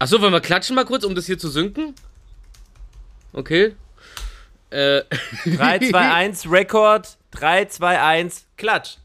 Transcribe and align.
Achso, 0.00 0.18
wollen 0.22 0.32
wir 0.32 0.40
klatschen 0.40 0.74
mal 0.74 0.86
kurz, 0.86 1.04
um 1.04 1.14
das 1.14 1.26
hier 1.26 1.38
zu 1.38 1.50
synken? 1.50 1.94
Okay. 3.34 3.76
Äh. 4.70 5.02
3, 5.44 5.90
2, 5.90 6.12
1, 6.12 6.50
Rekord. 6.50 7.18
3, 7.32 7.66
2, 7.66 8.00
1, 8.00 8.46
Klatsch. 8.56 8.96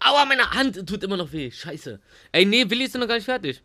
Aua, 0.00 0.24
meine 0.24 0.50
Hand 0.50 0.88
tut 0.88 1.04
immer 1.04 1.16
noch 1.16 1.30
weh. 1.30 1.52
Scheiße. 1.52 2.00
Ey, 2.32 2.44
nee, 2.44 2.68
Willi 2.68 2.86
ist 2.86 2.96
noch 2.96 3.06
gar 3.06 3.14
nicht 3.14 3.26
fertig. 3.26 3.62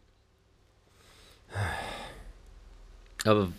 Aber, 3.26 3.52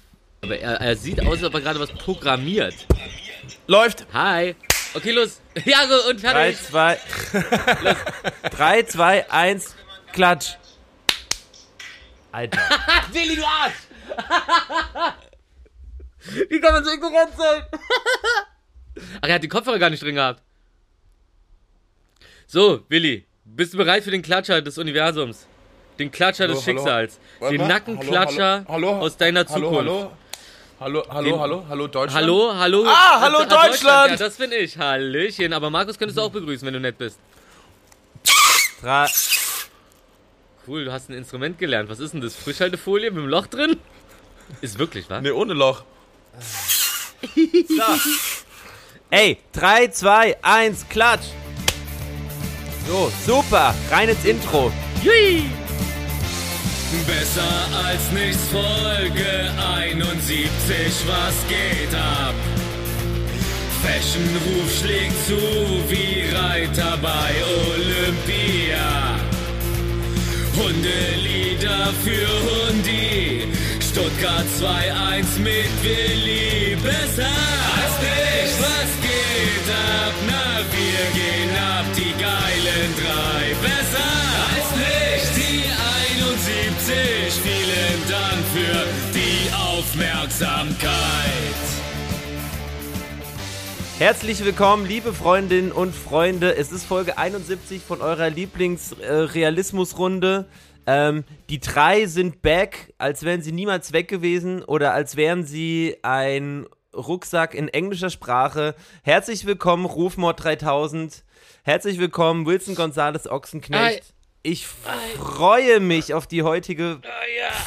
aber 0.43 0.57
er, 0.57 0.81
er 0.81 0.95
sieht 0.95 1.21
aus, 1.21 1.39
als 1.39 1.45
ob 1.45 1.55
er 1.55 1.61
gerade 1.63 1.81
was 1.81 1.91
programmiert. 1.91 2.87
Läuft. 3.67 4.07
Hi. 4.13 4.55
Okay, 4.95 5.11
los. 5.11 5.41
Ja, 5.65 5.81
und 6.09 6.23
3, 6.23 6.53
fertig. 6.53 6.63
2, 6.69 6.99
3, 8.51 8.83
2, 8.85 9.31
1, 9.33 9.75
Klatsch. 10.13 10.55
Alter. 12.33 12.59
Willi, 13.13 13.37
du 13.37 13.43
Arsch! 13.45 13.75
Wie 16.51 16.61
kann 16.61 16.73
man 16.75 16.85
so 16.85 16.91
ignorant 16.91 17.31
sein? 17.37 17.63
Ach, 19.23 19.29
er 19.29 19.35
hat 19.35 19.43
die 19.43 19.49
Kopfhörer 19.49 19.79
gar 19.79 19.91
nicht 19.91 20.03
drin 20.03 20.17
gehabt. 20.17 20.43
So, 22.47 22.85
Willi, 22.89 23.27
bist 23.45 23.73
du 23.75 23.79
bereit 23.79 24.03
für 24.05 24.11
den 24.11 24.23
Klatscher 24.23 24.61
des 24.63 24.77
Universums? 24.79 25.47
Den 25.99 26.11
Klatscher 26.11 26.45
Hallo, 26.45 26.55
des 26.55 26.67
hallo. 26.67 26.79
Schicksals. 26.79 27.21
Warte 27.41 27.59
den. 27.59 27.67
Nackenklatscher 27.67 28.65
Hallo, 28.69 28.89
hallo. 28.89 28.99
aus 29.01 29.17
deiner 29.17 29.41
Hallo, 29.49 29.55
Zukunft. 29.55 29.79
hallo. 29.79 30.13
Hallo, 30.81 31.03
hallo, 31.09 31.31
Den- 31.31 31.41
hallo, 31.41 31.67
hallo, 31.69 31.87
Deutschland. 31.89 32.15
Hallo, 32.15 32.55
hallo. 32.55 32.85
Ah, 32.87 33.21
hallo, 33.21 33.41
Äh, 33.41 33.47
Deutschland. 33.49 34.11
Ja, 34.13 34.17
das 34.17 34.37
bin 34.37 34.53
ich. 34.53 34.79
Hallöchen. 34.79 35.53
Aber 35.53 35.71
Markus 35.71 35.99
könntest 35.99 36.19
du 36.19 36.23
auch 36.23 36.31
begrüßen, 36.31 36.65
wenn 36.67 36.75
du 36.75 36.81
nett 36.81 36.97
bist. 36.99 37.19
3, 38.83 39.07
Cool, 40.69 40.85
du 40.85 40.93
hast 40.93 41.09
ein 41.09 41.15
Instrument 41.15 41.59
gelernt. 41.59 41.89
Was 41.89 41.99
ist 41.99 42.13
denn 42.13 42.21
das? 42.21 42.37
Frischhaltefolie 42.37 43.11
mit 43.11 43.23
dem 43.23 43.29
Loch 43.29 43.47
drin? 43.47 43.79
Ist 44.61 44.79
wirklich, 44.79 45.09
wa? 45.09 45.19
Nee, 45.19 45.31
ohne 45.31 45.55
Loch. 45.55 45.83
Ey, 49.09 49.39
3, 49.53 49.89
2, 49.89 50.37
1, 50.43 50.89
Klatsch. 50.91 51.25
So, 52.87 53.11
super. 53.27 53.75
Rein 53.91 54.11
ins 54.11 54.23
Intro. 54.27 54.71
Jui! 55.03 55.45
Besser 57.07 57.87
als 57.87 58.11
nichts 58.13 58.45
Folge 58.53 59.51
71, 59.79 60.53
was 61.07 61.35
geht 61.49 61.95
ab? 61.95 62.35
Fashion-Ruf 63.83 64.79
schlägt 64.81 65.27
zu 65.27 65.39
wie 65.89 66.29
Reiter 66.35 66.99
bei 67.01 67.33
Olympia. 67.73 69.08
Hundelieder 70.59 71.93
für 72.05 72.29
Hundi, 72.47 73.47
Stuttgart 73.81 74.47
2-1 74.61 75.39
mit 75.39 75.73
Willi. 75.85 76.77
Besser 76.83 77.31
als 77.79 77.95
nichts, 78.03 78.59
was 78.59 78.91
geht 79.01 79.69
ab? 79.71 80.15
Na, 80.27 80.65
wir 80.75 81.03
gehen 81.15 81.53
ab, 81.57 81.87
die 81.97 82.13
geilen 82.21 82.91
drei. 82.97 83.78
Herzlich 93.99 94.45
willkommen, 94.45 94.87
liebe 94.87 95.13
Freundinnen 95.13 95.73
und 95.73 95.93
Freunde. 95.93 96.55
Es 96.55 96.71
ist 96.71 96.85
Folge 96.85 97.19
71 97.19 97.83
von 97.83 98.01
eurer 98.01 98.31
Lieblingsrealismusrunde. 98.31 100.49
ähm, 100.87 101.25
die 101.51 101.59
drei 101.59 102.07
sind 102.07 102.41
back, 102.41 102.95
als 102.99 103.25
wären 103.25 103.43
sie 103.43 103.51
niemals 103.51 103.93
weg 103.93 104.07
gewesen 104.07 104.63
oder 104.63 104.95
als 104.95 105.17
wären 105.17 105.45
sie 105.45 105.97
ein 106.03 106.67
Rucksack 106.95 107.55
in 107.55 107.67
englischer 107.67 108.11
Sprache. 108.11 108.77
Herzlich 109.03 109.47
willkommen, 109.47 109.85
Rufmord 109.85 110.45
3000. 110.45 111.25
Herzlich 111.65 111.99
willkommen, 111.99 112.47
Wilson 112.47 112.77
Gonzales 112.77 113.29
Ochsenknecht. 113.29 113.83
Ei. 113.83 114.01
Ich 114.45 114.69
freue 114.69 115.81
mich 115.81 116.15
auf 116.15 116.29
die 116.29 116.45
heutige 116.45 117.01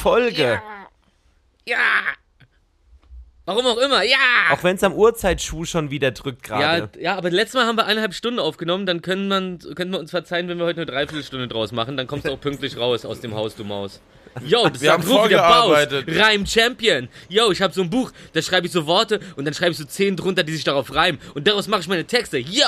Folge. 0.00 0.62
Ja! 1.66 1.76
Warum 3.44 3.66
auch 3.66 3.78
immer, 3.78 4.04
ja! 4.04 4.16
Auch 4.52 4.62
wenn 4.62 4.76
es 4.76 4.84
am 4.84 4.92
Uhrzeitschuh 4.92 5.64
schon 5.64 5.90
wieder 5.90 6.12
drückt 6.12 6.48
Ja, 6.48 6.78
gerade. 6.78 7.00
ja, 7.00 7.16
aber 7.16 7.28
letztes 7.30 7.54
Mal 7.54 7.66
haben 7.66 7.76
wir 7.76 7.86
eineinhalb 7.86 8.14
Stunden 8.14 8.38
aufgenommen, 8.38 8.86
dann 8.86 9.02
können, 9.02 9.26
man, 9.26 9.58
können 9.74 9.90
wir 9.90 9.98
uns 9.98 10.12
verzeihen, 10.12 10.48
wenn 10.48 10.58
wir 10.58 10.64
heute 10.64 10.82
eine 10.82 10.86
Dreiviertelstunde 10.86 11.48
draus 11.48 11.72
machen, 11.72 11.96
dann 11.96 12.06
kommst 12.06 12.26
du 12.26 12.30
auch 12.32 12.40
pünktlich 12.40 12.76
raus 12.76 13.04
aus 13.04 13.20
dem 13.20 13.34
Haus, 13.34 13.56
du 13.56 13.64
Maus. 13.64 14.00
Yo, 14.46 14.68
das 14.68 14.80
Wir 14.80 14.90
ist 14.90 14.92
haben 14.94 15.02
Ruf 15.10 15.28
der 15.28 15.38
Baus, 15.38 15.56
vorgearbeitet. 15.64 16.04
Reim 16.20 16.46
Champion. 16.46 17.08
Yo, 17.28 17.50
ich 17.50 17.60
habe 17.60 17.74
so 17.74 17.82
ein 17.82 17.90
Buch, 17.90 18.12
da 18.32 18.40
schreibe 18.42 18.66
ich 18.68 18.72
so 18.72 18.86
Worte 18.86 19.18
und 19.34 19.44
dann 19.44 19.54
schreibe 19.54 19.72
ich 19.72 19.78
so 19.78 19.84
zehn 19.86 20.16
drunter, 20.16 20.44
die 20.44 20.52
sich 20.52 20.62
darauf 20.64 20.94
reimen. 20.94 21.20
Und 21.34 21.48
daraus 21.48 21.66
mache 21.66 21.80
ich 21.80 21.88
meine 21.88 22.04
Texte. 22.04 22.38
Yo! 22.38 22.64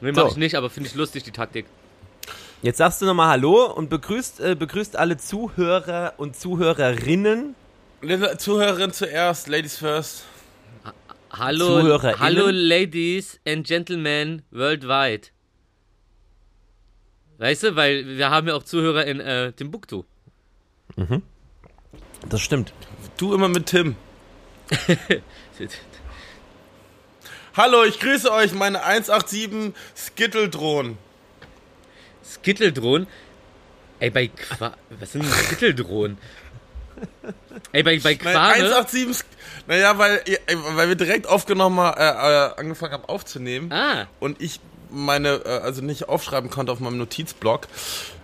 Nee, 0.00 0.12
mach 0.12 0.22
So. 0.22 0.28
ich 0.28 0.36
nicht, 0.36 0.54
aber 0.54 0.70
finde 0.70 0.88
ich 0.88 0.94
lustig, 0.94 1.24
die 1.24 1.32
Taktik. 1.32 1.66
Jetzt 2.62 2.78
sagst 2.78 3.02
du 3.02 3.06
nochmal 3.06 3.28
Hallo 3.30 3.72
und 3.72 3.90
begrüßt, 3.90 4.38
äh, 4.40 4.54
begrüßt 4.54 4.94
alle 4.96 5.16
Zuhörer 5.16 6.14
und 6.16 6.36
Zuhörerinnen. 6.36 7.56
Zuhörerin 8.00 8.92
zuerst, 8.92 9.48
Ladies 9.48 9.76
first. 9.76 10.24
Hallo, 11.30 12.00
hallo 12.00 12.48
Ladies 12.50 13.40
and 13.46 13.66
Gentlemen 13.66 14.42
worldwide. 14.50 15.28
Weißt 17.38 17.64
du, 17.64 17.76
weil 17.76 18.06
wir 18.06 18.30
haben 18.30 18.46
ja 18.48 18.54
auch 18.54 18.62
Zuhörer 18.62 19.04
in 19.04 19.20
äh, 19.20 19.52
Timbuktu. 19.52 20.04
Das 22.28 22.40
stimmt. 22.40 22.72
Du 23.16 23.34
immer 23.34 23.48
mit 23.48 23.66
Tim. 23.66 23.96
Hallo, 27.56 27.84
ich 27.84 27.98
grüße 27.98 28.30
euch, 28.32 28.52
meine 28.52 28.82
187 28.84 29.74
Skittle-Drohnen. 29.96 30.98
Skitteldrohnen. 32.24 33.08
Ey, 34.00 34.10
bei 34.10 34.28
Qua 34.28 34.76
Was 35.00 35.12
sind 35.12 35.24
denn 35.24 35.32
Skitteldrohnen? 35.32 36.18
Ey, 37.72 37.82
bei, 37.82 37.98
bei 37.98 38.14
Quane. 38.14 38.38
187, 38.40 39.08
Sk- 39.08 39.24
naja, 39.66 39.98
weil, 39.98 40.22
äh, 40.26 40.38
weil 40.74 40.88
wir 40.88 40.94
direkt 40.96 41.26
aufgenommen 41.26 41.78
haben, 41.80 41.98
äh, 41.98 42.46
äh, 42.48 42.50
angefangen 42.60 42.92
haben 42.94 43.04
aufzunehmen. 43.04 43.72
Ah, 43.72 44.06
und 44.20 44.40
ich 44.40 44.60
meine, 44.90 45.42
äh, 45.44 45.48
also 45.62 45.82
nicht 45.82 46.08
aufschreiben 46.08 46.50
konnte 46.50 46.72
auf 46.72 46.80
meinem 46.80 46.98
Notizblock, 46.98 47.66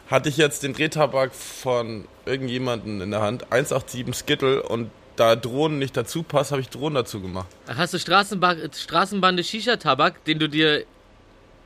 hatte 0.08 0.28
ich 0.28 0.36
jetzt 0.36 0.62
den 0.62 0.72
Drehtabak 0.74 1.34
von 1.34 2.06
irgendjemanden 2.26 3.00
in 3.00 3.10
der 3.10 3.20
Hand, 3.20 3.52
187 3.52 4.14
Skittle 4.14 4.62
und 4.62 4.90
da 5.16 5.36
Drohnen 5.36 5.78
nicht 5.78 5.96
dazu 5.96 6.22
passt, 6.24 6.50
habe 6.50 6.60
ich 6.60 6.70
Drohnen 6.70 6.94
dazu 6.96 7.20
gemacht. 7.20 7.46
hast 7.68 7.94
du 7.94 7.98
Straßenba 7.98 8.56
Straßenbande 8.74 9.44
Shisha-Tabak, 9.44 10.24
den 10.24 10.38
du 10.38 10.48
dir. 10.48 10.84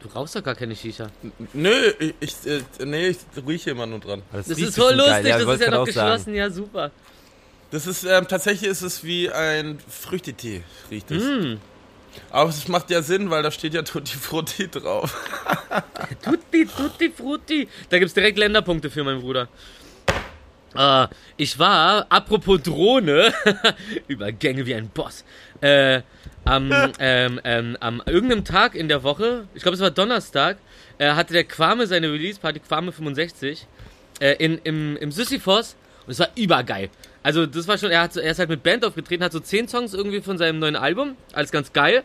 Du 0.01 0.09
rauchst 0.09 0.37
doch 0.37 0.43
gar 0.45 0.55
keine 0.55 0.77
Shisha. 0.77 1.09
Nö, 1.53 1.93
ich, 1.99 2.15
ich 2.21 2.47
äh, 2.47 2.63
nee, 2.85 3.09
ich 3.09 3.19
rieche 3.47 3.71
immer 3.71 3.87
nur 3.87 3.99
dran. 3.99 4.23
Das 4.33 4.49
riecht 4.49 4.61
ist 4.61 4.79
voll 4.79 4.95
lustig, 4.95 5.25
das 5.25 5.47
wollte 5.47 5.65
ist 5.65 5.71
ja 5.71 5.71
noch 5.71 5.81
auch 5.81 5.89
sagen. 5.89 6.11
geschlossen, 6.11 6.35
ja 6.35 6.51
super. 6.51 6.91
Das 7.71 7.87
ist, 7.87 8.05
ähm, 8.05 8.27
tatsächlich 8.29 8.71
ist 8.71 8.83
es 8.83 9.05
wie 9.05 9.31
ein 9.31 9.79
Früchtetee, 9.89 10.63
riecht 10.91 11.11
es. 11.11 11.23
Mm. 11.23 11.57
Aber 12.31 12.51
es 12.51 12.67
macht 12.69 12.91
ja 12.91 13.03
Sinn, 13.03 13.31
weil 13.31 13.43
da 13.43 13.51
steht 13.51 13.75
ja 13.75 13.83
Tutti 13.83 14.17
Frutti 14.17 14.69
drauf. 14.69 15.17
Tutti, 16.23 16.67
tutti, 16.67 17.11
frutti. 17.11 17.69
Da 17.91 17.99
gibt's 17.99 18.15
direkt 18.15 18.39
Länderpunkte 18.39 18.91
für 18.91 19.05
meinen 19.05 19.21
Bruder. 19.21 19.49
Äh, 20.75 21.09
ich 21.37 21.59
war, 21.59 22.07
apropos 22.09 22.63
Drohne, 22.63 23.33
Übergänge 24.09 24.67
wie 24.67 24.75
ein 24.75 24.89
Boss, 24.89 25.25
äh, 25.61 26.03
am, 26.45 26.73
ähm, 26.99 27.41
ähm, 27.45 27.77
am 27.81 28.03
irgendeinem 28.07 28.45
Tag 28.45 28.75
in 28.75 28.89
der 28.89 29.03
Woche, 29.03 29.47
ich 29.55 29.63
glaube 29.63 29.75
es 29.75 29.81
war 29.81 29.91
Donnerstag, 29.91 30.59
äh, 30.99 31.11
hatte 31.13 31.33
der 31.33 31.45
Quame 31.45 31.87
seine 31.87 32.13
Release-Party, 32.13 32.61
Quame 32.61 32.93
65, 32.93 33.67
äh, 34.21 34.35
in, 34.39 34.59
im, 34.65 34.97
im 34.97 35.13
Sisyphos 35.13 35.77
und 36.07 36.13
es 36.13 36.19
war 36.19 36.31
übergeil. 36.37 36.91
Also 37.23 37.47
das 37.47 37.69
war 37.69 37.77
schon, 37.77 37.91
er, 37.91 38.03
hat 38.03 38.15
so, 38.15 38.21
er 38.21 38.31
ist 38.31 38.39
halt 38.39 38.49
mit 38.49 38.63
Band 38.63 38.85
aufgetreten, 38.85 39.23
hat 39.23 39.33
so 39.33 39.41
zehn 39.41 39.69
Songs 39.69 39.93
irgendwie 39.93 40.21
von 40.21 40.39
seinem 40.39 40.59
neuen 40.59 40.77
Album, 40.77 41.17
alles 41.33 41.53
ganz 41.53 41.73
geil. 41.73 42.03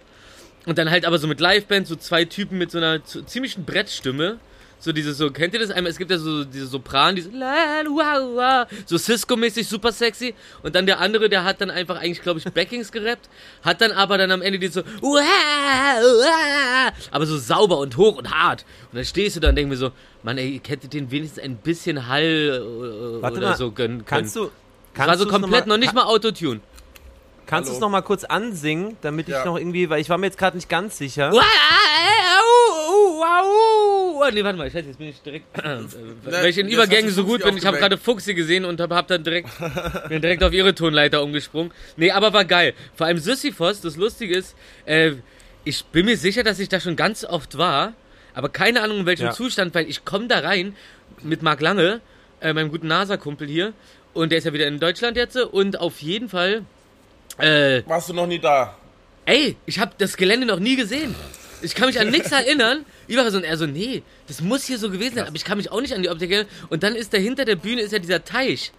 Und 0.65 0.77
dann 0.77 0.89
halt 0.89 1.06
aber 1.06 1.17
so 1.17 1.27
mit 1.27 1.39
Liveband, 1.39 1.88
so 1.88 1.95
zwei 1.95 2.25
Typen 2.25 2.57
mit 2.57 2.71
so 2.71 2.77
einer 2.77 3.03
ziemlichen 3.03 3.65
Brettstimme. 3.65 4.39
So 4.83 4.91
diese 4.91 5.13
so, 5.13 5.31
kennt 5.31 5.53
ihr 5.53 5.62
das 5.62 5.71
einmal? 5.71 5.91
Es 5.91 5.97
gibt 5.97 6.12
ja 6.12 6.18
so 6.18 6.44
diese 6.44 6.68
Sopran, 6.68 7.15
wow, 7.15 8.68
so 8.85 8.97
Cisco-mäßig 8.97 9.65
super 9.65 9.94
sexy. 9.94 10.35
Und 10.62 10.75
dann 10.75 10.85
der 10.85 11.00
andere, 11.00 11.30
der 11.30 11.45
hat 11.45 11.62
dann 11.62 11.69
einfach 11.71 11.95
eigentlich, 11.95 12.21
glaube 12.21 12.41
ich, 12.41 12.45
Backings 12.51 12.91
gerappt, 12.91 13.30
hat 13.63 13.80
dann 13.80 13.94
aber 13.94 14.18
dann 14.18 14.30
am 14.31 14.41
Ende 14.41 14.59
die 14.59 14.68
so, 14.68 14.81
aber 17.12 17.25
so 17.25 17.38
sauber 17.38 17.77
und 17.77 17.95
hoch 17.95 18.18
und 18.18 18.30
hart. 18.30 18.65
Und 18.91 18.97
dann 18.97 19.06
stehst 19.06 19.38
du 19.38 19.39
da 19.39 19.47
und 19.50 19.56
denkst 19.56 19.69
mir 19.69 19.77
so, 19.77 19.91
Mann, 20.21 20.38
ey, 20.38 20.50
ihr 20.56 20.62
hättet 20.68 20.91
den 20.91 21.09
wenigstens 21.09 21.41
ein 21.41 21.56
bisschen 21.56 22.09
Hall 22.09 22.21
äh, 22.21 23.21
Warte 23.21 23.38
oder 23.38 23.51
mal, 23.51 23.56
so 23.56 23.71
gönnen 23.71 24.00
können. 24.00 24.06
Kannst 24.06 24.35
du. 24.35 24.51
Kannst 24.94 25.07
war 25.07 25.18
so 25.18 25.24
du's 25.24 25.31
komplett 25.33 25.65
noch, 25.65 25.75
noch 25.75 25.80
nicht 25.80 25.94
mal 25.94 26.03
Autotune. 26.03 26.59
Kannst 27.45 27.69
du 27.69 27.71
es 27.71 27.77
Hallo. 27.77 27.85
noch 27.88 27.91
mal 27.91 28.01
kurz 28.01 28.25
ansingen, 28.25 28.97
damit 29.01 29.30
ich 29.30 29.33
Ja. 29.33 29.45
noch 29.45 29.57
irgendwie, 29.57 29.89
weil 29.89 30.01
ich 30.01 30.09
war 30.09 30.18
mir 30.18 30.25
jetzt 30.25 30.38
gerade 30.38 30.57
nicht 30.57 30.68
ganz 30.68 30.97
sicher. 30.97 31.31
Wow, 33.23 34.21
oh, 34.21 34.29
nee, 34.33 34.43
warte 34.43 34.57
mal, 34.57 34.69
scheiße, 34.69 34.87
jetzt 34.87 34.97
bin 34.97 35.07
ich 35.07 35.21
direkt, 35.21 35.57
äh, 35.63 35.77
weil 36.25 36.47
ich 36.47 36.57
in 36.57 36.67
jetzt 36.67 36.73
Übergängen 36.75 37.09
so 37.09 37.23
gut 37.23 37.41
bin, 37.43 37.55
ich 37.55 37.65
habe 37.65 37.77
gerade 37.77 37.97
Fuchsi 37.97 38.33
gesehen 38.33 38.65
und 38.65 38.81
habe 38.81 38.95
hab 38.95 39.07
dann 39.07 39.23
direkt, 39.23 39.49
bin 40.09 40.21
direkt 40.21 40.43
auf 40.43 40.51
ihre 40.51 40.75
Tonleiter 40.75 41.23
umgesprungen. 41.23 41.71
Nee, 41.95 42.11
aber 42.11 42.33
war 42.33 42.43
geil. 42.43 42.73
Vor 42.95 43.07
allem 43.07 43.19
Sisyphos, 43.19 43.79
das 43.79 43.95
Lustige 43.95 44.35
ist, 44.35 44.55
äh, 44.85 45.11
ich 45.63 45.85
bin 45.85 46.05
mir 46.05 46.17
sicher, 46.17 46.43
dass 46.43 46.59
ich 46.59 46.67
da 46.67 46.81
schon 46.81 46.97
ganz 46.97 47.23
oft 47.23 47.57
war, 47.57 47.93
aber 48.33 48.49
keine 48.49 48.81
Ahnung 48.81 48.99
in 48.99 49.05
welchem 49.05 49.27
Ja. 49.27 49.31
Zustand, 49.31 49.73
weil 49.73 49.87
ich 49.89 50.03
komme 50.03 50.27
da 50.27 50.39
rein 50.39 50.75
mit 51.21 51.41
Marc 51.43 51.61
Lange, 51.61 52.01
äh, 52.41 52.51
meinem 52.51 52.69
guten 52.71 52.87
NASA-Kumpel 52.87 53.47
hier, 53.47 53.71
und 54.13 54.31
der 54.31 54.39
ist 54.39 54.43
ja 54.43 54.51
wieder 54.51 54.67
in 54.67 54.79
Deutschland 54.81 55.15
jetzt, 55.15 55.37
und 55.37 55.79
auf 55.79 56.01
jeden 56.01 56.27
Fall, 56.27 56.63
äh, 57.37 57.83
Warst 57.85 58.09
du 58.09 58.13
noch 58.13 58.27
nie 58.27 58.39
da? 58.39 58.75
Ey, 59.25 59.55
ich 59.65 59.79
habe 59.79 59.93
das 59.97 60.17
Gelände 60.17 60.45
noch 60.45 60.59
nie 60.59 60.75
gesehen. 60.75 61.15
Ich 61.63 61.75
kann 61.75 61.88
mich 61.88 62.00
an 62.00 62.10
nichts 62.10 62.31
erinnern. 62.31 62.86
Überall 63.07 63.31
so, 63.31 63.38
und 63.38 63.44
er 63.44 63.57
so, 63.57 63.65
nee, 63.65 64.04
das 64.27 64.42
muss 64.42 64.65
hier 64.65 64.77
so 64.77 64.89
gewesen 64.89 65.15
sein, 65.15 65.25
aber 65.27 65.36
ich 65.36 65.45
kann 65.45 65.57
mich 65.57 65.71
auch 65.71 65.81
nicht 65.81 65.94
an 65.94 66.04
die 66.04 66.10
Optik 66.10 66.30
erinnern. 66.31 66.50
Und 66.69 66.83
dann 66.83 66.95
ist 66.95 67.13
da 67.13 67.18
hinter 67.18 67.45
der 67.45 67.56
Bühne 67.56 67.81
ist 67.81 67.92
ja 67.94 68.00
dieser 68.00 68.24
Teich. 68.24 68.71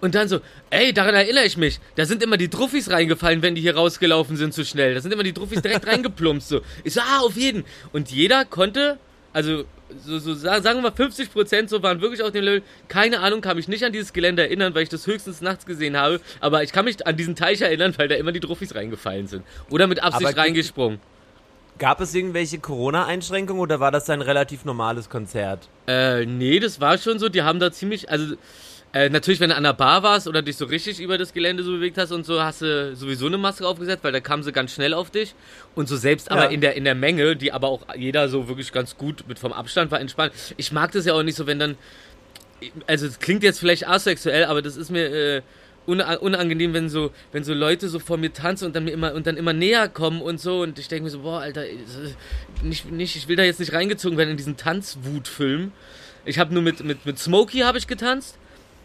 Und 0.00 0.14
dann 0.14 0.28
so, 0.28 0.40
ey, 0.70 0.92
daran 0.92 1.14
erinnere 1.14 1.44
ich 1.44 1.56
mich. 1.56 1.80
Da 1.96 2.04
sind 2.04 2.22
immer 2.22 2.36
die 2.36 2.48
Truffis 2.48 2.90
reingefallen, 2.90 3.40
wenn 3.42 3.54
die 3.54 3.62
hier 3.62 3.74
rausgelaufen 3.76 4.36
sind 4.36 4.52
zu 4.52 4.64
schnell. 4.64 4.94
Da 4.94 5.00
sind 5.00 5.12
immer 5.12 5.22
die 5.22 5.32
Truffis 5.32 5.62
direkt 5.62 5.86
reingeplumpst. 5.86 6.48
So. 6.48 6.60
Ich 6.82 6.92
so, 6.94 7.00
ah, 7.00 7.20
auf 7.20 7.36
jeden. 7.36 7.64
Und 7.92 8.10
jeder 8.10 8.44
konnte, 8.44 8.98
also 9.32 9.64
so, 10.04 10.18
so 10.18 10.34
sa- 10.34 10.60
sagen 10.60 10.78
wir 10.78 10.90
mal 10.90 10.96
50 10.96 11.32
Prozent 11.32 11.70
so 11.70 11.82
waren 11.82 12.00
wirklich 12.02 12.22
auf 12.22 12.32
dem 12.32 12.44
Level. 12.44 12.62
Keine 12.88 13.20
Ahnung, 13.20 13.40
kann 13.40 13.56
mich 13.56 13.68
nicht 13.68 13.84
an 13.84 13.92
dieses 13.92 14.12
Gelände 14.12 14.42
erinnern, 14.42 14.74
weil 14.74 14.82
ich 14.82 14.88
das 14.88 15.06
höchstens 15.06 15.40
nachts 15.40 15.64
gesehen 15.64 15.96
habe. 15.96 16.20
Aber 16.40 16.62
ich 16.62 16.72
kann 16.72 16.84
mich 16.84 17.06
an 17.06 17.16
diesen 17.16 17.34
Teich 17.36 17.60
erinnern, 17.62 17.94
weil 17.96 18.08
da 18.08 18.16
immer 18.16 18.32
die 18.32 18.40
Truffis 18.40 18.74
reingefallen 18.74 19.26
sind. 19.26 19.44
Oder 19.70 19.86
mit 19.86 20.02
Absicht 20.02 20.26
Aber- 20.32 20.36
reingesprungen. 20.40 20.98
Gab 21.78 22.00
es 22.00 22.14
irgendwelche 22.14 22.58
Corona-Einschränkungen 22.60 23.60
oder 23.60 23.80
war 23.80 23.90
das 23.90 24.08
ein 24.08 24.20
relativ 24.20 24.64
normales 24.64 25.08
Konzert? 25.10 25.68
Äh, 25.88 26.24
nee, 26.24 26.60
das 26.60 26.80
war 26.80 26.98
schon 26.98 27.18
so. 27.18 27.28
Die 27.28 27.42
haben 27.42 27.58
da 27.58 27.72
ziemlich, 27.72 28.08
also 28.10 28.36
äh, 28.92 29.08
natürlich, 29.08 29.40
wenn 29.40 29.50
du 29.50 29.56
an 29.56 29.64
der 29.64 29.72
Bar 29.72 30.04
warst 30.04 30.28
oder 30.28 30.40
dich 30.40 30.56
so 30.56 30.66
richtig 30.66 31.00
über 31.00 31.18
das 31.18 31.32
Gelände 31.32 31.64
so 31.64 31.72
bewegt 31.72 31.98
hast 31.98 32.12
und 32.12 32.24
so, 32.24 32.40
hast 32.40 32.62
du 32.62 32.94
sowieso 32.94 33.26
eine 33.26 33.38
Maske 33.38 33.66
aufgesetzt, 33.66 34.04
weil 34.04 34.12
da 34.12 34.20
kamen 34.20 34.44
sie 34.44 34.52
ganz 34.52 34.72
schnell 34.72 34.94
auf 34.94 35.10
dich. 35.10 35.34
Und 35.74 35.88
so 35.88 35.96
selbst 35.96 36.30
aber 36.30 36.44
Ja. 36.44 36.50
in 36.50 36.60
der 36.60 36.76
in 36.76 36.84
der 36.84 36.94
Menge, 36.94 37.34
die 37.34 37.50
aber 37.52 37.66
auch 37.66 37.82
jeder 37.96 38.28
so 38.28 38.46
wirklich 38.46 38.70
ganz 38.70 38.96
gut 38.96 39.24
mit 39.26 39.40
vom 39.40 39.52
Abstand 39.52 39.90
war 39.90 40.00
entspannt. 40.00 40.32
Ich 40.56 40.70
mag 40.70 40.92
das 40.92 41.06
ja 41.06 41.14
auch 41.14 41.24
nicht 41.24 41.34
so, 41.36 41.48
wenn 41.48 41.58
dann, 41.58 41.76
also 42.86 43.06
es 43.06 43.18
klingt 43.18 43.42
jetzt 43.42 43.58
vielleicht 43.58 43.88
asexuell, 43.88 44.44
aber 44.44 44.62
das 44.62 44.76
ist 44.76 44.90
mir 44.90 45.06
äh, 45.38 45.42
unangenehm, 45.86 46.72
wenn 46.72 46.88
so, 46.88 47.10
wenn 47.32 47.44
so 47.44 47.52
Leute 47.54 47.88
so 47.88 47.98
vor 47.98 48.16
mir 48.16 48.32
tanzen 48.32 48.66
und 48.66 48.76
dann 48.76 48.84
mir 48.84 48.92
immer 48.92 49.14
und 49.14 49.26
dann 49.26 49.36
immer 49.36 49.52
näher 49.52 49.88
kommen 49.88 50.22
und 50.22 50.40
so 50.40 50.62
und 50.62 50.78
ich 50.78 50.88
denke 50.88 51.04
mir 51.04 51.10
so, 51.10 51.20
boah, 51.20 51.40
Alter, 51.40 51.64
nicht, 52.62 52.90
nicht, 52.90 53.16
ich 53.16 53.28
will 53.28 53.36
da 53.36 53.42
jetzt 53.42 53.60
nicht 53.60 53.72
reingezogen 53.72 54.16
werden 54.16 54.30
in 54.30 54.36
diesen 54.36 54.56
Tanzwutfilm. 54.56 55.72
Ich 56.24 56.38
habe 56.38 56.54
nur 56.54 56.62
mit, 56.62 56.82
mit, 56.82 57.04
mit 57.04 57.18
Smokey 57.18 57.58
habe 57.60 57.76
ich 57.78 57.86
getanzt. 57.86 58.38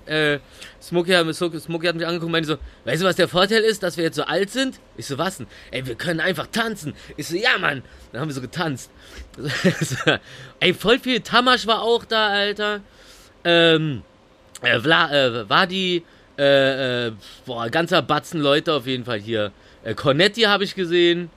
Äh, 0.05 0.39
Smokey, 0.81 1.11
hat- 1.11 1.35
Smokey 1.35 1.85
hat 1.87 1.95
mich 1.95 2.05
angeguckt 2.05 2.25
und 2.25 2.31
meinte 2.31 2.47
so, 2.49 2.57
weißt 2.85 3.01
du, 3.03 3.05
was 3.05 3.15
der 3.15 3.27
Vorteil 3.27 3.61
ist, 3.61 3.83
dass 3.83 3.95
wir 3.95 4.03
jetzt 4.03 4.15
so 4.15 4.23
alt 4.23 4.49
sind? 4.49 4.79
Ich 4.97 5.05
so, 5.05 5.17
was 5.19 5.37
denn? 5.37 5.47
Ey, 5.71 5.85
wir 5.85 5.95
können 5.95 6.19
einfach 6.19 6.47
tanzen. 6.47 6.95
Ich 7.15 7.27
so, 7.27 7.35
ja, 7.35 7.57
Mann. 7.59 7.83
Dann 8.11 8.21
haben 8.21 8.27
wir 8.29 8.33
so 8.33 8.41
getanzt. 8.41 8.89
Ey, 10.59 10.73
voll 10.73 10.99
viel 10.99 11.21
Tamasch 11.21 11.67
war 11.67 11.81
auch 11.83 12.05
da, 12.05 12.27
Alter. 12.27 12.81
Ähm, 13.43 14.01
äh, 14.61 14.79
Vla, 14.79 15.11
äh, 15.11 15.49
Wadi, 15.49 16.03
äh, 16.39 17.07
äh, 17.07 17.12
boah, 17.45 17.69
ganzer 17.69 18.01
Batzen 18.01 18.39
Leute 18.41 18.74
auf 18.74 18.88
jeden 18.88 19.03
Fall 19.06 19.19
hier. 19.19 19.51
Äh, 19.83 19.94
Cornetti 19.94 20.41
habe 20.44 20.63
ich 20.63 20.74
gesehen. 20.75 21.30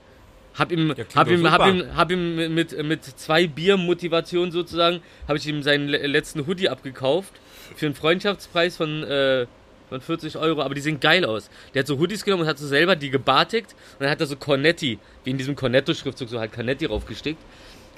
Hab 0.55 0.71
ihm, 0.71 0.93
klingt 0.93 1.15
hab 1.15 1.27
ihm, 1.29 1.43
hab 1.51 1.59
ihm, 1.67 1.95
hab 1.97 2.11
ihm 2.11 2.53
mit, 2.53 2.83
mit 2.85 3.03
zwei 3.03 3.47
Bier 3.47 3.75
Motivation 3.75 4.51
sozusagen, 4.51 5.01
habe 5.27 5.37
ich 5.39 5.47
ihm 5.47 5.63
seinen 5.63 5.87
le- 5.89 6.05
letzten 6.05 6.45
Hoodie 6.45 6.69
abgekauft. 6.69 7.33
Für 7.75 7.87
einen 7.87 7.95
Freundschaftspreis 7.95 8.77
von, 8.77 9.03
äh, 9.03 9.47
von 9.89 9.99
40 10.01 10.37
Euro, 10.37 10.61
aber 10.61 10.75
die 10.75 10.81
sehen 10.81 10.99
geil 10.99 11.25
aus. 11.25 11.49
Der 11.73 11.79
hat 11.79 11.87
so 11.87 11.97
Hoodies 11.97 12.23
genommen 12.23 12.43
und 12.43 12.47
hat 12.47 12.59
so 12.59 12.67
selber 12.67 12.95
die 12.95 13.09
gebartigt 13.09 13.73
und 13.93 14.01
dann 14.03 14.09
hat 14.11 14.19
er 14.21 14.27
so 14.27 14.35
Cornetti, 14.35 14.99
wie 15.23 15.29
in 15.31 15.37
diesem 15.39 15.55
Cornetto-Schriftzug, 15.55 16.29
so 16.29 16.39
halt 16.39 16.53
Cornetti 16.53 16.85
raufgestickt. 16.85 17.39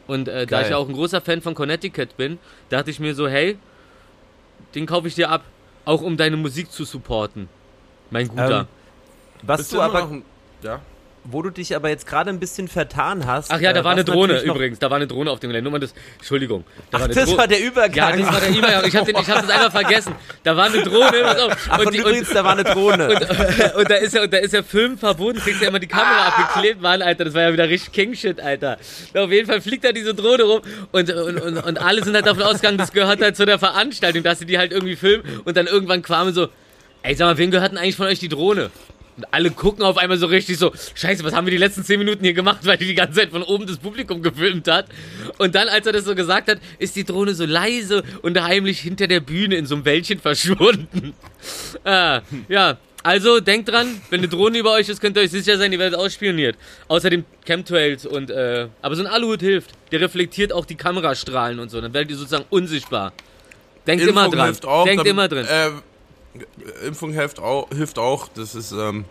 Und 0.08 0.28
äh, 0.30 0.46
da 0.46 0.62
ich 0.62 0.70
ja 0.70 0.78
auch 0.78 0.88
ein 0.88 0.94
großer 0.94 1.20
Fan 1.20 1.42
von 1.42 1.56
Connecticut 1.56 2.16
bin, 2.16 2.38
dachte 2.70 2.90
ich 2.90 3.00
mir 3.02 3.16
so, 3.16 3.28
hey, 3.28 3.58
den 4.76 4.86
kaufe 4.86 5.08
ich 5.10 5.16
dir 5.16 5.30
ab, 5.30 5.44
auch 5.86 6.02
um 6.02 6.18
deine 6.18 6.38
Musik 6.38 6.72
zu 6.72 6.84
supporten. 6.86 7.48
Mein 8.10 8.28
Guter. 8.28 8.62
Ähm, 8.62 8.68
Was 9.44 9.58
Bist 9.60 9.74
du 9.74 9.82
aber, 9.82 10.02
noch 10.02 10.12
ein- 10.12 10.26
Ja. 10.62 10.82
Wo 11.26 11.42
du 11.42 11.50
dich 11.50 11.76
aber 11.76 11.90
jetzt 11.90 12.06
gerade 12.08 12.30
ein 12.30 12.40
bisschen 12.40 12.68
vertan 12.68 13.26
hast. 13.26 13.52
Ach 13.52 13.60
ja, 13.60 13.74
da 13.74 13.82
äh, 13.82 13.84
war 13.84 13.92
eine 13.92 14.04
Drohne 14.04 14.40
übrigens, 14.42 14.80
da 14.80 14.90
war 14.90 14.98
eine 14.98 15.08
Drohne 15.08 15.32
auf 15.32 15.40
dem 15.40 15.50
Gelände. 15.50 15.64
Nur 15.70 15.72
mal 15.72 15.80
das, 15.80 15.94
Entschuldigung. 16.18 16.64
Da 16.92 17.00
war 17.00 17.02
Ach, 17.02 17.06
eine 17.06 17.16
das 17.16 17.30
Dro- 17.30 17.38
war 17.38 17.48
der 17.48 17.62
Übergang. 17.64 18.20
Ja, 18.20 18.26
das 18.26 18.34
war 18.34 18.40
der 18.42 18.50
E-Mail. 18.50 18.88
Ich 18.88 18.96
habe 18.96 19.12
das 19.12 19.50
einfach 19.50 19.72
vergessen. 19.72 20.14
Da 20.44 20.56
war 20.56 20.66
eine 20.66 20.82
Drohne. 20.84 21.22
Pass 21.24 21.40
auf. 21.40 21.68
Ach, 21.70 21.80
und, 21.80 21.94
die- 21.94 21.98
übrigens, 22.00 22.30
da 22.30 22.44
war 22.44 22.52
eine 22.54 22.64
Drohne. 22.64 23.08
und 23.78 23.90
da 23.90 23.96
ist 23.96 24.14
ja, 24.14 24.24
und 24.24 24.34
da 24.34 24.38
ist 24.38 24.54
ja 24.54 24.64
Film 24.64 24.98
verboten, 24.98 25.40
kriegst 25.40 25.62
ja 25.62 25.68
immer 25.70 25.80
die 25.80 25.88
Kamera 25.88 26.28
abgeklebt, 26.28 26.82
Mann, 26.82 27.02
Alter, 27.02 27.26
das 27.26 27.34
war 27.34 27.42
ja 27.42 27.54
wieder 27.54 27.68
richtig 27.68 27.92
King-Shit, 27.94 28.40
Alter. 28.40 28.78
Ja, 29.14 29.24
auf 29.24 29.32
jeden 29.32 29.48
Fall 29.48 29.62
fliegt 29.62 29.84
da 29.84 29.92
diese 29.92 30.14
Drohne 30.14 30.44
rum 30.44 30.62
und, 30.92 31.10
und, 31.12 31.42
und, 31.42 31.58
und 31.58 31.78
alle 31.82 32.04
sind 32.04 32.16
halt 32.16 32.26
davon 32.28 32.44
ausgegangen, 32.44 32.78
das 32.78 32.92
gehört 32.92 33.22
halt 33.22 33.36
zu 33.36 33.46
der 33.46 33.60
Veranstaltung, 33.60 34.24
dass 34.24 34.40
sie 34.40 34.46
die 34.46 34.58
halt 34.58 34.72
irgendwie 34.72 34.96
filmen 34.96 35.24
und 35.46 35.58
dann 35.58 35.68
irgendwann 35.68 36.02
kamen 36.02 36.34
so, 36.34 36.48
ey, 37.04 37.16
sag 37.16 37.26
mal, 37.26 37.38
wem 37.38 37.52
gehört 37.52 37.72
denn 37.72 37.78
eigentlich 37.78 37.96
von 37.96 38.08
euch 38.08 38.20
die 38.20 38.30
Drohne? 38.30 38.70
Und 39.18 39.26
alle 39.32 39.50
gucken 39.52 39.84
auf 39.84 39.98
einmal 39.98 40.18
so 40.18 40.26
richtig 40.26 40.58
so, 40.58 40.74
scheiße, 40.94 41.24
was 41.24 41.34
haben 41.34 41.46
wir 41.46 41.52
die 41.52 41.58
letzten 41.58 41.84
10 41.86 42.00
Minuten 42.00 42.24
hier 42.24 42.34
gemacht, 42.34 42.60
weil 42.66 42.78
die 42.78 42.86
die 42.86 42.96
ganze 42.96 43.22
Zeit 43.22 43.30
von 43.30 43.44
oben 43.44 43.66
das 43.66 43.78
Publikum 43.78 44.22
gefilmt 44.22 44.68
hat. 44.68 44.88
Und 45.38 45.56
dann, 45.56 45.70
als 45.70 45.86
er 45.88 45.94
das 45.94 46.04
so 46.04 46.16
gesagt 46.16 46.50
hat, 46.50 46.60
ist 46.80 46.96
die 46.98 47.06
Drohne 47.06 47.34
so 47.34 47.46
leise 47.46 48.04
und 48.24 48.42
heimlich 48.42 48.80
hinter 48.82 49.08
der 49.08 49.22
Bühne 49.22 49.56
in 49.56 49.66
so 49.66 49.76
einem 49.76 49.86
Wäldchen 49.86 50.20
verschwunden. 50.22 51.14
Ah, 51.86 52.22
ja, 52.50 52.78
also 53.04 53.40
denkt 53.40 53.70
dran, 53.70 54.02
wenn 54.10 54.20
eine 54.20 54.28
Drohne 54.28 54.58
über 54.58 54.74
euch 54.74 54.90
ist, 54.90 55.00
könnt 55.00 55.16
ihr 55.16 55.22
euch 55.24 55.32
sicher 55.32 55.58
sein, 55.58 55.72
ihr 55.72 55.80
werdet 55.80 55.98
ausspioniert. 55.98 56.58
Außerdem 56.88 57.24
Chemtrails 57.46 58.06
und, 58.06 58.32
äh, 58.32 58.68
aber 58.82 58.96
so 58.96 59.04
ein 59.04 59.08
Aluhut 59.08 59.42
hilft. 59.42 59.70
Der 59.92 60.02
reflektiert 60.02 60.52
auch 60.52 60.66
die 60.66 60.76
Kamerastrahlen 60.76 61.60
und 61.60 61.70
so, 61.72 61.80
dann 61.80 61.94
werdet 61.94 62.10
ihr 62.12 62.18
sozusagen 62.18 62.46
unsichtbar. 62.50 63.14
Denkt 63.88 64.04
immer 64.06 64.26
Impfung 64.26 64.38
dran. 64.40 64.46
hilft 64.48 64.66
auch. 64.66 64.84
Denkt 64.86 65.02
damit- 65.02 65.12
immer 65.12 65.28
drin. 65.28 65.46
Äh, 65.46 65.70
Impfung 66.86 67.14
hilft 67.14 67.40
auch, 67.40 67.70
hilft 67.70 68.00
auch. 68.00 68.28
Das 68.30 68.56
ist 68.56 68.72
ähm, 68.72 69.06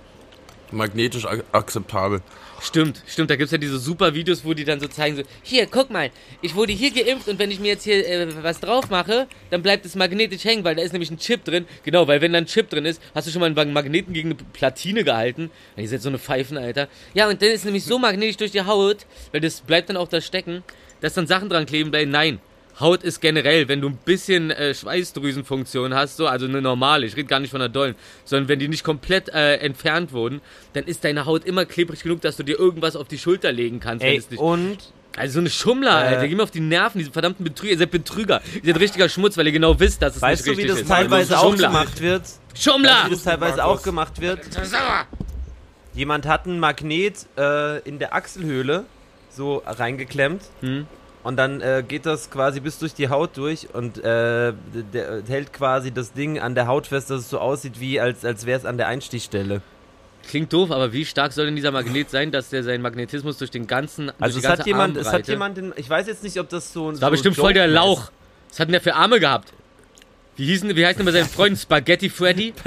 magnetisch 0.71 1.25
ak 1.25 1.45
akzeptabel. 1.53 2.21
Stimmt, 2.61 3.03
stimmt, 3.07 3.31
da 3.31 3.37
gibt's 3.37 3.53
ja 3.53 3.59
diese 3.59 3.79
super 3.79 4.15
Videos, 4.15 4.45
wo 4.45 4.55
die 4.55 4.65
dann 4.65 4.81
so 4.81 4.89
zeigen, 4.89 5.17
so, 5.17 5.23
hier, 5.43 5.67
guck 5.67 5.91
mal, 5.91 6.11
ich 6.41 6.55
wurde 6.55 6.73
hier 6.73 6.91
geimpft 6.93 7.29
und 7.29 7.39
wenn 7.39 7.51
ich 7.51 7.61
mir 7.61 7.69
jetzt 7.69 7.85
hier 7.85 8.07
äh, 8.09 8.43
was 8.43 8.61
drauf 8.61 8.89
mache, 8.89 9.27
dann 9.51 9.63
bleibt 9.63 9.85
es 9.85 9.95
magnetisch 9.95 10.45
hängen, 10.45 10.65
weil 10.65 10.75
da 10.75 10.83
ist 10.83 10.93
nämlich 10.93 11.11
ein 11.11 11.19
Chip 11.19 11.45
drin. 11.45 11.67
Genau, 11.83 12.07
weil 12.09 12.21
wenn 12.21 12.33
da 12.33 12.39
ein 12.39 12.47
Chip 12.47 12.71
drin 12.71 12.87
ist, 12.87 13.03
hast 13.15 13.27
du 13.27 13.31
schon 13.31 13.41
mal 13.41 13.57
einen 13.57 13.73
Magneten 13.73 14.15
gegen 14.15 14.31
eine 14.31 14.39
Platine 14.53 15.05
gehalten. 15.05 15.51
Ihr 15.77 15.89
seid 15.89 16.03
so 16.03 16.09
eine 16.09 16.19
Pfeifen, 16.19 16.57
Alter. 16.57 16.89
Ja, 17.13 17.29
und 17.29 17.43
dann 17.43 17.51
ist 17.51 17.65
nämlich 17.65 17.85
so 17.85 17.99
magnetisch 17.99 18.39
durch 18.39 18.53
die 18.53 18.63
Haut, 18.63 19.07
weil 19.33 19.41
das 19.41 19.61
bleibt 19.61 19.91
dann 19.91 19.97
auch 19.97 20.09
da 20.09 20.21
stecken, 20.21 20.63
dass 21.01 21.15
dann 21.15 21.27
Sachen 21.27 21.49
dran 21.49 21.67
kleben 21.67 21.91
bleiben. 21.91 22.11
Nein. 22.11 22.41
Haut 22.81 23.03
ist 23.05 23.21
generell, 23.21 23.69
wenn 23.69 23.81
du 23.81 23.89
ein 23.89 23.97
bisschen 24.05 24.51
äh, 24.51 24.75
Schweißdrüsenfunktion 24.75 25.95
hast, 25.95 26.17
so, 26.17 26.27
also 26.27 26.47
eine 26.47 26.61
normale, 26.61 27.07
ich 27.07 27.17
rede 27.17 27.29
gar 27.29 27.39
nicht 27.41 27.51
von 27.53 27.61
einer 27.61 27.69
dollen, 27.69 27.95
sondern 28.25 28.49
wenn 28.49 28.59
die 28.59 28.67
nicht 28.69 28.83
komplett 28.85 29.29
äh, 29.29 29.57
entfernt 29.59 30.13
wurden, 30.13 30.41
dann 30.73 30.85
ist 30.85 31.05
deine 31.05 31.25
Haut 31.25 31.45
immer 31.45 31.65
klebrig 31.67 32.03
genug, 32.03 32.21
dass 32.23 32.37
du 32.37 32.43
dir 32.43 32.59
irgendwas 32.59 32.97
auf 32.97 33.07
die 33.07 33.19
Schulter 33.19 33.53
legen 33.53 33.79
kannst, 33.81 34.03
wenn 34.05 34.13
Ey, 34.13 34.19
es 34.19 34.29
nicht. 34.31 34.41
und 34.41 34.79
Also 35.17 35.35
so 35.35 35.41
eine 35.41 35.51
Schummler, 35.51 35.91
Äh, 36.05 36.15
Alter, 36.17 36.27
geh 36.29 36.35
mir 36.35 36.43
auf 36.43 36.51
die 36.51 36.59
Nerven, 36.61 36.99
diese 36.99 37.13
verdammten 37.13 37.45
Betrüger, 37.45 37.71
ihr 37.73 37.79
seid 37.79 37.91
Betrüger, 37.93 38.43
ihr 38.63 38.73
seid 38.73 38.81
richtiger 38.83 39.09
Schmutz, 39.09 39.37
weil 39.37 39.47
ihr 39.47 39.53
genau 39.53 39.79
wisst, 39.79 40.03
dass 40.03 40.17
es 40.17 40.23
weißt 40.23 40.45
du, 40.45 40.51
nicht 40.51 40.59
wie 40.59 40.63
richtig 40.63 40.81
das 40.81 40.83
ist. 40.83 40.89
teilweise 40.89 41.39
auch 41.39 41.51
Schummler. 41.51 41.69
gemacht 41.69 42.01
wird? 42.01 42.23
Schummler! 42.57 43.05
Wie 43.07 43.11
das 43.11 43.23
teilweise 43.23 43.57
Markus. 43.59 43.79
auch 43.81 43.83
gemacht 43.85 44.21
wird? 44.21 44.41
Jemand 45.95 46.27
hat 46.27 46.47
ein 46.47 46.59
Magnet 46.59 47.27
äh, 47.39 47.79
in 47.89 48.01
der 48.01 48.15
Achselhöhle 48.15 48.85
so 49.31 49.63
reingeklemmt. 49.65 50.43
Hm. 50.61 50.87
Und 51.25 51.37
dann 51.39 51.63
äh, 51.63 51.83
geht 51.87 52.05
das 52.05 52.31
quasi 52.31 52.61
bis 52.61 52.79
durch 52.79 52.93
die 52.93 53.09
Haut 53.09 53.37
durch 53.39 53.75
und 53.75 53.97
äh, 53.99 54.53
der, 54.93 55.23
hält 55.27 55.55
quasi 55.55 55.91
das 55.91 56.13
Ding 56.13 56.39
an 56.39 56.55
der 56.55 56.67
Haut 56.67 56.87
fest, 56.87 57.11
dass 57.11 57.21
es 57.23 57.31
so 57.31 57.39
aussieht, 57.39 57.81
wie 57.81 57.99
als, 57.99 58.27
als 58.27 58.45
wäre 58.45 58.59
es 58.59 58.67
an 58.67 58.77
der 58.77 58.89
Einstichstelle. 58.89 59.63
Klingt 60.29 60.53
doof, 60.53 60.71
aber 60.71 60.93
wie 60.93 61.07
stark 61.07 61.33
soll 61.33 61.47
denn 61.47 61.57
dieser 61.57 61.71
Magnet 61.71 62.11
sein, 62.11 62.31
dass 62.31 62.51
der 62.51 62.63
seinen 62.63 62.83
Magnetismus 62.83 63.39
durch 63.39 63.51
den 63.51 63.67
ganzen 63.67 64.11
Also 64.21 64.39
durch 64.39 64.45
es 64.45 64.51
hat 64.51 64.67
jemand, 64.67 64.99
es 64.99 65.11
hat 65.13 65.27
jemand, 65.27 65.57
in, 65.57 65.73
ich 65.77 65.89
weiß 65.89 66.07
jetzt 66.07 66.25
nicht, 66.25 66.39
ob 66.39 66.51
das 66.51 66.73
so 66.73 66.89
ein 66.89 66.93
Das 66.93 67.01
war 67.01 67.09
so 67.09 67.13
bestimmt 67.13 67.37
voll 67.37 67.55
der 67.55 67.69
Lauch. 67.69 68.11
Was 68.51 68.61
hat 68.61 68.69
denn 68.69 68.73
der 68.73 68.83
für 68.83 68.95
Arme 68.95 69.19
gehabt? 69.19 69.53
Wie 70.37 70.47
hießen, 70.47 70.75
wie 70.75 70.85
heißt 70.85 70.99
denn 70.99 71.07
bei 71.07 71.13
seinen 71.13 71.29
Freunden 71.29 71.57
Spaghetti 71.57 72.11
Freddy? 72.11 72.53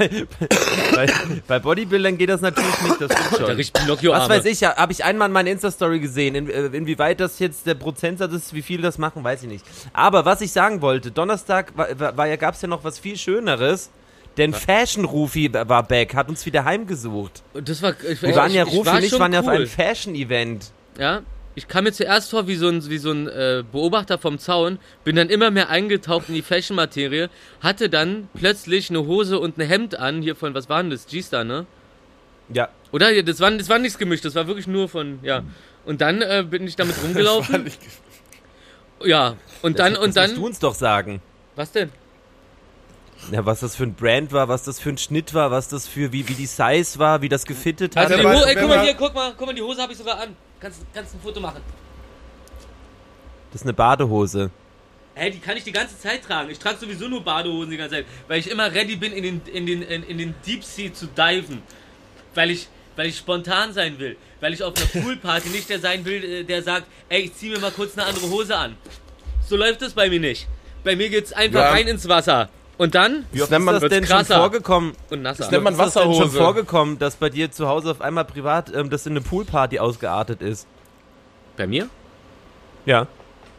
Bei, 0.94 1.06
bei 1.46 1.58
Bodybuildern 1.60 2.18
geht 2.18 2.28
das 2.28 2.40
natürlich 2.40 2.80
nicht, 2.82 3.00
das 3.00 3.12
stimmt 3.12 3.36
schon. 3.36 3.56
riecht 3.56 3.72
Pinocchio-Arme. 3.72 4.28
Was 4.28 4.44
weiß 4.44 4.44
ich, 4.46 4.64
habe 4.64 4.90
ich 4.90 5.04
einmal 5.04 5.28
in 5.28 5.32
meiner 5.32 5.50
Insta-Story 5.50 6.00
gesehen. 6.00 6.34
In, 6.34 6.50
äh, 6.50 6.66
inwieweit 6.66 7.20
das 7.20 7.38
jetzt 7.38 7.66
der 7.66 7.74
Prozentsatz 7.74 8.32
ist, 8.32 8.52
wie 8.54 8.62
viel 8.62 8.80
das 8.80 8.98
machen, 8.98 9.22
weiß 9.22 9.42
ich 9.44 9.48
nicht. 9.48 9.64
Aber 9.92 10.24
was 10.24 10.40
ich 10.40 10.50
sagen 10.50 10.80
wollte, 10.80 11.12
Donnerstag 11.12 11.76
war, 11.76 12.16
war, 12.16 12.36
gab 12.36 12.54
es 12.54 12.62
ja 12.62 12.68
noch 12.68 12.82
was 12.82 12.98
viel 12.98 13.16
Schöneres. 13.16 13.90
Denn 14.38 14.54
Fashion 14.54 15.04
Rufi 15.04 15.52
war 15.52 15.82
back, 15.82 16.14
hat 16.14 16.28
uns 16.28 16.46
wieder 16.46 16.64
heimgesucht. 16.64 17.42
Und 17.54 17.68
das 17.68 17.82
war, 17.82 17.94
ich, 18.08 18.22
Wir 18.22 18.34
waren 18.34 18.52
ja, 18.52 18.64
Rufi 18.64 18.88
und 18.88 19.04
ich 19.04 19.18
waren 19.18 19.32
ja 19.32 19.40
auf 19.40 19.48
einem 19.48 19.66
Fashion-Event. 19.66 20.72
Ja, 20.98 21.22
ich 21.58 21.68
kam 21.68 21.84
mir 21.84 21.92
zuerst 21.92 22.30
vor 22.30 22.46
wie 22.46 22.54
so 22.56 22.68
ein, 22.68 22.88
wie 22.88 22.98
so 22.98 23.10
ein 23.10 23.26
äh, 23.28 23.62
Beobachter 23.70 24.16
vom 24.18 24.38
Zaun, 24.38 24.78
bin 25.04 25.16
dann 25.16 25.28
immer 25.28 25.50
mehr 25.50 25.68
eingetaucht 25.68 26.28
in 26.28 26.34
die 26.34 26.42
Fashion-Materie, 26.42 27.28
hatte 27.60 27.88
dann 27.90 28.28
plötzlich 28.34 28.90
eine 28.90 29.06
Hose 29.06 29.38
und 29.38 29.58
ein 29.58 29.66
Hemd 29.66 29.98
an, 29.98 30.22
hier 30.22 30.36
von, 30.36 30.54
was 30.54 30.68
war 30.68 30.80
denn 30.82 30.90
das? 30.90 31.06
G-Star, 31.06 31.44
ne? 31.44 31.66
Ja. 32.52 32.68
Oder? 32.92 33.22
Das 33.22 33.40
war, 33.40 33.50
das 33.50 33.68
war 33.68 33.78
nichts 33.78 33.98
gemischt, 33.98 34.24
das 34.24 34.34
war 34.34 34.46
wirklich 34.46 34.66
nur 34.66 34.88
von, 34.88 35.18
ja. 35.22 35.42
Und 35.84 36.00
dann 36.00 36.22
äh, 36.22 36.44
bin 36.48 36.66
ich 36.66 36.76
damit 36.76 36.94
Das 36.96 37.02
war 37.02 37.08
rumgelaufen. 37.08 37.64
nicht- 37.64 37.80
Ja, 39.04 39.36
und 39.62 39.78
dann, 39.78 39.94
das, 39.94 40.02
und 40.02 40.16
das 40.16 40.22
musst 40.22 40.32
dann. 40.32 40.40
du 40.40 40.46
uns 40.46 40.58
doch 40.60 40.74
sagen. 40.74 41.20
Was 41.56 41.72
denn? 41.72 41.90
Ja, 43.32 43.44
was 43.44 43.60
das 43.60 43.74
für 43.74 43.82
ein 43.82 43.94
Brand 43.94 44.32
war, 44.32 44.48
was 44.48 44.62
das 44.62 44.78
für 44.78 44.90
ein 44.90 44.98
Schnitt 44.98 45.34
war, 45.34 45.50
was 45.50 45.68
das 45.68 45.88
für, 45.88 46.12
wie, 46.12 46.28
wie 46.28 46.34
die 46.34 46.46
Size 46.46 46.98
war, 47.00 47.20
wie 47.20 47.28
das 47.28 47.44
gefittet 47.46 47.96
hat. 47.96 48.10
Also 48.12 48.16
die 48.22 48.26
Hose, 48.28 48.44
weiß- 48.44 48.46
ey, 48.46 48.54
guck 48.56 48.68
mal 48.68 48.82
hier, 48.84 48.94
guck 48.94 49.14
mal, 49.14 49.34
guck 49.36 49.46
mal, 49.48 49.54
die 49.54 49.62
Hose 49.62 49.82
habe 49.82 49.92
ich 49.92 49.98
sogar 49.98 50.20
an. 50.20 50.36
Kannst, 50.60 50.80
kannst 50.92 51.14
ein 51.14 51.20
Foto 51.20 51.40
machen. 51.40 51.60
Das 53.52 53.62
ist 53.62 53.66
eine 53.66 53.72
Badehose. 53.74 54.50
Hä, 55.14 55.30
die 55.30 55.38
kann 55.38 55.56
ich 55.56 55.64
die 55.64 55.72
ganze 55.72 55.98
Zeit 55.98 56.22
tragen. 56.24 56.50
Ich 56.50 56.58
trage 56.58 56.78
sowieso 56.78 57.08
nur 57.08 57.24
Badehosen 57.24 57.70
die 57.70 57.76
ganze 57.76 57.96
Zeit, 57.96 58.06
weil 58.28 58.38
ich 58.40 58.50
immer 58.50 58.72
ready 58.72 58.96
bin, 58.96 59.12
in 59.12 59.22
den, 59.22 59.40
in 59.52 59.66
den, 59.66 59.82
in, 59.82 60.02
in 60.04 60.18
den 60.18 60.34
Deep 60.46 60.62
Sea 60.62 60.92
zu 60.92 61.06
diven. 61.06 61.62
Weil 62.34 62.50
ich, 62.50 62.68
weil 62.94 63.06
ich 63.08 63.16
spontan 63.18 63.72
sein 63.72 63.98
will. 63.98 64.16
Weil 64.40 64.52
ich 64.52 64.62
auf 64.62 64.74
einer 64.76 64.86
Poolparty 65.04 65.48
nicht 65.48 65.68
der 65.70 65.80
sein 65.80 66.04
will, 66.04 66.22
äh, 66.22 66.44
der 66.44 66.62
sagt, 66.62 66.86
ey, 67.08 67.22
ich 67.22 67.34
zieh 67.34 67.50
mir 67.50 67.58
mal 67.58 67.72
kurz 67.72 67.96
eine 67.98 68.06
andere 68.06 68.28
Hose 68.30 68.56
an. 68.56 68.76
So 69.48 69.56
läuft 69.56 69.82
das 69.82 69.92
bei 69.94 70.08
mir 70.08 70.20
nicht. 70.20 70.46
Bei 70.84 70.94
mir 70.94 71.08
geht's 71.08 71.32
einfach 71.32 71.60
Ja. 71.60 71.70
rein 71.70 71.88
ins 71.88 72.06
Wasser. 72.08 72.48
Und 72.78 72.94
dann 72.94 73.24
Wie 73.32 73.42
oft 73.42 73.50
nennt 73.50 73.64
man- 73.64 73.74
ist 73.74 73.82
das 73.82 73.90
denn 73.90 73.98
wird's 74.02 74.08
schon 74.10 74.18
krasser. 74.18 74.36
vorgekommen? 74.38 74.92
und 75.10 75.22
nasser. 75.22 75.50
Nennt 75.50 75.64
man 75.64 75.72
Ist 75.74 75.80
das 75.80 75.94
denn 75.94 76.14
schon 76.14 76.30
vorgekommen, 76.30 76.98
dass 76.98 77.16
bei 77.16 77.28
dir 77.28 77.50
zu 77.50 77.68
Hause 77.68 77.90
auf 77.90 78.00
einmal 78.00 78.24
privat 78.24 78.72
ähm, 78.74 78.88
das 78.88 79.04
in 79.06 79.12
eine 79.12 79.20
Poolparty 79.20 79.78
ausgeartet 79.80 80.40
ist? 80.42 80.66
Bei 81.56 81.66
mir? 81.66 81.88
Ja. 82.86 83.06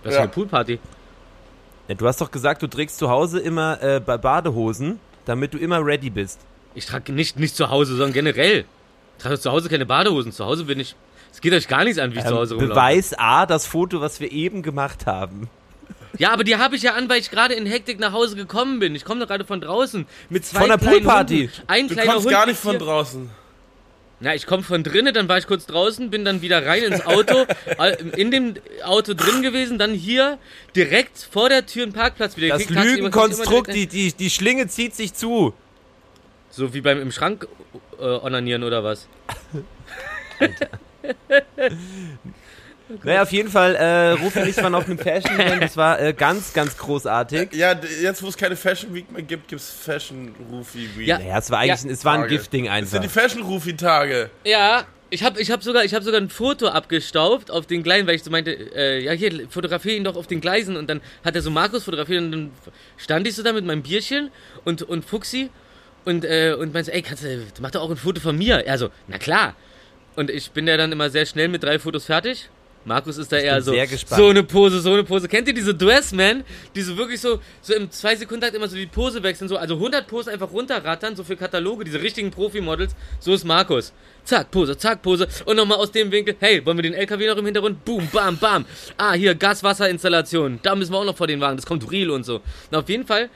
Was 0.03 0.13
Ja. 0.13 0.19
für 0.19 0.23
eine 0.23 0.31
Poolparty? 0.31 0.79
ja. 1.89 1.95
Du 1.95 2.07
hast 2.07 2.21
doch 2.21 2.31
gesagt, 2.31 2.61
du 2.63 2.67
trägst 2.67 2.97
zu 2.97 3.09
Hause 3.09 3.39
immer 3.39 3.81
äh, 3.83 3.99
bei 3.99 4.17
Badehosen, 4.17 4.99
damit 5.25 5.53
du 5.53 5.57
immer 5.57 5.85
ready 5.85 6.09
bist. 6.09 6.39
Ich 6.73 6.85
trage 6.85 7.11
nicht, 7.11 7.37
nicht 7.37 7.55
zu 7.55 7.69
Hause, 7.69 7.95
sondern 7.95 8.13
generell. 8.13 8.63
Ich 9.17 9.23
trage 9.23 9.37
zu 9.39 9.51
Hause 9.51 9.67
keine 9.67 9.85
Badehosen. 9.85 10.31
Zu 10.31 10.45
Hause 10.45 10.63
bin 10.63 10.79
ich. 10.79 10.95
Es 11.31 11.41
geht 11.41 11.51
euch 11.53 11.67
gar 11.67 11.83
nichts 11.83 11.99
an, 11.99 12.13
wie 12.13 12.19
ich 12.19 12.25
zu 12.25 12.33
Hause 12.35 12.53
Ähm, 12.55 12.61
rumlaufe. 12.61 12.79
Beweis 12.79 13.13
A, 13.19 13.45
das 13.45 13.65
Foto, 13.67 13.99
was 14.01 14.19
wir 14.21 14.31
eben 14.31 14.61
gemacht 14.63 15.05
haben. 15.05 15.49
Ja, 16.17 16.31
aber 16.31 16.43
die 16.43 16.57
habe 16.57 16.75
ich 16.75 16.81
ja 16.81 16.93
an, 16.93 17.09
weil 17.09 17.19
ich 17.19 17.29
gerade 17.29 17.53
in 17.53 17.65
Hektik 17.65 17.99
nach 17.99 18.13
Hause 18.13 18.35
gekommen 18.35 18.79
bin. 18.79 18.95
Ich 18.95 19.05
komme 19.05 19.19
doch 19.19 19.27
gerade 19.27 19.45
von 19.45 19.61
draußen 19.61 20.07
mit 20.29 20.45
zwei 20.45 20.61
Von 20.61 20.69
der 20.69 20.77
Poolparty. 20.77 21.49
Ein 21.67 21.87
Du 21.87 21.93
kleiner 21.93 22.13
kommst 22.13 22.25
Hund 22.25 22.31
gar 22.31 22.45
nicht 22.45 22.59
von 22.59 22.79
draußen. 22.79 23.29
Na, 24.21 24.35
ich 24.35 24.45
komme 24.45 24.63
von 24.63 24.83
drinnen, 24.83 25.13
dann 25.13 25.29
war 25.29 25.37
ich 25.37 25.47
kurz 25.47 25.65
draußen, 25.65 26.09
bin 26.09 26.25
dann 26.25 26.41
wieder 26.41 26.65
rein 26.65 26.83
ins 26.83 27.05
Auto, 27.05 27.45
in 28.17 28.31
dem 28.31 28.55
Auto 28.83 29.13
drin 29.13 29.41
gewesen, 29.41 29.77
dann 29.77 29.93
hier 29.93 30.37
direkt 30.75 31.25
vor 31.31 31.47
der 31.47 31.65
Tür 31.65 31.83
einen 31.83 31.93
Parkplatz 31.93 32.35
wieder 32.35 32.49
Das 32.49 32.67
gekriegt, 32.67 32.83
Lügenkonstrukt, 32.83 33.73
die, 33.73 33.87
die, 33.87 34.11
die 34.11 34.29
Schlinge 34.29 34.67
zieht 34.67 34.93
sich 34.93 35.13
zu. 35.13 35.53
So 36.49 36.73
wie 36.73 36.81
beim 36.81 37.01
im 37.01 37.13
Schrank 37.13 37.47
äh, 37.97 38.03
onanieren 38.03 38.63
oder 38.63 38.83
was? 38.83 39.07
Naja, 43.03 43.21
auf 43.23 43.31
jeden 43.31 43.49
Fall, 43.49 43.75
äh, 43.75 44.11
Rufi 44.11 44.39
und 44.39 44.47
ich 44.49 44.57
waren 44.57 44.73
auf 44.75 44.85
einem 44.85 44.97
Fashion 44.97 45.39
Event, 45.39 45.61
das 45.63 45.77
war 45.77 45.99
äh, 46.01 46.13
ganz, 46.13 46.53
ganz 46.53 46.77
großartig. 46.77 47.53
Ja, 47.53 47.75
jetzt 48.01 48.23
wo 48.23 48.27
es 48.29 48.37
keine 48.37 48.55
Fashion 48.55 48.93
Week 48.93 49.11
mehr 49.11 49.21
gibt, 49.21 49.47
gibt's 49.47 49.71
Fashion 49.71 50.33
Rufi 50.51 50.89
Week. 50.95 51.07
Ja. 51.07 51.19
Naja, 51.19 51.37
es 51.37 51.51
war 51.51 51.59
eigentlich, 51.59 51.83
Ja. 51.83 51.91
es 51.91 52.03
war 52.05 52.13
ein 52.15 52.21
Tage. 52.21 52.35
Gifting 52.35 52.65
Das 52.65 52.73
einfach. 52.73 52.91
sind 52.91 53.03
die 53.03 53.09
Fashion 53.09 53.43
Rufi 53.43 53.75
Tage. 53.75 54.29
Ja, 54.43 54.85
ich 55.11 55.23
habe 55.23 55.39
ich 55.41 55.49
hab 55.51 55.63
sogar, 55.63 55.83
ich 55.83 55.93
hab 55.93 56.03
sogar 56.03 56.19
ein 56.21 56.29
Foto 56.29 56.67
abgestaubt 56.67 57.51
auf 57.51 57.65
den 57.65 57.83
Gleisen, 57.83 58.07
weil 58.07 58.15
ich 58.15 58.23
so 58.23 58.31
meinte, 58.31 58.51
äh, 58.51 58.99
ja 59.03 59.11
hier, 59.11 59.47
fotografiere 59.49 59.95
ihn 59.95 60.03
doch 60.03 60.15
auf 60.15 60.27
den 60.27 60.41
Gleisen. 60.41 60.75
Und 60.77 60.89
dann 60.89 61.01
hat 61.23 61.35
er 61.35 61.41
so 61.41 61.49
Markus 61.51 61.83
fotografiert 61.83 62.21
und 62.23 62.31
dann 62.31 62.51
stand 62.97 63.27
ich 63.27 63.35
so 63.35 63.43
da 63.43 63.53
mit 63.53 63.65
meinem 63.65 63.81
Bierchen 63.83 64.29
und, 64.65 64.81
und 64.83 65.05
Fuxi 65.05 65.49
und, 66.05 66.25
äh, 66.25 66.53
und 66.57 66.73
meinte, 66.73 66.91
so, 66.91 66.95
ey, 66.95 67.01
kannst 67.01 67.23
du, 67.23 67.43
mach 67.61 67.71
doch 67.71 67.81
auch 67.81 67.89
ein 67.91 67.97
Foto 67.97 68.19
von 68.21 68.37
mir. 68.37 68.65
Er 68.65 68.77
so, 68.77 68.89
na 69.07 69.17
klar. 69.17 69.55
Und 70.15 70.29
ich 70.29 70.51
bin 70.51 70.67
ja 70.67 70.75
dann 70.77 70.91
immer 70.91 71.09
sehr 71.09 71.25
schnell 71.25 71.47
mit 71.47 71.63
drei 71.63 71.79
Fotos 71.79 72.05
fertig. 72.05 72.49
Markus 72.89 73.19
ist 73.19 73.31
da 73.31 73.37
eher 73.37 73.53
bin 73.53 73.63
so, 73.63 73.71
sehr 73.71 73.85
gespannt. 73.85 74.19
so 74.19 74.29
eine 74.29 74.41
Pose, 74.41 74.79
so 74.81 74.91
eine 74.91 75.03
Pose. 75.03 75.27
Kennt 75.27 75.47
ihr 75.47 75.53
diese 75.53 75.75
Dressman, 75.75 76.43
die 76.73 76.81
so 76.81 76.97
wirklich 76.97 77.21
so, 77.21 77.39
so 77.61 77.75
im 77.75 77.91
zwei 77.91 78.15
Sekunden 78.15 78.43
halt 78.43 78.55
immer 78.55 78.67
so 78.67 78.75
die 78.75 78.87
Pose 78.87 79.21
wechseln, 79.21 79.47
so, 79.47 79.57
also 79.57 79.75
100 79.75 80.07
Posen 80.07 80.33
einfach 80.33 80.51
runterrattern, 80.51 81.15
so 81.15 81.23
für 81.23 81.37
Kataloge, 81.37 81.85
diese 81.85 82.01
richtigen 82.01 82.31
Profi-Models, 82.31 82.95
so 83.19 83.31
ist 83.31 83.45
Markus. 83.45 83.93
Zack, 84.25 84.49
Pose, 84.49 84.75
zack, 84.75 85.03
Pose 85.03 85.27
und 85.45 85.55
nochmal 85.55 85.77
aus 85.77 85.91
dem 85.91 86.11
Winkel, 86.11 86.35
hey, 86.39 86.65
wollen 86.65 86.77
wir 86.77 86.83
den 86.83 86.95
LKW 86.95 87.27
noch 87.27 87.37
im 87.37 87.45
Hintergrund? 87.45 87.85
Boom, 87.85 88.09
bam, 88.11 88.37
bam. 88.37 88.65
Ah, 88.97 89.13
hier, 89.13 89.35
Gas-Wasser-Installation, 89.35 90.59
da 90.63 90.73
müssen 90.73 90.91
wir 90.91 90.97
auch 90.97 91.05
noch 91.05 91.15
vor 91.15 91.27
den 91.27 91.39
Wagen, 91.39 91.57
das 91.57 91.67
kommt 91.67 91.89
real 91.91 92.09
und 92.09 92.23
so. 92.23 92.41
Na, 92.71 92.79
auf 92.79 92.89
jeden 92.89 93.05
Fall, 93.05 93.29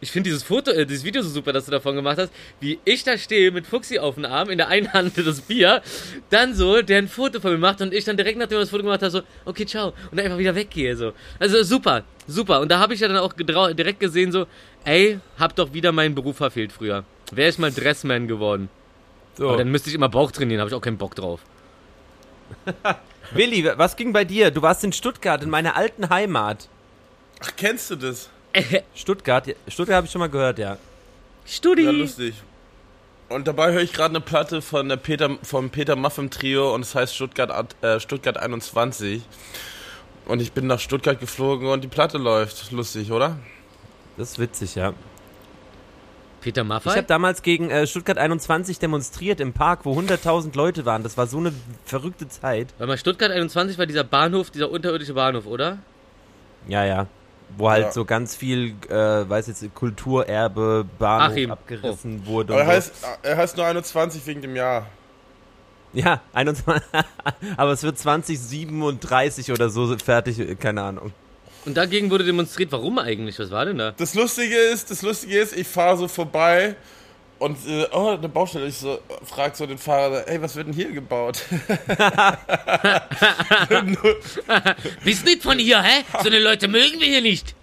ich 0.00 0.10
finde 0.10 0.30
dieses 0.30 0.42
Foto, 0.42 0.70
äh, 0.70 0.86
dieses 0.86 1.04
Video 1.04 1.22
so 1.22 1.28
super, 1.28 1.52
das 1.52 1.64
du 1.64 1.70
davon 1.70 1.96
gemacht 1.96 2.18
hast, 2.18 2.32
wie 2.60 2.78
ich 2.84 3.02
da 3.04 3.18
stehe 3.18 3.50
mit 3.50 3.66
Fuxi 3.66 3.98
auf 3.98 4.14
dem 4.14 4.24
Arm, 4.24 4.50
in 4.50 4.58
der 4.58 4.68
einen 4.68 4.92
Hand 4.92 5.14
das 5.26 5.40
Bier, 5.40 5.82
dann 6.30 6.54
so, 6.54 6.82
der 6.82 6.98
ein 6.98 7.08
Foto 7.08 7.40
von 7.40 7.52
mir 7.52 7.58
macht 7.58 7.80
und 7.80 7.92
ich 7.92 8.04
dann 8.04 8.16
direkt 8.16 8.38
nachdem 8.38 8.58
er 8.58 8.60
das 8.60 8.70
Foto 8.70 8.82
gemacht 8.82 9.02
hat, 9.02 9.12
so, 9.12 9.22
okay, 9.44 9.66
ciao, 9.66 9.88
und 10.10 10.16
dann 10.16 10.26
einfach 10.26 10.38
wieder 10.38 10.54
weggehe, 10.54 10.96
so. 10.96 11.12
Also 11.38 11.62
super, 11.62 12.04
super. 12.26 12.60
Und 12.60 12.70
da 12.70 12.78
habe 12.78 12.94
ich 12.94 13.00
ja 13.00 13.08
dann 13.08 13.18
auch 13.18 13.32
direkt 13.32 14.00
gesehen, 14.00 14.30
so, 14.32 14.46
ey, 14.84 15.18
hab 15.38 15.56
doch 15.56 15.72
wieder 15.72 15.92
meinen 15.92 16.14
Beruf 16.14 16.36
verfehlt 16.36 16.72
früher. 16.72 17.04
Wäre 17.32 17.50
ich 17.50 17.58
mal 17.58 17.72
Dressman 17.72 18.28
geworden. 18.28 18.68
so. 19.36 19.48
Aber 19.48 19.58
dann 19.58 19.70
müsste 19.70 19.90
ich 19.90 19.94
immer 19.94 20.08
Bauch 20.08 20.30
trainieren, 20.30 20.60
habe 20.60 20.70
ich 20.70 20.74
auch 20.74 20.80
keinen 20.80 20.98
Bock 20.98 21.14
drauf. 21.14 21.40
Willi, 23.32 23.70
was 23.76 23.96
ging 23.96 24.12
bei 24.12 24.24
dir? 24.24 24.50
Du 24.50 24.62
warst 24.62 24.84
in 24.84 24.92
Stuttgart, 24.92 25.42
in 25.42 25.50
meiner 25.50 25.76
alten 25.76 26.08
Heimat. 26.08 26.68
Ach, 27.40 27.50
kennst 27.56 27.90
du 27.90 27.96
das? 27.96 28.30
Stuttgart, 28.94 29.46
ja, 29.46 29.54
Stuttgart 29.68 29.96
habe 29.96 30.06
ich 30.06 30.12
schon 30.12 30.20
mal 30.20 30.28
gehört, 30.28 30.58
ja. 30.58 30.76
Studi. 31.46 31.84
Ja, 31.84 31.90
lustig. 31.90 32.34
Und 33.28 33.46
dabei 33.46 33.72
höre 33.72 33.82
ich 33.82 33.92
gerade 33.92 34.10
eine 34.10 34.20
Platte 34.20 34.62
von 34.62 34.88
der 34.88 34.96
Peter, 34.96 35.36
vom 35.42 35.70
Peter 35.70 35.96
Muffin 35.96 36.30
Trio 36.30 36.74
und 36.74 36.80
es 36.82 36.94
heißt 36.94 37.14
Stuttgart, 37.14 37.76
äh, 37.82 38.00
Stuttgart 38.00 38.38
21. 38.38 39.22
Und 40.26 40.40
ich 40.40 40.52
bin 40.52 40.66
nach 40.66 40.80
Stuttgart 40.80 41.20
geflogen 41.20 41.68
und 41.68 41.82
die 41.84 41.88
Platte 41.88 42.18
läuft. 42.18 42.70
Lustig, 42.72 43.12
oder? 43.12 43.36
Das 44.16 44.32
ist 44.32 44.38
witzig, 44.38 44.74
ja. 44.74 44.92
Peter 46.40 46.62
Ich 46.62 46.68
Maffay? 46.68 46.90
habe 46.90 47.02
damals 47.02 47.42
gegen 47.42 47.70
äh, 47.70 47.86
Stuttgart 47.86 48.16
21 48.18 48.78
demonstriert 48.78 49.40
im 49.40 49.52
Park, 49.52 49.80
wo 49.84 49.98
100.000 49.98 50.56
Leute 50.56 50.84
waren. 50.86 51.02
Das 51.02 51.16
war 51.16 51.26
so 51.26 51.38
eine 51.38 51.52
verrückte 51.84 52.28
Zeit. 52.28 52.68
Weil 52.78 52.86
mal 52.86 52.98
Stuttgart 52.98 53.30
21 53.30 53.76
war 53.78 53.86
dieser 53.86 54.04
Bahnhof, 54.04 54.50
dieser 54.50 54.70
unterirdische 54.70 55.14
Bahnhof, 55.14 55.46
oder? 55.46 55.78
Ja, 56.68 56.84
ja. 56.84 57.06
Wo 57.56 57.70
halt 57.70 57.84
Ja. 57.86 57.92
so 57.92 58.04
ganz 58.04 58.36
viel, 58.36 58.74
äh, 58.88 58.94
weiß 59.28 59.46
jetzt, 59.48 59.64
Kulturerbe, 59.74 60.84
Bahnhof 60.98 61.32
Achim. 61.32 61.50
abgerissen 61.50 62.26
wurde. 62.26 62.52
Aber 62.52 62.62
und 62.62 62.68
er 62.68 62.74
heißt, 62.74 62.92
er 63.22 63.36
heißt 63.36 63.56
nur 63.56 63.66
21 63.66 64.26
wegen 64.26 64.42
dem 64.42 64.54
Jahr. 64.54 64.86
Ja, 65.92 66.20
21. 66.34 66.82
aber 67.56 67.72
es 67.72 67.82
wird 67.82 67.98
2037 67.98 69.50
oder 69.52 69.70
so 69.70 69.96
fertig, 69.96 70.38
keine 70.60 70.82
Ahnung. 70.82 71.12
Und 71.64 71.76
dagegen 71.76 72.10
wurde 72.10 72.24
demonstriert. 72.24 72.72
Warum 72.72 72.98
eigentlich? 72.98 73.38
Was 73.38 73.50
war 73.50 73.64
denn 73.64 73.78
da? 73.78 73.92
Das 73.92 74.14
Lustige 74.14 74.56
ist, 74.56 74.90
das 74.90 75.02
Lustige 75.02 75.38
ist, 75.38 75.56
ich 75.56 75.66
fahre 75.66 75.96
so 75.96 76.08
vorbei 76.08 76.76
und 77.38 77.56
äh, 77.66 77.86
oh, 77.92 78.08
eine 78.16 78.28
Baustelle. 78.28 78.66
Ich 78.66 78.76
so 78.78 78.98
frag 79.24 79.56
so 79.56 79.66
den 79.66 79.78
Fahrer, 79.78 80.26
ey, 80.28 80.40
was 80.42 80.56
wird 80.56 80.66
denn 80.68 80.74
hier 80.74 80.90
gebaut? 80.92 81.44
Bist 85.04 85.24
nicht 85.24 85.42
von 85.42 85.58
hier, 85.58 85.82
hä? 85.82 86.04
So 86.22 86.28
eine 86.28 86.38
Leute 86.38 86.68
mögen 86.68 87.00
wir 87.00 87.06
hier 87.06 87.22
nicht. 87.22 87.54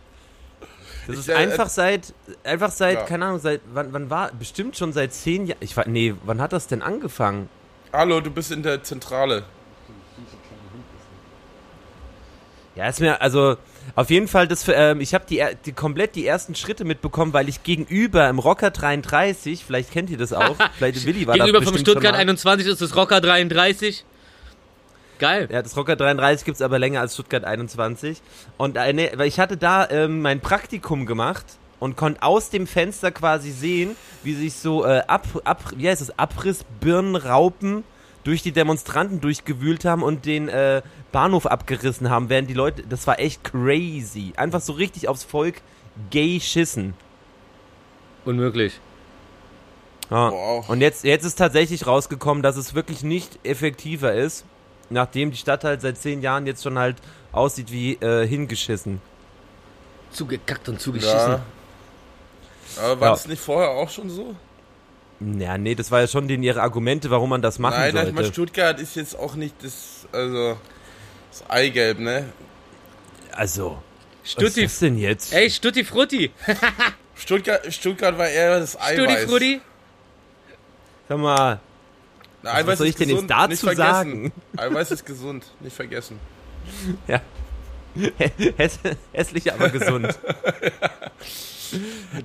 Das 1.07 1.15
Ich, 1.15 1.19
ist 1.21 1.29
äh, 1.29 1.35
einfach 1.35 1.69
seit, 1.69 2.13
einfach 2.43 2.71
seit, 2.71 2.95
Ja. 2.99 3.03
keine 3.05 3.25
Ahnung, 3.25 3.39
seit, 3.39 3.61
wann, 3.73 3.93
wann 3.93 4.09
war, 4.09 4.31
bestimmt 4.33 4.75
schon 4.75 4.91
seit 4.93 5.13
zehn 5.13 5.45
Jahren, 5.45 5.59
ich 5.61 5.77
war, 5.77 5.87
nee, 5.87 6.15
wann 6.23 6.41
hat 6.41 6.51
das 6.53 6.67
denn 6.67 6.81
angefangen? 6.81 7.47
Hallo, 7.93 8.21
du 8.21 8.31
bist 8.31 8.51
in 8.51 8.63
der 8.63 8.83
Zentrale. 8.83 9.43
Ja, 12.75 12.87
ist 12.89 12.99
mir, 12.99 13.21
also, 13.21 13.55
auf 13.93 14.09
jeden 14.09 14.27
Fall, 14.27 14.47
das, 14.47 14.65
ähm, 14.67 14.99
ich 15.01 15.13
habe 15.13 15.25
die, 15.29 15.43
die 15.65 15.71
komplett 15.71 16.15
die 16.15 16.25
ersten 16.25 16.55
Schritte 16.55 16.85
mitbekommen, 16.85 17.33
weil 17.33 17.47
ich 17.47 17.63
gegenüber 17.63 18.27
im 18.29 18.39
Rocker 18.39 18.71
33, 18.71 19.63
vielleicht 19.63 19.91
kennt 19.91 20.09
ihr 20.09 20.17
das 20.17 20.33
auch, 20.33 20.55
vielleicht 20.77 21.05
Willi 21.05 21.27
war 21.27 21.35
Gegenüber 21.35 21.61
vom 21.61 21.77
Stuttgart 21.77 22.13
mal. 22.13 22.19
21 22.19 22.67
ist 22.67 22.81
das 22.81 22.95
Rocker 22.95 23.21
33. 23.21 24.05
Geil. 25.19 25.47
Ja, 25.51 25.61
das 25.61 25.77
Rocker 25.77 25.95
33 25.95 26.45
gibt's 26.45 26.61
aber 26.61 26.79
länger 26.79 27.01
als 27.01 27.13
Stuttgart 27.13 27.45
21. 27.45 28.21
Und 28.57 28.77
eine, 28.77 29.11
weil 29.15 29.27
ich 29.27 29.39
hatte 29.39 29.55
da 29.55 29.89
ähm, 29.89 30.21
mein 30.21 30.41
Praktikum 30.41 31.05
gemacht 31.05 31.45
und 31.79 31.95
konnte 31.95 32.21
aus 32.23 32.49
dem 32.49 32.67
Fenster 32.67 33.11
quasi 33.11 33.51
sehen, 33.51 33.95
wie 34.23 34.33
sich 34.33 34.55
so 34.55 34.85
äh, 34.85 35.03
ab, 35.07 35.25
ab, 35.45 35.61
wie 35.77 35.87
heißt 35.87 36.01
es, 36.01 36.17
Abrissbirnenraupen 36.17 37.83
durch 38.25 38.41
die 38.41 38.51
Demonstranten 38.51 39.21
durchgewühlt 39.21 39.85
haben 39.85 40.03
und 40.03 40.25
den 40.25 40.49
äh, 40.49 40.81
Bahnhof 41.13 41.45
abgerissen 41.45 42.09
haben, 42.09 42.27
während 42.27 42.49
die 42.49 42.53
Leute, 42.53 42.83
das 42.83 43.07
war 43.07 43.19
echt 43.19 43.43
crazy. 43.43 44.33
Einfach 44.35 44.59
so 44.61 44.73
richtig 44.73 45.07
aufs 45.07 45.23
Volk 45.23 45.61
gay 46.09 46.41
schissen. 46.41 46.95
Unmöglich. 48.25 48.79
Ja. 50.09 50.31
Wow. 50.31 50.67
Und 50.69 50.81
jetzt, 50.81 51.03
jetzt 51.03 51.23
ist 51.23 51.35
tatsächlich 51.35 51.85
rausgekommen, 51.87 52.41
dass 52.43 52.57
es 52.57 52.73
wirklich 52.73 53.03
nicht 53.03 53.39
effektiver 53.43 54.13
ist, 54.13 54.43
nachdem 54.89 55.31
die 55.31 55.37
Stadt 55.37 55.63
halt 55.63 55.81
seit 55.81 55.97
zehn 55.97 56.21
Jahren 56.21 56.47
jetzt 56.47 56.63
schon 56.63 56.77
halt 56.79 56.97
aussieht 57.31 57.71
wie 57.71 57.93
äh, 57.95 58.27
hingeschissen. 58.27 59.01
Zugekackt 60.11 60.67
und 60.69 60.81
zugeschissen. 60.81 61.33
Ja. 61.33 61.41
Aber 62.77 62.99
war 62.99 63.07
Ja. 63.09 63.13
das 63.13 63.27
nicht 63.27 63.41
vorher 63.41 63.69
auch 63.69 63.89
schon 63.89 64.09
so? 64.09 64.35
Ja, 65.19 65.57
nee, 65.57 65.75
das 65.75 65.91
war 65.91 66.01
ja 66.01 66.07
schon 66.07 66.27
denen 66.27 66.43
ihre 66.43 66.61
Argumente, 66.61 67.09
warum 67.09 67.29
man 67.29 67.41
das 67.41 67.57
machen 67.57 67.79
Nein, 67.79 67.93
sollte. 67.93 68.09
ich 68.09 68.15
meine, 68.15 68.27
Stuttgart 68.27 68.79
ist 68.79 68.95
jetzt 68.95 69.17
auch 69.17 69.35
nicht 69.35 69.55
das, 69.63 70.07
also, 70.11 70.57
das 71.31 71.49
Eigelb, 71.49 71.99
ne? 71.99 72.25
also, 73.31 73.81
was 74.21 74.31
Stutti, 74.31 74.63
ist 74.63 74.73
das 74.73 74.79
denn 74.79 74.97
jetzt? 74.97 75.33
ey, 75.33 75.49
Stutti 75.49 75.83
Frutti. 75.83 76.31
Stuttgart, 77.15 77.73
Stuttgart 77.73 78.17
war 78.17 78.27
eher 78.27 78.59
das 78.59 78.71
Stutti 78.73 79.01
Eiweiß. 79.01 79.23
Frutti. 79.25 79.61
Sag 81.07 81.17
mal, 81.17 81.59
Na, 82.41 82.53
Eiweiß 82.55 82.77
soll 82.79 82.87
ist 82.87 82.93
ich 82.93 82.97
denn 82.97 83.07
gesund, 83.09 83.29
jetzt 83.29 83.37
dazu 83.37 83.49
nicht 83.49 83.59
vergessen. 83.61 83.81
sagen? 83.91 84.31
Eiweiß 84.57 84.91
ist 84.91 85.05
gesund, 85.05 85.45
nicht 85.61 85.75
vergessen. 85.75 86.19
ja. 87.07 87.21
Häss 88.57 88.79
hässlich, 89.13 89.53
aber 89.53 89.69
gesund. 89.69 90.19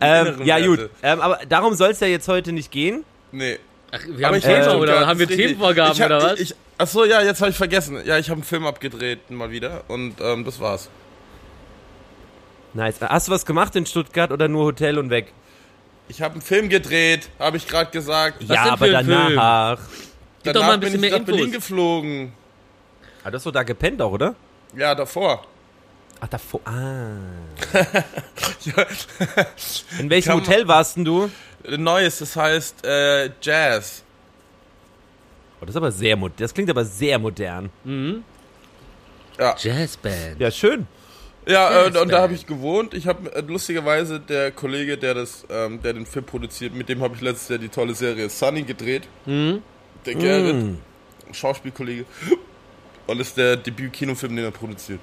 Ähm, 0.00 0.42
ja, 0.44 0.59
gut. 0.64 0.78
Werte. 0.78 0.90
Ähm, 1.02 1.20
aber 1.20 1.40
darum 1.49 1.75
soll 1.75 1.90
es 1.90 2.00
ja 2.00 2.06
jetzt 2.06 2.28
heute 2.28 2.52
nicht 2.52 2.70
gehen. 2.70 3.04
Nee. 3.32 3.59
Ach, 3.92 4.00
wir 4.06 4.26
haben 4.26 4.37
ich 4.37 4.44
Thema, 4.44 4.66
war 4.66 4.78
oder? 4.78 5.06
Haben 5.06 5.18
wir. 5.18 5.26
Themenvorgaben, 5.26 5.92
ich 5.94 6.00
hab, 6.00 6.06
oder 6.06 6.23
was? 6.23 6.40
Ich, 6.40 6.54
ach 6.78 6.87
so, 6.87 7.04
ja, 7.04 7.20
jetzt 7.23 7.40
habe 7.40 7.50
ich 7.50 7.56
vergessen. 7.56 8.00
Ja, 8.04 8.18
ich 8.18 8.28
habe 8.28 8.38
einen 8.38 8.44
Film 8.44 8.66
abgedreht 8.66 9.30
mal 9.30 9.50
wieder 9.50 9.82
und 9.88 10.14
ähm, 10.20 10.44
das 10.44 10.61
war's. 10.61 10.88
Nice. 12.73 13.00
Hast 13.00 13.28
du 13.28 13.32
was 13.32 13.44
gemacht 13.44 13.75
in 13.75 13.85
Stuttgart 13.87 14.30
oder 14.30 14.47
nur 14.47 14.64
Hotel 14.64 14.99
und 14.99 15.11
weg? 15.11 15.32
Ich 16.09 16.23
habe 16.23 16.35
einen 16.35 16.42
Film 16.42 16.68
gedreht, 16.68 17.28
habe 17.38 17.56
ich 17.56 17.66
gerade 17.66 17.90
gesagt. 17.90 18.49
Was 18.49 18.56
ja, 18.56 18.73
aber 18.73 18.88
danach. 18.88 19.78
Gib 20.42 20.54
doch 20.54 20.61
Danach 20.61 20.66
mal 20.68 20.75
ein 20.75 20.80
bin 20.80 20.92
bisschen 20.92 21.04
ich 21.04 21.11
mehr 21.11 21.18
nach 21.18 21.26
Berlin 21.26 21.44
Infos. 21.47 21.56
geflogen. 21.56 22.32
Ah, 23.23 23.30
du 23.30 23.37
hast 23.37 23.47
doch 23.47 23.52
da 23.52 23.62
gepennt 23.62 24.00
auch, 24.00 24.12
oder? 24.12 24.35
Ja, 24.76 24.94
davor. 24.94 25.47
Ach, 26.21 26.29
davor. 26.29 26.61
Ah. 26.65 27.17
In 29.99 30.11
welchem 30.11 30.31
Kann- 30.31 30.41
Hotel 30.41 30.69
warst 30.69 30.97
denn 30.97 31.05
du? 31.05 31.31
Neues, 31.69 32.19
das 32.19 32.37
heißt 32.37 32.85
äh, 32.85 33.31
Jazz. 33.43 34.03
Oh, 35.61 35.67
das 35.67 35.71
ist 35.71 35.77
aber 35.77 35.93
sehr 35.93 36.17
modern. 36.17 36.37
Das 36.39 36.55
klingt 36.55 36.71
aber 36.71 36.85
sehr 36.85 37.19
modern. 37.19 37.71
Ja, 39.39 39.55
Jazzband. 39.59 40.39
Ja, 40.39 40.50
schön. 40.50 40.87
ja 41.47 41.87
äh, 41.87 41.99
und, 41.99 42.11
da 42.11 42.23
habe 42.23 42.33
ich 42.35 42.47
gewohnt. 42.47 42.95
Ich 42.95 43.07
habe 43.07 43.33
äh, 43.35 43.41
lustigerweise 43.43 44.21
der 44.21 44.53
Kollege, 44.53 44.97
der 44.97 45.15
das, 45.15 45.45
ähm, 45.50 45.83
der 45.83 45.93
den 45.95 46.07
Film 46.07 46.25
produziert, 46.25 46.75
mit 46.75 46.89
dem 46.89 47.03
habe 47.03 47.15
ich 47.15 47.21
letztes 47.21 47.49
Jahr 47.50 47.59
die 47.59 47.69
tolle 47.69 47.95
Serie 47.95 48.29
Sunny 48.31 48.62
gedreht. 48.62 49.07
Mhm. 49.27 49.62
Der 50.07 50.15
Gerrit, 50.15 50.57
Mm. 50.57 50.79
Schauspielkollege. 51.33 52.07
Und 53.07 53.19
das 53.19 53.29
ist 53.29 53.37
der 53.37 53.57
Debüt-Kinofilm, 53.59 54.35
den 54.35 54.47
er 54.47 54.50
produziert. 54.50 54.99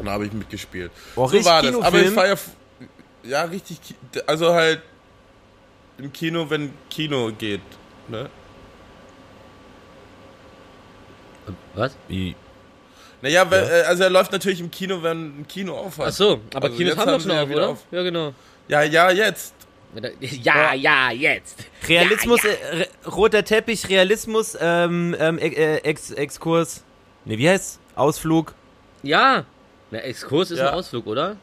Und 0.00 0.06
da 0.06 0.12
habe 0.12 0.26
ich 0.26 0.32
mitgespielt. 0.32 0.90
Oh, 1.16 1.26
so 1.26 1.36
richtig 1.36 1.44
war 1.46 1.62
das. 1.62 1.74
Aber 1.74 1.86
es 1.86 1.92
Kinofilm? 1.92 2.16
war 2.16 2.26
ja, 2.28 2.34
ja 3.24 3.42
richtig, 3.44 3.78
also 4.26 4.52
halt 4.52 4.82
im 5.98 6.12
Kino, 6.12 6.48
wenn 6.48 6.72
Kino 6.88 7.30
geht. 7.36 7.60
Ne? 8.08 8.28
Was? 11.74 11.92
Wie? 12.08 12.34
Naja, 13.22 13.48
weil, 13.50 13.64
äh, 13.64 13.82
also 13.86 14.04
er 14.04 14.10
läuft 14.10 14.32
natürlich 14.32 14.60
im 14.60 14.70
Kino, 14.70 15.02
wenn 15.02 15.40
ein 15.40 15.46
Kino 15.48 15.76
auf 15.76 15.98
hat. 15.98 16.08
Ach 16.08 16.12
so, 16.12 16.40
aber 16.54 16.66
Also 16.66 16.76
Kinos 16.76 16.94
jetzt 16.94 16.98
haben 16.98 17.12
doch 17.12 17.20
schon 17.20 17.30
ja 17.32 17.42
auf, 17.42 17.48
wieder 17.48 17.58
oder? 17.58 17.68
auf. 17.70 17.84
Ja, 17.90 18.02
genau. 18.02 18.34
Ja, 18.68 18.82
ja, 18.82 19.10
jetzt. 19.10 19.54
Ja, 20.20 20.72
ja, 20.72 21.10
jetzt. 21.10 21.64
Realismus, 21.88 22.44
Äh, 22.44 22.56
re- 22.76 22.88
roter 23.10 23.44
Teppich, 23.44 23.88
Realismus, 23.88 24.56
ähm, 24.60 25.16
ähm, 25.18 25.38
äh, 25.38 25.48
äh, 25.48 25.76
Ex 25.78 26.12
Exkurs. 26.12 26.84
Ne, 27.24 27.36
wie 27.36 27.48
heißt's? 27.48 27.78
Ausflug. 27.96 28.54
Ja. 29.02 29.44
Na, 29.90 29.98
Exkurs 29.98 30.50
ist 30.50 30.58
Ja. 30.58 30.68
ein 30.68 30.74
Ausflug, 30.74 31.06
oder? 31.06 31.36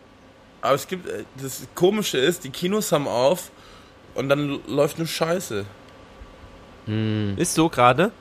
Aber 0.62 0.74
es 0.76 0.88
gibt, 0.88 1.08
äh, 1.08 1.24
das 1.42 1.68
Komische 1.76 2.18
ist, 2.18 2.44
die 2.44 2.50
Kinos 2.50 2.92
haben 2.92 3.08
auf 3.08 3.52
und 4.16 4.30
dann 4.30 4.60
läuft 4.68 4.98
nur 4.98 5.08
Scheiße. 5.08 5.66
Ist 7.36 7.54
so 7.54 7.68
gerade. 7.68 8.12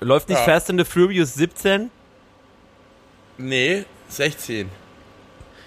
Läuft 0.00 0.28
nicht 0.28 0.38
Ja. 0.38 0.44
Fast 0.44 0.70
and 0.70 0.78
the 0.80 0.84
Furious 0.84 1.34
17? 1.34 1.90
Nee, 3.36 3.84
16. 4.08 4.68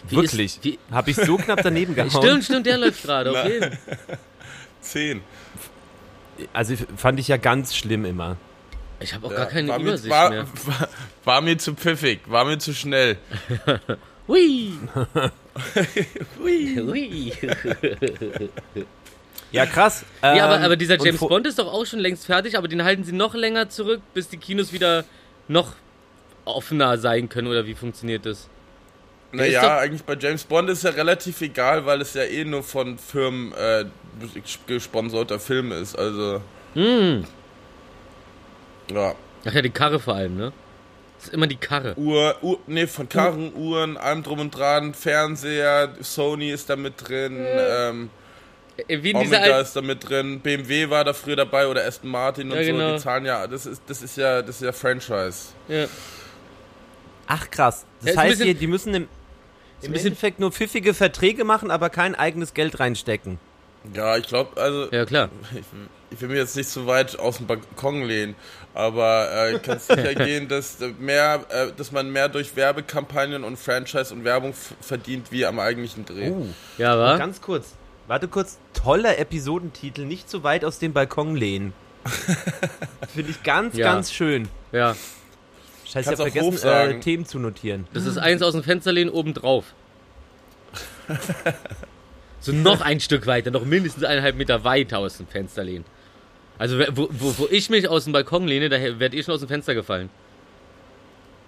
Wie 0.08 0.16
Wirklich. 0.16 0.56
Ist, 0.58 0.64
wie, 0.64 0.80
Hab 0.90 1.08
ich 1.10 1.18
so 1.18 1.36
knapp 1.38 1.60
daneben 1.64 1.94
gehauen. 1.96 2.10
stimmt, 2.12 2.44
stimmt, 2.46 2.66
der 2.66 2.78
läuft 2.78 3.04
gerade, 3.04 3.30
okay. 3.38 3.72
10. 4.82 5.22
Also 6.54 6.76
fand 6.96 7.20
ich 7.20 7.28
ja 7.28 7.38
ganz 7.38 7.76
schlimm 7.76 8.06
immer. 8.06 8.38
Ich 9.02 9.14
habe 9.14 9.28
auch 9.28 9.32
Ja, 9.32 9.38
gar 9.38 9.46
keine 9.48 9.68
war 9.70 9.80
mir, 9.80 9.86
Übersicht 9.86 10.10
war, 10.10 10.30
mehr. 10.30 10.46
War, 10.66 10.90
war 11.26 11.42
mir 11.42 11.58
zu 11.58 11.74
pfiffig, 11.74 12.20
war 12.28 12.46
mir 12.46 12.58
zu 12.60 12.74
schnell. 12.74 13.18
Hui. 14.28 14.74
Hui. 16.40 17.34
Ja, 19.52 19.66
krass. 19.66 20.06
Ja, 20.24 20.46
aber, 20.46 20.58
Ähm, 20.60 20.64
aber 20.64 20.76
dieser 20.78 20.94
und 20.94 21.06
James 21.06 21.20
Bond 21.20 21.46
ist 21.46 21.60
doch 21.60 21.68
auch 21.72 21.86
schon 21.86 22.00
längst 22.00 22.26
fertig, 22.26 22.58
aber 22.58 22.70
den 22.70 22.86
halten 22.86 23.04
sie 23.04 23.12
noch 23.12 23.34
länger 23.36 23.68
zurück, 23.68 24.02
bis 24.14 24.30
die 24.30 24.38
Kinos 24.38 24.72
wieder 24.72 25.04
noch 25.50 25.74
offener 26.46 26.98
sein 26.98 27.28
können, 27.28 27.48
oder 27.48 27.66
wie 27.66 27.76
funktioniert 27.76 28.26
das? 28.26 28.48
Der 29.34 29.40
Naja, 29.42 29.78
eigentlich 29.78 30.04
bei 30.04 30.16
James 30.18 30.46
Bond 30.46 30.70
ist 30.70 30.84
ja 30.86 30.92
relativ 30.92 31.42
egal, 31.42 31.86
weil 31.86 32.00
es 32.00 32.14
ja 32.14 32.24
eh 32.24 32.46
nur 32.46 32.64
von 32.64 32.98
Firmen 32.98 33.52
äh, 33.54 33.84
gesponserter 34.68 35.40
Film 35.40 35.74
ist. 35.74 35.98
Also, 35.98 36.42
Hm. 36.74 37.26
Ja. 38.92 39.16
Ach 39.46 39.54
ja, 39.54 39.62
die 39.62 39.70
Karre 39.70 40.00
vor 40.00 40.16
allem, 40.16 40.38
ne? 40.38 40.54
Das 41.18 41.28
ist 41.28 41.34
immer 41.34 41.48
die 41.48 41.56
Karre. 41.58 41.94
Uhr, 41.98 42.36
Uhr, 42.42 42.60
nee, 42.68 42.88
von 42.88 43.08
Karren, 43.10 43.54
Uhren, 43.56 43.98
allem 43.98 44.24
drum 44.24 44.40
und 44.40 44.52
dran, 44.52 44.94
Fernseher, 44.94 45.94
Sony 46.02 46.50
ist 46.52 46.70
da 46.70 46.76
mit 46.76 46.94
drin, 47.08 47.38
ähm, 47.40 48.10
Äh, 48.88 49.04
Wie 49.04 49.12
in 49.12 49.20
dieser 49.20 49.38
Omega 49.38 49.54
alten. 49.54 49.66
ist 49.66 49.76
da 49.76 49.82
mit 49.82 50.10
drin, 50.10 50.40
BMW 50.40 50.90
war 50.90 51.04
da 51.04 51.14
früher 51.14 51.36
dabei 51.36 51.68
oder 51.68 51.86
Aston 51.86 52.10
Martin 52.10 52.50
und 52.52 52.58
Ja, 52.58 52.64
so, 52.64 52.72
genau. 52.72 52.94
die 52.96 53.00
zahlen 53.02 53.26
ja, 53.26 53.46
das 53.46 53.66
ist, 53.66 53.82
das 53.86 54.02
ist 54.02 54.18
ja, 54.18 54.42
das 54.42 54.56
ist 54.56 54.62
ja 54.64 54.72
Franchise. 54.72 55.50
Ja. 55.68 55.86
Ach 57.28 57.50
krass. 57.52 57.86
Das 58.00 58.06
Ja, 58.08 58.12
ist 58.12 58.18
ein 58.18 58.24
heißt 58.24 58.30
bisschen- 58.32 58.46
hier, 58.46 58.54
die 58.56 58.68
müssen 58.68 58.94
im, 58.94 59.08
im 59.82 59.92
bisschen- 59.92 60.08
Endeffekt 60.08 60.40
nur 60.40 60.52
pfiffige 60.52 60.94
Verträge 60.94 61.44
machen, 61.44 61.70
aber 61.72 61.90
kein 61.90 62.16
eigenes 62.16 62.54
Geld 62.54 62.80
reinstecken. 62.80 63.40
Ja, 63.94 64.18
ich 64.18 64.28
glaube, 64.28 64.60
also, 64.62 64.90
ja, 64.92 65.06
klar. 65.06 65.30
ich, 65.54 65.64
ich 66.12 66.22
will 66.22 66.30
mir 66.30 66.38
jetzt 66.38 66.56
nicht 66.56 66.70
zu 66.70 66.88
weit 66.88 67.20
aus 67.20 67.38
dem 67.38 67.48
Balkon 67.48 68.04
lehnen, 68.04 68.36
aber 68.74 69.50
äh, 69.54 69.60
kann 69.60 69.80
sicher 69.80 70.16
gehen, 70.16 70.48
dass 70.48 70.82
äh, 70.82 70.94
mehr, 71.00 71.46
äh, 71.50 71.68
dass 71.76 71.92
man 71.92 72.10
mehr 72.12 72.30
durch 72.30 72.56
Werbekampagnen 72.56 73.44
und 73.44 73.58
Franchise 73.58 74.14
und 74.14 74.24
Werbung 74.24 74.54
verdient 74.82 75.32
wie 75.32 75.46
am 75.46 75.60
eigentlichen 75.60 76.06
Dreh. 76.06 76.30
Oh. 76.32 76.46
Ja, 76.78 76.98
wa? 76.98 77.18
Ganz 77.18 77.42
kurz. 77.42 77.74
Warte 78.08 78.28
kurz. 78.28 78.58
Toller 78.74 79.18
Episodentitel. 79.20 80.06
Nicht 80.06 80.30
zu 80.30 80.44
weit 80.44 80.66
aus 80.66 80.80
dem 80.80 80.94
Balkon 80.94 81.36
lehnen. 81.36 81.74
Finde 83.14 83.32
ich 83.32 83.44
ganz, 83.44 83.76
Ja. 83.76 83.92
ganz 83.92 84.12
schön. 84.12 84.48
Ja. 84.72 84.96
Scheiße, 85.86 86.14
ich 86.14 86.20
habe 86.20 86.32
vergessen, 86.32 86.68
äh. 86.68 87.00
Themen 87.00 87.26
zu 87.26 87.38
notieren. 87.38 87.88
Das 87.94 88.06
ist 88.06 88.18
eins 88.18 88.42
aus 88.42 88.54
dem 88.54 88.64
Fenster 88.64 88.92
lehnen 88.92 89.10
oben 89.10 89.34
drauf. 89.34 89.66
So 92.44 92.52
noch 92.54 92.82
ein 92.82 93.00
Stück 93.00 93.28
weiter, 93.28 93.52
noch 93.52 93.66
mindestens 93.66 94.04
eineinhalb 94.04 94.36
Meter 94.36 94.64
weiter 94.64 94.98
aus 94.98 95.18
dem 95.18 95.28
Fenster 95.28 95.64
lehnen. 95.64 95.86
Also 96.62 96.78
wo, 96.96 97.10
wo, 97.12 97.34
wo 97.40 97.48
ich 97.50 97.72
mich 97.72 97.88
aus 97.90 98.04
dem 98.04 98.14
Balkon 98.14 98.48
lehne, 98.48 98.70
da 98.70 98.78
werde 99.00 99.18
ich 99.18 99.26
schon 99.26 99.34
aus 99.34 99.40
dem 99.40 99.50
Fenster 99.50 99.74
gefallen. 99.74 100.12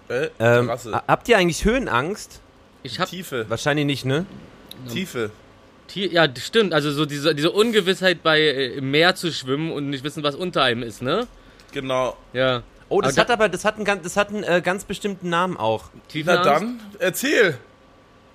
Äh, 0.10 0.30
Ähm, 0.40 0.72
habt 0.72 1.30
ihr 1.30 1.38
eigentlich 1.38 1.64
Höhenangst? 1.66 2.42
Ich 2.82 3.00
hab 3.00 3.08
Tiefe, 3.10 3.46
Wahrscheinlich 3.48 3.86
nicht, 3.86 4.06
ne? 4.06 4.26
Tiefe. 4.92 5.30
Ja, 5.94 6.28
stimmt. 6.36 6.74
Also 6.74 6.92
so 6.92 7.06
diese, 7.06 7.36
diese 7.36 7.52
Ungewissheit 7.52 8.24
bei 8.24 8.40
äh, 8.40 8.74
im 8.78 8.90
Meer 8.90 9.14
zu 9.14 9.32
schwimmen 9.32 9.72
und 9.72 9.92
nicht 9.92 10.04
wissen, 10.04 10.24
was 10.24 10.34
unter 10.34 10.64
einem 10.64 10.82
ist, 10.82 11.04
ne? 11.04 11.28
Genau. 11.74 12.18
Ja. 12.34 12.64
Oh, 12.90 13.00
das 13.00 13.14
Aber 13.14 13.22
hat 13.22 13.30
aber, 13.32 13.50
das 13.50 13.66
hat 13.66 13.76
einen, 13.76 13.86
ganz- 13.86 14.02
das 14.02 14.18
hat 14.18 14.30
einen 14.30 14.44
äh, 14.44 14.62
ganz 14.64 14.84
bestimmten 14.86 15.30
Namen 15.30 15.58
auch. 15.58 15.92
Na 16.26 16.38
dann, 16.44 16.80
erzähl. 16.98 17.60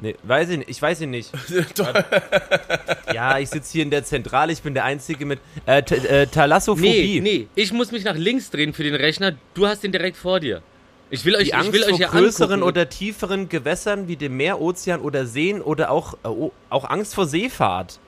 Nee, 0.01 0.15
weiß 0.23 0.51
ich 0.51 0.59
nicht. 0.59 0.71
Ich 0.71 0.81
weiß 0.81 1.01
ihn 1.01 1.11
nicht. 1.11 1.33
Ja, 3.13 3.39
ich 3.39 3.49
sitze 3.49 3.73
hier 3.73 3.83
in 3.83 3.91
der 3.91 4.05
Zentrale, 4.05 4.53
ich 4.53 4.63
bin 4.63 4.75
der 4.75 4.85
Einzige 4.85 5.25
mit 5.27 5.41
äh, 5.67 5.79
äh, 5.79 6.27
Thalassophobie. 6.27 7.21
Nee, 7.21 7.39
nee, 7.39 7.47
ich 7.55 7.73
muss 7.73 7.91
mich 7.91 8.05
nach 8.05 8.15
links 8.17 8.51
drehen 8.51 8.75
für 8.75 8.83
den 8.85 8.95
Rechner. 8.95 9.33
Du 9.55 9.67
hast 9.67 9.83
den 9.83 9.93
direkt 9.93 10.17
vor 10.17 10.41
dir. 10.41 10.63
Ich 11.11 11.25
will 11.25 11.35
euch, 11.35 11.45
Die 11.45 11.49
ich 11.49 11.55
Angst 11.55 11.73
will 11.73 11.83
euch 11.85 11.89
vor 11.89 11.97
hier 11.99 12.09
größeren 12.09 12.53
angucken. 12.63 12.69
oder 12.69 12.89
tieferen 12.91 13.49
Gewässern 13.49 14.09
wie 14.09 14.17
dem 14.17 14.37
Meer, 14.37 14.61
Ozean 14.61 15.01
oder 15.01 15.25
Seen 15.27 15.63
oder 15.63 15.91
auch, 15.91 16.15
äh, 16.23 16.51
auch 16.69 16.85
Angst 16.91 17.15
vor 17.15 17.27
Seefahrt. 17.27 17.99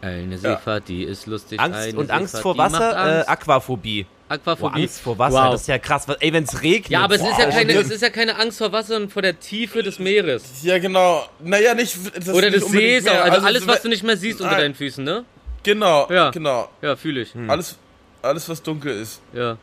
Eine 0.00 0.38
Seefahrt, 0.38 0.88
die 0.88 1.02
ist 1.04 1.26
lustig. 1.26 1.60
Angst 1.60 1.80
eine 1.80 1.98
und 1.98 2.10
Angst 2.10 2.28
Seefahrt, 2.36 2.42
vor 2.42 2.54
die 2.54 2.58
macht 2.60 2.72
Wasser, 2.72 2.92
äh, 2.92 3.16
Angst. 3.18 3.28
Aquaphobie. 3.28 4.06
Boah, 4.28 4.34
Aquaphobie. 4.34 4.82
Angst 4.82 5.00
vor 5.00 5.18
Wasser, 5.18 5.44
Wow. 5.44 5.52
das 5.52 5.62
ist 5.62 5.66
ja 5.68 5.78
krass. 5.78 6.06
Ey, 6.20 6.32
wenn 6.32 6.44
es 6.44 6.62
regnet. 6.62 6.90
Ja, 6.90 7.00
aber 7.00 7.14
es 7.14 7.22
ist 7.22 7.38
ja 7.38 7.46
boah, 7.46 7.50
keine, 7.52 7.72
es 7.74 7.90
ist 7.90 8.02
ja 8.02 8.10
keine 8.10 8.36
Angst 8.38 8.58
vor 8.58 8.72
Wasser, 8.72 8.88
sondern 8.94 9.10
vor 9.10 9.22
der 9.22 9.38
Tiefe 9.40 9.82
des 9.82 9.98
Meeres. 9.98 10.62
Ja, 10.62 10.78
genau. 10.78 11.26
Naja, 11.42 11.74
nicht. 11.74 11.96
Das 12.14 12.28
Oder 12.28 12.50
des 12.50 12.66
Sees, 12.66 13.06
auch. 13.06 13.12
mehr. 13.12 13.24
Also, 13.24 13.46
alles, 13.46 13.66
was 13.66 13.82
du 13.82 13.88
nicht 13.88 14.02
mehr 14.04 14.16
siehst 14.16 14.40
unter 14.40 14.56
deinen 14.56 14.74
Füßen, 14.74 15.02
ne? 15.04 15.24
Genau, 15.62 16.06
Ja. 16.10 16.30
genau. 16.30 16.68
Ja, 16.82 16.94
fühle 16.96 17.22
ich. 17.22 17.34
Hm. 17.34 17.48
Alles, 17.50 17.76
alles, 18.22 18.48
was 18.48 18.62
dunkel 18.62 19.00
ist. 19.00 19.20
Ja. 19.32 19.56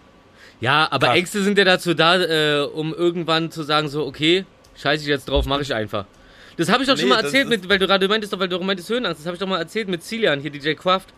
Ja, 0.62 0.88
aber 0.89 1.08
Krass. 1.08 1.17
Ängste 1.17 1.43
sind 1.43 1.58
ja 1.58 1.63
dazu 1.65 1.93
da, 1.93 2.15
äh, 2.21 2.62
um 2.65 2.93
irgendwann 2.93 3.51
zu 3.51 3.63
sagen, 3.63 3.88
so, 3.89 4.06
okay, 4.06 4.45
scheiße 4.82 5.04
ich 5.04 5.10
jetzt 5.10 5.28
drauf, 5.30 5.45
mache 5.45 5.62
ich 5.62 5.73
einfach. 5.73 6.06
Das 6.58 6.69
habe 6.69 6.84
ich 6.84 6.88
doch 6.89 6.95
schon 6.97 7.10
Nee, 7.10 7.15
mal 7.15 7.21
das 7.21 7.34
erzählt, 7.34 7.49
mit, 7.49 7.67
weil 7.67 7.78
du 7.80 7.86
gerade 7.88 8.08
meintest, 8.08 8.32
doch, 8.32 8.39
weil 8.39 8.47
du 8.47 8.58
meintest 8.60 8.89
Höhenangst, 8.89 9.19
das 9.19 9.25
habe 9.25 9.36
ich 9.36 9.39
doch 9.41 9.47
mal 9.47 9.60
erzählt 9.60 9.89
mit 9.89 10.01
Cilian, 10.04 10.39
hier 10.39 10.49
DJ 10.51 10.73
Kraft, 10.73 11.10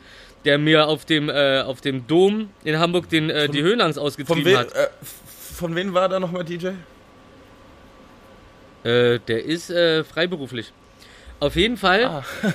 der 0.46 0.58
mir 0.58 0.88
auf 0.88 1.06
dem, 1.06 1.30
äh, 1.30 1.62
auf 1.62 1.82
dem 1.82 2.08
Dom 2.08 2.50
in 2.64 2.80
Hamburg 2.80 3.10
den, 3.10 3.30
äh, 3.30 3.50
die 3.50 3.62
Höhenangst 3.62 3.98
Von, 3.98 4.08
ausgetrieben 4.08 4.46
we 4.46 4.58
hat. 4.58 4.74
äh, 4.74 4.88
von 5.56 5.76
wem 5.76 5.94
war 5.94 6.08
da 6.10 6.20
nochmal 6.20 6.44
DJ? 6.44 6.68
Äh, 8.84 9.20
der 9.20 9.44
ist 9.44 9.70
äh, 9.70 10.04
freiberuflich. 10.04 10.72
Auf 11.40 11.56
jeden 11.56 11.78
Fall. 11.78 12.06
Ah. 12.06 12.24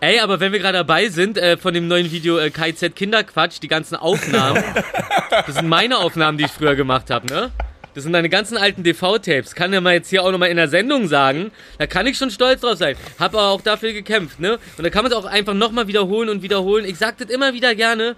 Ey, 0.00 0.20
aber 0.20 0.40
wenn 0.40 0.52
wir 0.52 0.58
gerade 0.58 0.78
dabei 0.78 1.08
sind, 1.08 1.38
äh, 1.38 1.56
von 1.56 1.72
dem 1.74 1.88
neuen 1.88 2.10
Video 2.10 2.38
äh, 2.38 2.50
KZ 2.50 2.94
Kinderquatsch, 2.94 3.58
die 3.62 3.68
ganzen 3.68 3.96
Aufnahmen, 3.96 4.62
das 5.30 5.54
sind 5.56 5.68
meine 5.68 5.98
Aufnahmen, 5.98 6.38
die 6.38 6.44
ich 6.44 6.50
früher 6.50 6.74
gemacht 6.74 7.10
habe, 7.10 7.26
ne? 7.26 7.50
Das 7.98 8.04
sind 8.04 8.12
deine 8.12 8.28
ganzen 8.28 8.56
alten 8.56 8.84
DV-Tapes. 8.84 9.56
Kann 9.56 9.72
ja 9.72 9.80
mal 9.80 9.94
jetzt 9.94 10.08
hier 10.08 10.22
auch 10.22 10.30
nochmal 10.30 10.50
in 10.50 10.56
der 10.56 10.68
Sendung 10.68 11.08
sagen. 11.08 11.50
Da 11.78 11.88
kann 11.88 12.06
ich 12.06 12.16
schon 12.16 12.30
stolz 12.30 12.60
drauf 12.60 12.76
sein. 12.76 12.94
Hab 13.18 13.34
aber 13.34 13.48
auch 13.48 13.60
dafür 13.60 13.92
gekämpft, 13.92 14.38
ne? 14.38 14.60
Und 14.76 14.84
da 14.84 14.88
kann 14.88 15.02
man 15.02 15.10
es 15.10 15.18
auch 15.18 15.24
einfach 15.24 15.52
nochmal 15.52 15.88
wiederholen 15.88 16.28
und 16.28 16.40
wiederholen. 16.40 16.84
Ich 16.84 16.96
sag 16.96 17.18
das 17.18 17.28
immer 17.28 17.54
wieder 17.54 17.74
gerne. 17.74 18.14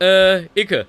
Äh, 0.00 0.44
Icke. 0.54 0.86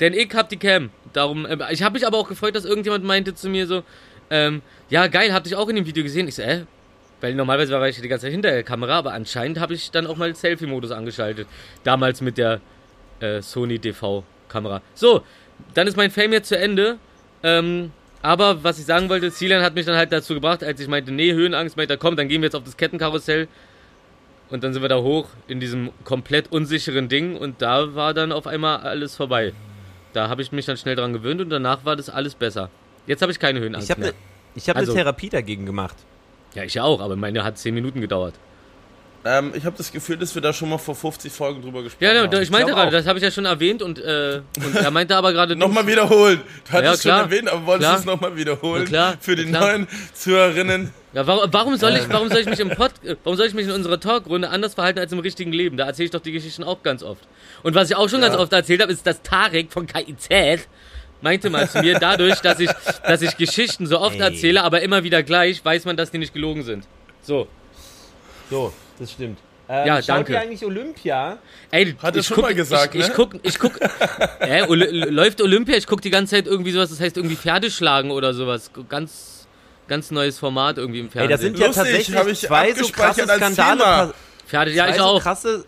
Denn 0.00 0.14
ich 0.14 0.34
hab 0.34 0.48
die 0.48 0.56
Cam. 0.56 0.88
Darum, 1.12 1.44
äh, 1.44 1.58
ich 1.72 1.82
habe 1.82 1.92
mich 1.92 2.06
aber 2.06 2.16
auch 2.16 2.26
gefreut, 2.26 2.56
dass 2.56 2.64
irgendjemand 2.64 3.04
meinte 3.04 3.34
zu 3.34 3.50
mir 3.50 3.66
so, 3.66 3.82
ähm, 4.30 4.62
ja 4.88 5.06
geil, 5.08 5.34
hab 5.34 5.44
dich 5.44 5.56
auch 5.56 5.68
in 5.68 5.76
dem 5.76 5.84
Video 5.84 6.04
gesehen. 6.04 6.26
Ich 6.26 6.36
so, 6.36 6.42
äh, 6.42 6.64
weil 7.20 7.34
normalerweise 7.34 7.74
war 7.74 7.86
ich 7.86 8.00
die 8.00 8.08
ganze 8.08 8.24
Zeit 8.24 8.32
hinter 8.32 8.50
der 8.50 8.62
Kamera, 8.62 8.96
aber 8.96 9.12
anscheinend 9.12 9.60
habe 9.60 9.74
ich 9.74 9.90
dann 9.90 10.06
auch 10.06 10.16
mal 10.16 10.34
Selfie-Modus 10.34 10.90
angeschaltet. 10.90 11.48
Damals 11.82 12.22
mit 12.22 12.38
der 12.38 12.62
äh, 13.20 13.42
Sony 13.42 13.78
DV-Kamera. 13.78 14.80
So, 14.94 15.22
dann 15.74 15.86
ist 15.86 15.96
mein 15.96 16.10
Fame 16.10 16.32
jetzt 16.32 16.48
zu 16.48 16.56
Ende. 16.58 16.98
Ähm, 17.42 17.90
aber 18.22 18.64
was 18.64 18.78
ich 18.78 18.86
sagen 18.86 19.08
wollte, 19.08 19.30
Silan 19.30 19.62
hat 19.62 19.74
mich 19.74 19.84
dann 19.86 19.96
halt 19.96 20.10
dazu 20.12 20.34
gebracht, 20.34 20.64
als 20.64 20.80
ich 20.80 20.88
meinte, 20.88 21.12
nee, 21.12 21.32
Höhenangst, 21.32 21.76
meinte 21.76 21.94
er, 21.94 21.98
komm, 21.98 22.16
dann 22.16 22.28
gehen 22.28 22.40
wir 22.40 22.46
jetzt 22.46 22.54
auf 22.56 22.64
das 22.64 22.76
Kettenkarussell. 22.76 23.48
Und 24.50 24.62
dann 24.64 24.72
sind 24.72 24.82
wir 24.82 24.88
da 24.88 24.98
hoch 24.98 25.28
in 25.48 25.58
diesem 25.60 25.90
komplett 26.04 26.52
unsicheren 26.52 27.08
Ding 27.08 27.36
und 27.36 27.60
da 27.62 27.94
war 27.94 28.14
dann 28.14 28.30
auf 28.32 28.46
einmal 28.46 28.78
alles 28.78 29.16
vorbei. 29.16 29.52
Da 30.12 30.28
habe 30.28 30.42
ich 30.42 30.52
mich 30.52 30.64
dann 30.66 30.76
schnell 30.76 30.96
dran 30.96 31.12
gewöhnt 31.12 31.40
und 31.40 31.50
danach 31.50 31.84
war 31.84 31.96
das 31.96 32.08
alles 32.08 32.34
besser. 32.34 32.70
Jetzt 33.06 33.20
habe 33.22 33.32
ich 33.32 33.38
keine 33.38 33.60
Höhenangst 33.60 33.86
Ich 33.86 33.90
habe 33.90 34.00
mehr. 34.02 34.10
eine 34.10 34.18
ich 34.54 34.68
hab 34.68 34.76
Also- 34.76 34.92
ne 34.92 34.98
Therapie 34.98 35.28
dagegen 35.28 35.66
gemacht. 35.66 35.96
Ja, 36.54 36.62
ich 36.62 36.80
auch, 36.80 37.00
aber 37.00 37.16
meine 37.16 37.42
hat 37.42 37.58
10 37.58 37.74
Minuten 37.74 38.00
gedauert. 38.00 38.34
Ähm, 39.26 39.52
ich 39.54 39.64
habe 39.64 39.74
das 39.76 39.90
Gefühl, 39.90 40.18
dass 40.18 40.34
wir 40.34 40.42
da 40.42 40.52
schon 40.52 40.68
mal 40.68 40.76
vor 40.76 40.94
50 40.94 41.32
Folgen 41.32 41.62
drüber 41.62 41.82
gesprochen 41.82 42.04
Ja, 42.04 42.22
haben. 42.22 42.30
ja 42.30 42.40
ich 42.40 42.50
meinte 42.50 42.72
gerade, 42.72 42.88
auch. 42.88 42.92
das 42.92 43.06
habe 43.06 43.18
ich 43.18 43.22
ja 43.24 43.30
schon 43.30 43.46
erwähnt 43.46 43.80
und, 43.82 43.98
äh, 43.98 44.42
und 44.56 44.76
er 44.76 44.90
meinte 44.90 45.16
aber 45.16 45.32
gerade. 45.32 45.56
Nochmal 45.56 45.86
wiederholen. 45.86 46.42
Du 46.66 46.72
hattest 46.72 46.84
Ja, 46.84 46.92
es 46.92 47.00
klar. 47.00 47.20
schon 47.22 47.30
erwähnt, 47.30 47.48
aber 47.50 47.64
wolltest 47.66 47.88
Klar. 47.88 47.98
es 48.00 48.04
nochmal 48.04 48.36
wiederholen. 48.36 48.82
Ja, 48.82 48.88
klar. 48.88 49.14
Für 49.20 49.34
die 49.36 49.44
Ja, 49.44 49.48
klar. 49.48 49.60
neuen 49.62 49.88
Zuhörerinnen. 50.12 50.90
Ja, 51.14 51.26
warum, 51.26 51.50
warum 51.52 51.76
soll 51.76 51.94
ich, 51.96 52.08
warum 52.10 52.28
soll 52.28 52.40
ich 52.40 52.46
mich 52.46 52.60
im 52.60 52.70
Pod, 52.70 52.90
äh, 53.04 53.16
warum 53.24 53.36
soll 53.38 53.46
ich 53.46 53.54
mich 53.54 53.64
in 53.66 53.72
unserer 53.72 53.98
Talkrunde 53.98 54.50
anders 54.50 54.74
verhalten 54.74 54.98
als 54.98 55.10
im 55.12 55.20
richtigen 55.20 55.52
Leben? 55.52 55.76
Da 55.78 55.86
erzähle 55.86 56.04
ich 56.06 56.10
doch 56.10 56.20
die 56.20 56.32
Geschichten 56.32 56.62
auch 56.64 56.82
ganz 56.82 57.02
oft. 57.02 57.22
Und 57.62 57.74
was 57.74 57.88
ich 57.88 57.96
auch 57.96 58.08
schon 58.10 58.20
ganz 58.20 58.36
oft 58.36 58.52
erzählt 58.52 58.82
habe, 58.82 58.92
ist, 58.92 59.06
dass 59.06 59.22
Tarek 59.22 59.72
von 59.72 59.86
KIZ 59.86 60.28
meinte 61.22 61.48
mal 61.48 61.66
zu 61.70 61.80
mir, 61.80 61.98
dadurch, 61.98 62.40
dass 62.40 62.60
ich, 62.60 62.68
dass 63.06 63.22
ich 63.22 63.38
Geschichten 63.38 63.86
so 63.86 63.98
oft 64.00 64.16
Ey. 64.16 64.20
erzähle, 64.20 64.62
aber 64.64 64.82
immer 64.82 65.02
wieder 65.04 65.22
gleich, 65.22 65.64
weiß 65.64 65.86
man, 65.86 65.96
dass 65.96 66.10
die 66.10 66.18
nicht 66.18 66.34
gelogen 66.34 66.62
sind. 66.64 66.84
So. 67.22 67.48
So, 68.50 68.74
das 68.98 69.12
stimmt. 69.12 69.38
Ähm, 69.68 69.86
Ja, 69.86 69.96
schaut 70.02 70.08
danke. 70.08 70.32
ihr 70.34 70.40
eigentlich 70.40 70.64
Olympia? 70.64 71.38
Ey, 71.70 71.94
Hat 72.02 72.16
ich 72.16 72.26
schon 72.26 72.34
guck, 72.36 72.44
mal 72.44 72.54
gesagt, 72.54 72.94
ich, 72.94 73.00
ich 73.00 73.08
ne? 73.08 73.14
guck, 73.16 73.34
ich 73.42 73.58
guck, 73.58 73.72
äh, 74.40 74.62
Oli- 74.66 75.08
läuft 75.10 75.40
Olympia, 75.40 75.76
ich 75.76 75.86
guck 75.86 76.02
die 76.02 76.10
ganze 76.10 76.36
Zeit 76.36 76.46
irgendwie 76.46 76.70
sowas, 76.72 76.90
das 76.90 77.00
heißt 77.00 77.16
irgendwie 77.16 77.36
Pferdeschlagen 77.36 78.10
oder 78.10 78.34
sowas. 78.34 78.70
Ganz, 78.90 79.46
ganz 79.88 80.10
neues 80.10 80.38
Format 80.38 80.76
irgendwie 80.76 81.00
im 81.00 81.06
Ey, 81.06 81.12
Fernsehen. 81.12 81.30
da 81.30 81.38
sind 81.38 81.58
ja 81.58 81.66
Lustig, 81.68 81.82
tatsächlich 81.84 82.16
hab 82.16 82.26
ich 82.26 82.40
zwei 82.40 82.72
so 82.74 82.88
krasse 82.88 83.22
Skandale. 83.26 84.12
Pferde, 84.46 84.70
ja, 84.72 84.84
zwei 84.84 84.90
ich 84.90 84.96
so 84.98 85.02
auch. 85.04 85.22
krasse, 85.22 85.64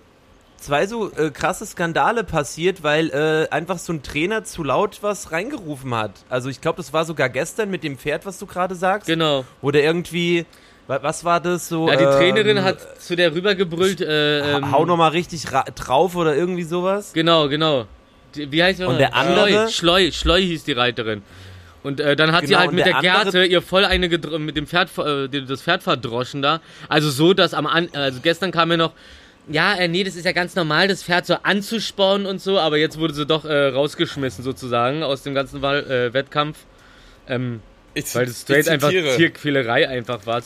zwei 0.58 0.86
so 0.86 1.10
äh, 1.16 1.30
krasse 1.30 1.64
Skandale 1.64 2.22
passiert, 2.22 2.82
weil 2.82 3.08
äh, 3.10 3.48
einfach 3.50 3.78
so 3.78 3.94
ein 3.94 4.02
Trainer 4.02 4.44
zu 4.44 4.62
laut 4.62 4.98
was 5.00 5.32
reingerufen 5.32 5.94
hat. 5.94 6.10
Also 6.28 6.50
ich 6.50 6.60
glaube, 6.60 6.76
das 6.76 6.92
war 6.92 7.06
sogar 7.06 7.30
gestern 7.30 7.70
mit 7.70 7.82
dem 7.82 7.96
Pferd, 7.96 8.26
was 8.26 8.38
du 8.38 8.44
gerade 8.44 8.74
sagst. 8.74 9.06
Genau. 9.06 9.46
Wo 9.62 9.70
der 9.70 9.84
irgendwie, 9.84 10.44
was 10.86 11.24
war 11.24 11.40
das 11.40 11.68
so? 11.68 11.88
Ja, 11.88 11.96
die 11.96 12.04
ähm, 12.04 12.10
Trainerin 12.12 12.62
hat 12.62 13.02
zu 13.02 13.16
der 13.16 13.34
rübergebrüllt, 13.34 14.00
äh, 14.00 14.56
ähm, 14.56 14.70
Hau 14.72 14.84
nochmal 14.84 15.10
richtig 15.10 15.52
ra- 15.52 15.64
drauf 15.74 16.14
oder 16.16 16.36
irgendwie 16.36 16.62
sowas. 16.62 17.12
Genau, 17.12 17.48
genau. 17.48 17.86
Die, 18.34 18.50
wie 18.52 18.62
heißt 18.62 18.80
die 18.80 18.84
Und 18.84 18.98
der 18.98 19.14
andere? 19.14 19.68
Schleu, 19.68 19.68
Schleu, 19.70 20.10
Schleu 20.12 20.38
hieß 20.40 20.64
die 20.64 20.72
Reiterin. 20.72 21.22
Und 21.82 22.00
äh, 22.00 22.16
dann 22.16 22.32
hat 22.32 22.42
sie 22.42 22.48
Genau, 22.48 22.58
halt 22.60 22.68
und 22.70 22.74
mit 22.76 22.86
der, 22.86 23.00
der 23.00 23.02
Gerte 23.24 23.44
ihr 23.44 23.62
voll 23.62 23.84
eine 23.84 24.08
mit 24.08 24.56
dem 24.56 24.66
Pferd 24.66 24.90
äh, 24.98 25.28
das 25.42 25.62
Pferd 25.62 25.82
verdroschen 25.82 26.42
da. 26.42 26.60
Also 26.88 27.10
so, 27.10 27.32
dass 27.32 27.54
am 27.54 27.66
An 27.66 27.88
also 27.92 28.20
gestern 28.22 28.50
kam 28.50 28.68
mir 28.68 28.76
noch 28.76 28.92
ja, 29.48 29.74
äh, 29.74 29.86
nee, 29.86 30.02
das 30.02 30.16
ist 30.16 30.24
ja 30.24 30.32
ganz 30.32 30.56
normal, 30.56 30.88
das 30.88 31.04
Pferd 31.04 31.26
so 31.26 31.36
anzuspornen 31.44 32.26
und 32.26 32.40
so, 32.40 32.58
aber 32.58 32.78
jetzt 32.78 32.98
wurde 32.98 33.14
sie 33.14 33.24
doch 33.24 33.44
äh, 33.44 33.68
rausgeschmissen 33.68 34.42
sozusagen 34.42 35.04
aus 35.04 35.22
dem 35.22 35.34
ganzen 35.34 35.62
Wahl, 35.62 35.88
äh, 35.88 36.12
Wettkampf. 36.12 36.58
Ähm, 37.28 37.60
Ich, 37.98 38.14
weil 38.14 38.26
das 38.26 38.42
straight 38.42 38.68
einfach. 38.68 38.90
Tierquälerei 38.90 39.88
einfach 39.88 40.26
war. 40.26 40.42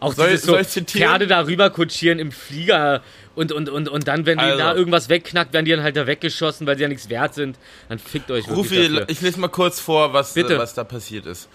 Auch 0.00 0.12
Soll- 0.12 0.28
dieses 0.28 0.44
soll 0.44 0.56
so 0.56 0.60
ich 0.60 0.68
zitieren? 0.68 1.08
Pferde 1.08 1.26
da 1.26 1.46
rüber 1.46 1.70
kutschieren 1.70 2.18
im 2.18 2.30
Flieger 2.30 3.02
und, 3.34 3.52
und, 3.52 3.70
und, 3.70 3.88
und 3.88 4.06
dann, 4.06 4.26
wenn 4.26 4.36
die 4.36 4.44
Also. 4.44 4.58
da 4.58 4.74
irgendwas 4.74 5.08
wegknackt, 5.08 5.54
werden 5.54 5.64
die 5.64 5.70
dann 5.70 5.82
halt 5.82 5.96
da 5.96 6.06
weggeschossen, 6.06 6.66
weil 6.66 6.76
sie 6.76 6.82
ja 6.82 6.88
nichts 6.88 7.08
wert 7.08 7.34
sind. 7.34 7.56
Dann 7.88 7.98
fickt 7.98 8.30
euch 8.30 8.48
Rufi, 8.50 9.00
ich 9.08 9.20
lese 9.22 9.40
mal 9.40 9.48
kurz 9.48 9.80
vor, 9.80 10.12
was, 10.12 10.34
Bitte. 10.34 10.58
was 10.58 10.74
da 10.74 10.84
passiert 10.84 11.24
ist. 11.24 11.48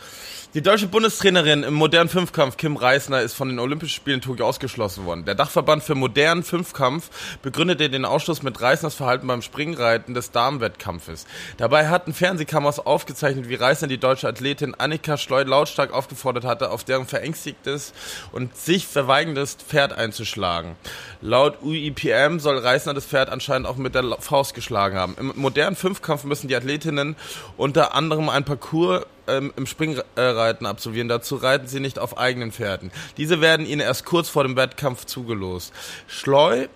Die 0.55 0.61
deutsche 0.61 0.87
Bundestrainerin 0.87 1.63
im 1.63 1.73
modernen 1.73 2.07
Fünfkampf, 2.07 2.55
Kim 2.55 2.77
Reisner, 2.77 3.19
ist 3.19 3.33
von 3.33 3.49
den 3.49 3.59
Olympischen 3.59 3.93
Spielen 3.93 4.19
in 4.19 4.21
Tokio 4.21 4.47
ausgeschlossen 4.47 5.03
worden. 5.03 5.25
Der 5.25 5.35
Dachverband 5.35 5.83
für 5.83 5.95
modernen 5.95 6.43
Fünfkampf 6.43 7.09
begründete 7.41 7.89
den 7.89 8.05
Ausschluss 8.05 8.41
mit 8.41 8.61
Reisners 8.61 8.95
Verhalten 8.95 9.27
beim 9.27 9.41
Springreiten 9.41 10.13
des 10.13 10.31
Damenwettkampfes. 10.31 11.25
Dabei 11.57 11.89
hatten 11.89 12.13
Fernsehkameras 12.13 12.79
aufgezeichnet, 12.79 13.49
wie 13.49 13.55
Reisner 13.55 13.89
die 13.89 13.97
deutsche 13.97 14.29
Athletin 14.29 14.75
Annika 14.75 15.17
Schleu 15.17 15.43
lautstark 15.43 15.91
aufgefordert 15.91 16.45
hatte, 16.45 16.71
auf 16.71 16.85
deren 16.85 17.05
verängstigtes 17.05 17.91
und 18.31 18.55
sich 18.55 18.87
verweigendes 18.87 19.55
Pferd 19.55 19.91
einzuschlagen. 19.91 20.77
Laut 21.19 21.63
UIPM 21.63 22.39
soll 22.39 22.59
Reisner 22.59 22.93
das 22.93 23.05
Pferd 23.05 23.29
anscheinend 23.29 23.67
auch 23.67 23.75
mit 23.75 23.93
der 23.93 24.05
Faust 24.21 24.53
geschlagen 24.53 24.97
haben. 24.97 25.17
Im 25.19 25.33
modernen 25.35 25.75
Fünfkampf 25.75 26.23
müssen 26.23 26.47
die 26.47 26.55
Athletinnen 26.55 27.17
unter 27.57 27.93
anderem 27.93 28.29
ein 28.29 28.45
Parcours 28.45 29.05
ähm, 29.27 29.53
im 29.55 29.65
Springreiten 29.65 30.65
absolvieren. 30.65 31.07
Dazu 31.07 31.35
reiten 31.35 31.67
sie 31.67 31.79
nicht 31.79 31.99
auf 31.99 32.17
eigenen 32.17 32.51
Pferden. 32.51 32.91
Diese 33.17 33.41
werden 33.41 33.65
ihnen 33.65 33.81
erst 33.81 34.05
kurz 34.05 34.29
vor 34.29 34.43
dem 34.43 34.55
Wettkampf 34.55 35.05
zugelost. 35.05 35.73
Schleu 36.07 36.67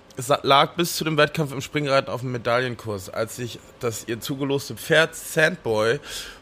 lag 0.43 0.73
bis 0.73 0.95
zu 0.95 1.03
dem 1.03 1.17
Wettkampf 1.17 1.53
im 1.53 1.61
Springreiten 1.61 2.11
auf 2.11 2.21
dem 2.21 2.31
Medaillenkurs, 2.31 3.09
als 3.09 3.37
sich 3.37 3.59
das 3.79 4.07
ihr 4.07 4.19
zugeloste 4.19 4.75
Pferd 4.75 5.15
Sandboy 5.15 5.99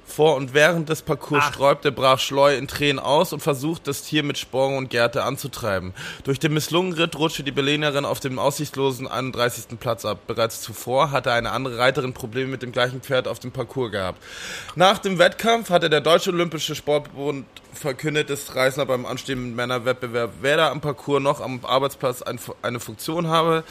vor 0.07 0.35
und 0.35 0.53
während 0.53 0.89
des 0.89 1.01
Parcours 1.01 1.43
sträubte, 1.45 1.91
brach 1.91 2.19
Schleu 2.19 2.55
in 2.55 2.67
Tränen 2.67 2.99
aus 2.99 3.33
und 3.33 3.41
versucht, 3.41 3.87
das 3.87 4.03
Tier 4.03 4.23
mit 4.23 4.37
Sporn 4.37 4.77
und 4.77 4.89
Gerte 4.89 5.23
anzutreiben. 5.23 5.93
Durch 6.23 6.39
den 6.39 6.53
misslungenen 6.53 6.97
Ritt 6.97 7.17
rutschte 7.17 7.43
die 7.43 7.51
Berlinerin 7.51 8.05
auf 8.05 8.19
dem 8.19 8.39
aussichtslosen 8.39 9.07
31. 9.07 9.79
Platz 9.79 10.05
ab. 10.05 10.19
Bereits 10.27 10.61
zuvor 10.61 11.11
hatte 11.11 11.31
eine 11.31 11.51
andere 11.51 11.77
Reiterin 11.77 12.13
Probleme 12.13 12.51
mit 12.51 12.61
dem 12.61 12.71
gleichen 12.71 13.01
Pferd 13.01 13.27
auf 13.27 13.39
dem 13.39 13.51
Parcours 13.51 13.91
gehabt. 13.91 14.23
Nach 14.75 14.97
dem 14.97 15.19
Wettkampf 15.19 15.69
hatte 15.69 15.89
der 15.89 16.01
Deutsche 16.01 16.31
Olympische 16.31 16.73
Sportbund 16.73 17.45
verkündet, 17.73 18.29
dass 18.29 18.55
Reisner 18.55 18.85
beim 18.85 19.05
anstehenden 19.05 19.55
Männerwettbewerb 19.55 20.41
weder 20.41 20.71
am 20.71 20.81
Parcours 20.81 21.21
noch 21.21 21.41
am 21.41 21.59
Arbeitsplatz 21.63 22.21
ein, 22.21 22.39
eine 22.61 22.79
Funktion 22.79 23.27
habe. 23.27 23.63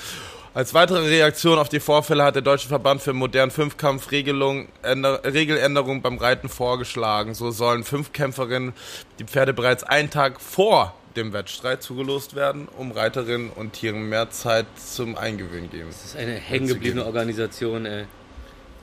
Als 0.56 0.72
weitere 0.72 1.06
Reaktion 1.06 1.58
auf 1.58 1.68
die 1.68 1.80
Vorfälle 1.80 2.24
hat 2.24 2.34
der 2.34 2.40
Deutsche 2.40 2.66
Verband 2.66 3.02
für 3.02 3.12
modernen 3.12 3.50
Fünfkampf 3.50 4.10
Regelung, 4.10 4.68
Änder, 4.80 5.20
Regeländerungen 5.22 6.00
beim 6.00 6.16
Reiten 6.16 6.48
vorgeschlagen. 6.48 7.34
So 7.34 7.50
sollen 7.50 7.84
Fünfkämpferinnen 7.84 8.72
die 9.18 9.24
Pferde 9.24 9.52
bereits 9.52 9.84
einen 9.84 10.08
Tag 10.08 10.40
vor 10.40 10.94
dem 11.14 11.34
Wettstreit 11.34 11.82
zugelost 11.82 12.36
werden, 12.36 12.68
um 12.74 12.90
Reiterinnen 12.90 13.50
und 13.50 13.74
Tieren 13.74 14.08
mehr 14.08 14.30
Zeit 14.30 14.64
zum 14.82 15.14
Eingewöhnen 15.18 15.68
geben. 15.68 15.88
das 15.90 16.06
ist 16.06 16.16
eine 16.16 16.32
hängengebliebene 16.32 17.04
Organisation, 17.04 17.84
ey. 17.84 18.06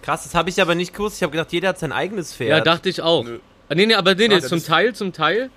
Krass, 0.03 0.25
das 0.25 0.35
habe 0.35 0.51
ich 0.51 0.61
aber 0.61 0.75
nicht 0.75 0.93
gewusst. 0.93 1.15
Ich 1.15 1.23
habe 1.23 1.31
gedacht, 1.31 1.51
jeder 1.51 1.69
hat 1.69 1.79
sein 1.79 1.91
eigenes 1.91 2.35
Pferd. 2.35 2.49
Ja, 2.49 2.63
dachte 2.63 2.87
ich 2.87 3.01
auch. 3.01 3.23
Nö. 3.23 3.39
Ah, 3.69 3.73
nee, 3.73 3.87
nee, 3.87 3.95
aber 3.95 4.13
nee, 4.13 4.27
nee, 4.27 4.35
Ja, 4.35 4.41
zum 4.41 4.63
Teil, 4.63 4.93
zum 4.93 5.11
Teil. 5.11 5.49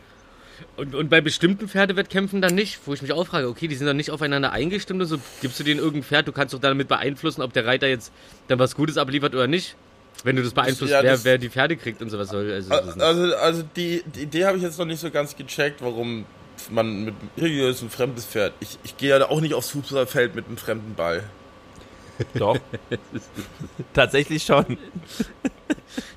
Und, 0.76 0.94
und 0.94 1.08
bei 1.10 1.20
bestimmten 1.20 1.68
Pferdewettkämpfen 1.68 2.40
dann 2.40 2.54
nicht, 2.54 2.80
wo 2.86 2.94
ich 2.94 3.02
mich 3.02 3.12
auch 3.12 3.26
frage, 3.26 3.48
okay, 3.48 3.68
die 3.68 3.74
sind 3.74 3.86
doch 3.86 3.92
nicht 3.94 4.10
aufeinander 4.10 4.52
eingestimmt 4.52 5.00
und 5.02 5.06
so. 5.08 5.18
Gibst 5.42 5.58
du 5.60 5.64
denen 5.64 5.78
irgendein 5.80 6.02
Pferd, 6.04 6.28
du 6.28 6.32
kannst 6.32 6.54
doch 6.54 6.60
damit 6.60 6.88
beeinflussen, 6.88 7.42
ob 7.42 7.52
der 7.52 7.66
Reiter 7.66 7.86
jetzt 7.86 8.12
dann 8.48 8.58
was 8.58 8.74
Gutes 8.74 8.96
abliefert 8.98 9.34
oder 9.34 9.46
nicht. 9.46 9.76
Wenn 10.24 10.36
du 10.36 10.42
das 10.42 10.54
beeinflusst, 10.54 10.92
Ja, 10.92 11.02
wer, 11.02 11.12
das- 11.12 11.24
wer 11.24 11.38
die 11.38 11.50
Pferde 11.50 11.76
kriegt 11.76 12.00
und 12.00 12.08
sowas 12.10 12.30
soll. 12.30 12.50
Also, 12.50 12.70
Also, 12.72 13.36
also 13.36 13.62
die, 13.76 14.02
die 14.14 14.22
Idee 14.22 14.46
habe 14.46 14.56
ich 14.56 14.62
jetzt 14.62 14.78
noch 14.78 14.86
nicht 14.86 15.00
so 15.00 15.10
ganz 15.10 15.36
gecheckt, 15.36 15.82
warum 15.82 16.24
man 16.70 17.04
mit 17.04 17.14
hier 17.36 17.68
ist 17.68 17.82
ein 17.82 17.90
fremdes 17.90 18.24
Pferd. 18.24 18.54
Ich, 18.60 18.78
ich 18.82 18.96
gehe 18.96 19.10
ja 19.10 19.28
auch 19.28 19.40
nicht 19.42 19.52
aufs 19.54 19.70
Fußballfeld 19.70 20.34
mit 20.34 20.46
einem 20.46 20.56
fremden 20.56 20.94
Ball. 20.94 21.22
Doch. 22.34 22.58
Tatsächlich 23.92 24.42
schon. 24.42 24.78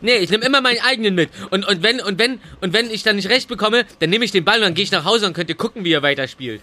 Nee, 0.01 0.17
ich 0.17 0.29
nehme 0.29 0.45
immer 0.45 0.61
meinen 0.61 0.79
eigenen 0.81 1.15
mit. 1.15 1.29
Und, 1.51 1.67
und, 1.67 1.83
wenn, 1.83 1.99
und, 2.01 2.19
wenn, 2.19 2.39
und 2.61 2.73
wenn 2.73 2.89
ich 2.89 3.03
dann 3.03 3.15
nicht 3.15 3.29
recht 3.29 3.47
bekomme, 3.47 3.85
dann 3.99 4.09
nehme 4.09 4.25
ich 4.25 4.31
den 4.31 4.45
Ball 4.45 4.57
und 4.57 4.63
dann 4.63 4.73
gehe 4.73 4.83
ich 4.83 4.91
nach 4.91 5.05
Hause 5.05 5.25
und 5.27 5.33
könnt 5.33 5.49
ihr 5.49 5.55
gucken, 5.55 5.83
wie 5.85 5.91
ihr 5.91 6.01
weiterspielt. 6.01 6.61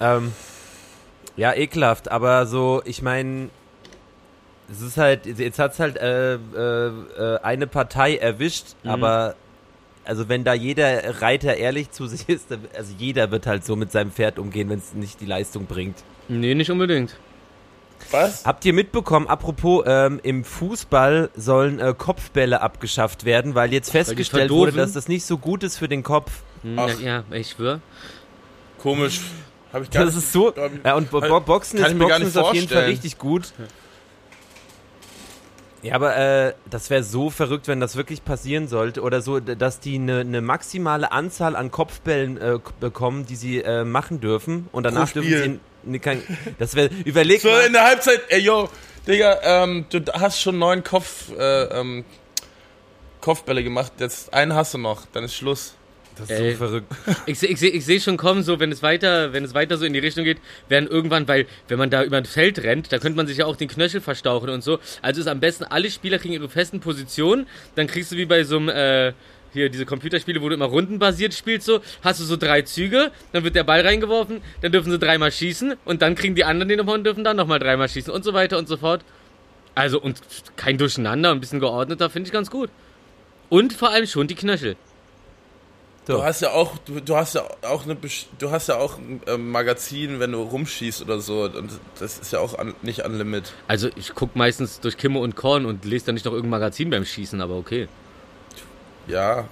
Ähm, 0.00 0.32
ja, 1.36 1.54
ekelhaft, 1.54 2.10
aber 2.10 2.46
so, 2.46 2.82
ich 2.84 3.02
meine, 3.02 3.48
es 4.70 4.80
ist 4.80 4.96
halt, 4.96 5.26
jetzt 5.26 5.58
hat's 5.58 5.78
halt 5.78 5.96
äh, 5.96 6.34
äh, 6.34 7.38
eine 7.42 7.66
Partei 7.66 8.16
erwischt, 8.16 8.66
Mhm. 8.82 8.90
aber 8.90 9.34
also 10.06 10.28
wenn 10.28 10.44
da 10.44 10.52
jeder 10.52 11.22
Reiter 11.22 11.56
ehrlich 11.56 11.90
zu 11.90 12.06
sich 12.08 12.28
ist, 12.28 12.50
dann- 12.50 12.66
also 12.76 12.92
jeder 12.98 13.30
wird 13.30 13.46
halt 13.46 13.64
so 13.64 13.76
mit 13.76 13.90
seinem 13.92 14.10
Pferd 14.10 14.38
umgehen, 14.38 14.68
wenn 14.68 14.78
es 14.78 14.94
nicht 14.94 15.20
die 15.20 15.26
Leistung 15.26 15.66
bringt. 15.66 15.96
Nee, 16.28 16.54
nicht 16.54 16.70
unbedingt. 16.70 17.16
Was? 18.10 18.44
Habt 18.44 18.64
ihr 18.64 18.72
mitbekommen, 18.72 19.26
apropos, 19.26 19.84
ähm, 19.86 20.20
im 20.22 20.44
Fußball 20.44 21.30
sollen 21.36 21.78
äh, 21.80 21.94
Kopfbälle 21.96 22.60
abgeschafft 22.60 23.24
werden, 23.24 23.54
weil 23.54 23.72
jetzt 23.72 23.90
festgestellt 23.90 24.50
wurde, 24.50 24.72
verdoofen? 24.72 24.76
dass 24.78 24.92
das 24.92 25.08
nicht 25.08 25.24
so 25.24 25.38
gut 25.38 25.62
ist 25.62 25.78
für 25.78 25.88
den 25.88 26.02
Kopf. 26.02 26.30
Hm, 26.62 26.78
Ach. 26.78 27.00
ja, 27.00 27.24
ich 27.30 27.50
schwör. 27.50 27.80
Komisch. 28.78 29.20
Habe 29.72 29.84
ich 29.84 29.90
gar 29.90 30.04
Das 30.04 30.14
nicht. 30.14 30.24
ist 30.24 30.32
so. 30.32 30.50
ich- 30.50 30.56
Ja, 30.84 30.94
und 30.94 31.10
Bo 31.10 31.20
Bo 31.20 31.40
Boxen 31.40 31.78
ist, 31.78 31.98
Boxen 31.98 32.22
ist 32.26 32.36
auf 32.36 32.54
jeden 32.54 32.68
Fall 32.68 32.84
richtig 32.84 33.18
gut. 33.18 33.52
Ja, 35.84 35.96
aber 35.96 36.16
äh, 36.16 36.54
das 36.70 36.88
wäre 36.88 37.02
so 37.02 37.28
verrückt, 37.28 37.68
wenn 37.68 37.78
das 37.78 37.94
wirklich 37.94 38.24
passieren 38.24 38.68
sollte. 38.68 39.02
Oder 39.02 39.20
so, 39.20 39.38
dass 39.38 39.80
die 39.80 39.96
eine 39.96 40.24
ne 40.24 40.40
maximale 40.40 41.12
Anzahl 41.12 41.54
an 41.56 41.70
Kopfbällen 41.70 42.38
äh, 42.38 42.58
bekommen, 42.80 43.26
die 43.26 43.36
sie 43.36 43.60
äh, 43.60 43.84
machen 43.84 44.18
dürfen. 44.20 44.68
Und 44.72 44.84
danach 44.84 45.12
dürfen 45.12 45.30
sie. 45.30 45.60
Ne, 45.82 45.98
kein, 45.98 46.22
das 46.58 46.74
wäre. 46.74 46.88
Überleg 47.04 47.42
So 47.42 47.50
mal. 47.50 47.66
in 47.66 47.74
der 47.74 47.84
Halbzeit, 47.84 48.22
ey 48.28 48.40
yo, 48.40 48.70
Digga, 49.06 49.40
ähm, 49.42 49.84
du 49.90 50.00
hast 50.14 50.40
schon 50.40 50.58
neun 50.58 50.82
Kopf, 50.82 51.30
äh, 51.38 51.64
ähm, 51.64 52.06
Kopfbälle 53.20 53.62
gemacht, 53.62 53.92
jetzt 53.98 54.32
einen 54.32 54.54
hast 54.54 54.72
du 54.72 54.78
noch, 54.78 55.04
dann 55.12 55.24
ist 55.24 55.34
Schluss. 55.34 55.74
Das 56.16 56.30
Ey. 56.30 56.52
ist 56.52 56.58
so 56.58 56.66
verrückt. 56.66 56.86
Ich 57.26 57.38
sehe 57.38 57.48
ich 57.50 57.62
ich 57.62 57.84
seh 57.84 58.00
schon 58.00 58.16
kommen, 58.16 58.42
so 58.42 58.60
wenn 58.60 58.70
es 58.70 58.82
weiter, 58.82 59.32
wenn 59.32 59.44
es 59.44 59.54
weiter 59.54 59.76
so 59.76 59.84
in 59.84 59.92
die 59.92 59.98
Richtung 59.98 60.24
geht, 60.24 60.38
werden 60.68 60.88
irgendwann, 60.88 61.26
weil 61.26 61.46
wenn 61.68 61.78
man 61.78 61.90
da 61.90 62.04
über 62.04 62.16
ein 62.16 62.24
Feld 62.24 62.62
rennt, 62.62 62.92
da 62.92 62.98
könnte 62.98 63.16
man 63.16 63.26
sich 63.26 63.38
ja 63.38 63.46
auch 63.46 63.56
den 63.56 63.68
Knöchel 63.68 64.00
verstauchen 64.00 64.48
und 64.50 64.62
so. 64.62 64.78
Also 65.02 65.20
ist 65.20 65.26
am 65.26 65.40
besten, 65.40 65.64
alle 65.64 65.90
Spieler 65.90 66.18
kriegen 66.18 66.34
ihre 66.34 66.48
festen 66.48 66.80
Positionen, 66.80 67.46
dann 67.74 67.86
kriegst 67.86 68.12
du 68.12 68.16
wie 68.16 68.26
bei 68.26 68.44
so 68.44 68.56
einem, 68.56 68.68
äh, 68.68 69.12
hier 69.52 69.68
diese 69.70 69.86
Computerspiele, 69.86 70.42
wo 70.42 70.48
du 70.48 70.54
immer 70.54 70.66
rundenbasiert 70.66 71.32
spielst, 71.32 71.66
so, 71.66 71.80
hast 72.02 72.20
du 72.20 72.24
so 72.24 72.36
drei 72.36 72.62
Züge, 72.62 73.10
dann 73.32 73.44
wird 73.44 73.54
der 73.54 73.64
Ball 73.64 73.80
reingeworfen, 73.80 74.40
dann 74.60 74.72
dürfen 74.72 74.90
sie 74.90 74.98
dreimal 74.98 75.32
schießen 75.32 75.74
und 75.84 76.02
dann 76.02 76.14
kriegen 76.14 76.34
die 76.34 76.44
anderen 76.44 76.68
den 76.68 76.78
nochmal 76.78 76.98
und 76.98 77.04
dürfen 77.04 77.24
dann 77.24 77.36
nochmal 77.36 77.60
dreimal 77.60 77.88
schießen 77.88 78.12
und 78.12 78.24
so 78.24 78.34
weiter 78.34 78.58
und 78.58 78.68
so 78.68 78.76
fort. 78.76 79.04
Also 79.74 80.00
und 80.00 80.20
kein 80.56 80.78
Durcheinander, 80.78 81.30
ein 81.30 81.40
bisschen 81.40 81.60
geordneter, 81.60 82.10
finde 82.10 82.28
ich 82.28 82.32
ganz 82.32 82.50
gut. 82.50 82.70
Und 83.48 83.72
vor 83.72 83.90
allem 83.90 84.06
schon 84.06 84.26
die 84.26 84.34
Knöchel. 84.34 84.76
So. 86.06 86.18
Du 86.18 86.22
hast 86.22 86.42
ja 86.42 86.50
auch, 86.50 86.76
du, 86.84 87.00
du 87.00 87.16
hast 87.16 87.34
ja 87.34 87.44
auch 87.62 87.84
eine, 87.84 87.96
du 88.38 88.50
hast 88.50 88.68
ja 88.68 88.76
auch 88.76 88.98
ein 88.98 89.22
ähm, 89.26 89.50
Magazin, 89.50 90.20
wenn 90.20 90.32
du 90.32 90.42
rumschießt 90.42 91.00
oder 91.00 91.18
so, 91.20 91.44
und 91.44 91.70
das 91.98 92.18
ist 92.18 92.30
ja 92.32 92.40
auch 92.40 92.58
an, 92.58 92.74
nicht 92.82 93.04
unlimited. 93.06 93.52
Also 93.68 93.88
ich 93.96 94.14
guck 94.14 94.36
meistens 94.36 94.80
durch 94.80 94.98
Kimme 94.98 95.18
und 95.20 95.34
Korn 95.34 95.64
und 95.64 95.86
lese 95.86 96.04
dann 96.06 96.14
nicht 96.16 96.26
noch 96.26 96.32
irgendein 96.32 96.60
Magazin 96.60 96.90
beim 96.90 97.06
Schießen, 97.06 97.40
aber 97.40 97.54
okay. 97.56 97.88
Ja. 99.06 99.48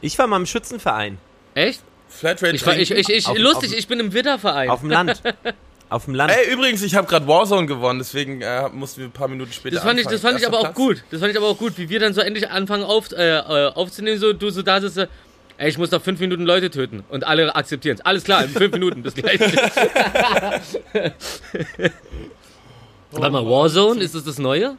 Ich 0.00 0.18
war 0.18 0.26
mal 0.26 0.36
im 0.36 0.46
Schützenverein. 0.46 1.18
Echt? 1.54 1.80
Flatrate 2.08 2.54
Ich, 2.54 2.64
war, 2.66 2.76
ich, 2.76 2.90
ich, 2.90 3.08
ich 3.08 3.26
Auf- 3.26 3.38
lustig, 3.38 3.72
auf- 3.72 3.78
ich 3.78 3.88
bin 3.88 3.98
im 4.00 4.12
Widderverein. 4.12 4.70
Auf 4.70 4.80
dem 4.80 4.90
Land. 4.90 5.22
Auf 5.88 6.06
dem 6.06 6.14
Land. 6.16 6.32
Ey, 6.36 6.52
übrigens, 6.52 6.82
ich 6.82 6.96
habe 6.96 7.06
gerade 7.06 7.28
Warzone 7.28 7.68
gewonnen, 7.68 8.00
deswegen 8.00 8.42
äh, 8.42 8.68
mussten 8.70 9.02
wir 9.02 9.06
ein 9.06 9.12
paar 9.12 9.28
Minuten 9.28 9.52
später 9.52 9.76
Das 9.76 9.84
fand, 9.84 10.00
ich, 10.00 10.06
das 10.08 10.20
fand 10.20 10.36
ich 10.40 10.44
aber 10.44 10.58
auch 10.58 10.62
Platz. 10.62 10.74
gut. 10.74 11.04
Das 11.12 11.20
fand 11.20 11.30
ich 11.30 11.36
aber 11.38 11.46
auch 11.46 11.58
gut, 11.58 11.78
wie 11.78 11.88
wir 11.88 12.00
dann 12.00 12.12
so 12.12 12.20
endlich 12.22 12.50
anfangen 12.50 12.82
auf, 12.82 13.12
äh, 13.12 13.38
äh, 13.38 13.68
aufzunehmen, 13.72 14.18
so 14.18 14.32
du 14.32 14.50
so 14.50 14.62
da 14.62 14.80
sitzt, 14.80 14.98
äh, 14.98 15.06
ey, 15.58 15.68
ich 15.68 15.78
muss 15.78 15.90
noch 15.90 16.02
fünf 16.02 16.20
Minuten 16.20 16.44
Leute 16.44 16.70
töten 16.70 17.04
und 17.08 17.24
alle 17.26 17.54
akzeptieren 17.54 17.96
es. 17.98 18.04
Alles 18.04 18.24
klar, 18.24 18.44
in 18.44 18.50
fünf 18.50 18.72
Minuten, 18.72 19.02
bis 19.02 19.14
gleich. 19.14 19.40
Warte 23.12 23.30
mal, 23.30 23.44
Warzone, 23.46 24.02
ist 24.02 24.14
das 24.14 24.24
das 24.24 24.38
Neue? 24.38 24.76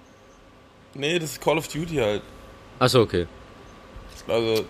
Nee, 0.94 1.20
das 1.20 1.32
ist 1.34 1.42
Call 1.42 1.58
of 1.58 1.68
Duty 1.68 1.96
halt. 1.96 2.22
Achso, 2.80 3.02
okay. 3.02 3.26
Also, 4.28 4.66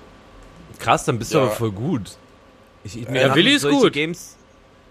Krass, 0.80 1.06
dann 1.06 1.18
bist 1.18 1.34
du 1.34 1.38
Ja. 1.40 1.44
aber 1.46 1.52
voll 1.54 1.72
gut. 1.72 2.12
Ich, 2.84 3.02
ich, 3.02 3.08
Ja, 3.10 3.34
Willi 3.34 3.54
ist 3.54 3.68
gut. 3.68 3.92
Games, 3.92 4.36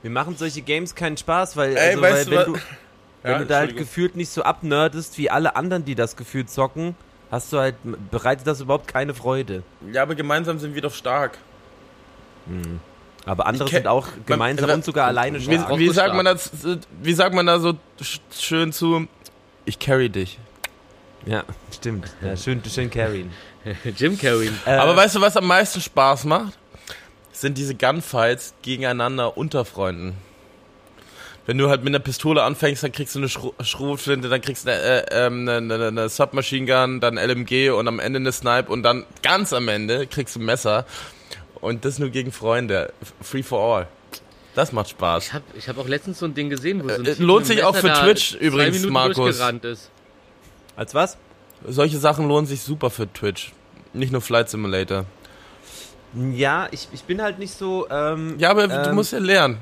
mir 0.02 0.10
machen 0.10 0.36
solche 0.36 0.62
Games 0.62 0.94
keinen 0.94 1.16
Spaß, 1.16 1.56
weil, 1.56 1.76
Ey, 1.76 1.90
also, 1.90 2.02
weil 2.02 2.24
du 2.24 2.30
wenn, 2.32 2.44
du, 2.46 2.52
wenn 3.22 3.32
Ja, 3.32 3.38
du 3.38 3.46
da 3.46 3.56
halt 3.58 3.76
gefühlt 3.76 4.16
nicht 4.16 4.30
so 4.30 4.42
abnerdest 4.42 5.16
wie 5.18 5.30
alle 5.30 5.54
anderen, 5.56 5.84
die 5.84 5.94
das 5.94 6.16
gefühlt 6.16 6.50
zocken, 6.50 6.96
hast 7.30 7.52
du 7.52 7.58
halt, 7.58 7.74
bereitet 8.10 8.46
das 8.46 8.60
überhaupt 8.60 8.88
keine 8.88 9.14
Freude. 9.14 9.62
ja, 9.92 10.02
aber 10.02 10.14
gemeinsam 10.14 10.58
sind 10.58 10.74
wir 10.74 10.82
doch 10.82 10.94
stark. 10.94 11.38
Aber 13.24 13.46
andere 13.46 13.68
sind 13.68 13.86
auch 13.88 14.06
gemeinsam 14.24 14.68
man- 14.68 14.76
und 14.76 14.84
sogar 14.84 15.06
alleine 15.08 15.38
Wie, 15.40 15.42
stark. 15.54 15.78
wie 15.78 15.90
Auch 15.90 15.94
sagt 15.94 16.08
stark. 16.10 16.16
man 16.16 16.24
das? 16.26 16.50
Wie 17.02 17.12
sagt 17.12 17.34
man 17.34 17.46
da 17.46 17.58
so 17.58 17.70
sch- 18.00 18.20
schön 18.38 18.72
zu? 18.72 19.08
Ich 19.64 19.78
carry 19.80 20.08
dich. 20.10 20.38
Ja, 21.24 21.42
stimmt. 21.74 22.14
Ja, 22.22 22.36
schön, 22.36 22.62
schön 22.64 22.88
carryen. 22.88 23.32
Jim 23.96 24.16
Carrey. 24.16 24.48
Äh, 24.64 24.70
Aber 24.76 24.94
weißt 24.94 25.16
du, 25.16 25.20
was 25.20 25.36
am 25.36 25.46
meisten 25.48 25.80
Spaß 25.80 26.24
macht? 26.24 26.56
Sind 27.32 27.58
diese 27.58 27.74
Gunfights 27.74 28.54
gegeneinander 28.62 29.36
unter 29.36 29.64
Freunden. 29.64 30.14
Wenn 31.46 31.58
du 31.58 31.68
halt 31.68 31.84
mit 31.84 31.94
einer 31.94 32.02
Pistole 32.02 32.42
anfängst, 32.42 32.82
dann 32.82 32.90
kriegst 32.92 33.14
du 33.14 33.20
eine 33.20 33.28
Schro 33.28 33.54
Schrotflinte, 33.62 34.28
dann 34.28 34.40
kriegst 34.40 34.66
du 34.66 34.72
eine, 34.72 34.80
äh, 35.10 35.26
ähm, 35.26 35.48
eine, 35.48 35.74
eine, 35.74 35.86
eine 35.88 36.08
Submachine 36.08 36.66
Gun, 36.66 37.00
dann 37.00 37.16
LMG 37.16 37.70
und 37.70 37.86
am 37.86 38.00
Ende 38.00 38.18
eine 38.18 38.32
Snipe 38.32 38.70
und 38.70 38.82
dann 38.82 39.04
ganz 39.22 39.52
am 39.52 39.68
Ende 39.68 40.06
kriegst 40.08 40.34
du 40.34 40.40
ein 40.40 40.44
Messer. 40.44 40.86
Und 41.60 41.84
das 41.84 41.98
nur 41.98 42.10
gegen 42.10 42.32
Freunde. 42.32 42.92
Free 43.22 43.42
for 43.42 43.60
all. 43.60 43.88
Das 44.54 44.72
macht 44.72 44.90
Spaß. 44.90 45.26
Ich 45.26 45.32
habe 45.32 45.44
ich 45.54 45.68
hab 45.68 45.78
auch 45.78 45.86
letztens 45.88 46.18
so 46.18 46.26
ein 46.26 46.34
Ding 46.34 46.50
gesehen, 46.50 46.82
wo 46.82 46.88
so 46.88 46.94
ein 46.94 47.04
Äh, 47.04 47.14
Typ 47.14 47.18
lohnt 47.20 47.46
sich 47.46 47.62
auch 47.62 47.76
für 47.76 47.92
Twitch 47.92 48.34
übrigens, 48.34 48.84
Markus. 48.86 49.40
als 50.76 50.94
was? 50.94 51.16
Solche 51.66 51.98
Sachen 51.98 52.26
lohnen 52.28 52.46
sich 52.46 52.60
super 52.62 52.90
für 52.90 53.10
Twitch. 53.12 53.52
Nicht 53.92 54.12
nur 54.12 54.20
Flight 54.20 54.48
Simulator. 54.50 55.04
Ja, 56.32 56.68
ich, 56.70 56.88
ich 56.92 57.04
bin 57.04 57.20
halt 57.22 57.38
nicht 57.38 57.54
so. 57.56 57.86
Ähm, 57.90 58.34
Ja, 58.38 58.50
aber 58.50 58.68
du 58.68 58.88
ähm, 58.90 58.94
musst 58.94 59.12
ja 59.12 59.18
lernen. 59.18 59.58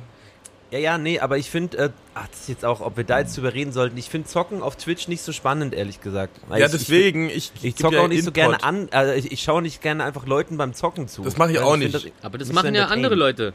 Ja, 0.74 0.80
ja, 0.80 0.98
nee, 0.98 1.20
aber 1.20 1.38
ich 1.38 1.50
finde, 1.50 1.78
äh, 1.78 1.90
ach, 2.14 2.26
das 2.26 2.40
ist 2.40 2.48
jetzt 2.48 2.64
auch, 2.64 2.80
ob 2.80 2.96
wir 2.96 3.04
da 3.04 3.20
jetzt 3.20 3.37
drüber 3.37 3.54
reden 3.54 3.70
sollten. 3.70 3.96
Ich 3.96 4.08
finde 4.10 4.26
Zocken 4.26 4.60
auf 4.60 4.74
Twitch 4.74 5.06
nicht 5.06 5.22
so 5.22 5.30
spannend, 5.30 5.72
ehrlich 5.72 6.00
gesagt. 6.00 6.40
Weil 6.48 6.58
Ja, 6.58 6.66
ich, 6.66 6.72
deswegen, 6.72 7.30
ich, 7.30 7.52
Ich, 7.54 7.64
ich 7.64 7.76
zocke 7.76 7.94
ja 7.94 8.02
auch 8.02 8.08
nicht 8.08 8.24
so 8.24 8.30
Input. 8.30 8.34
gerne 8.34 8.64
an, 8.64 8.88
also 8.90 9.12
ich, 9.12 9.30
ich 9.30 9.40
schaue 9.40 9.62
nicht 9.62 9.82
gerne 9.82 10.02
einfach 10.02 10.26
Leuten 10.26 10.56
beim 10.56 10.74
Zocken 10.74 11.06
zu. 11.06 11.22
Das 11.22 11.37
mache 11.37 11.52
ich 11.52 11.58
Weil 11.58 11.64
auch 11.64 11.76
nicht. 11.76 11.94
Aber 12.22 12.38
das 12.38 12.48
nicht 12.48 12.56
so 12.56 12.62
machen 12.64 12.74
ja 12.74 12.87
andere 12.87 13.14
Leute. 13.14 13.54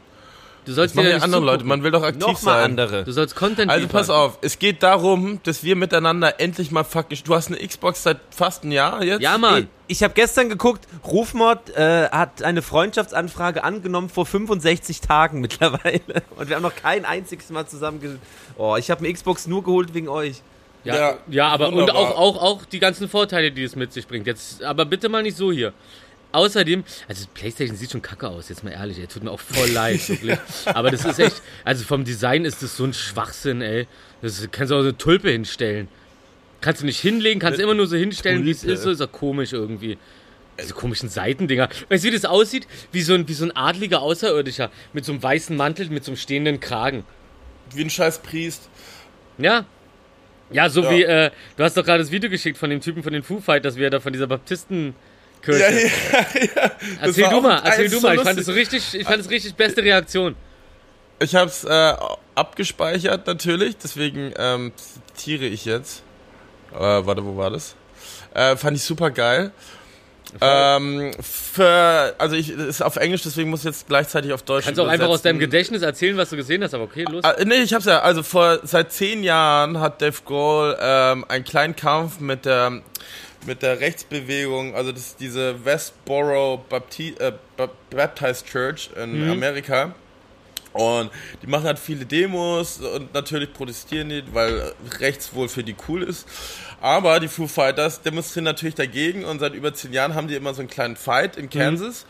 Du 0.66 0.72
sollst 0.72 0.94
Das 0.96 1.02
machen 1.04 1.16
ja 1.18 1.22
andere 1.24 1.42
Leute. 1.44 1.64
Man 1.64 1.82
will 1.82 1.90
doch 1.90 2.02
aktiv 2.02 2.20
Noch 2.20 2.42
mal 2.42 2.60
sein. 2.60 2.70
andere. 2.72 3.04
Du 3.04 3.12
sollst 3.12 3.34
Content 3.34 3.70
Also 3.70 3.88
pass 3.88 4.10
auf, 4.10 4.38
es 4.42 4.58
geht 4.58 4.82
darum, 4.82 5.40
dass 5.44 5.64
wir 5.64 5.74
miteinander 5.76 6.38
endlich 6.40 6.70
mal 6.70 6.84
fucking. 6.84 7.18
Du 7.24 7.34
hast 7.34 7.48
eine 7.48 7.56
Xbox 7.66 8.02
seit 8.02 8.18
fast 8.30 8.62
einem 8.62 8.72
Jahr 8.72 9.02
jetzt? 9.02 9.22
Ja, 9.22 9.38
Mann. 9.38 9.68
Ich 9.86 10.02
habe 10.02 10.14
gestern 10.14 10.48
geguckt, 10.48 10.86
Rufmord 11.04 11.70
äh, 11.76 12.08
hat 12.10 12.42
eine 12.42 12.62
Freundschaftsanfrage 12.62 13.64
angenommen 13.64 14.08
vor 14.08 14.26
65 14.26 15.00
Tagen 15.00 15.40
mittlerweile. 15.42 16.00
Und 16.36 16.48
wir 16.48 16.56
haben 16.56 16.62
noch 16.62 16.76
kein 16.76 17.04
einziges 17.04 17.50
Mal 17.50 17.66
zusammen 17.66 18.20
Oh, 18.56 18.76
ich 18.76 18.90
habe 18.90 19.04
eine 19.04 19.12
Xbox 19.12 19.46
nur 19.46 19.64
geholt 19.64 19.94
wegen 19.94 20.08
euch. 20.08 20.42
Ja, 20.84 20.94
Ja, 20.94 21.18
ja, 21.28 21.48
aber 21.48 21.68
und 21.68 21.74
wunderbar. 21.76 22.02
auch, 22.16 22.36
auch, 22.36 22.42
auch 22.42 22.64
die 22.64 22.78
ganzen 22.78 23.08
Vorteile, 23.08 23.50
die 23.52 23.64
es 23.64 23.76
mit 23.76 23.92
sich 23.92 24.06
bringt. 24.06 24.26
Jetzt, 24.26 24.62
aber 24.62 24.84
bitte 24.84 25.08
mal 25.08 25.22
nicht 25.22 25.36
so 25.36 25.50
hier. 25.52 25.72
Außerdem, 26.32 26.84
also 27.08 27.26
PlayStation 27.34 27.76
sieht 27.76 27.90
schon 27.90 28.02
kacke 28.02 28.28
aus, 28.28 28.48
jetzt 28.48 28.62
mal 28.62 28.70
ehrlich, 28.70 28.98
ey, 28.98 29.06
tut 29.06 29.24
mir 29.24 29.30
auch 29.32 29.40
voll 29.40 29.68
leid, 29.70 30.08
wirklich. 30.08 30.38
Aber 30.66 30.90
das 30.90 31.04
ist 31.04 31.18
echt, 31.18 31.42
also 31.64 31.84
vom 31.84 32.04
Design 32.04 32.44
ist 32.44 32.62
das 32.62 32.76
so 32.76 32.84
ein 32.84 32.94
Schwachsinn, 32.94 33.62
ey. 33.62 33.88
Das 34.22 34.46
kannst 34.52 34.70
du 34.70 34.76
auch 34.76 34.80
so 34.82 34.88
eine 34.88 34.96
Tulpe 34.98 35.30
hinstellen. 35.30 35.88
Kannst 36.60 36.82
du 36.82 36.86
nicht 36.86 37.00
hinlegen, 37.00 37.40
kannst 37.40 37.58
du 37.58 37.62
immer 37.64 37.74
nur 37.74 37.86
so 37.86 37.96
hinstellen, 37.96 38.44
wie 38.44 38.50
es 38.50 38.62
ist, 38.64 38.82
so 38.82 38.90
ist 38.90 39.00
ja 39.00 39.06
komisch 39.06 39.52
irgendwie. 39.52 39.98
Diese 40.60 40.74
komischen 40.74 41.08
Seitendinger. 41.08 41.70
Weißt 41.88 42.04
du, 42.04 42.08
wie 42.08 42.12
das 42.12 42.26
aussieht? 42.26 42.66
Wie 42.92 43.00
so 43.00 43.14
ein, 43.14 43.26
wie 43.26 43.32
so 43.32 43.46
ein 43.46 43.56
adliger 43.56 44.02
Außerirdischer. 44.02 44.70
Mit 44.92 45.06
so 45.06 45.12
einem 45.12 45.22
weißen 45.22 45.56
Mantel, 45.56 45.88
mit 45.88 46.04
so 46.04 46.10
einem 46.10 46.18
stehenden 46.18 46.60
Kragen. 46.60 47.04
Wie 47.74 47.82
ein 47.82 47.88
scheiß 47.88 48.18
Priest. 48.18 48.68
Ja. 49.38 49.64
Ja, 50.50 50.68
so 50.68 50.82
Ja. 50.82 50.90
wie, 50.90 51.02
äh, 51.02 51.30
du 51.56 51.64
hast 51.64 51.78
doch 51.78 51.84
gerade 51.84 52.02
das 52.02 52.10
Video 52.10 52.28
geschickt 52.28 52.58
von 52.58 52.68
dem 52.68 52.82
Typen 52.82 53.02
von 53.02 53.12
den 53.14 53.22
Foo 53.22 53.40
Fighters, 53.40 53.76
wie 53.76 53.84
er 53.84 53.90
da 53.90 54.00
von 54.00 54.12
dieser 54.12 54.26
Baptistenkirche. 55.40 55.90
Ja, 56.12 56.18
ja, 56.20 56.50
ja. 56.62 56.70
Erzähl 57.00 57.28
du 57.28 57.40
mal, 57.40 57.62
erzähl 57.64 57.88
du 57.88 57.98
so 57.98 58.06
mal. 58.06 58.16
Ich 58.16 58.22
fand 58.22 58.44
so 58.44 58.52
richtig, 58.52 58.94
ich 58.94 59.04
fand 59.04 59.18
das 59.18 59.30
richtig 59.30 59.54
beste 59.54 59.82
Reaktion. 59.82 60.36
Ich 61.18 61.34
hab's 61.34 61.64
äh, 61.64 61.94
abgespeichert 62.34 63.26
natürlich, 63.26 63.76
deswegen 63.76 64.32
ähm, 64.38 64.72
zitiere 65.14 65.46
ich 65.46 65.64
jetzt. 65.64 66.02
Äh, 66.72 66.78
warte, 66.78 67.24
wo 67.24 67.36
war 67.36 67.50
das? 67.50 67.74
Äh, 68.32 68.56
fand 68.56 68.76
ich 68.76 68.84
super 68.84 69.10
geil. 69.10 69.52
Ähm, 70.40 71.10
für, 71.20 72.14
also 72.16 72.36
ich 72.36 72.50
ist 72.50 72.82
auf 72.82 72.94
Englisch, 72.96 73.22
deswegen 73.22 73.50
muss 73.50 73.60
ich 73.60 73.64
jetzt 73.64 73.88
gleichzeitig 73.88 74.32
auf 74.32 74.42
Deutsch 74.42 74.64
Kannst 74.64 74.78
du 74.78 74.84
auch 74.84 74.88
einfach 74.88 75.08
aus 75.08 75.22
deinem. 75.22 75.40
Gedächtnis 75.40 75.82
erzählen, 75.82 76.16
was 76.16 76.30
du 76.30 76.36
gesehen 76.36 76.62
hast, 76.62 76.72
aber 76.72 76.84
okay, 76.84 77.04
los. 77.10 77.24
Ah, 77.24 77.34
nee, 77.44 77.56
ich 77.56 77.74
hab's 77.74 77.86
ja. 77.86 78.00
Also 78.00 78.22
vor 78.22 78.60
seit 78.62 78.92
zehn 78.92 79.24
Jahren 79.24 79.80
hat 79.80 80.00
Dave 80.00 80.16
Grohl 80.24 80.76
ähm, 80.80 81.24
einen 81.28 81.44
kleinen 81.44 81.74
Kampf 81.74 82.20
mit 82.20 82.44
der 82.44 82.80
mit 83.46 83.62
der 83.62 83.80
Rechtsbewegung, 83.80 84.74
also 84.74 84.92
das 84.92 85.02
ist 85.08 85.20
diese 85.20 85.64
Westboro 85.64 86.64
Bapti 86.68 87.14
äh, 87.18 87.32
Ba- 87.56 87.70
Baptist 87.90 88.46
Church 88.46 88.90
in 88.96 89.22
Amerika. 89.30 89.94
Und 90.72 91.10
die 91.42 91.48
machen 91.48 91.64
halt 91.64 91.80
viele 91.80 92.06
Demos 92.06 92.78
und 92.78 93.12
natürlich 93.12 93.52
protestieren 93.52 94.08
die, 94.08 94.22
weil 94.32 94.72
rechts 95.00 95.34
wohl 95.34 95.48
für 95.48 95.64
die 95.64 95.74
cool 95.88 96.04
ist. 96.04 96.28
Aber 96.80 97.18
die 97.18 97.26
Foo 97.26 97.48
Fighters 97.48 98.02
demonstrieren 98.02 98.44
natürlich 98.44 98.76
dagegen 98.76 99.24
und 99.24 99.40
seit 99.40 99.52
über 99.54 99.74
zehn 99.74 99.92
Jahren 99.92 100.14
haben 100.14 100.28
die 100.28 100.36
immer 100.36 100.54
so 100.54 100.60
einen 100.60 100.70
kleinen 100.70 100.94
Fight 100.94 101.36
in 101.36 101.50
Kansas. 101.50 102.06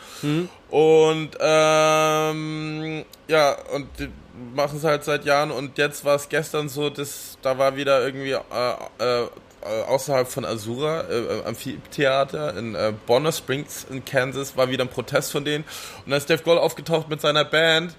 Und 0.68 1.30
ähm, 1.40 3.04
ja, 3.28 3.56
und 3.74 3.86
die 3.98 4.08
machen 4.54 4.76
es 4.78 4.84
halt 4.84 5.04
seit 5.04 5.24
Jahren 5.24 5.50
und 5.50 5.78
jetzt 5.78 6.04
war 6.04 6.16
es 6.16 6.28
gestern 6.28 6.68
so, 6.68 6.90
dass 6.90 7.38
da 7.42 7.56
war 7.56 7.76
wieder 7.76 8.04
irgendwie 8.04 8.32
äh, 8.32 9.22
äh, 9.22 9.26
außerhalb 9.66 10.28
von 10.28 10.44
Azura, 10.44 11.04
äh, 11.08 11.42
Amphitheater 11.44 12.56
in 12.56 12.74
äh, 12.74 12.92
Bonner 13.06 13.32
Springs 13.32 13.86
in 13.90 14.04
Kansas, 14.04 14.56
war 14.56 14.70
wieder 14.70 14.84
ein 14.84 14.90
Protest 14.90 15.32
von 15.32 15.44
denen. 15.44 15.64
Und 16.04 16.10
dann 16.10 16.18
ist 16.18 16.30
Dave 16.30 16.42
Grohl 16.42 16.58
aufgetaucht 16.58 17.08
mit 17.08 17.20
seiner 17.20 17.44
Band, 17.44 17.94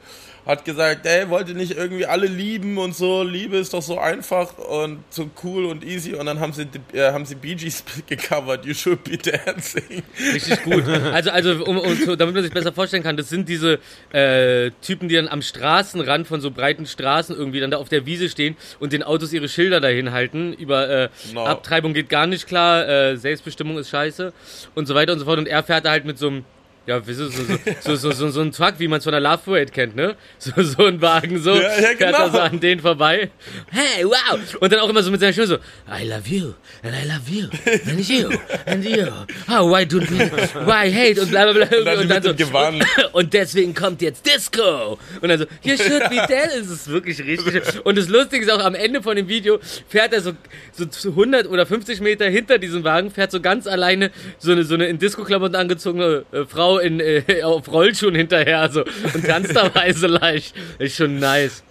hat 0.46 0.66
gesagt, 0.66 1.06
ey, 1.06 1.30
wollt 1.30 1.50
ihr 1.50 1.56
nicht 1.56 1.72
irgendwie 1.78 2.06
alle 2.06 2.28
lieben 2.28 2.78
und 2.78 2.96
so, 2.96 3.24
Liebe 3.24 3.58
ist 3.58 3.74
doch 3.74 3.82
so 3.82 4.00
einfach 4.00 4.58
und 4.58 5.00
so 5.10 5.30
cool 5.44 5.66
und 5.66 5.84
easy. 5.84 6.16
Und 6.16 6.26
dann 6.26 6.40
haben 6.40 6.54
sie, 6.54 6.68
äh, 6.94 7.12
haben 7.12 7.26
sie 7.26 7.36
Bee 7.36 7.56
Gees 7.56 7.84
gecovert, 8.08 8.66
You 8.66 8.74
Should 8.74 9.04
Be 9.04 9.18
Dancing. 9.18 10.04
Richtig 10.34 10.64
gut. 10.64 10.84
Also, 11.12 11.30
also 11.32 11.66
um, 11.66 11.78
um, 11.78 12.18
damit 12.18 12.34
man 12.34 12.44
sich 12.44 12.54
besser 12.54 12.72
vorstellen 12.72 13.04
kann, 13.04 13.18
das 13.18 13.30
sind 13.30 13.50
diese 13.50 13.80
äh, 14.12 14.72
Typen, 14.82 15.10
die 15.10 15.16
dann 15.16 15.28
am 15.28 15.42
Straßenrand 15.42 16.28
von 16.28 16.42
so 16.42 16.52
breiten 16.52 16.86
Straßen 16.86 17.36
irgendwie 17.36 17.60
dann 17.60 17.72
da 17.72 17.78
auf 17.78 17.90
der 17.90 18.06
Wiese 18.06 18.30
stehen 18.30 18.56
und 18.80 18.94
den 18.94 19.04
Autos 19.04 19.34
ihre 19.34 19.50
Schilder 19.50 19.80
dahin 19.82 20.12
halten. 20.12 20.54
Über 20.54 20.90
äh, 20.90 21.10
Genau. 21.28 21.46
Abtreibung 21.46 21.94
geht 21.94 22.10
gar 22.10 22.28
nicht 22.28 22.48
klar, 22.48 22.88
äh, 22.88 23.18
Selbstbestimmung 23.18 23.78
ist 23.78 23.90
scheiße 23.90 24.34
und 24.76 24.88
so 24.88 24.96
weiter 24.96 25.14
und 25.14 25.20
so 25.20 25.26
fort. 25.26 25.40
Und 25.40 25.48
er 25.48 25.64
fährt 25.64 25.86
da 25.86 25.92
halt 25.92 26.06
mit 26.06 26.18
so 26.18 26.28
einem 26.28 26.46
ja, 26.88 27.02
so, 27.04 27.14
so, 27.14 27.30
so, 27.30 27.58
so, 27.82 27.96
so, 27.96 28.12
so, 28.12 28.30
so 28.30 28.42
ein 28.42 28.52
Truck, 28.52 28.76
wie 28.80 28.88
man 28.88 28.98
es 28.98 29.04
von 29.04 29.12
der 29.12 29.22
Love 29.22 29.40
Parade 29.46 29.72
kennt, 29.72 29.96
ne? 29.96 30.16
So, 30.40 30.52
so 30.64 30.86
ein 30.86 31.02
Wagen, 31.02 31.40
so, 31.42 31.54
Ja, 31.54 31.62
ja, 31.62 31.70
fährt 31.70 32.02
er 32.02 32.12
genau. 32.12 32.30
so 32.30 32.40
an 32.40 32.60
denen 32.60 32.82
vorbei. 32.82 33.30
Hey, 33.70 34.04
wow! 34.04 34.40
Und 34.60 34.72
dann 34.74 34.80
auch 34.80 34.90
immer 34.90 35.04
so 35.04 35.12
mit 35.12 35.20
seiner 35.20 35.34
Stimme 35.34 35.48
so, 35.48 35.56
I 35.88 36.08
love 36.08 36.28
you, 36.28 36.54
and 36.84 36.94
I 36.96 37.08
love 37.08 37.30
you, 37.30 37.48
and 37.90 38.10
you, 38.10 38.30
and 38.66 38.84
you. 38.84 39.08
Oh, 39.50 39.70
why 39.70 39.84
don't 39.86 40.10
we, 40.10 40.20
why 40.66 40.92
hate, 40.92 41.22
und 41.22 41.30
bla 41.30 41.52
bla 41.52 41.66
bla. 41.66 41.78
Und 41.78 42.10
dann, 42.10 42.24
mit 42.24 42.26
dem 42.26 42.36
Gewand. 42.48 42.84
Und 43.14 43.34
deswegen 43.34 43.74
kommt 43.76 44.02
jetzt 44.02 44.26
Disco. 44.26 44.98
Und 45.22 45.30
dann 45.30 45.40
so, 45.40 45.46
you 45.64 45.78
should 45.78 46.10
be 46.10 46.16
dead. 46.28 46.50
Es 46.60 46.70
ist 46.70 46.88
wirklich 46.88 47.20
richtig. 47.20 47.86
Und 47.86 47.98
das 47.98 48.08
Lustige 48.10 48.44
ist 48.44 48.52
auch, 48.52 48.64
am 48.64 48.76
Ende 48.76 49.04
von 49.04 49.16
dem 49.16 49.28
Video 49.28 49.60
fährt 49.88 50.14
er 50.14 50.22
so, 50.22 50.32
so 50.72 50.86
zu 50.86 51.10
100 51.10 51.48
oder 51.48 51.66
50 51.66 52.02
Meter 52.02 52.26
hinter 52.28 52.58
diesem 52.58 52.84
Wagen, 52.84 53.12
fährt 53.12 53.32
so 53.32 53.40
ganz 53.40 53.68
alleine 53.68 54.12
so 54.40 54.52
eine, 54.52 54.64
so 54.64 54.74
eine 54.74 54.88
in 54.88 54.98
Disco-Klamotten 54.98 55.56
angezogene 55.56 56.26
äh, 56.32 56.46
Frau 56.46 56.71
in, 56.80 57.00
äh, 57.00 57.42
auf 57.44 57.72
Rollschuhen 57.72 58.16
hinterher 58.16 58.70
so, 58.72 58.84
und 59.14 59.26
tanzt 59.26 59.56
dabei 59.56 59.94
so 59.94 60.08
leicht. 60.08 60.56
Ist 60.80 60.98
schon 60.98 61.20
nice. 61.20 61.64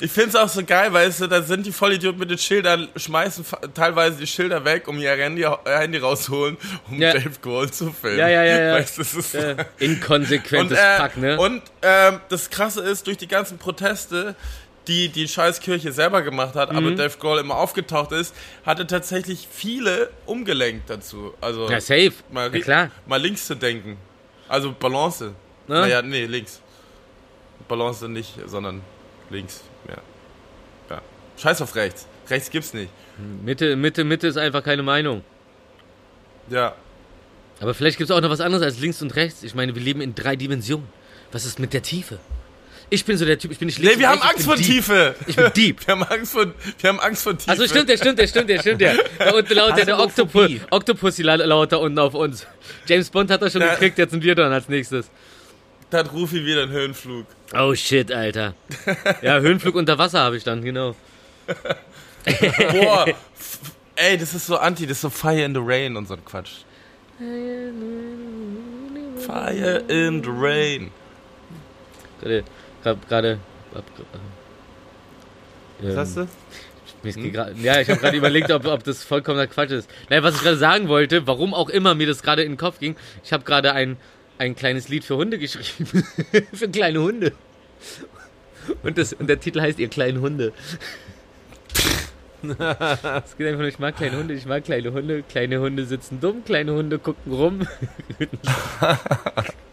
Ich 0.00 0.10
find's 0.10 0.34
auch 0.34 0.48
so 0.48 0.64
geil, 0.64 0.92
weißt 0.92 1.20
du, 1.20 1.26
da 1.28 1.42
sind 1.42 1.64
die 1.64 1.70
Vollidioten 1.70 2.18
mit 2.18 2.28
den 2.28 2.38
Schildern, 2.38 2.88
schmeißen 2.96 3.44
teilweise 3.72 4.16
die 4.16 4.26
Schilder 4.26 4.64
weg, 4.64 4.88
um 4.88 4.98
ihr 4.98 5.12
Handy, 5.12 5.42
äh, 5.44 5.48
Handy 5.64 5.98
rausholen, 5.98 6.56
um 6.90 7.00
Ja. 7.00 7.12
Dave 7.12 7.30
Grohl 7.40 7.70
zu 7.70 7.92
filmen. 7.92 8.18
Ja, 8.18 8.28
ja, 8.28 8.42
ja, 8.42 8.60
ja. 8.60 8.74
Weißt 8.74 8.98
das 8.98 9.14
ist 9.14 9.34
Äh, 9.36 9.54
inkonsequentes 9.78 10.76
und, 10.76 10.84
äh, 10.84 10.96
Fuck, 11.00 11.16
ne? 11.18 11.38
Und 11.38 11.62
ähm, 11.82 12.18
das 12.30 12.50
Krasse 12.50 12.80
ist, 12.80 13.06
durch 13.06 13.18
die 13.18 13.28
ganzen 13.28 13.58
Proteste, 13.58 14.34
die 14.88 15.08
die 15.08 15.28
scheiß 15.28 15.60
Kirche 15.60 15.92
selber 15.92 16.22
gemacht 16.22 16.54
hat, 16.54 16.70
Mhm. 16.72 16.78
aber 16.78 16.90
Dave 16.92 17.16
Grohl 17.18 17.38
immer 17.38 17.56
aufgetaucht 17.56 18.12
ist, 18.12 18.34
hatte 18.66 18.86
tatsächlich 18.86 19.46
viele 19.50 20.10
umgelenkt 20.26 20.90
dazu. 20.90 21.34
Also 21.40 21.68
ja, 21.70 21.80
safe. 21.80 22.12
mal, 22.30 22.54
Ja, 22.54 22.60
klar. 22.62 22.90
mal 23.06 23.20
links 23.20 23.46
zu 23.46 23.54
denken. 23.54 23.96
Also 24.48 24.72
Balance. 24.78 25.26
Ne? 25.68 25.80
Naja, 25.80 26.02
nee, 26.02 26.26
links. 26.26 26.60
Balance 27.68 28.08
nicht, 28.08 28.34
sondern 28.46 28.80
links. 29.30 29.62
Ja. 29.88 29.96
ja. 30.90 31.02
Scheiß 31.40 31.62
auf 31.62 31.74
rechts. 31.76 32.06
Rechts 32.28 32.50
gibt's 32.50 32.74
nicht. 32.74 32.90
Mitte, 33.44 33.76
Mitte, 33.76 34.04
Mitte 34.04 34.26
ist 34.26 34.36
einfach 34.36 34.64
keine 34.64 34.82
Meinung. 34.82 35.22
Ja. 36.50 36.74
Aber 37.60 37.74
vielleicht 37.74 37.98
gibt 37.98 38.10
es 38.10 38.16
auch 38.16 38.20
noch 38.20 38.30
was 38.30 38.40
anderes 38.40 38.64
als 38.64 38.80
links 38.80 39.00
und 39.02 39.14
rechts. 39.14 39.42
Ich 39.44 39.54
meine, 39.54 39.74
wir 39.74 39.82
leben 39.82 40.00
in 40.00 40.14
drei 40.14 40.34
Dimensionen. 40.34 40.88
Was 41.30 41.44
ist 41.44 41.58
mit 41.58 41.72
der 41.72 41.82
Tiefe? 41.82 42.18
Ich 42.92 43.06
bin 43.06 43.16
so 43.16 43.24
der 43.24 43.38
Typ, 43.38 43.50
ich 43.52 43.58
bin 43.58 43.66
nicht 43.66 43.78
links 43.78 43.94
Nee, 43.96 44.00
wir 44.00 44.08
haben 44.10 44.20
Angst 44.20 44.44
vor. 44.44 44.54
Tiefe. 44.54 45.14
Ich 45.26 45.34
bin 45.36 45.50
deep. 45.56 45.80
Wir 45.86 45.92
haben 45.94 46.02
Angst 46.02 46.32
vor, 46.32 46.44
wir 46.78 46.88
haben 46.90 47.00
Angst 47.00 47.22
vor 47.22 47.36
Tiefe. 47.38 47.50
Also 47.50 47.66
stimmt, 47.66 47.88
der 47.88 47.96
stimmt, 47.96 48.18
der 48.18 48.26
stimmt, 48.26 48.50
der 48.50 48.58
stimmt, 48.60 48.80
der. 48.82 48.98
Da 49.18 49.30
unten 49.32 49.54
laut 49.54 49.76
der, 49.78 49.86
der. 49.86 49.98
Octopussy 50.70 51.22
la- 51.22 51.36
lauter 51.36 51.80
unten 51.80 51.98
auf 51.98 52.12
uns. 52.12 52.46
James 52.86 53.08
Bond 53.08 53.30
hat 53.30 53.40
das 53.40 53.52
schon 53.52 53.62
Ja. 53.62 53.72
gekriegt, 53.72 53.96
jetzt 53.96 54.10
sind 54.10 54.22
wir 54.22 54.34
dran 54.34 54.52
als 54.52 54.68
nächstes. 54.68 55.10
Da 55.88 55.98
hat 56.00 56.12
Rufi 56.12 56.44
wieder 56.44 56.64
einen 56.64 56.72
Höhenflug. 56.72 57.26
Oh 57.58 57.74
shit, 57.74 58.12
Alter. 58.12 58.54
Ja, 59.22 59.38
Höhenflug 59.40 59.74
unter 59.74 59.96
Wasser 59.96 60.20
habe 60.20 60.36
ich 60.36 60.44
dann, 60.44 60.62
genau. 60.62 60.94
Boah. 62.72 63.06
Ey, 63.96 64.18
das 64.18 64.34
ist 64.34 64.46
so 64.46 64.58
anti, 64.58 64.86
das 64.86 64.98
ist 64.98 65.02
so 65.02 65.10
Fire 65.10 65.42
in 65.42 65.54
the 65.54 65.60
Rain 65.62 65.96
und 65.96 66.08
so 66.08 66.14
ein 66.14 66.24
Quatsch. 66.26 66.64
Fire 69.26 69.82
in 69.88 70.22
the 70.22 70.30
Rain. 70.30 70.90
Hab 72.84 73.08
gerade. 73.08 73.38
hab- 73.74 73.84
Was 75.80 75.90
ähm, 75.92 75.96
hast 75.98 76.16
du? 76.16 76.28
Ist 77.04 77.18
gra- 77.18 77.52
Ja, 77.60 77.80
ich 77.80 77.88
habe 77.90 77.98
gerade 78.00 78.16
überlegt, 78.16 78.50
ob, 78.52 78.64
ob 78.66 78.84
das 78.84 79.02
vollkommener 79.02 79.46
Quatsch 79.48 79.70
ist. 79.70 79.90
Naja, 80.08 80.22
was 80.22 80.36
ich 80.36 80.42
gerade 80.42 80.56
sagen 80.56 80.88
wollte, 80.88 81.26
warum 81.26 81.52
auch 81.54 81.68
immer 81.68 81.94
mir 81.94 82.06
das 82.06 82.22
gerade 82.22 82.42
in 82.42 82.52
den 82.52 82.58
Kopf 82.58 82.78
ging, 82.78 82.94
ich 83.24 83.32
habe 83.32 83.42
gerade 83.44 83.72
ein, 83.72 83.96
ein 84.38 84.54
kleines 84.54 84.88
Lied 84.88 85.04
für 85.04 85.16
Hunde 85.16 85.38
geschrieben. 85.38 86.04
für 86.52 86.68
kleine 86.68 87.00
Hunde. 87.00 87.32
Und, 88.84 88.98
das, 88.98 89.12
und 89.12 89.26
der 89.28 89.40
Titel 89.40 89.60
heißt 89.60 89.78
Ihr 89.80 89.88
kleinen 89.88 90.20
Hunde. 90.20 90.52
Es 92.44 93.36
geht 93.36 93.46
einfach 93.46 93.60
nur, 93.60 93.68
ich 93.68 93.78
mag 93.78 93.96
kleine 93.96 94.16
Hunde, 94.16 94.34
ich 94.34 94.46
mag 94.46 94.64
kleine 94.64 94.92
Hunde. 94.92 95.22
Kleine 95.22 95.60
Hunde 95.60 95.84
sitzen 95.84 96.20
dumm, 96.20 96.44
kleine 96.44 96.72
Hunde 96.72 96.98
gucken 96.98 97.32
rum. 97.32 97.68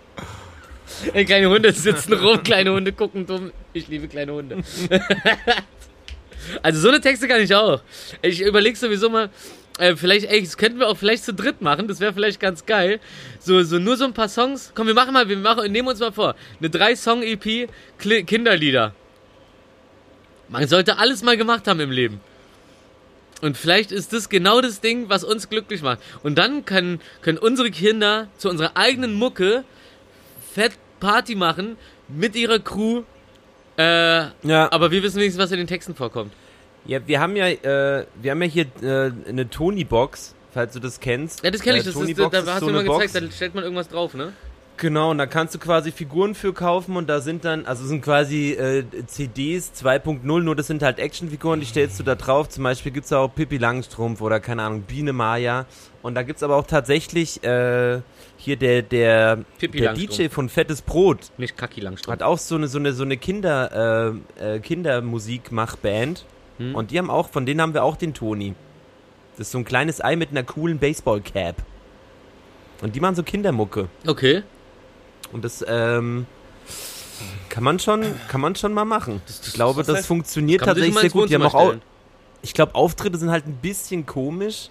Äh, 1.14 1.26
kleine 1.26 1.50
Hunde 1.50 1.72
sitzen 1.72 2.14
rum, 2.14 2.44
kleine 2.44 2.72
Hunde 2.72 2.92
gucken 2.92 3.26
dumm. 3.26 3.52
Ich 3.74 3.88
liebe 3.88 4.08
kleine 4.08 4.34
Hunde. 4.34 4.64
Also 6.64 6.80
so 6.80 6.88
eine 6.88 7.02
Texte 7.02 7.28
kann 7.28 7.42
ich 7.42 7.54
auch. 7.54 7.82
Ich 8.22 8.42
überlege 8.42 8.76
sowieso 8.76 9.10
mal, 9.10 9.30
äh, 9.78 9.96
vielleicht, 9.96 10.26
ey, 10.30 10.42
das 10.42 10.58
könnten 10.58 10.80
wir 10.80 10.88
auch 10.88 10.98
vielleicht 10.98 11.24
zu 11.24 11.34
dritt 11.34 11.62
machen, 11.62 11.88
das 11.88 12.00
wäre 12.00 12.14
vielleicht 12.14 12.40
ganz 12.40 12.66
geil. 12.66 13.00
So, 13.40 13.62
so 13.64 13.80
nur 13.80 13.98
so 13.98 14.06
ein 14.06 14.14
paar 14.14 14.30
Songs. 14.30 14.72
Komm, 14.76 14.88
wir 14.88 14.94
machen 14.94 15.14
mal, 15.14 15.30
wir 15.30 15.38
machen, 15.38 15.72
nehmen 15.72 15.88
uns 15.88 16.00
mal 16.00 16.12
vor, 16.12 16.36
eine 16.60 16.70
drei-Song-EP 16.70 17.70
Kinderlieder. 18.26 18.94
Man 20.50 20.68
sollte 20.68 20.98
alles 20.98 21.24
mal 21.24 21.38
gemacht 21.38 21.68
haben 21.68 21.80
im 21.80 21.92
Leben. 21.92 22.20
Und 23.42 23.56
vielleicht 23.56 23.92
ist 23.92 24.12
das 24.12 24.28
genau 24.28 24.60
das 24.60 24.82
Ding, 24.82 25.08
was 25.08 25.24
uns 25.24 25.50
glücklich 25.50 25.82
macht. 25.82 26.00
Und 26.24 26.38
dann 26.38 26.66
können, 26.66 27.00
können 27.22 27.38
unsere 27.38 27.72
Kinder 27.72 28.28
zu 28.38 28.50
unserer 28.50 28.76
eigenen 28.76 29.14
Mucke 29.14 29.64
fett 30.54 30.74
Party 31.00 31.36
machen 31.36 31.78
mit 32.08 32.36
ihrer 32.36 32.60
Crew. 32.60 33.04
Äh, 33.78 33.84
Ja, 34.44 34.72
aber 34.72 34.92
wir 34.92 35.02
wissen 35.04 35.18
wenigstens, 35.20 35.42
was 35.44 35.52
in 35.52 35.58
den 35.58 35.68
Texten 35.68 35.96
vorkommt. 35.96 36.34
ja 36.86 37.00
wir 37.08 37.20
haben 37.20 37.36
ja, 37.36 37.48
äh, 37.48 38.06
wir 38.22 38.32
haben 38.32 38.42
ja 38.42 38.48
hier 38.48 38.66
äh, 38.82 39.12
eine 39.30 39.50
Tony-Box, 39.50 40.36
falls 40.54 40.74
du 40.74 40.80
das 40.80 41.00
kennst. 41.00 41.44
Ja, 41.44 41.52
das 41.52 41.62
kenne 41.62 41.78
ich. 41.78 41.84
Äh, 41.84 41.92
Das 41.92 41.96
ist, 41.96 42.20
da 42.20 42.26
hast 42.54 42.60
so 42.60 42.68
du 42.68 42.74
mir 42.74 42.84
mal 42.84 42.84
gezeigt, 43.00 43.14
Box. 43.14 43.26
da 43.30 43.32
stellt 43.36 43.56
man 43.56 43.64
irgendwas 43.64 43.88
drauf, 43.90 44.14
ne? 44.14 44.34
Genau, 44.78 45.12
und 45.12 45.18
da 45.18 45.26
kannst 45.26 45.54
du 45.54 45.60
quasi 45.60 45.92
Figuren 45.92 46.36
für 46.36 46.54
kaufen 46.54 46.96
und 46.96 47.10
da 47.10 47.20
sind 47.20 47.44
dann, 47.44 47.66
also 47.66 47.86
sind 47.86 48.02
quasi 48.02 48.52
äh, 48.54 48.86
CDs 49.08 49.74
2.0, 49.76 50.24
nur 50.42 50.56
das 50.56 50.68
sind 50.68 50.82
halt 50.82 51.00
Actionfiguren, 51.00 51.60
die 51.60 51.66
stellst 51.66 52.00
du 52.00 52.04
da 52.04 52.16
drauf. 52.16 52.48
Zum 52.48 52.64
Beispiel 52.64 52.94
gibt's 52.94 53.12
auch 53.12 53.28
Pippi 53.28 53.58
Langstrumpf 53.58 54.22
oder 54.22 54.40
keine 54.40 54.64
Ahnung, 54.64 54.84
Biene 54.84 55.12
Maya. 55.12 55.66
Und 56.02 56.16
da 56.16 56.24
gibt's 56.24 56.44
aber 56.44 56.56
auch 56.56 56.66
tatsächlich 56.66 57.44
äh, 57.44 58.00
hier 58.40 58.56
der, 58.56 58.82
der, 58.82 59.44
Pippi 59.58 59.80
der 59.80 59.92
Langstrumpf. 59.94 60.18
DJ 60.18 60.30
von 60.30 60.50
Fettes 60.50 60.82
Brot. 60.82 61.32
Nicht 61.38 61.58
Kaki 61.58 61.82
Langstrumpf. 61.82 62.14
Hat 62.14 62.24
auch 62.24 62.38
so 62.38 62.56
eine, 62.56 62.68
so 62.68 62.80
eine, 62.80 62.94
so 62.94 63.04
eine 63.04 63.18
Kinder, 63.18 64.16
äh, 64.40 64.56
äh, 64.56 64.60
Kindermusikmachband. 64.60 66.26
Hm. 66.58 66.74
Und 66.74 66.92
die 66.92 66.98
haben 66.98 67.10
auch, 67.10 67.30
von 67.30 67.46
denen 67.46 67.62
haben 67.62 67.74
wir 67.74 67.84
auch 67.84 67.98
den 67.98 68.14
Toni. 68.14 68.56
Das 69.38 69.48
ist 69.48 69.52
so 69.52 69.58
ein 69.58 69.66
kleines 69.66 70.04
Ei 70.04 70.16
mit 70.16 70.32
einer 70.32 70.44
coolen 70.44 70.80
Baseballcap. 70.80 71.56
Und 72.82 72.96
die 72.96 73.00
machen 73.02 73.16
so 73.16 73.24
Kindermucke. 73.24 73.90
Okay. 74.08 74.44
Und 75.34 75.44
das 75.44 75.64
ähm, 75.68 76.26
kann 77.50 77.64
man 77.64 77.80
schon, 77.80 78.06
kann 78.30 78.42
man 78.42 78.56
schon 78.56 78.74
mal 78.74 78.86
machen. 78.86 79.22
Ich 79.28 79.54
glaube, 79.54 79.84
das 79.84 79.98
heißt- 79.98 80.08
funktioniert 80.08 80.62
man 80.62 80.76
sich 80.76 80.86
tatsächlich 80.86 81.12
sehr 81.12 81.22
gut. 81.22 81.30
Die 81.30 81.36
haben 81.36 81.44
auch, 81.44 81.68
stellen. 81.68 81.82
ich 82.42 82.54
glaube, 82.54 82.76
Auftritte 82.76 83.18
sind 83.18 83.32
halt 83.32 83.46
ein 83.46 83.58
bisschen 83.62 84.06
komisch, 84.06 84.70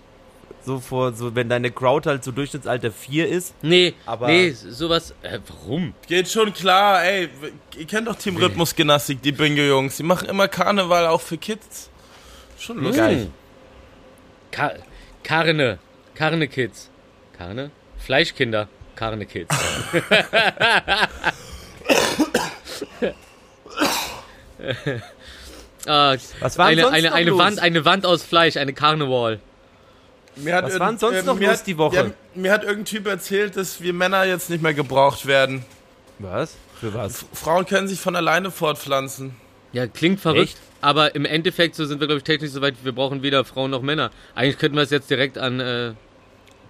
So 0.65 0.81
vor, 0.81 1.13
so 1.13 1.35
wenn 1.35 1.49
deine 1.49 1.71
Crowd 1.71 2.09
halt 2.09 2.25
so 2.25 2.33
Durchschnittsalter 2.33 2.91
4 2.93 3.29
ist. 3.29 3.55
Nee, 3.63 3.95
Aber- 4.07 4.27
nee, 4.27 4.51
sowas. 4.51 5.15
Äh, 5.23 5.39
warum? 5.49 5.95
Geht 6.07 6.29
schon 6.29 6.53
klar, 6.53 7.05
ey. 7.05 7.29
Ihr 7.77 7.87
kennt 7.87 8.09
doch 8.09 8.17
Team 8.17 8.37
Rhythmusgymnastik, 8.37 9.23
die 9.23 9.33
Bingo-Jungs. 9.33 9.97
Die 9.97 10.03
machen 10.03 10.29
immer 10.29 10.49
Karneval 10.49 11.07
auch 11.07 11.21
für 11.21 11.39
Kids. 11.39 11.91
Schon 12.59 12.79
lustig. 12.83 12.99
Geil. 13.01 13.29
Ka 14.51 14.73
Karne. 15.23 15.79
Karne 16.15 16.49
Kids. 16.49 16.91
Karne? 17.37 17.71
Fleischkinder. 17.99 18.69
Karne 18.97 19.27
Kids. 19.27 19.55
ah, 25.87 26.17
Was 26.41 26.59
war 26.59 26.67
eine, 26.67 26.89
eine, 26.89 27.13
eine? 27.13 27.37
Wand, 27.37 27.59
eine 27.61 27.85
Wand 27.85 28.07
aus 28.07 28.23
Fleisch, 28.23 28.57
eine 28.57 28.73
Carnival. 28.73 29.41
Mir 30.43 30.55
hat 30.55 30.65
Was 30.65 30.71
irgend- 30.73 30.81
war 30.81 30.89
denn 30.91 30.99
sonst 30.99 31.17
äh, 31.19 31.23
noch 31.25 31.37
mir 31.39 31.49
los 31.49 31.59
hat- 31.59 31.67
die 31.67 31.79
Woche? 31.79 31.97
Ja, 31.97 32.05
mir 32.35 32.53
hat 32.53 32.63
irgendein 32.63 32.85
Typ 32.85 33.07
erzählt, 33.07 33.57
dass 33.57 33.81
wir 33.81 33.93
Männer 33.93 34.25
jetzt 34.25 34.51
nicht 34.51 34.63
mehr 34.63 34.75
gebraucht 34.75 35.27
werden. 35.27 35.65
Was? 36.19 36.57
Für 36.81 36.95
was? 36.95 37.25
Frauen 37.33 37.67
können 37.67 37.89
sich 37.89 38.01
von 38.01 38.15
alleine 38.17 38.51
fortpflanzen. 38.51 39.35
Ja, 39.73 39.87
klingt 39.87 40.21
verrückt, 40.21 40.51
Echt? 40.51 40.59
aber 40.81 41.15
im 41.15 41.25
Endeffekt 41.25 41.75
so 41.75 41.85
sind 41.85 42.01
wir, 42.01 42.07
glaube 42.07 42.19
ich, 42.19 42.25
technisch 42.25 42.51
soweit, 42.53 42.75
wir 42.83 42.93
brauchen 42.93 43.23
weder 43.23 43.45
Frauen 43.45 43.71
noch 43.71 43.83
Männer. 43.83 44.11
Eigentlich 44.35 44.59
könnten 44.59 44.77
wir 44.77 44.83
es 44.83 44.91
jetzt 44.91 45.11
direkt 45.11 45.37
an 45.39 45.61
äh, 45.61 45.93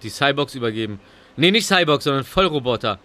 die 0.03 0.09
Cyborgs 0.09 0.55
übergeben. 0.55 0.99
Nee, 1.37 1.51
nicht 1.51 1.67
Cyborgs, 1.67 2.03
sondern 2.03 2.23
Vollroboter. 2.25 2.99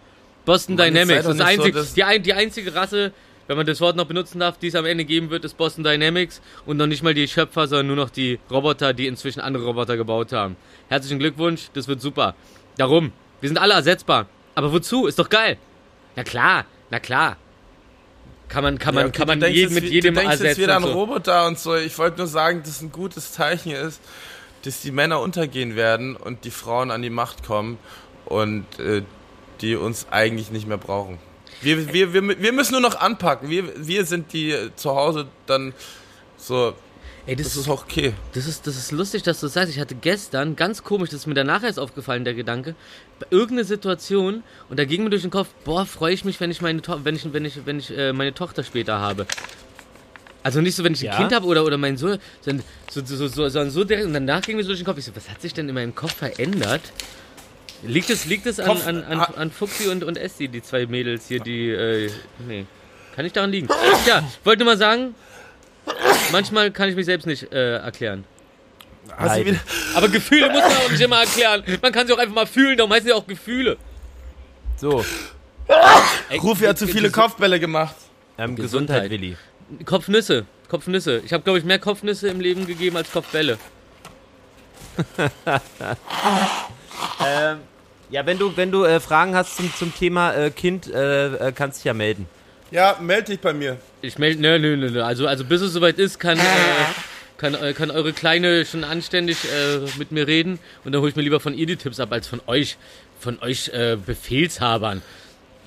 Boston 0.44 0.74
Mann, 0.76 0.86
Dynamics. 0.92 1.24
Das 1.24 1.36
nicht 1.36 1.74
so, 1.74 1.94
die, 1.94 2.04
ein, 2.04 2.22
die 2.22 2.32
einzige 2.34 2.74
Rasse, 2.74 3.12
wenn 3.46 3.56
man 3.56 3.66
das 3.66 3.80
Wort 3.80 3.96
noch 3.96 4.06
benutzen 4.06 4.38
darf, 4.40 4.58
die 4.58 4.68
es 4.68 4.74
am 4.74 4.86
Ende 4.86 5.04
geben 5.04 5.30
wird, 5.30 5.44
ist 5.44 5.56
Boston 5.56 5.84
Dynamics. 5.84 6.40
Und 6.66 6.76
noch 6.78 6.86
nicht 6.86 7.02
mal 7.02 7.14
die 7.14 7.28
Schöpfer, 7.28 7.66
sondern 7.66 7.88
nur 7.88 7.96
noch 7.96 8.10
die 8.10 8.38
Roboter, 8.50 8.92
die 8.92 9.06
inzwischen 9.06 9.40
andere 9.40 9.64
Roboter 9.64 9.96
gebaut 9.96 10.32
haben. 10.32 10.56
Herzlichen 10.88 11.18
Glückwunsch, 11.18 11.68
das 11.74 11.88
wird 11.88 12.00
super. 12.00 12.34
Darum, 12.76 13.12
wir 13.40 13.48
sind 13.48 13.58
alle 13.58 13.74
ersetzbar. 13.74 14.26
Aber 14.54 14.72
wozu? 14.72 15.06
Ist 15.06 15.18
doch 15.18 15.28
geil. 15.28 15.58
Na 16.16 16.24
klar, 16.24 16.64
na 16.90 17.00
klar. 17.00 17.36
Kann 18.48 18.62
man, 18.62 18.78
kann 18.78 18.94
man, 18.94 19.04
Ja, 19.04 19.08
okay, 19.08 19.18
kann 19.18 19.28
man 19.28 19.40
denkst 19.40 19.56
jeden, 19.56 19.74
jetzt, 19.74 19.82
mit 19.82 19.92
jedem 19.92 20.14
Du 20.14 20.20
denkst 20.20 20.32
jetzt 20.34 20.42
ersetzen. 20.42 20.62
wieder 20.62 20.76
an 20.76 20.82
so. 20.84 20.92
Roboter 20.92 21.46
und 21.46 21.58
so. 21.58 21.74
Ich 21.76 21.98
wollte 21.98 22.18
nur 22.18 22.26
sagen, 22.26 22.62
dass 22.62 22.80
ein 22.82 22.92
gutes 22.92 23.32
Zeichen 23.32 23.72
ist, 23.72 24.00
dass 24.62 24.80
die 24.80 24.90
Männer 24.92 25.20
untergehen 25.20 25.76
werden 25.76 26.14
und 26.16 26.44
die 26.44 26.50
Frauen 26.50 26.90
an 26.90 27.02
die 27.02 27.10
Macht 27.10 27.44
kommen 27.44 27.78
und 28.26 28.64
äh, 28.78 29.02
die 29.60 29.76
uns 29.76 30.06
eigentlich 30.10 30.50
nicht 30.50 30.66
mehr 30.66 30.78
brauchen. 30.78 31.18
Wir, 31.64 31.92
wir, 31.92 32.12
wir, 32.12 32.40
wir 32.40 32.52
müssen 32.52 32.72
nur 32.72 32.80
noch 32.80 33.00
anpacken. 33.00 33.50
Wir, 33.50 33.64
wir 33.76 34.04
sind 34.04 34.32
die 34.32 34.50
äh, 34.50 34.70
zu 34.76 34.90
Hause 34.90 35.26
dann 35.46 35.72
so. 36.36 36.74
Ey, 37.26 37.36
das, 37.36 37.46
Das 37.46 37.56
ist, 37.56 37.68
auch 37.68 37.84
okay. 37.84 38.12
das, 38.34 38.46
ist, 38.46 38.66
das 38.66 38.76
ist 38.76 38.92
lustig, 38.92 39.22
dass 39.22 39.40
du 39.40 39.46
das 39.46 39.54
sagst. 39.54 39.70
Ich 39.70 39.80
hatte 39.80 39.94
gestern, 39.94 40.56
ganz 40.56 40.82
komisch, 40.82 41.08
das 41.08 41.20
ist 41.20 41.26
mir 41.26 41.32
danach 41.32 41.62
erst 41.62 41.78
aufgefallen, 41.78 42.24
der 42.24 42.34
Gedanke, 42.34 42.74
bei 43.18 43.26
irgendeiner 43.30 43.64
Situation, 43.64 44.42
und 44.68 44.78
da 44.78 44.84
ging 44.84 45.04
mir 45.04 45.10
durch 45.10 45.22
den 45.22 45.30
Kopf, 45.30 45.48
boah, 45.64 45.86
freue 45.86 46.12
ich 46.12 46.26
mich, 46.26 46.38
wenn 46.40 46.50
ich 46.50 46.60
meine, 46.60 46.82
to 46.82 47.02
wenn 47.02 47.16
ich, 47.16 47.32
wenn 47.32 47.46
ich, 47.46 47.64
wenn 47.64 47.78
ich 47.78 47.96
äh, 47.96 48.12
meine 48.12 48.34
Tochter 48.34 48.62
später 48.62 48.98
habe. 48.98 49.26
Also 50.42 50.60
nicht 50.60 50.76
so, 50.76 50.84
wenn 50.84 50.92
ich 50.92 51.00
ein 51.00 51.06
Ja? 51.06 51.16
Kind 51.16 51.32
habe 51.34 51.46
oder, 51.46 51.64
oder 51.64 51.78
mein 51.78 51.96
Sohn, 51.96 52.18
sondern 52.42 52.66
so, 52.90 53.00
so, 53.02 53.16
so, 53.16 53.26
so, 53.28 53.48
sondern 53.48 53.70
so 53.70 53.84
direkt, 53.84 54.06
und 54.06 54.12
danach 54.12 54.42
ging 54.42 54.56
mir 54.56 54.62
so 54.62 54.68
durch 54.68 54.80
den 54.80 54.84
Kopf, 54.84 54.98
ich 54.98 55.06
so, 55.06 55.16
was 55.16 55.30
hat 55.30 55.40
sich 55.40 55.54
denn 55.54 55.66
in 55.66 55.74
meinem 55.74 55.94
Kopf 55.94 56.16
verändert? 56.16 56.82
Liegt 57.86 58.10
es, 58.10 58.24
liegt 58.26 58.46
es 58.46 58.60
an, 58.60 58.80
an, 58.82 59.04
an, 59.04 59.20
ah. 59.20 59.32
an 59.36 59.50
Fuxi 59.50 59.88
und, 59.88 60.04
und 60.04 60.16
Esti, 60.16 60.48
die 60.48 60.62
zwei 60.62 60.86
Mädels 60.86 61.28
hier, 61.28 61.40
die, 61.40 61.70
äh, 61.70 62.10
nee. 62.46 62.66
Kann 63.14 63.24
nicht 63.24 63.36
daran 63.36 63.50
liegen. 63.50 63.68
Ja, 64.06 64.22
wollte 64.42 64.64
nur 64.64 64.72
mal 64.72 64.78
sagen, 64.78 65.14
manchmal 66.32 66.70
kann 66.70 66.88
ich 66.88 66.96
mich 66.96 67.06
selbst 67.06 67.26
nicht 67.26 67.52
äh, 67.52 67.76
erklären. 67.76 68.24
Wieder, 69.06 69.58
Aber 69.94 70.08
Gefühle 70.08 70.50
muss 70.50 70.62
man 70.62 70.72
auch 70.72 70.90
nicht 70.90 71.00
immer 71.00 71.20
erklären. 71.20 71.62
Man 71.82 71.92
kann 71.92 72.06
sie 72.06 72.12
auch 72.12 72.18
einfach 72.18 72.34
mal 72.34 72.46
fühlen, 72.46 72.76
darum 72.76 72.92
heißen 72.92 73.06
sie 73.06 73.12
auch 73.12 73.26
Gefühle. 73.26 73.76
So, 74.76 75.04
Ey, 76.28 76.38
Rufi 76.38 76.64
hat 76.64 76.78
zu 76.78 76.86
viele 76.86 77.10
Kopfbälle 77.10 77.58
gemacht. 77.58 77.94
ähm, 78.38 78.56
Gesundheit. 78.56 79.04
Gesundheit, 79.04 79.10
Willi. 79.10 79.36
Kopfnüsse. 79.84 80.46
Kopfnüsse. 80.68 81.22
Ich 81.24 81.32
habe, 81.32 81.42
glaube 81.42 81.58
ich, 81.58 81.64
mehr 81.64 81.78
Kopfnüsse 81.78 82.28
im 82.28 82.40
Leben 82.40 82.66
gegeben 82.66 82.96
als 82.96 83.10
Kopfbälle. 83.10 83.58
Ähm, 87.20 87.58
ja, 88.14 88.24
wenn 88.26 88.38
du, 88.38 88.56
wenn 88.56 88.70
du 88.70 88.84
äh, 88.84 89.00
Fragen 89.00 89.34
hast 89.34 89.56
zum, 89.56 89.74
zum 89.74 89.92
Thema 89.92 90.34
äh, 90.34 90.50
Kind, 90.52 90.86
äh, 90.86 91.48
äh, 91.48 91.52
kannst 91.52 91.78
dich 91.78 91.86
ja 91.86 91.94
melden. 91.94 92.28
Ja, 92.70 92.96
meld 93.00 93.26
dich 93.26 93.40
bei 93.40 93.52
mir. 93.52 93.76
Ich 94.02 94.18
melde, 94.18 94.40
nö, 94.40 94.56
nö, 94.56 94.76
nö, 94.76 94.88
nö. 94.88 95.02
Also, 95.02 95.26
also 95.26 95.44
bis 95.44 95.60
es 95.62 95.72
soweit 95.72 95.98
ist, 95.98 96.20
kann, 96.20 96.38
äh, 96.38 96.42
kann, 97.38 97.54
äh, 97.54 97.72
kann 97.72 97.90
eure 97.90 98.12
Kleine 98.12 98.66
schon 98.66 98.84
anständig 98.84 99.38
äh, 99.46 99.80
mit 99.98 100.12
mir 100.12 100.28
reden. 100.28 100.60
Und 100.84 100.92
dann 100.92 101.00
hole 101.00 101.10
ich 101.10 101.16
mir 101.16 101.22
lieber 101.22 101.40
von 101.40 101.54
ihr 101.54 101.66
die 101.66 101.74
Tipps 101.74 101.98
ab, 101.98 102.12
als 102.12 102.28
von 102.28 102.40
euch, 102.46 102.76
von 103.18 103.40
euch 103.42 103.70
äh, 103.70 103.96
Befehlshabern. 103.96 105.02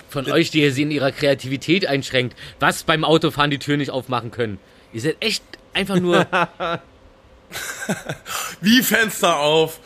Von 0.08 0.30
euch, 0.32 0.50
die 0.50 0.62
ihr 0.62 0.72
sie 0.72 0.84
in 0.84 0.90
ihrer 0.90 1.12
Kreativität 1.12 1.86
einschränkt, 1.86 2.34
was 2.60 2.82
beim 2.82 3.04
Autofahren 3.04 3.50
die 3.50 3.58
Tür 3.58 3.76
nicht 3.76 3.90
aufmachen 3.90 4.30
können. 4.30 4.58
Ihr 4.94 5.02
seid 5.02 5.16
echt 5.20 5.44
einfach 5.74 6.00
nur 6.00 6.26
Wie 8.62 8.82
Fenster 8.82 9.38
auf. 9.38 9.80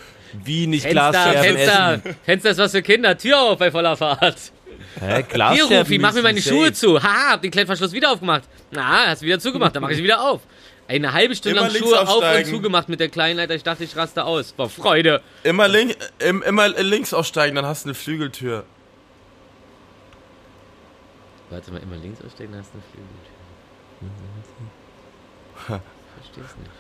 Wie 0.45 0.67
nicht 0.67 0.83
Fenster, 0.83 1.11
Glasscherben 1.11 1.43
Fenster, 1.57 1.93
essen. 1.95 2.17
Fenster 2.25 2.51
ist 2.51 2.59
was 2.59 2.71
für 2.73 2.83
Kinder. 2.83 3.17
Tür 3.19 3.39
auf 3.41 3.59
bei 3.59 3.71
voller 3.71 3.97
Fahrt. 3.97 4.53
Hä, 4.99 5.25
Hier, 5.55 5.65
Rufi, 5.81 5.99
mach 5.99 6.13
mir 6.15 6.23
meine 6.23 6.35
müssen 6.35 6.49
Schuhe 6.51 6.67
safe. 6.67 6.73
zu. 6.75 7.03
Haha, 7.03 7.33
hab 7.33 7.43
den 7.43 7.51
Klettverschluss 7.51 7.93
wieder 7.93 8.13
aufgemacht. 8.13 8.45
Na, 8.71 9.07
hast 9.09 9.23
du 9.23 9.27
wieder 9.27 9.39
zugemacht, 9.39 9.75
dann 9.75 9.81
mache 9.83 9.93
ich 9.93 9.99
sie 9.99 10.05
wieder 10.05 10.23
auf. 10.23 10.41
Eine 10.89 11.13
halbe 11.13 11.35
Stunde 11.35 11.57
Immer 11.59 11.67
lang 11.69 11.73
links 11.73 11.89
Schuhe 11.89 12.01
auf 12.01 12.09
und 12.09 12.15
aufsteigen. 12.25 12.51
zugemacht 12.51 12.89
mit 12.89 13.01
der 13.01 13.09
kleinen, 13.09 13.39
Alter. 13.41 13.55
Ich 13.55 13.63
dachte, 13.63 13.85
ich 13.85 13.97
raste 13.97 14.25
aus. 14.25 14.53
Vor 14.57 14.69
Freude. 14.69 15.23
Immer, 15.45 15.69
link, 15.69 15.97
im, 16.19 16.43
immer 16.43 16.69
links 16.69 17.15
aussteigen, 17.15 17.55
dann 17.57 17.65
hast 17.67 17.85
du 17.85 17.89
eine 17.91 17.95
Flügeltür. 17.95 18.65
Warte 21.51 21.71
mal, 21.71 21.83
immer 21.83 21.97
links 21.97 22.21
aussteigen, 22.25 22.53
dann 22.53 22.61
hast 22.63 22.73
du 22.73 22.79
eine 22.79 22.85
Flügeltür. 25.69 25.81
Versteh's 26.17 26.57
nicht. 26.59 26.71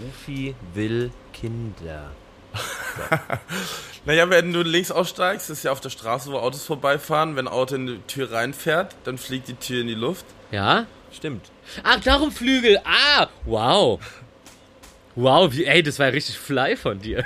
Rufi 0.00 0.54
will 0.74 1.10
Kinder. 1.32 2.10
Naja, 4.04 4.28
wenn 4.30 4.52
du 4.52 4.62
links 4.62 4.90
aussteigst, 4.90 5.48
ist 5.50 5.62
ja 5.62 5.70
auf 5.70 5.80
der 5.80 5.90
Straße, 5.90 6.32
wo 6.32 6.38
Autos 6.38 6.64
vorbeifahren. 6.64 7.36
Wenn 7.36 7.46
ein 7.46 7.52
Auto 7.52 7.76
in 7.76 7.86
die 7.86 7.98
Tür 8.08 8.32
reinfährt, 8.32 8.96
dann 9.04 9.16
fliegt 9.16 9.46
die 9.46 9.54
Tür 9.54 9.82
in 9.82 9.86
die 9.86 9.94
Luft. 9.94 10.24
Ja? 10.50 10.86
Stimmt. 11.12 11.52
Ach, 11.84 12.00
darum 12.00 12.32
Flügel. 12.32 12.80
Ah, 12.84 13.28
wow. 13.44 14.00
Wow, 15.14 15.52
wie, 15.52 15.66
ey, 15.66 15.84
das 15.84 16.00
war 16.00 16.06
ja 16.06 16.12
richtig 16.12 16.36
fly 16.36 16.76
von 16.76 16.98
dir. 17.00 17.24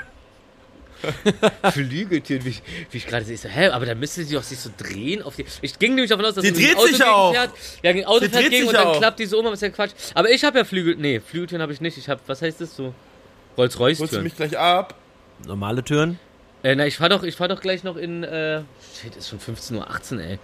Flügeltüren, 1.73 2.45
wie 2.45 2.51
ich, 2.51 2.63
wie 2.91 2.99
ich 2.99 3.07
gerade 3.07 3.25
sehe. 3.25 3.37
Ich 3.37 3.41
So, 3.41 3.49
hä, 3.49 3.69
aber 3.69 3.87
dann 3.87 3.99
müsste 3.99 4.25
sie 4.25 4.35
doch 4.35 4.43
sich 4.43 4.59
so 4.59 4.71
drehen 4.77 5.23
auf 5.23 5.37
die. 5.37 5.47
Ich 5.63 5.79
ging 5.79 5.95
nämlich 5.95 6.11
davon 6.11 6.25
aus, 6.27 6.35
dass 6.35 6.43
Die 6.43 6.51
ein 6.51 6.55
dreht 6.55 6.77
Auto 6.77 6.87
sich 6.89 7.05
auch. 7.05 7.33
Fährt, 7.33 7.51
ja, 7.83 7.93
gegen 7.93 8.07
Auto 8.07 8.27
Die 8.27 8.29
fährt 8.31 8.51
gegen 8.51 8.67
und 8.69 8.75
dann 8.75 8.87
auch. 8.89 8.99
klappt 8.99 9.19
die 9.19 9.27
so 9.27 9.39
um, 9.39 9.47
aber 9.47 9.55
ist 9.55 9.63
ja 9.63 9.69
Quatsch. 9.71 9.93
Aber 10.15 10.31
ich 10.31 10.45
habe 10.45 10.59
ja 10.59 10.65
Flügel. 10.65 10.97
Nee, 10.97 11.21
Flügeltüren 11.21 11.63
habe 11.63 11.73
ich 11.73 11.81
nicht. 11.81 11.97
Ich 11.97 12.09
habe, 12.09 12.21
was 12.27 12.43
heißt 12.43 12.61
das 12.61 12.77
so? 12.77 12.93
Rolls-Royce 13.57 14.01
Holst 14.01 14.15
du 14.15 14.21
mich 14.21 14.37
gleich 14.37 14.59
ab? 14.59 14.95
Normale 15.45 15.83
Türen? 15.85 16.19
Äh, 16.63 16.75
na, 16.75 16.87
ich 16.87 16.97
fahr 16.97 17.09
doch, 17.09 17.23
ich 17.23 17.37
fahr 17.37 17.49
doch 17.49 17.61
gleich 17.61 17.85
noch 17.85 17.97
in, 17.97 18.25
äh, 18.25 18.63
shit, 19.01 19.15
ist 19.17 19.29
schon 19.29 19.39
15.18 19.39 20.15
Uhr, 20.17 20.21
ey. 20.23 20.39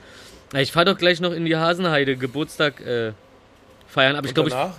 Na, 0.52 0.60
ich 0.60 0.72
fahr 0.72 0.84
doch 0.84 0.98
gleich 0.98 1.20
noch 1.20 1.32
in 1.32 1.44
die 1.44 1.56
Hasenheide 1.56 2.16
Geburtstag, 2.16 2.80
äh, 2.80 3.12
feiern, 3.86 4.16
aber 4.16 4.26
ich 4.26 4.30
Und 4.30 4.34
glaube, 4.34 4.48
ich, 4.50 4.54
danach? 4.54 4.74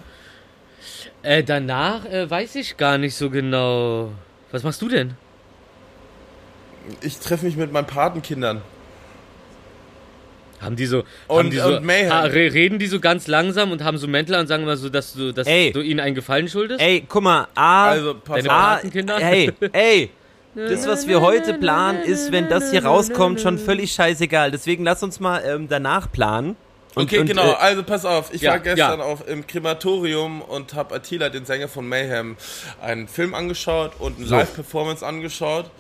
äh, 1.24 1.44
danach, 1.44 2.06
äh, 2.06 2.30
weiß 2.30 2.56
ich 2.56 2.78
gar 2.78 2.98
nicht 2.98 3.16
so 3.16 3.30
genau. 3.30 4.12
Was 4.52 4.64
machst 4.64 4.82
du 4.82 4.88
denn? 4.90 5.16
Ich 7.02 7.18
treffe 7.20 7.46
mich 7.46 7.56
mit 7.56 7.72
meinen 7.72 7.88
Patenkindern. 7.88 8.62
Haben 10.64 10.76
die 10.76 10.86
so, 10.86 11.04
Und- 11.28 11.38
haben 11.38 11.50
die 11.52 11.58
so, 11.58 11.80
ha, 12.10 12.22
re 12.24 12.54
reden 12.54 12.80
die 12.80 12.88
so 12.88 13.00
ganz 13.00 13.28
langsam 13.28 13.72
und 13.72 13.84
haben 13.84 13.98
so 13.98 14.08
Mäntel 14.08 14.36
und 14.40 14.48
sagen 14.48 14.64
immer 14.64 14.78
so, 14.78 14.90
dass 14.90 15.14
du, 15.14 15.32
dass 15.34 15.48
Ey. 15.48 15.72
du 15.72 15.82
ihnen 15.82 16.00
einen 16.00 16.16
Gefallen 16.16 16.48
schuldest? 16.48 16.82
Ey, 16.82 17.04
guck 17.08 17.24
mal, 17.24 17.48
A, 17.56 17.90
Also, 17.90 18.14
Deine. 18.14 18.50
A, 18.50 18.76
Patenkinder? 18.76 19.20
hey, 19.20 19.52
ey, 19.74 20.10
das, 20.56 20.88
was 20.88 21.08
wir 21.08 21.22
heute 21.22 21.56
planen, 21.56 22.02
ist, 22.04 22.32
wenn 22.32 22.48
das 22.50 22.72
hier 22.72 22.86
rauskommt, 22.86 23.42
schon 23.42 23.58
völlig 23.58 23.92
scheißegal. 23.92 24.52
Deswegen 24.52 24.84
lass 24.84 25.02
uns 25.04 25.20
mal 25.20 25.42
ähm, 25.46 25.68
danach 25.68 26.12
planen. 26.12 26.56
Und, 26.96 27.06
Okay, 27.06 27.18
und, 27.18 27.26
genau. 27.26 27.54
Äh, 27.54 27.56
Also 27.56 27.82
pass 27.82 28.06
auf, 28.06 28.32
ich 28.36 28.42
ja, 28.44 28.52
war 28.52 28.60
gestern 28.60 29.00
ja. 29.00 29.06
auf, 29.06 29.28
im 29.28 29.48
Krematorium 29.48 30.44
und 30.44 30.76
habe 30.76 30.94
Attila, 30.94 31.30
den 31.30 31.44
Sänger 31.44 31.68
von 31.68 31.88
Mayhem, 31.90 32.38
einen 32.84 33.08
Film 33.08 33.34
angeschaut 33.34 33.94
und 33.98 34.18
eine 34.18 34.28
So. 34.28 34.36
Live-Performance 34.36 35.04
angeschaut. 35.04 35.72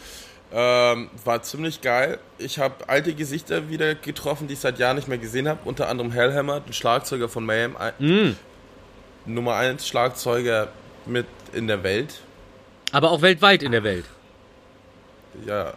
Ähm, 0.56 1.10
war 1.26 1.42
ziemlich 1.42 1.82
geil. 1.82 2.20
Ich 2.38 2.60
habe 2.60 2.88
alte 2.88 3.16
Gesichter 3.16 3.70
wieder 3.70 3.96
getroffen, 3.96 4.48
die 4.48 4.54
ich 4.54 4.60
seit 4.60 4.78
Jahren 4.78 4.98
nicht 4.98 5.08
mehr 5.08 5.18
gesehen 5.18 5.48
habe. 5.48 5.60
Unter 5.66 5.90
anderem 5.90 6.12
Hellhammer, 6.12 6.60
den 6.60 6.74
Schlagzeuger 6.74 7.28
von 7.28 7.44
Mayhem. 7.44 7.76
Mm. 7.98 8.36
Nummer 9.26 9.56
1 9.56 9.88
Schlagzeuger 9.88 10.68
mit 11.08 11.26
in 11.54 11.68
der 11.68 11.82
Welt. 11.84 12.22
Aber 12.92 13.10
auch 13.10 13.24
weltweit 13.24 13.64
in 13.64 13.72
der 13.72 13.84
Welt. 13.84 14.06
Ja, 15.46 15.74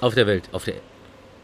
Auf 0.00 0.14
der 0.14 0.26
Welt, 0.26 0.48
auf 0.52 0.64
der, 0.64 0.76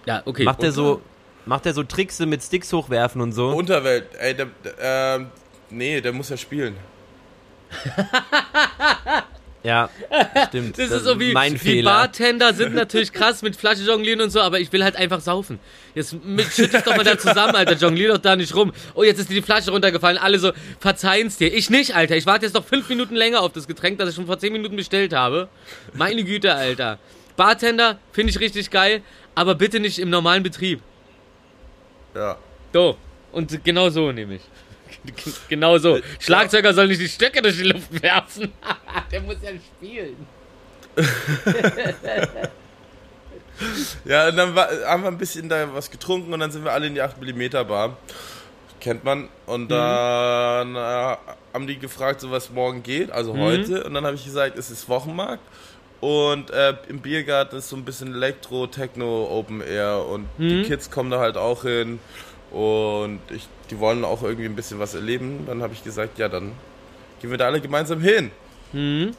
ja, 0.06 0.22
okay. 0.24 0.44
macht 0.44 0.62
er 0.62 0.72
so, 0.72 1.02
macht 1.44 1.66
er 1.66 1.74
so 1.74 1.82
Tricks 1.82 2.18
mit 2.20 2.42
Sticks 2.42 2.72
hochwerfen 2.72 3.20
und 3.20 3.32
so? 3.32 3.50
Unterwelt. 3.50 4.06
Ey, 4.18 4.34
der, 4.34 4.46
der, 4.64 4.74
ähm, 4.80 5.26
nee, 5.68 6.00
der 6.00 6.14
muss 6.14 6.30
ja 6.30 6.38
spielen. 6.38 6.76
ja, 9.68 9.90
stimmt. 10.48 10.78
Das, 10.78 10.90
ist 10.90 11.04
so 11.04 11.20
wie, 11.20 11.32
mein 11.32 11.52
die 11.52 11.58
Fehler. 11.58 11.90
Bartender 11.90 12.54
sind 12.54 12.74
natürlich 12.74 13.12
krass 13.12 13.42
mit 13.42 13.54
Flasche 13.54 13.82
jonglieren 13.82 14.22
und 14.22 14.30
so, 14.30 14.40
aber 14.40 14.60
ich 14.60 14.72
will 14.72 14.82
halt 14.82 14.96
einfach 14.96 15.20
saufen. 15.20 15.58
Jetzt 15.94 16.24
mit, 16.24 16.46
schütt 16.46 16.72
dich 16.72 16.80
doch 16.80 16.96
mal 16.96 17.04
da 17.04 17.18
zusammen, 17.18 17.54
Alter. 17.54 17.74
Jonglier 17.74 18.14
doch 18.14 18.18
da 18.18 18.34
nicht 18.34 18.54
rum. 18.54 18.72
Oh, 18.94 19.02
jetzt 19.02 19.18
ist 19.18 19.28
dir 19.28 19.34
die 19.34 19.42
Flasche 19.42 19.70
runtergefallen. 19.70 20.16
Alle 20.16 20.38
so, 20.38 20.52
verzeihen's 20.80 21.36
dir. 21.36 21.52
Ich 21.52 21.68
nicht, 21.68 21.94
Alter. 21.94 22.16
Ich 22.16 22.24
warte 22.24 22.46
jetzt 22.46 22.54
noch 22.54 22.64
fünf 22.64 22.88
Minuten 22.88 23.14
länger 23.14 23.42
auf 23.42 23.52
das 23.52 23.66
Getränk, 23.66 23.98
das 23.98 24.08
ich 24.08 24.14
schon 24.14 24.26
vor 24.26 24.38
zehn 24.38 24.54
Minuten 24.54 24.76
bestellt 24.76 25.12
habe. 25.12 25.48
Meine 25.92 26.24
Güte, 26.24 26.54
Alter. 26.54 26.98
Bartender 27.36 27.98
finde 28.12 28.30
ich 28.30 28.40
richtig 28.40 28.70
geil, 28.70 29.02
aber 29.34 29.54
bitte 29.54 29.80
nicht 29.80 29.98
im 29.98 30.08
normalen 30.08 30.42
Betrieb. 30.42 30.80
Ja. 32.14 32.38
So. 32.72 32.96
Und 33.32 33.62
genau 33.64 33.90
so 33.90 34.12
nämlich. 34.12 34.40
Genau 35.48 35.78
so. 35.78 35.98
Schlagzeuger 36.18 36.74
soll 36.74 36.88
nicht 36.88 37.00
die 37.00 37.08
Stöcke 37.08 37.42
durch 37.42 37.56
die 37.56 37.64
Luft 37.64 38.02
werfen. 38.02 38.52
Der 39.12 39.20
muss 39.20 39.36
ja 39.42 39.50
spielen. 39.50 40.26
Ja, 44.04 44.28
und 44.28 44.36
dann 44.36 44.54
war, 44.54 44.68
haben 44.86 45.02
wir 45.02 45.08
ein 45.08 45.18
bisschen 45.18 45.48
da 45.48 45.74
was 45.74 45.90
getrunken 45.90 46.32
und 46.32 46.40
dann 46.40 46.50
sind 46.50 46.64
wir 46.64 46.72
alle 46.72 46.86
in 46.86 46.94
die 46.94 47.02
8mm 47.02 47.64
Bar. 47.64 47.96
Kennt 48.80 49.02
man. 49.02 49.28
Und 49.46 49.68
dann 49.70 50.76
äh, 50.76 51.16
haben 51.52 51.66
die 51.66 51.78
gefragt, 51.78 52.20
so 52.20 52.30
was 52.30 52.50
morgen 52.50 52.82
geht, 52.84 53.10
also 53.10 53.36
heute. 53.36 53.82
Und 53.84 53.94
dann 53.94 54.04
habe 54.06 54.14
ich 54.14 54.24
gesagt, 54.24 54.56
es 54.56 54.70
ist 54.70 54.88
Wochenmarkt. 54.88 55.42
Und 56.00 56.50
äh, 56.50 56.76
im 56.88 57.00
Biergarten 57.00 57.56
ist 57.58 57.68
so 57.70 57.74
ein 57.74 57.84
bisschen 57.84 58.14
Elektro, 58.14 58.68
Techno, 58.68 59.26
Open 59.28 59.60
Air. 59.60 60.06
Und 60.06 60.28
die 60.38 60.62
Kids 60.62 60.90
kommen 60.92 61.10
da 61.10 61.18
halt 61.18 61.36
auch 61.36 61.62
hin. 61.62 61.98
Und 62.50 63.20
ich, 63.30 63.46
die 63.70 63.78
wollen 63.78 64.04
auch 64.04 64.22
irgendwie 64.22 64.46
ein 64.46 64.56
bisschen 64.56 64.78
was 64.78 64.94
erleben. 64.94 65.44
Dann 65.46 65.62
habe 65.62 65.74
ich 65.74 65.84
gesagt, 65.84 66.18
ja, 66.18 66.28
dann 66.28 66.52
gehen 67.20 67.30
wir 67.30 67.38
da 67.38 67.46
alle 67.46 67.60
gemeinsam 67.60 68.00
hin. 68.00 68.30
Mhm. 68.72 69.14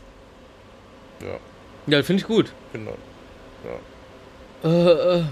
Ja, 1.21 1.37
Ja, 1.97 2.03
finde 2.03 2.21
ich 2.21 2.27
gut. 2.27 2.51
genau. 2.73 2.95
Äh, 4.63 4.67
äh. 5.19 5.23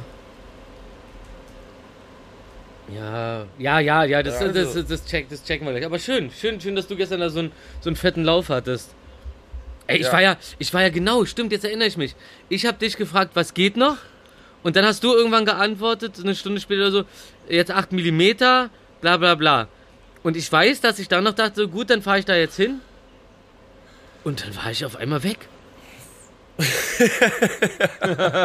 Ja, 2.93 3.45
ja, 3.58 3.80
ja, 3.82 4.04
ja, 4.06 4.24
das, 4.24 4.39
Ja, 4.39 4.48
das, 4.48 4.68
also. 4.68 4.82
das, 4.82 4.88
das, 5.02 5.06
check, 5.06 5.28
das 5.30 5.43
checken 5.43 5.66
wir 5.68 5.74
gleich. 5.74 5.86
Aber 5.86 6.00
schön, 6.00 6.32
schön, 6.32 6.62
schön, 6.62 6.76
dass 6.76 6.88
du 6.88 6.95
gestern 6.95 7.20
da 7.20 7.30
so, 7.30 7.39
einen 7.39 7.52
so 7.82 7.89
einen 7.89 7.98
fetten 7.98 8.24
Lauf 8.24 8.48
hattest. 8.50 8.91
Ey, 9.88 9.98
ich 9.98 10.06
Ja. 10.06 10.14
war 10.14 10.22
ja, 10.22 10.38
ich 10.60 10.74
war 10.74 10.82
ja 10.82 10.89
genau, 10.89 11.26
stimmt, 11.26 11.52
jetzt 11.52 11.66
erinnere 11.66 11.88
ich 11.88 11.98
mich. 11.98 12.16
Ich 12.50 12.66
habe 12.66 12.78
dich 12.78 12.95
gefragt, 12.95 13.32
was 13.34 13.54
geht 13.54 13.76
noch? 13.76 13.98
Und 14.64 14.76
dann 14.76 14.86
hast 14.86 15.03
du 15.03 15.14
irgendwann 15.14 15.45
geantwortet, 15.45 16.16
eine 16.22 16.36
Stunde 16.36 16.60
später 16.60 16.82
oder 16.82 16.91
so, 16.91 17.03
jetzt 17.49 17.72
8 17.72 17.91
mm, 17.91 18.22
bla 19.01 19.18
bla 19.18 19.36
bla. 19.36 19.68
Und 20.24 20.36
ich 20.36 20.51
weiß, 20.51 20.82
dass 20.82 20.99
ich 20.99 21.08
dann 21.08 21.24
noch 21.24 21.34
dachte, 21.34 21.68
gut, 21.68 21.89
dann 21.89 22.01
fahre 22.01 22.20
ich 22.20 22.26
da 22.26 22.36
jetzt 22.36 22.55
hin. 22.55 22.82
Und 24.24 24.43
dann 24.43 24.55
war 24.58 24.72
ich 24.72 24.84
auf 24.84 24.97
einmal 24.97 25.24
weg. 25.24 25.38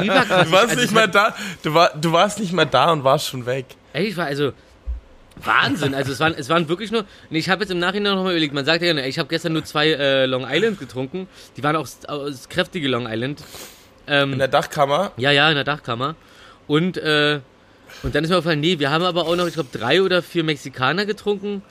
Überkrass. 0.04 0.46
Du 0.46 0.52
warst 0.52 0.68
Also, 0.68 0.76
nicht 0.76 0.84
ich 0.84 0.90
mal 0.92 1.08
da. 1.08 1.34
Du, 1.62 1.74
war, 1.74 1.90
du 1.96 2.12
warst 2.12 2.38
nicht 2.38 2.52
mal 2.52 2.66
da 2.66 2.92
und 2.92 3.04
warst 3.04 3.28
schon 3.28 3.46
weg. 3.46 3.66
Ey, 3.92 4.06
ich 4.06 4.16
war 4.16 4.26
also 4.26 4.52
Wahnsinn. 5.36 5.94
Also 5.94 6.12
es 6.12 6.20
waren, 6.20 6.34
es 6.36 6.48
waren 6.48 6.68
wirklich 6.68 6.90
nur. 6.92 7.04
Nee, 7.30 7.38
ich 7.38 7.48
habe 7.48 7.62
jetzt 7.62 7.70
im 7.70 7.78
Nachhinein 7.78 8.14
noch 8.14 8.22
mal 8.22 8.32
überlegt. 8.32 8.54
Man 8.54 8.64
sagt 8.64 8.82
ja, 8.82 8.94
ich 8.96 9.18
habe 9.18 9.28
gestern 9.28 9.54
nur 9.54 9.64
zwei 9.64 9.88
äh, 9.88 10.26
Long 10.26 10.46
Island 10.48 10.78
getrunken. 10.78 11.26
Die 11.56 11.62
waren 11.62 11.74
auch 11.76 11.88
aus 12.06 12.48
kräftige 12.48 12.86
Long 12.88 13.06
Island. 13.08 13.42
Ähm, 14.06 14.32
In 14.34 14.38
der 14.38 14.48
Dachkammer. 14.48 15.12
ja, 15.16 15.30
ja, 15.30 15.48
in 15.48 15.54
der 15.54 15.64
Dachkammer. 15.64 16.16
Und 16.66 16.96
äh, 16.96 17.40
und 18.02 18.14
dann 18.14 18.24
ist 18.24 18.30
mir 18.30 18.36
aufgefallen, 18.36 18.60
nee, 18.60 18.78
wir 18.78 18.90
haben 18.90 19.04
aber 19.04 19.26
auch 19.26 19.36
noch, 19.36 19.46
ich 19.46 19.54
glaube, 19.54 19.68
drei 19.70 20.02
oder 20.02 20.22
vier 20.22 20.44
Mexikaner 20.44 21.04
getrunken. 21.06 21.62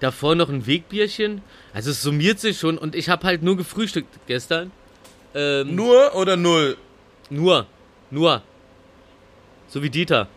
Davor 0.00 0.34
noch 0.34 0.48
ein 0.48 0.66
Wegbierchen. 0.66 1.42
Also 1.74 1.90
es 1.90 2.02
summiert 2.02 2.38
sich 2.38 2.58
schon. 2.58 2.78
Und 2.78 2.94
ich 2.94 3.08
habe 3.08 3.26
halt 3.26 3.42
nur 3.42 3.56
gefrühstückt 3.56 4.08
gestern. 4.26 4.70
Ähm, 5.34 5.74
Nur 5.74 6.14
oder 6.14 6.36
null? 6.36 6.76
nur. 7.30 7.66
Nur. 8.10 8.42
So 9.68 9.82
wie 9.82 9.90
Dieter. 9.90 10.28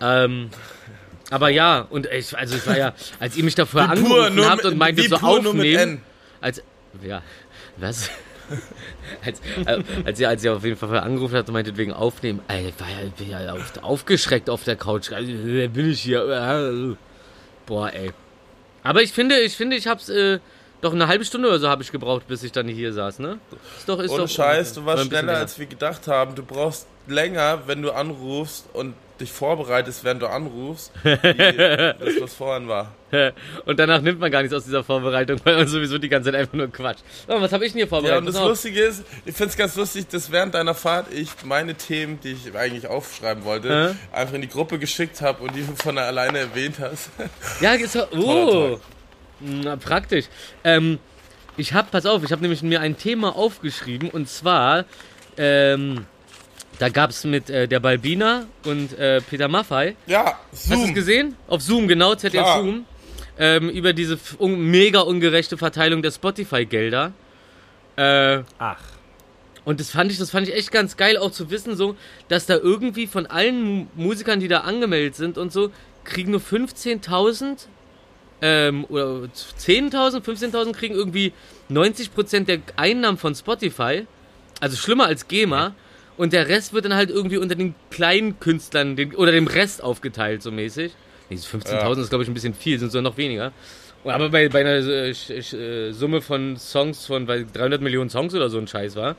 Ähm. 0.00 0.50
Aber 1.30 1.48
ja, 1.48 1.86
und 1.88 2.06
ich, 2.06 2.36
also 2.36 2.56
ich 2.56 2.66
war 2.66 2.76
ja, 2.76 2.92
als 3.20 3.36
ihr 3.36 3.44
mich 3.44 3.54
da 3.54 3.64
vorher 3.64 3.88
pur, 3.90 3.98
angerufen 3.98 4.34
nur 4.34 4.50
habt 4.50 4.64
und 4.64 4.76
meintet 4.76 5.04
wie 5.04 5.08
so 5.08 5.16
pur, 5.18 5.28
aufnehmen, 5.38 5.76
N. 5.94 6.02
als, 6.40 6.60
ja, 7.02 7.22
was? 7.76 8.10
als, 9.24 9.40
äh, 9.66 9.82
als 10.04 10.20
ihr, 10.20 10.28
als 10.28 10.44
ihr 10.44 10.54
auf 10.54 10.64
jeden 10.64 10.76
Fall 10.76 10.98
angerufen 10.98 11.36
habt 11.36 11.48
und 11.48 11.54
meintet 11.54 11.76
wegen 11.76 11.92
aufnehmen, 11.92 12.40
ey, 12.48 12.72
war 12.78 12.88
ja, 12.88 13.08
bin 13.16 13.30
ja 13.30 13.52
auf, 13.52 13.72
aufgeschreckt 13.82 14.50
auf 14.50 14.64
der 14.64 14.76
Couch, 14.76 15.12
also, 15.12 15.30
wer 15.32 15.68
bin 15.68 15.90
ich 15.90 16.00
hier? 16.02 16.96
Boah, 17.66 17.92
ey. 17.92 18.12
Aber 18.82 19.02
ich 19.02 19.12
finde, 19.12 19.38
ich 19.40 19.56
finde, 19.56 19.76
ich 19.76 19.86
hab's, 19.86 20.08
äh, 20.08 20.40
doch 20.80 20.94
eine 20.94 21.08
halbe 21.08 21.24
Stunde 21.24 21.48
oder 21.48 21.58
so 21.58 21.68
habe 21.68 21.82
ich 21.82 21.92
gebraucht, 21.92 22.26
bis 22.26 22.42
ich 22.42 22.52
dann 22.52 22.66
hier 22.66 22.92
saß, 22.92 23.18
ne? 23.18 23.38
Ist 23.76 23.88
doch, 23.88 23.98
ist 23.98 24.10
Ohne 24.10 24.22
doch. 24.22 24.28
Scheiß, 24.28 24.72
du 24.74 24.86
warst 24.86 25.06
schneller, 25.06 25.22
länger. 25.22 25.38
als 25.38 25.58
wir 25.58 25.66
gedacht 25.66 26.06
haben. 26.08 26.34
Du 26.34 26.42
brauchst 26.42 26.86
länger, 27.06 27.62
wenn 27.66 27.82
du 27.82 27.90
anrufst 27.90 28.64
und 28.72 28.94
dich 29.20 29.30
vorbereitest, 29.32 30.02
während 30.04 30.22
du 30.22 30.26
anrufst, 30.26 30.92
wie 31.02 31.14
das, 31.14 32.20
was 32.20 32.34
vorhin 32.34 32.68
war. 32.68 32.92
Und 33.66 33.78
danach 33.78 34.00
nimmt 34.00 34.20
man 34.20 34.30
gar 34.30 34.40
nichts 34.42 34.54
aus 34.54 34.64
dieser 34.64 34.84
Vorbereitung, 34.84 35.40
weil 35.44 35.56
man 35.56 35.66
sowieso 35.66 35.98
die 35.98 36.08
ganze 36.08 36.30
Zeit 36.30 36.40
einfach 36.40 36.54
nur 36.54 36.70
quatscht. 36.70 37.02
So, 37.26 37.40
was 37.40 37.52
habe 37.52 37.64
ich 37.66 37.72
denn 37.72 37.78
hier 37.78 37.84
Ja, 37.86 37.88
vorbereitet? 37.88 38.18
und 38.20 38.26
das 38.26 38.34
Pass 38.34 38.42
auf. 38.42 38.48
Lustige 38.50 38.80
ist, 38.82 39.04
ich 39.24 39.34
finde 39.34 39.50
es 39.50 39.56
ganz 39.56 39.76
lustig, 39.76 40.08
dass 40.08 40.30
während 40.30 40.54
deiner 40.54 40.74
Fahrt 40.74 41.12
ich 41.12 41.28
meine 41.44 41.74
Themen, 41.74 42.20
die 42.20 42.32
ich 42.32 42.56
eigentlich 42.56 42.86
aufschreiben 42.86 43.44
wollte, 43.44 43.96
einfach 44.12 44.34
in 44.34 44.42
die 44.42 44.48
Gruppe 44.48 44.78
geschickt 44.78 45.20
habe 45.22 45.42
und 45.42 45.54
die 45.56 45.62
du 45.62 45.74
von 45.76 45.98
alleine 45.98 46.38
erwähnt 46.38 46.76
hast. 46.80 47.10
Ja, 47.60 47.74
ist 47.74 47.96
oh, 48.16 48.78
na, 49.40 49.76
praktisch. 49.76 50.26
Ähm, 50.64 50.98
ich 51.56 51.72
habe, 51.72 51.88
pass 51.90 52.06
auf, 52.06 52.22
ich 52.22 52.30
habe 52.32 52.42
nämlich 52.42 52.62
mir 52.62 52.80
ein 52.80 52.96
Thema 52.96 53.34
aufgeschrieben 53.36 54.08
und 54.10 54.28
zwar, 54.28 54.84
ähm, 55.36 56.06
da 56.80 56.88
gab 56.88 57.10
es 57.10 57.24
mit 57.24 57.48
äh, 57.50 57.68
der 57.68 57.78
Balbina 57.80 58.46
und 58.64 58.98
äh, 58.98 59.20
Peter 59.20 59.48
Maffei, 59.48 59.94
Ja, 60.06 60.38
hast 60.50 60.68
du 60.70 60.74
es 60.74 60.80
Zoom. 60.80 60.94
gesehen? 60.94 61.36
Auf 61.46 61.62
Zoom, 61.62 61.86
genau, 61.88 62.14
ZDF 62.14 62.42
Klar. 62.42 62.62
Zoom, 62.62 62.84
ähm, 63.38 63.68
über 63.70 63.92
diese 63.92 64.18
un 64.38 64.58
mega 64.70 65.00
ungerechte 65.00 65.56
Verteilung 65.56 66.02
der 66.02 66.10
Spotify-Gelder. 66.10 67.12
Äh, 67.96 68.42
Ach. 68.58 68.78
Und 69.64 69.78
das 69.78 69.90
fand 69.90 70.10
ich, 70.10 70.18
das 70.18 70.30
fand 70.30 70.48
ich 70.48 70.54
echt 70.54 70.72
ganz 70.72 70.96
geil, 70.96 71.18
auch 71.18 71.30
zu 71.30 71.50
wissen, 71.50 71.76
so, 71.76 71.94
dass 72.28 72.46
da 72.46 72.56
irgendwie 72.56 73.06
von 73.06 73.26
allen 73.26 73.62
Mu- 73.62 73.86
Musikern, 73.94 74.40
die 74.40 74.48
da 74.48 74.60
angemeldet 74.60 75.14
sind 75.16 75.36
und 75.36 75.52
so, 75.52 75.70
kriegen 76.04 76.30
nur 76.30 76.40
15.000 76.40 77.66
ähm, 78.40 78.86
oder 78.88 79.28
10.000, 79.58 80.22
15.000 80.24 80.72
kriegen 80.72 80.94
irgendwie 80.94 81.34
90% 81.70 82.44
der 82.46 82.60
Einnahmen 82.76 83.18
von 83.18 83.34
Spotify. 83.34 84.06
Also 84.60 84.76
schlimmer 84.78 85.06
als 85.06 85.28
GEMA. 85.28 85.74
Und 86.20 86.34
der 86.34 86.48
Rest 86.48 86.74
wird 86.74 86.84
dann 86.84 86.92
halt 86.92 87.08
irgendwie 87.08 87.38
unter 87.38 87.54
den 87.54 87.74
kleinen 87.88 88.38
Künstlern 88.40 88.94
den, 88.94 89.14
oder 89.14 89.32
dem 89.32 89.46
Rest 89.46 89.82
aufgeteilt, 89.82 90.42
so 90.42 90.50
mäßig. 90.50 90.92
Nee, 91.30 91.36
diese 91.36 91.48
15.000 91.48 91.72
Ja. 91.72 91.92
ist, 91.94 92.10
glaube 92.10 92.22
ich, 92.22 92.28
ein 92.28 92.34
bisschen 92.34 92.52
viel, 92.52 92.78
sind 92.78 92.92
sogar 92.92 93.10
noch 93.10 93.16
weniger. 93.16 93.52
Aber 94.04 94.28
bei, 94.28 94.50
bei 94.50 94.60
einer 94.60 94.86
äh, 94.86 95.12
äh, 95.12 95.92
Summe 95.92 96.20
von 96.20 96.58
Songs 96.58 97.06
von 97.06 97.26
weil 97.26 97.46
300 97.50 97.80
Millionen 97.80 98.10
Songs 98.10 98.34
oder 98.34 98.50
so 98.50 98.58
ein 98.58 98.66
Scheiß 98.66 98.96
war. 98.96 99.16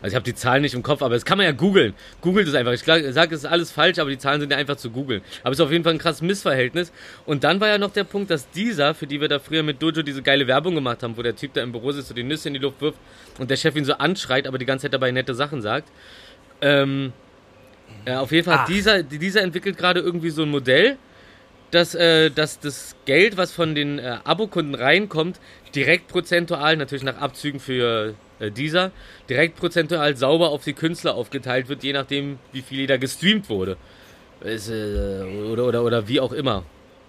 Also 0.00 0.12
ich 0.12 0.14
habe 0.14 0.24
die 0.24 0.34
Zahlen 0.34 0.62
nicht 0.62 0.74
im 0.74 0.82
Kopf, 0.82 1.02
aber 1.02 1.14
das 1.14 1.24
kann 1.24 1.38
man 1.38 1.46
ja 1.46 1.52
googeln. 1.52 1.94
Googelt 2.20 2.48
es 2.48 2.54
einfach. 2.54 2.72
Ich 2.72 2.82
sage, 2.82 3.34
es 3.34 3.40
ist 3.40 3.46
alles 3.46 3.70
falsch, 3.70 3.98
aber 3.98 4.10
die 4.10 4.18
Zahlen 4.18 4.40
sind 4.40 4.50
ja 4.50 4.56
einfach 4.56 4.76
zu 4.76 4.90
googeln. 4.90 5.22
Aber 5.42 5.52
es 5.52 5.58
ist 5.58 5.64
auf 5.64 5.72
jeden 5.72 5.84
Fall 5.84 5.94
ein 5.94 5.98
krasses 5.98 6.22
Missverhältnis. 6.22 6.92
Und 7.26 7.44
dann 7.44 7.60
war 7.60 7.68
ja 7.68 7.78
noch 7.78 7.92
der 7.92 8.04
Punkt, 8.04 8.30
dass 8.30 8.50
dieser, 8.50 8.94
für 8.94 9.06
die 9.06 9.20
wir 9.20 9.28
da 9.28 9.38
früher 9.38 9.62
mit 9.62 9.82
Dojo 9.82 10.02
diese 10.02 10.22
geile 10.22 10.46
Werbung 10.46 10.74
gemacht 10.74 11.02
haben, 11.02 11.16
wo 11.16 11.22
der 11.22 11.36
Typ 11.36 11.54
da 11.54 11.62
im 11.62 11.72
Büro 11.72 11.92
sitzt 11.92 12.10
und 12.10 12.16
die 12.16 12.22
Nüsse 12.22 12.48
in 12.48 12.54
die 12.54 12.60
Luft 12.60 12.80
wirft 12.80 12.98
und 13.38 13.50
der 13.50 13.56
Chef 13.56 13.76
ihn 13.76 13.84
so 13.84 13.94
anschreit, 13.94 14.46
aber 14.46 14.58
die 14.58 14.66
ganze 14.66 14.84
Zeit 14.84 14.94
dabei 14.94 15.10
nette 15.10 15.34
Sachen 15.34 15.62
sagt. 15.62 15.88
Ähm, 16.60 17.12
äh, 18.04 18.14
auf 18.14 18.32
jeden 18.32 18.44
Fall 18.44 18.60
Ach. 18.60 18.66
dieser, 18.66 19.02
dieser 19.02 19.42
entwickelt 19.42 19.76
gerade 19.76 20.00
irgendwie 20.00 20.30
so 20.30 20.42
ein 20.42 20.50
Modell, 20.50 20.96
dass, 21.70 21.94
äh, 21.94 22.30
dass 22.30 22.60
das 22.60 22.96
Geld, 23.04 23.36
was 23.36 23.52
von 23.52 23.74
den 23.74 23.98
äh, 23.98 24.18
Abokunden 24.24 24.74
reinkommt, 24.74 25.40
direkt 25.74 26.08
prozentual, 26.08 26.76
natürlich 26.76 27.04
nach 27.04 27.18
Abzügen 27.18 27.60
für 27.60 28.14
äh, 28.40 28.50
dieser, 28.50 28.90
direkt 29.28 29.56
prozentual 29.56 30.16
sauber 30.16 30.50
auf 30.50 30.64
die 30.64 30.72
Künstler 30.72 31.14
aufgeteilt 31.14 31.68
wird, 31.68 31.82
je 31.82 31.92
nachdem, 31.92 32.38
wie 32.52 32.62
viel 32.62 32.86
da 32.86 32.96
gestreamt 32.96 33.48
wurde. 33.48 33.76
Es, 34.40 34.68
äh, 34.68 35.22
oder, 35.50 35.66
oder, 35.66 35.84
oder 35.84 36.08
wie 36.08 36.20
auch 36.20 36.32
immer. 36.32 36.64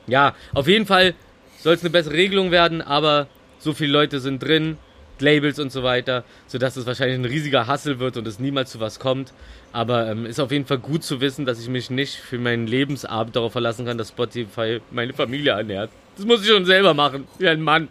Ja, 0.07 0.35
auf 0.53 0.67
jeden 0.67 0.85
Fall 0.85 1.13
soll 1.59 1.75
es 1.75 1.81
eine 1.81 1.91
bessere 1.91 2.13
Regelung 2.13 2.51
werden, 2.51 2.81
aber 2.81 3.27
so 3.59 3.73
viele 3.73 3.91
Leute 3.91 4.19
sind 4.19 4.41
drin, 4.41 4.77
Labels 5.21 5.59
und 5.59 5.71
so 5.71 5.83
weiter, 5.83 6.23
sodass 6.47 6.75
es 6.77 6.85
wahrscheinlich 6.85 7.19
ein 7.19 7.25
riesiger 7.25 7.67
Hassel 7.67 7.99
wird 7.99 8.17
und 8.17 8.27
es 8.27 8.39
niemals 8.39 8.71
zu 8.71 8.79
was 8.79 8.99
kommt. 8.99 9.33
Aber 9.71 10.09
ähm, 10.09 10.25
ist 10.25 10.39
auf 10.39 10.51
jeden 10.51 10.65
Fall 10.65 10.79
gut 10.79 11.03
zu 11.03 11.21
wissen, 11.21 11.45
dass 11.45 11.59
ich 11.59 11.67
mich 11.67 11.89
nicht 11.89 12.15
für 12.15 12.37
meinen 12.37 12.67
Lebensabend 12.67 13.35
darauf 13.35 13.51
verlassen 13.51 13.85
kann, 13.85 13.97
dass 13.97 14.09
Spotify 14.09 14.79
meine 14.91 15.13
Familie 15.13 15.51
ernährt. 15.51 15.91
Das 16.15 16.25
muss 16.25 16.41
ich 16.41 16.49
schon 16.49 16.65
selber 16.65 16.93
machen, 16.93 17.27
wie 17.37 17.47
ein 17.47 17.61
Mann. 17.61 17.89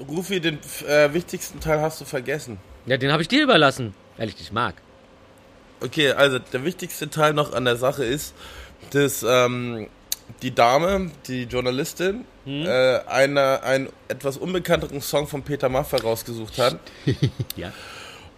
Rufi, 0.00 0.40
den 0.40 0.58
äh, 0.88 1.12
wichtigsten 1.12 1.60
Teil 1.60 1.80
hast 1.80 2.00
du 2.00 2.04
vergessen. 2.04 2.58
Ja, 2.86 2.96
den 2.96 3.12
habe 3.12 3.22
ich 3.22 3.28
dir 3.28 3.42
überlassen, 3.42 3.94
weil 4.16 4.28
ich 4.28 4.34
dich 4.36 4.52
mag. 4.52 4.74
Okay, 5.80 6.10
also 6.12 6.38
der 6.38 6.64
wichtigste 6.64 7.10
Teil 7.10 7.32
noch 7.34 7.52
an 7.52 7.64
der 7.64 7.76
Sache 7.76 8.04
ist, 8.04 8.34
dass 8.90 9.22
ähm, 9.26 9.88
die 10.42 10.54
Dame, 10.54 11.10
die 11.26 11.44
Journalistin, 11.44 12.24
Hm? 12.44 12.66
äh, 12.66 12.98
eine, 13.06 13.62
einen 13.62 13.88
etwas 14.08 14.36
unbekannteren 14.36 15.00
Song 15.00 15.26
von 15.26 15.42
Peter 15.42 15.70
Maffay 15.70 15.96
rausgesucht 16.02 16.58
hat. 16.58 16.78
Ja. 17.56 17.72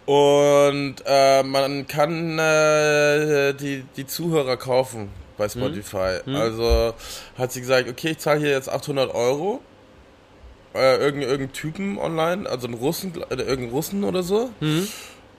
Und 0.05 0.95
äh, 1.05 1.43
man 1.43 1.85
kann 1.87 2.39
äh, 2.39 3.53
die, 3.53 3.83
die 3.97 4.07
Zuhörer 4.07 4.55
kaufen 4.55 5.09
bei 5.37 5.49
Spotify. 5.49 6.19
Also 6.33 6.93
hat 7.37 7.51
sie 7.51 7.59
gesagt, 7.59 7.89
okay, 7.89 8.11
ich 8.11 8.19
zahle 8.19 8.39
hier 8.39 8.51
jetzt 8.51 8.69
800 8.69 9.13
Euro. 9.13 9.59
Äh, 10.73 10.97
irgendeinen 10.97 11.31
irgendein 11.31 11.53
Typen 11.53 11.97
online, 11.97 12.49
also 12.49 12.67
einen 12.67 12.75
Russen, 12.75 13.13
äh, 13.29 13.35
irgendeinen 13.35 13.71
Russen 13.71 14.03
oder 14.03 14.21
so. 14.23 14.51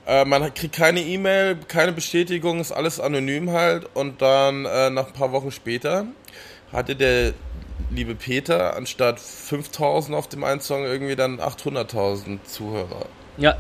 Äh, 0.07 0.25
man 0.25 0.53
kriegt 0.55 0.75
keine 0.75 1.01
E-Mail, 1.01 1.57
keine 1.69 1.93
Bestätigung, 1.93 2.61
ist 2.61 2.73
alles 2.73 2.99
anonym 2.99 3.51
halt. 3.51 3.87
Und 3.95 4.23
dann 4.23 4.65
äh, 4.65 4.89
nach 4.91 5.09
ein 5.09 5.13
paar 5.13 5.33
Wochen 5.33 5.51
später 5.51 6.07
hatte 6.73 6.97
der 6.97 7.35
liebe 7.91 8.15
Peter 8.15 8.75
anstatt 8.77 9.21
5000 9.21 10.17
auf 10.17 10.29
dem 10.29 10.45
einen 10.45 10.61
Song 10.61 10.85
irgendwie 10.85 11.15
dann 11.15 11.41
800.000 11.41 12.43
Zuhörer. 12.45 13.07
Ja. 13.37 13.57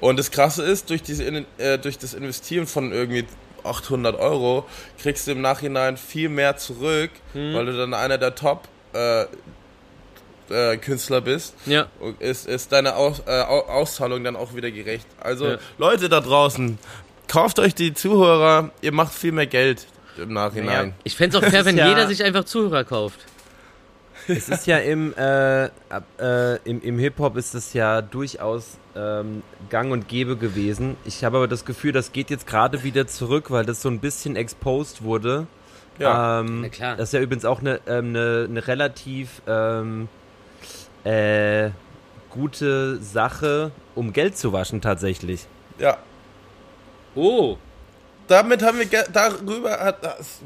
Und 0.00 0.18
das 0.18 0.30
Krasse 0.30 0.62
ist, 0.62 0.90
durch, 0.90 1.02
diese, 1.02 1.24
äh, 1.58 1.78
durch 1.78 1.98
das 1.98 2.14
Investieren 2.14 2.66
von 2.66 2.92
irgendwie 2.92 3.24
800 3.64 4.18
Euro 4.18 4.64
kriegst 5.00 5.26
du 5.26 5.32
im 5.32 5.40
Nachhinein 5.40 5.96
viel 5.96 6.28
mehr 6.28 6.56
zurück, 6.56 7.10
weil 7.34 7.66
du 7.66 7.76
dann 7.76 7.94
einer 7.94 8.18
der 8.18 8.34
Top 8.34 8.68
äh, 8.94 9.24
äh, 10.50 10.76
Künstler 10.76 11.20
bist. 11.20 11.54
Ja. 11.66 11.86
Ist, 12.18 12.46
ist 12.46 12.72
deine 12.72 12.96
Aus, 12.96 13.22
äh, 13.26 13.30
Au- 13.42 13.66
Auszahlung 13.68 14.22
dann 14.24 14.36
auch 14.36 14.54
wieder 14.54 14.70
gerecht. 14.70 15.06
Also 15.20 15.46
Ja. 15.52 15.58
Leute 15.78 16.08
da 16.08 16.20
draußen, 16.20 16.78
kauft 17.28 17.58
euch 17.58 17.74
die 17.74 17.94
Zuhörer, 17.94 18.70
ihr 18.82 18.92
macht 18.92 19.14
viel 19.14 19.32
mehr 19.32 19.46
Geld 19.46 19.86
im 20.18 20.32
Nachhinein. 20.34 20.94
Ich 21.04 21.16
fände 21.16 21.38
es 21.38 21.42
auch 21.44 21.48
fair, 21.48 21.64
wenn 21.64 21.78
ja- 21.78 21.88
jeder 21.88 22.06
sich 22.06 22.22
einfach 22.22 22.44
Zuhörer 22.44 22.84
kauft. 22.84 23.20
Es 24.28 24.48
ist 24.48 24.66
ja 24.68 24.78
im, 24.78 25.12
äh, 25.16 25.64
äh, 25.64 25.70
im, 26.64 26.80
im 26.82 26.98
Hip-Hop 26.98 27.36
ist 27.36 27.54
es 27.56 27.72
ja 27.72 28.02
durchaus 28.02 28.76
ähm, 28.94 29.42
gang 29.68 29.90
und 29.90 30.06
gäbe 30.06 30.36
gewesen. 30.36 30.96
Ich 31.04 31.24
habe 31.24 31.38
aber 31.38 31.48
das 31.48 31.64
Gefühl, 31.64 31.90
das 31.92 32.12
geht 32.12 32.30
jetzt 32.30 32.46
gerade 32.46 32.84
wieder 32.84 33.06
zurück, 33.08 33.50
weil 33.50 33.64
das 33.64 33.82
so 33.82 33.88
ein 33.88 33.98
bisschen 33.98 34.36
exposed 34.36 35.02
wurde. 35.02 35.46
Ja. 35.98 36.40
Ähm, 36.40 36.62
Na 36.62 36.68
klar. 36.68 36.96
Das 36.96 37.08
ist 37.10 37.12
ja 37.12 37.20
übrigens 37.20 37.44
auch 37.44 37.60
eine, 37.60 37.80
ähm, 37.86 38.08
eine, 38.08 38.46
eine 38.48 38.66
relativ 38.66 39.42
ähm, 39.46 40.08
äh, 41.04 41.70
gute 42.30 42.98
Sache, 43.02 43.70
um 43.94 44.12
Geld 44.12 44.36
zu 44.38 44.52
waschen 44.52 44.80
tatsächlich. 44.80 45.46
ja. 45.78 45.98
Oh. 47.14 47.58
Damit 48.28 48.62
haben 48.62 48.78
wir 48.78 48.86
darüber 49.12 49.72
hat 49.78 49.98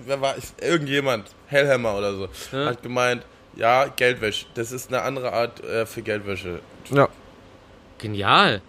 wer 0.05 0.21
war 0.21 0.37
ich, 0.37 0.45
irgendjemand 0.61 1.29
Hellhammer 1.47 1.97
oder 1.97 2.13
so 2.15 2.29
Ja. 2.51 2.67
hat 2.71 2.83
gemeint, 2.83 3.23
ja 3.55 3.87
Geldwäsche, 3.87 4.47
das 4.55 4.73
ist 4.73 4.89
eine 4.89 5.03
andere 5.03 5.33
Art 5.33 5.63
äh, 5.63 5.87
für 5.87 6.03
Geldwäsche. 6.03 6.59
Ja. 6.91 7.09
Genial. 7.99 8.63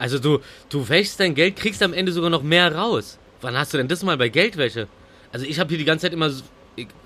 Also 0.00 0.18
du, 0.18 0.40
du 0.68 0.88
wäschst 0.88 1.20
dein 1.20 1.34
Geld, 1.36 1.54
kriegst 1.54 1.80
am 1.82 1.92
Ende 1.92 2.10
sogar 2.10 2.30
noch 2.30 2.42
mehr 2.42 2.74
raus. 2.74 3.18
Wann 3.40 3.56
hast 3.56 3.72
du 3.72 3.78
denn 3.78 3.86
das 3.86 4.02
mal 4.02 4.16
bei 4.16 4.28
Geldwäsche? 4.28 4.88
Also 5.32 5.46
ich 5.46 5.58
habe 5.58 5.68
hier 5.70 5.78
die 5.78 5.84
ganze 5.84 6.06
Zeit 6.06 6.12
immer 6.12 6.30
so, 6.30 6.42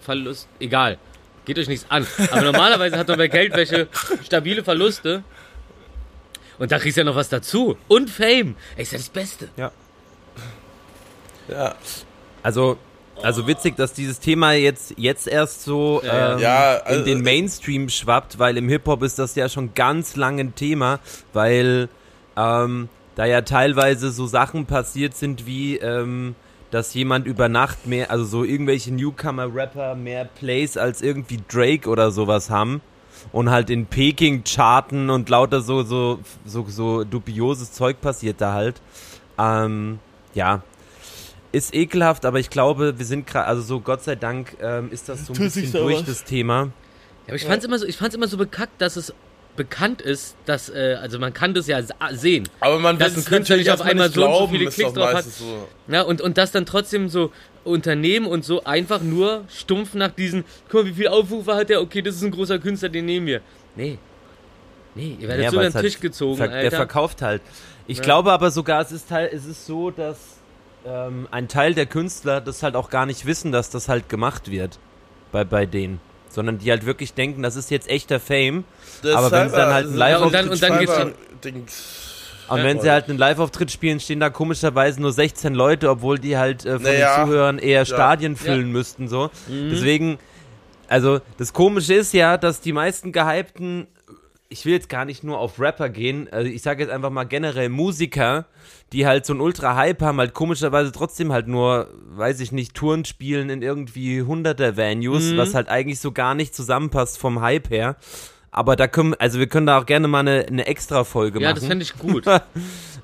Verlust, 0.00 0.48
egal. 0.60 0.98
Geht 1.44 1.58
euch 1.58 1.68
nichts 1.68 1.86
an. 1.88 2.06
Aber 2.30 2.42
normalerweise 2.42 2.98
hat 2.98 3.06
man 3.08 3.18
bei 3.18 3.28
Geldwäsche 3.28 3.88
stabile 4.24 4.64
Verluste. 4.64 5.22
Und 6.58 6.72
da 6.72 6.78
kriegst 6.78 6.96
du 6.96 7.02
ja 7.02 7.04
noch 7.04 7.14
was 7.16 7.28
dazu. 7.28 7.76
Und 7.86 8.10
Fame. 8.10 8.56
Ey, 8.76 8.82
ist 8.82 8.92
ja 8.92 8.98
das 8.98 9.08
Beste. 9.08 9.48
Ja, 11.48 11.74
Also, 12.42 12.76
also 13.22 13.46
witzig, 13.46 13.76
dass 13.76 13.92
dieses 13.92 14.18
Thema 14.20 14.52
jetzt, 14.52 14.94
jetzt 14.96 15.28
erst 15.28 15.62
so 15.62 16.02
Ja, 16.04 16.32
ähm, 16.34 16.38
ja, 16.40 16.76
also- 16.84 16.98
in 17.00 17.04
den 17.06 17.22
Mainstream 17.22 17.88
schwappt, 17.88 18.38
weil 18.38 18.56
im 18.56 18.68
Hip-Hop 18.68 19.02
ist 19.02 19.18
das 19.18 19.34
ja 19.36 19.48
schon 19.48 19.74
ganz 19.74 20.16
lange 20.16 20.42
ein 20.42 20.54
Thema, 20.54 20.98
weil 21.32 21.88
ähm, 22.36 22.88
da 23.14 23.24
ja 23.24 23.42
teilweise 23.42 24.10
so 24.10 24.26
Sachen 24.26 24.66
passiert 24.66 25.16
sind 25.16 25.46
wie, 25.46 25.76
ähm, 25.76 26.34
dass 26.70 26.94
jemand 26.94 27.26
über 27.26 27.48
Nacht 27.48 27.86
mehr, 27.86 28.10
also 28.10 28.24
so 28.24 28.44
irgendwelche 28.44 28.92
Newcomer-Rapper 28.92 29.94
mehr 29.94 30.24
Plays 30.24 30.76
als 30.76 31.02
irgendwie 31.02 31.38
Drake 31.48 31.88
oder 31.88 32.10
sowas 32.10 32.50
haben 32.50 32.80
und 33.32 33.50
halt 33.50 33.70
in 33.70 33.86
Peking 33.86 34.44
charten 34.44 35.10
und 35.10 35.28
lauter 35.28 35.60
so, 35.60 35.82
so, 35.82 36.20
so, 36.44 36.66
so 36.68 37.04
dubioses 37.04 37.72
Zeug 37.72 38.00
passiert 38.00 38.40
da 38.40 38.52
halt. 38.52 38.80
Ähm, 39.38 39.98
ja, 40.34 40.62
ist 41.52 41.74
ekelhaft, 41.74 42.24
aber 42.24 42.38
ich 42.38 42.50
glaube, 42.50 42.98
wir 42.98 43.06
sind 43.06 43.26
gerade, 43.26 43.46
also 43.46 43.62
so 43.62 43.80
Gott 43.80 44.02
sei 44.02 44.16
Dank 44.16 44.56
ähm, 44.60 44.90
ist 44.90 45.08
das 45.08 45.26
so 45.26 45.32
ein 45.32 45.38
bisschen 45.38 45.72
durch 45.72 46.00
was. 46.00 46.04
das 46.04 46.24
Thema. 46.24 46.64
Ja, 46.64 47.28
aber 47.28 47.36
ich 47.36 47.44
fand's 47.44 47.64
immer 47.64 47.78
so, 47.78 47.86
ich 47.86 47.96
fand's 47.96 48.14
immer 48.14 48.28
so 48.28 48.36
bekackt, 48.36 48.80
dass 48.80 48.96
es 48.96 49.14
bekannt 49.56 50.02
ist, 50.02 50.36
dass, 50.44 50.68
äh, 50.68 50.96
also 51.00 51.18
man 51.18 51.32
kann 51.34 51.54
das 51.54 51.66
ja 51.66 51.82
sa- 51.82 51.94
sehen. 52.12 52.48
aber 52.60 52.78
man 52.78 52.98
Dass 52.98 53.14
ein 53.14 53.20
es 53.20 53.24
Künstler 53.26 53.56
natürlich 53.56 53.66
nicht 53.66 53.72
auf 53.74 53.80
einmal 53.80 54.06
nicht 54.08 54.14
so 54.14 54.24
und 54.24 54.30
so 54.32 54.36
glauben, 54.38 54.52
viele 54.52 54.70
Klicks 54.70 54.92
drauf 54.92 55.14
hat. 55.14 55.24
so. 55.24 55.68
Ja, 55.88 56.02
und, 56.02 56.20
und 56.20 56.38
dass 56.38 56.52
dann 56.52 56.66
trotzdem 56.66 57.08
so 57.08 57.32
Unternehmen 57.64 58.26
und 58.26 58.44
so 58.44 58.62
einfach 58.64 59.00
nur 59.00 59.44
stumpf 59.48 59.94
nach 59.94 60.10
diesen, 60.12 60.44
guck 60.68 60.84
mal, 60.84 60.90
wie 60.90 60.94
viel 60.94 61.08
Aufrufe 61.08 61.54
hat 61.54 61.68
der, 61.68 61.80
okay, 61.80 62.02
das 62.02 62.14
ist 62.16 62.22
ein 62.22 62.30
großer 62.30 62.58
Künstler, 62.58 62.88
den 62.90 63.06
nehmen 63.06 63.26
wir. 63.26 63.40
Nee. 63.74 63.98
Nee, 64.94 65.16
ihr 65.20 65.28
werdet 65.28 65.44
Ja, 65.44 65.50
so 65.50 65.56
über 65.56 65.64
den 65.68 65.72
Tisch 65.72 65.94
halt 65.94 66.00
gezogen, 66.00 66.36
ver- 66.36 66.48
Der 66.48 66.56
Alter. 66.58 66.76
verkauft 66.76 67.22
halt. 67.22 67.42
Ich 67.86 67.98
Ja. 67.98 68.04
glaube 68.04 68.32
aber 68.32 68.50
sogar, 68.50 68.80
es 68.82 68.92
ist, 68.92 69.08
teil, 69.08 69.28
es 69.32 69.44
ist 69.44 69.66
so, 69.66 69.90
dass 69.90 70.18
ähm, 70.86 71.26
ein 71.30 71.48
Teil 71.48 71.74
der 71.74 71.86
Künstler 71.86 72.40
das 72.40 72.62
halt 72.62 72.76
auch 72.76 72.90
gar 72.90 73.06
nicht 73.06 73.26
wissen, 73.26 73.52
dass 73.52 73.70
das 73.70 73.88
halt 73.88 74.08
gemacht 74.08 74.50
wird 74.50 74.78
bei, 75.32 75.44
bei 75.44 75.66
denen. 75.66 76.00
Sondern 76.36 76.58
die 76.58 76.70
halt 76.70 76.84
wirklich 76.84 77.14
denken, 77.14 77.42
das 77.42 77.56
ist 77.56 77.70
jetzt 77.70 77.88
echter 77.88 78.20
Fame. 78.20 78.64
Aber 79.02 79.32
wenn 79.32 79.48
sie 79.48 79.56
dann 79.56 79.72
halt 79.72 79.86
ein 79.86 79.96
Ja, 79.98 80.18
und 80.18 80.34
dann- 80.34 80.48
und 80.50 80.62
dann 80.62 80.78
Und 82.48 82.58
Ja, 82.58 82.62
wenn 82.64 82.78
sie 82.78 82.90
halt 82.90 83.08
einen 83.08 83.16
Live-Auftritt 83.18 83.70
spielen, 83.72 84.00
stehen 84.00 84.20
da 84.20 84.28
komischerweise 84.28 85.00
nur 85.00 85.12
16 85.12 85.54
Leute, 85.54 85.88
obwohl 85.88 86.18
die 86.18 86.36
halt 86.36 86.66
äh, 86.66 86.74
von 86.74 86.82
Naja, 86.82 87.16
den 87.16 87.24
Zuhörern 87.26 87.58
eher 87.58 87.86
Stadien 87.86 88.36
füllen 88.36 88.70
müssten, 88.70 89.08
so. 89.08 89.30
Deswegen, 89.48 90.18
also, 90.88 91.20
das 91.38 91.54
Komische 91.54 91.94
ist 91.94 92.12
ja, 92.12 92.36
dass 92.36 92.60
die 92.60 92.74
meisten 92.74 93.12
gehypten, 93.12 93.86
ich 94.48 94.64
will 94.64 94.72
jetzt 94.72 94.88
gar 94.88 95.04
nicht 95.04 95.24
nur 95.24 95.38
auf 95.38 95.58
Rapper 95.58 95.88
gehen, 95.88 96.28
also 96.30 96.48
ich 96.48 96.62
sage 96.62 96.84
jetzt 96.84 96.92
einfach 96.92 97.10
mal 97.10 97.24
generell 97.24 97.68
Musiker, 97.68 98.46
die 98.92 99.06
halt 99.06 99.26
so 99.26 99.32
einen 99.32 99.40
Ultra-Hype 99.40 100.00
haben, 100.02 100.18
halt 100.18 100.34
komischerweise 100.34 100.92
trotzdem 100.92 101.32
halt 101.32 101.48
nur, 101.48 101.88
weiß 102.10 102.40
ich 102.40 102.52
nicht, 102.52 102.74
Touren 102.74 103.04
spielen 103.04 103.50
in 103.50 103.62
irgendwie 103.62 104.22
hunderter 104.22 104.76
Venues, 104.76 105.36
was 105.36 105.54
halt 105.54 105.68
eigentlich 105.68 106.00
so 106.00 106.12
gar 106.12 106.34
nicht 106.34 106.54
zusammenpasst 106.54 107.18
vom 107.18 107.40
Hype 107.40 107.70
her. 107.70 107.96
Aber 108.52 108.76
da 108.76 108.86
können, 108.88 109.14
also 109.14 109.38
wir 109.38 109.48
können 109.48 109.66
da 109.66 109.78
auch 109.78 109.86
gerne 109.86 110.08
mal 110.08 110.20
eine, 110.20 110.46
eine 110.46 110.66
Extra-Folge 110.66 111.40
ja, 111.40 111.48
machen. 111.48 111.60
das 111.60 111.66
fände 111.66 111.82
ich 111.82 111.96
gut. 111.98 112.24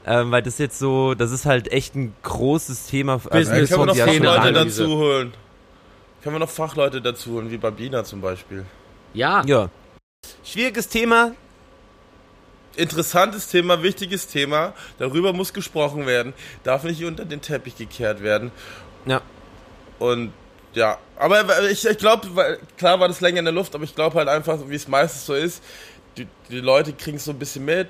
Ähm, 0.04 0.32
weil 0.32 0.42
das 0.42 0.58
jetzt 0.58 0.80
so, 0.80 1.14
das 1.14 1.30
ist 1.30 1.46
halt 1.46 1.70
echt 1.70 1.94
ein 1.94 2.12
großes 2.24 2.88
Thema. 2.88 3.12
Also 3.12 3.28
Business 3.30 3.70
können 3.70 3.82
wir 3.82 3.86
noch 3.86 3.96
Fachleute 3.96 4.52
dazu 4.52 4.96
holen. 4.96 5.32
Können 6.22 6.34
wir 6.34 6.40
noch 6.40 6.50
Fachleute 6.50 7.00
dazu 7.00 7.32
holen, 7.34 7.52
wie 7.52 7.56
Babina 7.56 8.02
zum 8.02 8.20
Beispiel. 8.20 8.64
Ja, 9.14 9.44
Ja. 9.46 9.70
Schwieriges 10.44 10.88
Thema. 10.88 11.32
Interessantes 12.76 13.48
Thema, 13.48 13.82
wichtiges 13.82 14.26
Thema. 14.28 14.74
Darüber 14.98 15.32
muss 15.32 15.52
gesprochen 15.52 16.06
werden. 16.06 16.32
Darf 16.64 16.84
nicht 16.84 17.04
unter 17.04 17.24
den 17.24 17.40
Teppich 17.42 17.76
gekehrt 17.76 18.22
werden. 18.22 18.50
Ja. 19.06 19.20
Und 19.98 20.32
ja, 20.74 20.98
aber 21.16 21.68
ich, 21.70 21.84
ich 21.86 21.98
glaube, 21.98 22.58
klar 22.78 22.98
war 22.98 23.08
das 23.08 23.20
länger 23.20 23.40
in 23.40 23.44
der 23.44 23.52
Luft, 23.52 23.74
aber 23.74 23.84
ich 23.84 23.94
glaube 23.94 24.16
halt 24.18 24.28
einfach, 24.28 24.58
wie 24.68 24.74
es 24.74 24.88
meistens 24.88 25.26
so 25.26 25.34
ist, 25.34 25.62
die, 26.16 26.26
die 26.48 26.60
Leute 26.60 26.94
kriegen 26.94 27.18
es 27.18 27.24
so 27.26 27.30
ein 27.30 27.38
bisschen 27.38 27.66
mit, 27.66 27.88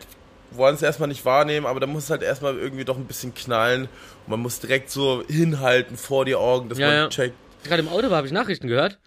wollen 0.51 0.74
es 0.74 0.83
erstmal 0.83 1.09
nicht 1.09 1.24
wahrnehmen, 1.24 1.64
aber 1.66 1.78
da 1.78 1.87
muss 1.87 2.05
es 2.05 2.11
halt 2.11 2.22
erstmal 2.22 2.57
irgendwie 2.59 2.85
doch 2.85 2.97
ein 2.97 3.05
bisschen 3.07 3.35
knallen. 3.35 3.83
Und 3.83 4.28
man 4.30 4.41
muss 4.41 4.59
direkt 4.59 4.91
so 4.91 5.22
hinhalten 5.28 5.97
vor 5.97 6.24
die 6.24 6.35
Augen, 6.35 6.68
dass 6.68 6.78
Ja, 6.78 6.87
man 6.89 6.97
ja. 6.97 7.09
checkt. 7.09 7.37
gerade 7.62 7.83
im 7.83 7.89
Auto 7.89 8.11
habe 8.11 8.26
ich 8.26 8.33
Nachrichten 8.33 8.66
gehört. 8.66 8.99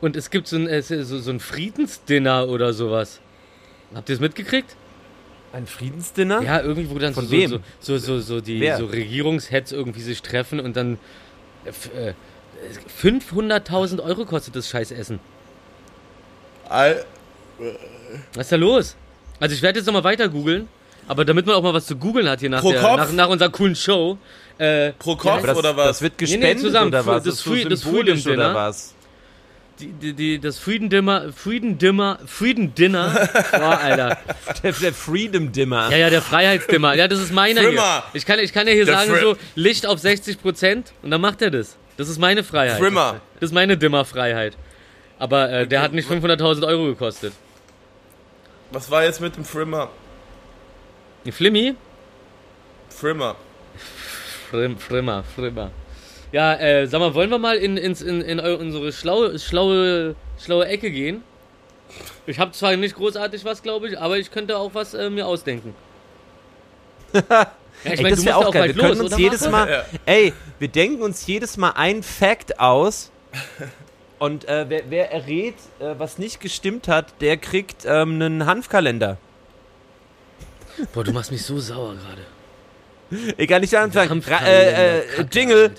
Und 0.00 0.16
es 0.16 0.30
gibt 0.30 0.48
so 0.48 0.56
ein, 0.56 0.66
äh, 0.66 0.82
so, 0.82 1.18
so 1.18 1.30
ein 1.30 1.40
Friedensdinner 1.40 2.48
oder 2.48 2.72
sowas. 2.72 3.20
Habt 3.94 4.08
ihr 4.08 4.14
es 4.14 4.20
mitgekriegt? 4.20 4.76
Ein 5.52 5.66
Friedensdinner? 5.66 6.42
Ja, 6.42 6.60
irgendwie, 6.60 6.88
wo 6.90 6.98
dann 6.98 7.12
Von 7.12 7.26
so, 7.26 7.32
wem? 7.32 7.50
so, 7.50 7.58
so, 7.80 7.98
so, 7.98 8.20
so 8.20 8.40
die 8.40 8.60
Wer? 8.60 8.76
so 8.78 8.86
Regierungsheads 8.86 9.72
irgendwie 9.72 10.00
sich 10.00 10.22
treffen 10.22 10.60
und 10.60 10.76
dann 10.76 10.98
äh, 11.64 11.70
f- 11.70 11.90
äh, 11.94 12.14
500.000 13.02 14.00
Euro 14.02 14.24
kostet 14.26 14.54
das 14.56 14.68
Scheißessen. 14.68 15.18
All, 16.68 17.04
Was 18.34 18.46
ist 18.46 18.52
da 18.52 18.56
los? 18.56 18.96
Also 19.40 19.54
ich 19.54 19.62
werde 19.62 19.78
jetzt 19.80 19.86
nochmal 19.86 20.04
weiter 20.04 20.28
googeln, 20.28 20.68
aber 21.08 21.24
damit 21.24 21.46
man 21.46 21.56
auch 21.56 21.62
mal 21.62 21.74
was 21.74 21.86
zu 21.86 21.96
googeln 21.96 22.28
hat 22.28 22.40
hier 22.40 22.50
nach, 22.50 22.60
Pro 22.60 22.72
der, 22.72 22.80
Kopf? 22.80 22.96
nach, 22.98 23.12
nach 23.12 23.28
unserer 23.28 23.50
coolen 23.50 23.74
Show. 23.74 24.18
Äh, 24.58 24.92
pro 24.92 25.16
Kopf 25.16 25.42
das, 25.44 25.56
oder 25.56 25.76
was? 25.76 25.86
das 25.88 26.02
wird 26.02 26.12
nee, 26.20 26.26
gespendet 26.26 26.60
zusammen. 26.60 26.88
oder 26.88 27.04
was? 27.06 27.24
Das 27.24 27.40
Free- 27.40 27.64
das 27.64 27.80
symbolisch 27.80 28.22
Freedom 28.22 28.34
oder 28.38 28.48
Dinner. 28.48 28.54
was? 28.54 28.94
Die, 29.86 30.12
die, 30.12 30.38
das 30.40 30.58
Freedom 30.58 30.88
Dimmer, 30.90 31.32
Freedom 31.32 31.78
Dimmer, 31.78 32.18
Freedom 32.26 32.74
Dinner. 32.74 33.28
Boah, 33.52 33.78
Alter. 33.78 34.18
Der, 34.62 34.72
der 34.72 34.92
Freedom 34.92 35.52
Dimmer. 35.52 35.90
Ja, 35.90 35.96
ja, 35.96 36.10
der 36.10 36.22
Freiheitsdimmer. 36.22 36.94
Ja, 36.94 37.08
das 37.08 37.20
ist 37.20 37.32
meiner 37.32 37.62
hier. 37.62 38.02
Ich 38.12 38.26
kann, 38.26 38.38
ich 38.38 38.52
kann 38.52 38.66
ja 38.66 38.72
hier 38.72 38.84
Der 38.84 38.94
sagen, 38.96 39.10
Fri- 39.12 39.20
so 39.20 39.36
Licht 39.54 39.86
auf 39.86 40.00
60% 40.00 40.84
und 41.02 41.10
dann 41.10 41.20
macht 41.20 41.42
er 41.42 41.50
das. 41.50 41.76
Das 41.96 42.08
ist 42.08 42.18
meine 42.18 42.42
Freiheit. 42.44 42.78
Trimmer. 42.78 43.20
Das 43.40 43.50
ist 43.50 43.54
meine 43.54 43.76
Dimmerfreiheit. 43.76 44.56
Aber 45.18 45.50
äh, 45.50 45.66
der 45.66 45.82
hat 45.82 45.92
nicht 45.92 46.08
500.000 46.10 46.66
Euro 46.66 46.86
gekostet. 46.86 47.32
Was 48.72 48.90
war 48.90 49.04
jetzt 49.04 49.20
mit 49.20 49.36
dem 49.36 49.44
Frimmer? 49.44 49.90
Flimmy? 51.30 51.74
Frimmer. 52.88 53.36
Frim, 54.50 54.78
Frimmer, 54.78 55.22
Frimmer. 55.36 55.70
Ja, 56.32 56.54
äh, 56.54 56.86
sag 56.86 57.00
mal, 57.00 57.14
wollen 57.14 57.30
wir 57.30 57.38
mal 57.38 57.56
in, 57.56 57.76
ins, 57.76 58.02
in, 58.02 58.20
in 58.20 58.38
eu- 58.38 58.56
unsere 58.56 58.92
schlaue, 58.92 59.38
schlaue, 59.38 60.14
schlaue 60.38 60.66
Ecke 60.66 60.90
gehen? 60.90 61.22
Ich 62.26 62.38
habe 62.38 62.52
zwar 62.52 62.76
nicht 62.76 62.94
großartig 62.94 63.44
was, 63.44 63.62
glaube 63.62 63.88
ich, 63.88 63.98
aber 63.98 64.16
ich 64.18 64.30
könnte 64.30 64.56
auch 64.56 64.72
was 64.74 64.94
äh, 64.94 65.10
mir 65.10 65.26
ausdenken. 65.26 65.74
ja, 67.12 67.50
ich 67.82 67.90
Ey, 67.90 68.02
mein, 68.02 68.14
das 68.14 68.24
wäre 68.24 68.36
auch 68.36 68.52
geil. 68.52 68.74
Wir 68.76 68.82
können 68.82 68.98
los, 68.98 69.10
uns 69.12 69.18
jedes 69.18 69.40
Marco? 69.48 69.70
Mal, 69.70 69.70
Ja. 69.72 69.84
ey, 70.06 70.32
wir 70.60 70.68
denken 70.68 71.02
uns 71.02 71.26
jedes 71.26 71.56
Mal 71.56 71.70
ein 71.72 72.04
Fact 72.04 72.60
aus. 72.60 73.10
Und 74.20 74.44
äh, 74.48 74.66
wer, 74.68 74.82
wer 74.88 75.10
errät, 75.10 75.54
äh, 75.80 75.94
was 75.98 76.18
nicht 76.18 76.40
gestimmt 76.40 76.86
hat, 76.86 77.06
der 77.20 77.38
kriegt 77.38 77.84
ähm, 77.86 78.12
einen 78.22 78.46
Hanfkalender. 78.46 79.16
Boah, 80.92 81.02
du 81.02 81.12
machst 81.12 81.32
mich 81.32 81.44
so 81.44 81.58
sauer 81.58 81.94
gerade. 81.94 82.22
Egal, 83.36 83.60
nicht 83.60 83.74
anfangen. 83.74 84.22
Ra 84.26 84.38
äh, 84.46 84.98
äh, 85.00 85.02
Jingle. 85.32 85.70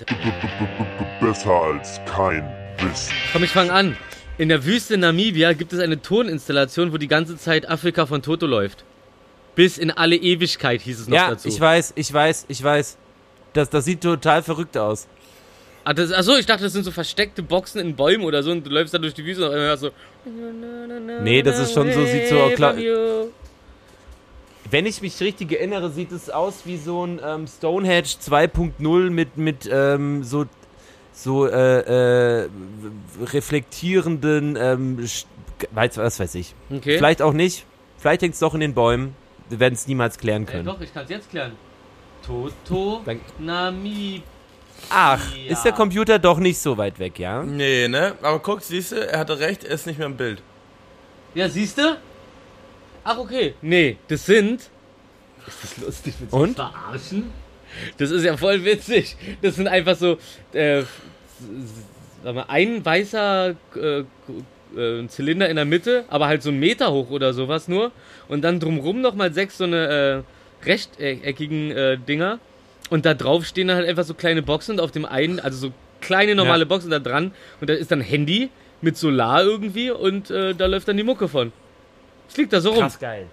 Besser 1.20 1.50
als 1.50 2.00
kein 2.04 2.42
Wissen. 2.78 3.12
Komm, 3.32 3.44
ich 3.44 3.50
fange 3.50 3.72
an. 3.72 3.96
In 4.38 4.48
der 4.48 4.64
Wüste 4.64 4.96
Namibia 4.98 5.52
gibt 5.52 5.72
es 5.72 5.78
eine 5.78 6.00
Toninstallation, 6.00 6.92
wo 6.92 6.98
die 6.98 7.08
ganze 7.08 7.36
Zeit 7.36 7.68
Afrika 7.68 8.06
von 8.06 8.22
Toto 8.22 8.46
läuft. 8.46 8.84
Bis 9.54 9.78
in 9.78 9.90
alle 9.90 10.16
Ewigkeit 10.16 10.80
hieß 10.80 11.00
es 11.00 11.08
noch 11.08 11.16
Ja, 11.16 11.30
dazu. 11.30 11.48
ich 11.48 11.60
weiß, 11.60 11.92
ich 11.96 12.12
weiß, 12.12 12.46
ich 12.48 12.62
weiß. 12.62 12.96
Das, 13.52 13.68
das 13.68 13.84
sieht 13.84 14.00
total 14.00 14.42
verrückt 14.42 14.76
aus. 14.78 15.06
Ah, 15.84 15.92
das, 15.92 16.12
achso, 16.12 16.36
ich 16.36 16.46
dachte, 16.46 16.62
das 16.64 16.72
sind 16.72 16.84
so 16.84 16.90
versteckte 16.90 17.42
Boxen 17.42 17.80
in 17.80 17.94
Bäumen 17.96 18.24
oder 18.24 18.42
so 18.42 18.50
und 18.52 18.64
du 18.64 18.70
läufst 18.70 18.94
da 18.94 18.98
durch 18.98 19.14
die 19.14 19.24
Wüste 19.24 19.44
und 19.44 19.52
dann 19.52 19.60
hörst 19.60 19.82
du 19.82 19.88
so. 19.88 19.92
Nee, 21.22 21.42
das 21.42 21.58
ist 21.58 21.74
schon 21.74 21.92
so, 21.92 22.04
sieht 22.06 22.28
so 22.28 22.50
klar-. 22.54 22.76
Wenn 24.72 24.86
ich 24.86 25.02
mich 25.02 25.20
richtig 25.20 25.52
erinnere, 25.52 25.90
sieht 25.90 26.10
es 26.12 26.30
aus 26.30 26.62
wie 26.64 26.78
so 26.78 27.04
ein 27.06 27.20
ähm, 27.22 27.46
Stonehenge 27.46 28.06
2.0 28.06 29.10
mit, 29.10 29.36
mit 29.36 29.68
ähm, 29.70 30.24
so, 30.24 30.46
so 31.12 31.46
äh, 31.46 32.44
äh, 32.44 32.48
reflektierenden, 33.22 34.56
ähm, 34.58 34.98
weiß, 35.72 35.98
was 35.98 36.18
weiß 36.18 36.34
ich. 36.36 36.54
Okay. 36.70 36.96
Vielleicht 36.96 37.20
auch 37.20 37.34
nicht. 37.34 37.66
Vielleicht 37.98 38.22
hängt 38.22 38.32
es 38.34 38.40
doch 38.40 38.54
in 38.54 38.60
den 38.60 38.72
Bäumen. 38.74 39.14
Wir 39.50 39.60
werden 39.60 39.74
es 39.74 39.86
niemals 39.86 40.16
klären 40.18 40.44
Äh, 40.44 40.50
können. 40.50 40.64
doch, 40.64 40.80
ich 40.80 40.92
kann 40.94 41.04
es 41.04 41.10
jetzt 41.10 41.30
klären. 41.30 41.52
Toto 42.26 43.02
Namib. 43.38 44.22
Ach, 44.88 45.20
Ja. 45.36 45.52
ist 45.52 45.64
der 45.64 45.72
Computer 45.72 46.18
doch 46.18 46.38
nicht 46.38 46.58
so 46.58 46.78
weit 46.78 46.98
weg, 46.98 47.18
ja? 47.18 47.42
Nee, 47.42 47.88
ne? 47.88 48.14
Aber 48.22 48.38
guck, 48.38 48.62
siehst 48.62 48.92
du, 48.92 49.06
er 49.06 49.18
hatte 49.18 49.38
recht, 49.38 49.64
er 49.64 49.74
ist 49.74 49.86
nicht 49.86 49.98
mehr 49.98 50.06
im 50.06 50.16
Bild. 50.16 50.42
Ja, 51.34 51.48
siehst 51.48 51.76
du? 51.78 51.98
Ach, 53.04 53.18
okay. 53.18 53.54
Nee, 53.62 53.96
das 54.08 54.26
sind. 54.26 54.60
Ist 55.46 55.62
das 55.62 55.76
lustig? 55.78 56.14
Willst 56.18 56.32
du 56.32 56.36
Und? 56.36 56.54
verarschen? 56.56 57.30
Das 57.98 58.10
ist 58.10 58.24
ja 58.24 58.36
voll 58.36 58.64
witzig. 58.64 59.16
Das 59.40 59.56
sind 59.56 59.66
einfach 59.68 59.96
so. 59.96 60.18
Äh, 60.52 60.82
sag 62.22 62.34
mal, 62.34 62.44
ein 62.48 62.84
weißer 62.84 63.54
äh, 63.76 64.04
äh, 64.78 65.06
Zylinder 65.08 65.48
in 65.48 65.56
der 65.56 65.64
Mitte, 65.64 66.04
aber 66.08 66.26
halt 66.28 66.42
so 66.42 66.50
einen 66.50 66.60
Meter 66.60 66.92
hoch 66.92 67.10
oder 67.10 67.32
sowas 67.32 67.68
nur. 67.68 67.90
Und 68.28 68.42
dann 68.42 68.60
drumrum 68.60 69.00
nochmal 69.00 69.32
sechs 69.32 69.58
so 69.58 69.64
eine 69.64 70.24
äh, 70.62 70.66
rechteckigen 70.66 71.70
äh, 71.72 71.98
Dinger. 71.98 72.38
Und 72.90 73.06
da 73.06 73.14
drauf 73.14 73.44
stehen 73.46 73.68
dann 73.68 73.78
halt 73.78 73.88
einfach 73.88 74.04
so 74.04 74.14
kleine 74.14 74.42
Boxen 74.42 74.72
und 74.72 74.80
auf 74.80 74.90
dem 74.92 75.04
einen, 75.06 75.40
also 75.40 75.68
so 75.68 75.72
kleine 76.00 76.34
normale 76.34 76.64
Ja. 76.64 76.68
Boxen 76.68 76.90
da 76.90 76.98
dran. 76.98 77.32
Und 77.60 77.70
da 77.70 77.74
ist 77.74 77.90
dann 77.90 78.00
Handy 78.00 78.50
mit 78.82 78.96
Solar 78.96 79.42
irgendwie 79.42 79.90
und 79.90 80.30
äh, 80.30 80.54
da 80.54 80.66
läuft 80.66 80.88
dann 80.88 80.96
die 80.96 81.02
Mucke 81.04 81.28
von. 81.28 81.52
Es 82.32 82.38
liegt 82.38 82.50
da 82.54 82.62
so 82.62 82.70
rum. 82.70 82.90
geil. 82.98 83.26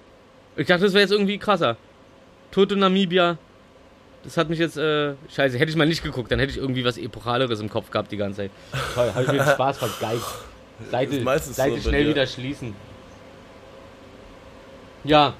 Ich 0.57 0.67
dachte, 0.67 0.83
das 0.83 0.91
wäre 0.91 1.03
jetzt 1.03 1.11
irgendwie 1.11 1.37
krasser. 1.37 1.77
Toto 2.51 2.75
Namibia. 2.75 3.37
Das 4.25 4.35
hat 4.35 4.49
mich 4.49 4.59
jetzt, 4.59 4.75
äh, 4.75 5.13
scheiße, 5.33 5.57
hätte 5.57 5.71
ich 5.71 5.77
mal 5.77 5.87
nicht 5.87 6.03
geguckt, 6.03 6.29
dann 6.29 6.39
hätte 6.39 6.51
ich 6.51 6.57
irgendwie 6.57 6.83
was 6.83 6.97
Epochaleres 6.97 7.61
im 7.61 7.69
Kopf 7.69 7.91
gehabt 7.91 8.11
die 8.11 8.17
ganze 8.17 8.41
Zeit. 8.41 8.51
Toll, 8.93 9.09
habe 9.13 9.23
ich 9.23 9.31
mir 9.31 9.37
den 9.37 9.47
Spaß 9.47 9.77
vergeigt. 9.77 10.25
Seite, 10.91 11.39
Seite 11.53 11.79
so 11.79 11.89
schnell 11.89 12.09
wieder 12.09 12.27
schließen. 12.27 12.75
Ja. 15.05 15.33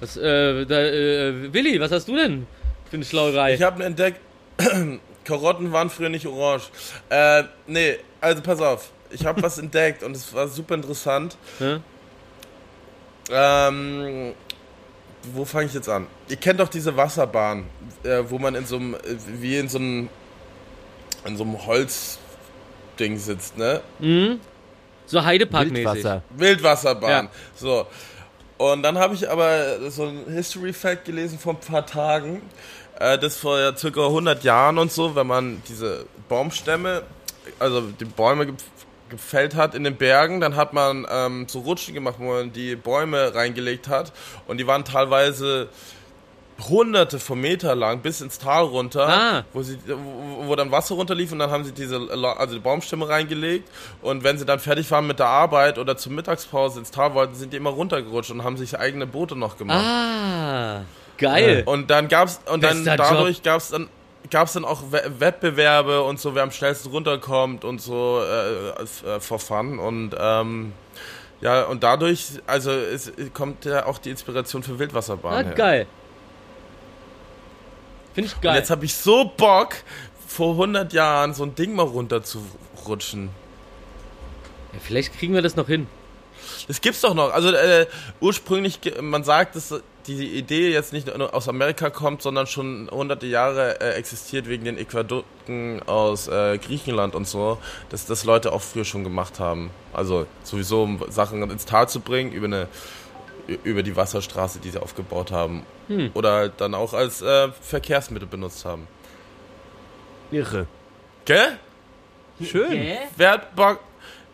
Was, 0.00 0.18
äh, 0.18 0.66
da, 0.66 0.82
äh, 0.82 1.50
Willi, 1.54 1.80
was 1.80 1.92
hast 1.92 2.08
du 2.08 2.16
denn 2.16 2.46
für 2.90 2.96
eine 2.96 3.06
Schlauerei? 3.06 3.54
Ich 3.54 3.62
habe 3.62 3.82
entdeckt, 3.82 4.20
Karotten 5.24 5.72
waren 5.72 5.88
früher 5.88 6.10
nicht 6.10 6.26
orange. 6.26 6.68
Äh, 7.08 7.44
nee, 7.66 7.96
also 8.20 8.42
pass 8.42 8.60
auf. 8.60 8.90
Ich 9.10 9.24
habe 9.24 9.42
was 9.42 9.56
entdeckt 9.64 10.02
und 10.02 10.14
es 10.14 10.34
war 10.34 10.46
super 10.46 10.74
interessant. 10.74 11.38
Hä? 11.58 11.78
Ähm, 13.30 14.34
wo 15.34 15.44
fange 15.44 15.66
ich 15.66 15.74
jetzt 15.74 15.88
an? 15.88 16.06
Ihr 16.28 16.36
kennt 16.36 16.60
doch 16.60 16.68
diese 16.68 16.96
Wasserbahn, 16.96 17.64
äh, 18.02 18.22
wo 18.28 18.38
man 18.38 18.54
in 18.54 18.66
so 18.66 18.76
einem, 18.76 18.94
äh, 18.94 18.98
wie 19.38 19.56
in 19.56 19.68
so 19.68 19.78
einem, 19.78 20.08
in 21.24 21.36
so 21.36 21.44
einem 21.44 21.64
Holzding 21.64 23.18
sitzt, 23.18 23.56
ne? 23.56 23.80
Mhm. 23.98 24.40
So 25.06 25.22
Heideparkmäßig. 25.22 25.84
Wildwasser. 25.86 26.22
Wildwasserbahn. 26.30 27.26
Ja. 27.26 27.30
So. 27.54 27.86
Und 28.58 28.82
dann 28.82 28.98
habe 28.98 29.14
ich 29.14 29.28
aber 29.28 29.90
so 29.90 30.04
ein 30.04 30.24
History 30.32 30.72
Fact 30.72 31.04
gelesen 31.04 31.38
vor 31.38 31.54
ein 31.54 31.60
paar 31.60 31.84
Tagen, 31.84 32.42
äh, 32.98 33.18
das 33.18 33.36
vor 33.36 33.58
ja, 33.58 33.76
circa 33.76 34.06
100 34.06 34.44
Jahren 34.44 34.78
und 34.78 34.92
so, 34.92 35.14
wenn 35.14 35.26
man 35.26 35.62
diese 35.68 36.06
Baumstämme, 36.28 37.02
also 37.58 37.80
die 37.80 38.04
Bäume 38.04 38.54
gefällt 39.12 39.54
hat 39.54 39.76
in 39.76 39.84
den 39.84 39.96
Bergen, 39.96 40.40
dann 40.40 40.56
hat 40.56 40.72
man 40.72 41.06
ähm, 41.08 41.46
so 41.48 41.60
Rutschen 41.60 41.94
gemacht, 41.94 42.16
wo 42.18 42.24
man 42.32 42.52
die 42.52 42.74
Bäume 42.74 43.32
reingelegt 43.34 43.86
hat 43.88 44.12
und 44.48 44.58
die 44.58 44.66
waren 44.66 44.84
teilweise 44.84 45.68
hunderte 46.68 47.18
von 47.18 47.40
Meter 47.40 47.74
lang 47.74 48.00
bis 48.02 48.20
ins 48.20 48.38
Tal 48.38 48.64
runter, 48.64 49.08
Ah. 49.08 49.44
wo, 49.52 49.62
sie, 49.62 49.78
wo, 49.86 50.46
wo 50.48 50.54
dann 50.56 50.70
Wasser 50.70 50.94
runterlief 50.94 51.32
und 51.32 51.38
dann 51.40 51.50
haben 51.50 51.64
sie 51.64 51.72
diese 51.72 51.96
also 52.38 52.54
die 52.54 52.60
Baumstämme 52.60 53.08
reingelegt 53.08 53.68
und 54.00 54.22
wenn 54.22 54.38
sie 54.38 54.44
dann 54.44 54.60
fertig 54.60 54.88
waren 54.90 55.06
mit 55.06 55.18
der 55.18 55.26
Arbeit 55.26 55.78
oder 55.78 55.96
zur 55.96 56.12
Mittagspause 56.12 56.78
ins 56.78 56.90
Tal 56.90 57.14
wollten, 57.14 57.34
sind 57.34 57.52
die 57.52 57.56
immer 57.56 57.70
runtergerutscht 57.70 58.30
und 58.30 58.44
haben 58.44 58.56
sich 58.56 58.78
eigene 58.78 59.06
Boote 59.06 59.34
noch 59.34 59.56
gemacht. 59.56 59.84
Ah, 59.84 60.82
geil. 61.18 61.62
Und 61.66 61.90
dann 61.90 62.06
gab's 62.08 62.40
und 62.50 62.62
dann 62.62 62.84
Bester 62.84 62.96
dadurch 62.96 63.42
gab's 63.42 63.70
dann 63.70 63.88
gab's 64.30 64.52
dann 64.54 64.64
auch 64.64 64.82
We 64.90 65.02
Wettbewerbe 65.18 66.02
und 66.02 66.20
so, 66.20 66.34
wer 66.34 66.42
am 66.42 66.50
schnellsten 66.50 66.90
runterkommt 66.90 67.64
und 67.64 67.80
so 67.80 68.20
äh, 68.22 68.70
äh, 69.16 69.20
for 69.20 69.38
fun 69.38 69.78
und 69.78 70.14
ähm, 70.18 70.72
ja 71.40 71.64
und 71.64 71.82
dadurch 71.82 72.40
also 72.46 72.70
es 72.70 73.12
kommt 73.34 73.64
ja 73.64 73.86
auch 73.86 73.98
die 73.98 74.10
Inspiration 74.10 74.62
für 74.62 74.78
Wildwasserbahn 74.78 75.32
Ah, 75.34 75.42
her. 75.48 75.54
geil. 75.54 75.86
Finde 78.14 78.28
ich 78.28 78.34
Und 78.36 78.42
geil. 78.42 78.56
jetzt 78.56 78.70
habe 78.70 78.84
ich 78.84 78.94
so 78.94 79.24
Bock 79.36 79.74
vor 80.26 80.52
100 80.52 80.92
Jahren 80.92 81.34
so 81.34 81.44
ein 81.44 81.54
Ding 81.54 81.74
mal 81.74 81.86
runter 81.86 82.22
zu 82.22 82.44
rutschen. 82.86 83.30
Ja, 84.72 84.78
vielleicht 84.80 85.18
kriegen 85.18 85.34
wir 85.34 85.42
das 85.42 85.56
noch 85.56 85.66
hin. 85.66 85.86
Das 86.68 86.80
gibt's 86.80 87.00
doch 87.00 87.14
noch. 87.14 87.32
Also 87.32 87.50
äh, 87.50 87.86
ursprünglich, 88.20 88.80
man 89.00 89.24
sagt, 89.24 89.56
dass 89.56 89.74
die 90.06 90.36
Idee 90.36 90.72
jetzt 90.72 90.92
nicht 90.92 91.16
nur 91.16 91.34
aus 91.34 91.48
Amerika 91.48 91.90
kommt, 91.90 92.22
sondern 92.22 92.46
schon 92.46 92.88
hunderte 92.90 93.26
Jahre 93.26 93.80
äh, 93.80 93.92
existiert 93.94 94.48
wegen 94.48 94.64
den 94.64 94.78
Aquädukten 94.78 95.82
aus 95.86 96.28
äh, 96.28 96.58
Griechenland 96.58 97.14
und 97.14 97.28
so, 97.28 97.58
dass 97.90 98.06
das 98.06 98.24
Leute 98.24 98.52
auch 98.52 98.62
früher 98.62 98.84
schon 98.84 99.04
gemacht 99.04 99.38
haben. 99.38 99.70
Also 99.92 100.26
sowieso, 100.42 100.82
um 100.82 101.04
Sachen 101.08 101.48
ins 101.50 101.66
Tal 101.66 101.88
zu 101.88 102.00
bringen, 102.00 102.32
über 102.32 102.46
eine 102.46 102.68
über 103.64 103.82
die 103.82 103.96
Wasserstraße, 103.96 104.60
die 104.60 104.70
sie 104.70 104.80
aufgebaut 104.80 105.32
haben. 105.32 105.64
Oder 106.14 106.32
halt 106.32 106.52
dann 106.58 106.74
auch 106.74 106.94
als 106.94 107.22
äh, 107.22 107.48
Verkehrsmittel 107.60 108.28
benutzt 108.28 108.64
haben. 108.64 108.86
Irre. 110.30 110.66
Gell? 111.24 111.58
Schön. 112.42 112.96
Wer 113.16 113.30
hat 113.30 113.54
Bock, 113.54 113.80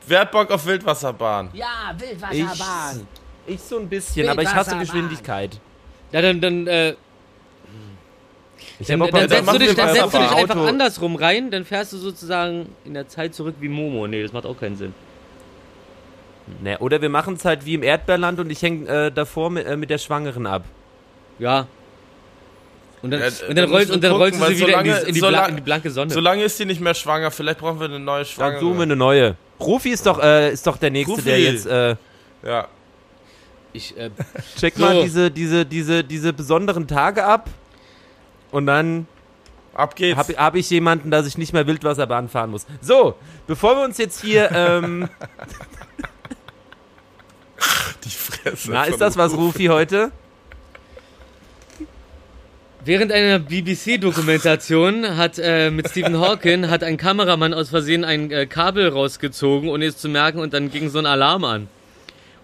wer 0.08 0.20
hat 0.20 0.32
Bock 0.32 0.50
auf 0.50 0.64
Wildwasserbahn? 0.66 1.50
Ja, 1.52 1.66
Ich, 1.96 2.02
Wildwasserbahn. 2.02 3.06
ich 3.46 3.60
so 3.60 3.78
ein 3.78 3.88
bisschen, 3.88 4.28
aber 4.28 4.42
ich 4.42 4.54
hasse. 4.54 4.76
Geschwindigkeit. 4.78 5.58
Ja, 6.12 6.22
dann, 6.22 6.40
dann, 6.40 6.66
äh, 6.66 6.94
Ich 8.80 8.86
dann, 8.86 9.00
dann, 9.00 9.10
mal- 9.10 9.28
setzt 9.28 9.52
du 9.52 9.58
dich, 9.58 9.74
dann 9.74 9.94
setzt 9.94 10.14
du 10.14 10.18
dich 10.18 10.30
einfach 10.30 10.66
andersrum 10.66 11.16
rein, 11.16 11.50
dann 11.50 11.64
fährst 11.64 11.92
du 11.92 11.96
sozusagen 11.98 12.68
in 12.84 12.94
der 12.94 13.08
Zeit 13.08 13.34
zurück 13.34 13.56
wie 13.60 13.68
Momo. 13.68 14.06
Nee, 14.06 14.22
das 14.22 14.32
macht 14.32 14.46
auch 14.46 14.58
keinen 14.58 14.76
Sinn. 14.76 14.94
Ne, 16.62 16.78
oder 16.78 17.02
wir 17.02 17.10
machen 17.10 17.34
es 17.34 17.44
halt 17.44 17.66
wie 17.66 17.74
im 17.74 17.82
Erdbeerland 17.82 18.40
und 18.40 18.48
ich 18.50 18.62
hänge 18.62 18.88
äh, 18.88 19.10
davor 19.12 19.50
mit, 19.50 19.66
äh, 19.66 19.76
mit 19.76 19.90
der 19.90 19.98
Schwangeren 19.98 20.46
ab. 20.46 20.64
Ja. 21.38 21.66
Und 23.02 23.10
dann, 23.10 23.20
Ja, 23.20 23.26
und 23.26 23.34
da 23.50 23.62
dann, 23.62 23.70
rollst, 23.70 23.90
und 23.90 24.02
dann 24.02 24.12
rollst 24.12 24.36
du 24.40 24.44
gucken, 24.44 24.56
sie 24.56 24.66
wieder 24.66 24.80
in, 24.80 24.86
solange- 24.86 25.00
die, 25.02 25.08
in, 25.08 25.14
die 25.14 25.20
solange- 25.20 25.48
in 25.50 25.56
die 25.56 25.62
blanke 25.62 25.90
Sonne. 25.90 26.10
Solange 26.10 26.42
ist 26.44 26.56
sie 26.56 26.64
nicht 26.64 26.80
mehr 26.80 26.94
schwanger. 26.94 27.30
Vielleicht 27.30 27.58
brauchen 27.60 27.78
wir 27.78 27.84
eine 27.86 28.00
neue 28.00 28.20
Dann 28.20 28.26
Schwangere. 28.26 28.60
suchen 28.60 28.76
wir 28.78 28.82
eine 28.84 28.96
neue. 28.96 29.36
Rufi 29.60 29.90
ist 29.90 30.06
doch, 30.06 30.20
äh, 30.22 30.52
ist 30.52 30.66
doch 30.66 30.76
der 30.76 30.90
Nächste, 30.90 31.12
Rufi. 31.12 31.24
der 31.24 31.40
jetzt. 31.40 31.66
Äh, 31.66 31.96
Ja. 32.44 32.68
ich, 33.72 33.96
äh, 33.96 34.10
check 34.58 34.74
So. 34.76 34.80
mal 34.84 35.02
diese, 35.02 35.30
diese, 35.30 35.64
diese, 35.66 36.04
diese 36.04 36.32
besonderen 36.32 36.86
Tage 36.86 37.24
ab. 37.24 37.48
Und 38.50 38.66
dann 38.66 39.06
Ab 39.74 39.94
geht's. 39.96 40.16
habe 40.18 40.34
hab 40.36 40.54
ich 40.54 40.70
jemanden, 40.70 41.10
dass 41.10 41.26
ich 41.26 41.36
nicht 41.38 41.52
mehr 41.52 41.66
Wildwasserbahn 41.66 42.28
fahren 42.28 42.50
muss. 42.50 42.66
So, 42.80 43.14
bevor 43.46 43.76
wir 43.76 43.84
uns 43.84 43.98
jetzt 43.98 44.20
hier. 44.22 44.50
Ähm, 44.52 45.08
die 48.04 48.10
Fresse. 48.10 48.70
na, 48.72 48.84
ist 48.84 49.00
das 49.00 49.16
was, 49.16 49.34
Rufi, 49.34 49.66
heute? 49.66 50.10
Während 52.88 53.12
einer 53.12 53.38
BBC-Dokumentation 53.38 55.18
hat 55.18 55.38
äh, 55.38 55.70
mit 55.70 55.90
Stephen 55.90 56.18
Hawking 56.20 56.70
hat 56.70 56.82
ein 56.82 56.96
Kameramann 56.96 57.52
aus 57.52 57.68
Versehen 57.68 58.02
ein 58.02 58.30
äh, 58.30 58.46
Kabel 58.46 58.88
rausgezogen, 58.88 59.68
ohne 59.68 59.84
es 59.84 59.98
zu 59.98 60.08
merken, 60.08 60.38
und 60.38 60.54
dann 60.54 60.70
ging 60.70 60.88
so 60.88 60.98
ein 60.98 61.04
Alarm 61.04 61.44
an. 61.44 61.68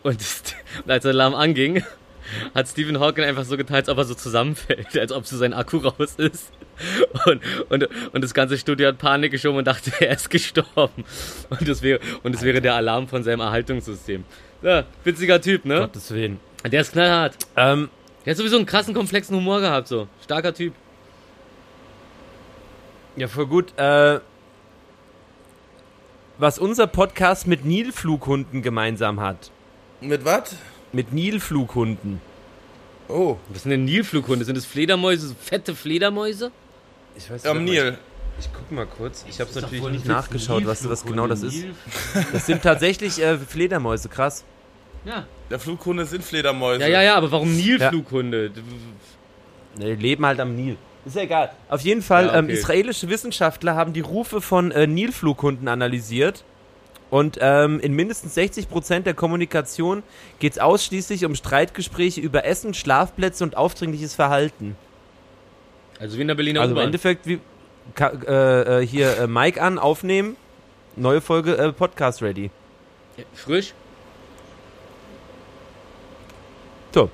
Und, 0.03 0.16
und 0.16 0.20
als 0.90 1.05
der 1.05 1.12
Alarm 1.12 1.34
anging, 1.34 1.82
hat 2.55 2.68
Stephen 2.68 3.01
Hawking 3.01 3.24
einfach 3.24 3.47
so 3.47 3.57
getan, 3.57 3.76
als 3.76 3.88
ob 3.88 3.97
er 3.97 4.05
so 4.05 4.12
zusammenfällt, 4.12 4.99
als 4.99 5.12
ob 5.12 5.26
so 5.26 5.38
sein 5.38 5.55
Akku 5.55 5.78
raus 5.78 6.16
ist. 6.18 6.53
Und, 7.24 7.40
und, 7.70 7.88
und 8.12 8.22
das 8.22 8.34
ganze 8.34 8.59
Studio 8.59 8.88
hat 8.88 8.99
Panik 8.99 9.32
geschoben 9.32 9.57
und 9.57 9.66
dachte, 9.66 9.92
er 10.01 10.12
ist 10.12 10.28
gestorben. 10.28 11.05
Und 11.49 11.66
das 11.66 11.80
wäre, 11.80 12.01
und 12.22 12.34
das 12.34 12.42
wäre 12.42 12.61
der 12.61 12.74
Alarm 12.74 13.09
von 13.09 13.24
seinem 13.24 13.40
Erhaltungssystem. 13.40 14.24
Ja, 14.61 14.84
witziger 15.05 15.40
Typ, 15.40 15.64
ne? 15.64 15.78
Gottes 15.78 16.11
Willen. 16.11 16.38
Der 16.70 16.82
ist 16.82 16.92
knallhart. 16.92 17.34
Ähm, 17.57 17.88
Der 18.25 18.31
hat 18.31 18.39
sowieso 18.39 18.57
einen 18.57 18.66
krassen, 18.66 18.95
komplexen 18.95 19.37
Humor 19.37 19.61
gehabt, 19.61 19.89
so. 19.89 20.09
Starker 20.22 20.55
Typ. 20.55 20.75
ja, 23.16 23.29
voll 23.29 23.47
gut. 23.47 23.77
Äh, 23.79 24.20
was 26.39 26.59
unser 26.59 26.87
Podcast 26.87 27.47
mit 27.47 27.64
Nilflughunden 27.64 28.62
gemeinsam 28.62 29.20
hat. 29.20 29.51
Mit 30.01 30.25
was? 30.25 30.57
Mit 30.93 31.12
Nilflughunden. 31.12 32.20
Oh, 33.09 33.37
Was 33.51 33.62
sind 33.62 33.70
denn 33.70 33.85
Nilflughunde? 33.85 34.45
Sind 34.45 34.57
das 34.57 34.64
Fledermäuse, 34.64 35.29
so 35.29 35.35
fette 35.39 35.75
Fledermäuse? 35.75 36.51
Ich 37.16 37.31
weiß 37.31 37.47
am 37.47 37.64
Nil. 37.64 37.99
Ich 38.41 38.49
guck 38.53 38.72
mal 38.72 38.87
kurz. 38.87 39.25
Ich 39.29 39.41
habe 39.41 39.51
natürlich 39.55 39.85
nicht 39.85 40.07
nachgeschaut, 40.07 40.66
was, 40.66 40.89
was 40.89 41.05
genau 41.05 41.27
das 41.29 41.43
ist. 41.43 41.64
Das 42.33 42.47
sind 42.47 42.62
tatsächlich 42.62 43.22
äh, 43.22 43.39
Fledermäuse, 43.39 44.09
krass. 44.09 44.45
Ja. 45.05 45.27
Der 45.51 45.59
Flughunde 45.59 46.05
sind 46.07 46.25
Fledermäuse. 46.25 46.81
ja, 46.81 46.89
ja, 46.89 47.03
ja, 47.03 47.17
aber 47.17 47.31
warum 47.31 47.55
Nilflughunde? 47.55 48.51
Ne, 49.79 49.97
die 49.97 50.03
leben 50.03 50.25
halt 50.25 50.41
am 50.41 50.55
Nil. 50.55 50.77
Ist 51.05 51.17
ja 51.17 51.23
egal. 51.23 51.53
Auf 51.69 51.83
jeden 51.83 52.01
Fall, 52.01 52.27
Ja, 52.27 52.37
ähm, 52.37 52.47
okay. 52.47 52.55
israelische 52.55 53.09
Wissenschaftler 53.11 53.75
haben 53.75 53.93
die 53.93 54.01
Rufe 54.01 54.41
von 54.41 54.71
äh, 54.71 54.87
Nilflughunden 54.87 55.69
analysiert. 55.69 56.45
Und 57.11 57.39
ähm, 57.41 57.79
in 57.81 57.93
mindestens 57.93 58.37
60% 58.37 59.01
der 59.01 59.15
Kommunikation 59.15 60.03
geht 60.39 60.53
es 60.55 60.59
ausschließlich 60.59 61.25
um 61.27 61.35
Streitgespräche 61.35 62.21
über 62.21 62.45
Essen, 62.45 62.73
Schlafplätze 62.75 63.45
und 63.45 63.57
aufdringliches 63.57 64.15
Verhalten. 64.15 64.77
Also 66.01 66.17
wie 66.17 66.23
in 66.23 66.29
der 66.29 66.35
Berliner 66.35 66.63
also 66.63 66.75
im. 66.75 66.81
Endeffekt 66.81 67.27
wie 67.27 67.39
äh, 68.01 68.81
äh, 68.81 68.87
hier 68.87 69.19
äh, 69.19 69.27
Mike 69.27 69.61
an, 69.63 69.79
aufnehmen, 69.79 70.37
neue 70.97 71.21
Folge 71.21 71.57
äh, 71.57 71.73
Podcast 71.73 72.23
ready. 72.23 72.51
Frisch? 73.35 73.75
So. 76.93 77.11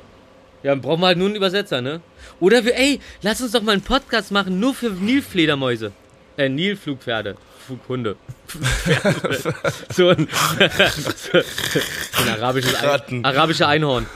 Ja, 0.63 0.73
dann 0.73 0.81
brauchen 0.81 1.01
wir 1.01 1.07
halt 1.09 1.19
nur 1.19 1.29
einen 1.29 1.37
Übersetzer, 1.37 1.81
ne? 1.81 2.01
Oder 2.39 2.65
wir, 2.65 2.77
ey, 2.77 3.01
lass 3.23 3.41
uns 3.41 3.53
doch 3.53 3.63
mal 3.63 3.73
einen 3.73 3.83
Podcast 3.83 4.31
machen, 4.31 4.61
nur 4.61 4.75
für 4.75 4.91
Nilfledermäuse. 4.91 5.93
Äh, 6.37 6.49
Nilflugpferde. 6.49 7.37
Flughunde. 7.67 8.17
so 9.91 10.09
ein, 10.09 10.29
so 10.79 11.39
ein 11.39 12.29
arabisches 12.29 12.75
Ein, 12.75 13.25
arabische 13.25 13.67
Einhorn. 13.67 14.07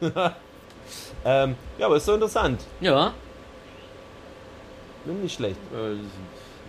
Ähm, 1.24 1.54
ja, 1.78 1.86
aber 1.86 1.96
ist 1.96 2.06
so 2.06 2.14
interessant. 2.14 2.60
Ja. 2.80 3.14
Nicht 5.04 5.36
schlecht. 5.36 5.56
Äh, 5.72 5.96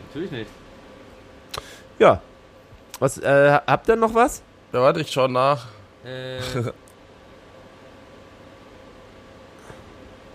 natürlich 0.08 0.32
nicht. 0.32 0.50
Ja. 2.00 2.22
Was, 3.00 3.18
äh, 3.18 3.60
habt 3.66 3.88
ihr 3.88 3.96
noch 3.96 4.14
was? 4.14 4.44
Ja, 4.72 4.82
warte, 4.82 5.02
ich 5.02 5.12
schau 5.12 5.28
nach. 5.28 5.66
Äh, 6.06 6.40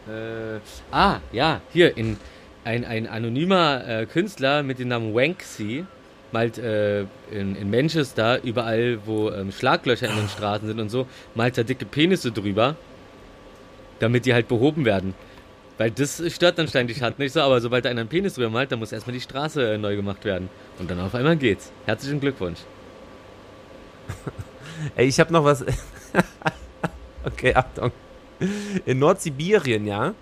äh, 0.09 0.61
ah, 0.91 1.21
ja, 1.33 1.61
hier, 1.73 1.97
in, 1.97 2.17
ein, 2.65 2.85
ein 2.85 3.07
anonymer 3.07 3.87
äh, 3.87 4.07
Künstler 4.07 4.63
mit 4.63 4.79
dem 4.79 4.89
Namen 4.89 5.15
Wanksy 5.15 5.85
malt 6.33 6.59
äh, 6.59 7.01
in, 7.31 7.57
in 7.57 7.71
Manchester 7.71 8.43
überall, 8.43 8.99
wo 9.07 9.31
ähm, 9.31 9.53
Schlaglöcher 9.53 10.09
in 10.09 10.17
den 10.17 10.29
Straßen 10.29 10.69
sind 10.69 10.81
und 10.81 10.91
so, 10.91 11.07
malt 11.35 11.57
er 11.57 11.65
dicke 11.65 11.87
Penisse 11.87 12.33
drüber, 12.33 12.77
damit 13.99 14.27
die 14.27 14.35
halt 14.35 14.49
behoben 14.49 14.85
werden. 14.85 15.15
Weil 15.79 15.93
das 15.93 16.23
stört 16.33 16.59
dann 16.59 16.69
ständig 16.69 17.03
hat 17.03 17.19
nicht 17.19 17.33
so, 17.33 17.41
aber 17.41 17.61
sobald 17.61 17.85
da 17.85 17.91
einer 17.91 18.01
einen 18.01 18.09
Penis 18.09 18.35
drüber 18.35 18.51
malt, 18.51 18.73
dann 18.73 18.81
muss 18.81 18.93
erstmal 18.93 19.15
die 19.15 19.21
Straße 19.21 19.75
äh, 19.75 19.79
neu 19.79 19.95
gemacht 19.97 20.25
werden. 20.25 20.51
Und 20.79 20.91
dann 20.91 21.01
auf 21.01 21.15
einmal 21.15 21.37
geht's. 21.37 21.73
Herzlichen 21.87 22.21
Glückwunsch. 22.21 22.59
Ey, 24.97 25.07
ich 25.07 25.21
hab 25.21 25.31
noch 25.31 25.45
was. 25.45 25.65
okay, 27.25 27.55
Achtung. 27.55 27.93
In 28.87 28.99
Nordsibirien, 28.99 29.87
ja. 29.87 30.15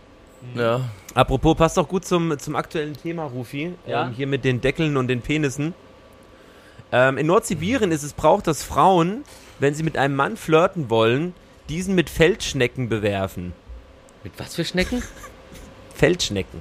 Ja. 0.54 0.88
Apropos, 1.14 1.56
passt 1.56 1.76
doch 1.76 1.88
gut 1.88 2.04
zum, 2.04 2.38
zum 2.38 2.56
aktuellen 2.56 2.96
Thema, 2.96 3.24
Rufi. 3.24 3.74
Ja. 3.86 4.06
Ähm, 4.06 4.12
hier 4.12 4.26
mit 4.26 4.44
den 4.44 4.60
Deckeln 4.60 4.96
und 4.96 5.08
den 5.08 5.22
Penissen. 5.22 5.74
Ähm, 6.92 7.18
in 7.18 7.26
Nordsibirien 7.26 7.90
ist 7.90 8.02
es 8.02 8.12
braucht, 8.12 8.46
dass 8.46 8.62
Frauen, 8.62 9.24
wenn 9.58 9.74
sie 9.74 9.82
mit 9.82 9.96
einem 9.96 10.14
Mann 10.14 10.36
flirten 10.36 10.88
wollen, 10.88 11.34
diesen 11.68 11.94
mit 11.94 12.10
Feldschnecken 12.10 12.88
bewerfen. 12.88 13.52
Mit 14.22 14.34
was 14.38 14.54
für 14.54 14.64
Schnecken? 14.64 15.02
Feldschnecken. 15.94 16.60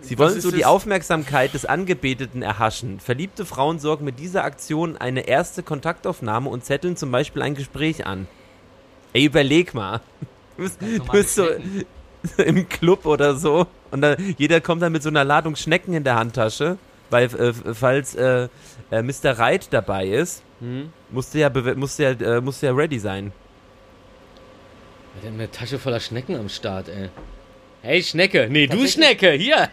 Sie 0.00 0.18
wollen 0.18 0.38
so 0.40 0.50
die 0.50 0.58
das? 0.58 0.66
Aufmerksamkeit 0.66 1.54
des 1.54 1.64
Angebeteten 1.64 2.42
erhaschen. 2.42 3.00
Verliebte 3.00 3.46
Frauen 3.46 3.78
sorgen 3.78 4.04
mit 4.04 4.18
dieser 4.18 4.44
Aktion 4.44 4.98
eine 4.98 5.26
erste 5.26 5.62
Kontaktaufnahme 5.62 6.50
und 6.50 6.62
zetteln 6.64 6.96
zum 6.96 7.10
Beispiel 7.10 7.40
ein 7.40 7.54
Gespräch 7.54 8.06
an. 8.06 8.28
Ey, 9.14 9.24
überleg 9.24 9.72
mal. 9.72 10.02
Du 10.56 10.62
bist, 10.62 10.80
du 10.80 11.04
bist 11.12 11.34
so 11.34 11.46
im 12.42 12.68
Club 12.68 13.06
oder 13.06 13.34
so 13.36 13.66
und 13.90 14.00
dann, 14.00 14.16
jeder 14.38 14.60
kommt 14.60 14.82
dann 14.82 14.92
mit 14.92 15.02
so 15.02 15.08
einer 15.08 15.24
Ladung 15.24 15.56
Schnecken 15.56 15.94
in 15.94 16.04
der 16.04 16.14
Handtasche, 16.16 16.78
weil 17.10 17.24
äh, 17.26 17.52
falls 17.74 18.14
äh, 18.14 18.48
äh, 18.90 19.02
Mr. 19.02 19.38
Reit 19.38 19.72
dabei 19.72 20.06
ist, 20.08 20.42
Hm? 20.60 20.92
musste 21.10 21.38
ja, 21.40 21.50
musste 21.74 22.02
ja, 22.04 22.10
äh, 22.10 22.40
musste 22.40 22.66
ja 22.66 22.72
ready 22.72 22.98
sein. 22.98 23.32
Wer 25.20 25.30
hat 25.30 25.34
eine 25.38 25.50
Tasche 25.50 25.78
voller 25.78 26.00
Schnecken 26.00 26.36
am 26.36 26.48
Start, 26.48 26.88
ey? 26.88 27.10
Hey, 27.82 28.02
Schnecke. 28.02 28.48
Nee, 28.48 28.66
du 28.66 28.86
Schnecke. 28.86 29.32
Hier. 29.32 29.68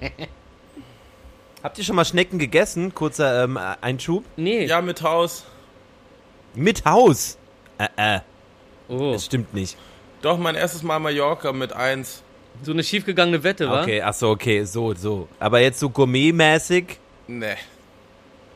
Habt 1.64 1.78
ihr 1.78 1.84
schon 1.84 1.96
mal 1.96 2.04
Schnecken 2.06 2.40
gegessen? 2.40 2.94
Kurzer 2.94 3.44
ähm, 3.44 3.58
Einschub. 3.58 4.26
Nee. 4.36 4.66
Ja, 4.66 4.82
mit 4.82 5.02
Haus. 5.02 5.46
Mit 6.56 6.84
Haus. 6.86 7.38
Äh, 7.78 8.16
äh, 8.18 8.20
Oh, 8.90 9.14
das 9.14 9.26
stimmt 9.26 9.54
nicht. 9.54 9.78
Doch, 10.22 10.38
mein 10.38 10.56
erstes 10.56 10.84
Mal 10.84 11.00
Mallorca 11.00 11.52
mit 11.52 11.74
eins. 11.74 12.22
so 12.64 12.72
eine 12.72 12.84
schiefgegangene 12.84 13.44
Wette, 13.44 13.70
wa? 13.70 13.82
Okay, 13.82 14.02
ach 14.02 14.14
so, 14.14 14.30
okay, 14.30 14.64
so, 14.64 14.94
so. 14.94 15.28
Aber 15.40 15.60
jetzt 15.60 15.80
so 15.80 15.90
gourmetmäßig, 15.90 16.98
Nee. 17.28 17.56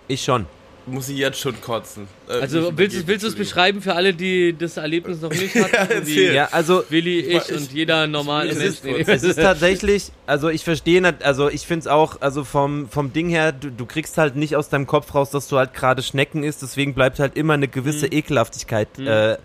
ich 0.07 0.24
schon. 0.24 0.45
Muss 0.88 1.10
ich 1.10 1.18
jetzt 1.18 1.40
schon 1.40 1.60
kotzen. 1.62 2.08
Äh, 2.30 2.34
Also 2.42 2.72
willst, 2.78 3.08
willst 3.08 3.24
du 3.24 3.28
es 3.30 3.36
beschreiben 3.36 3.82
für 3.82 3.96
alle, 3.96 4.14
die 4.14 4.56
das 4.56 4.78
Erlebnis 4.78 5.20
noch 5.22 5.32
nicht 5.32 5.56
hatten? 5.74 6.08
Ja. 6.08 6.32
Ja, 6.32 6.50
also 6.52 6.84
Willi, 6.90 7.22
ich, 7.22 7.50
Ich- 7.50 7.56
und 7.56 7.72
jeder 7.74 8.06
normale 8.06 8.52
es 8.52 8.58
Mensch. 8.58 8.70
ist- 8.70 8.84
Nee, 8.86 9.04
es 9.08 9.24
ist 9.24 9.36
tatsächlich, 9.38 10.12
also 10.28 10.50
ich 10.50 10.64
verstehe 10.64 11.02
also 11.24 11.50
ich 11.50 11.66
finde 11.66 11.80
es 11.82 11.88
auch, 11.88 12.22
also 12.22 12.44
vom, 12.44 12.88
vom 12.90 13.12
Ding 13.14 13.30
her, 13.30 13.52
du, 13.52 13.72
du 13.72 13.86
kriegst 13.88 14.18
halt 14.20 14.36
nicht 14.36 14.56
aus 14.56 14.70
deinem 14.70 14.86
Kopf 14.86 15.16
raus, 15.16 15.32
dass 15.32 15.48
du 15.48 15.58
halt 15.58 15.74
gerade 15.74 16.04
Schnecken 16.04 16.44
isst, 16.44 16.62
deswegen 16.62 16.94
bleibt 16.94 17.18
halt 17.20 17.36
immer 17.36 17.54
eine 17.56 17.68
gewisse 17.68 18.06
Ekelhaftigkeit 18.08 19.00
äh, 19.00 19.38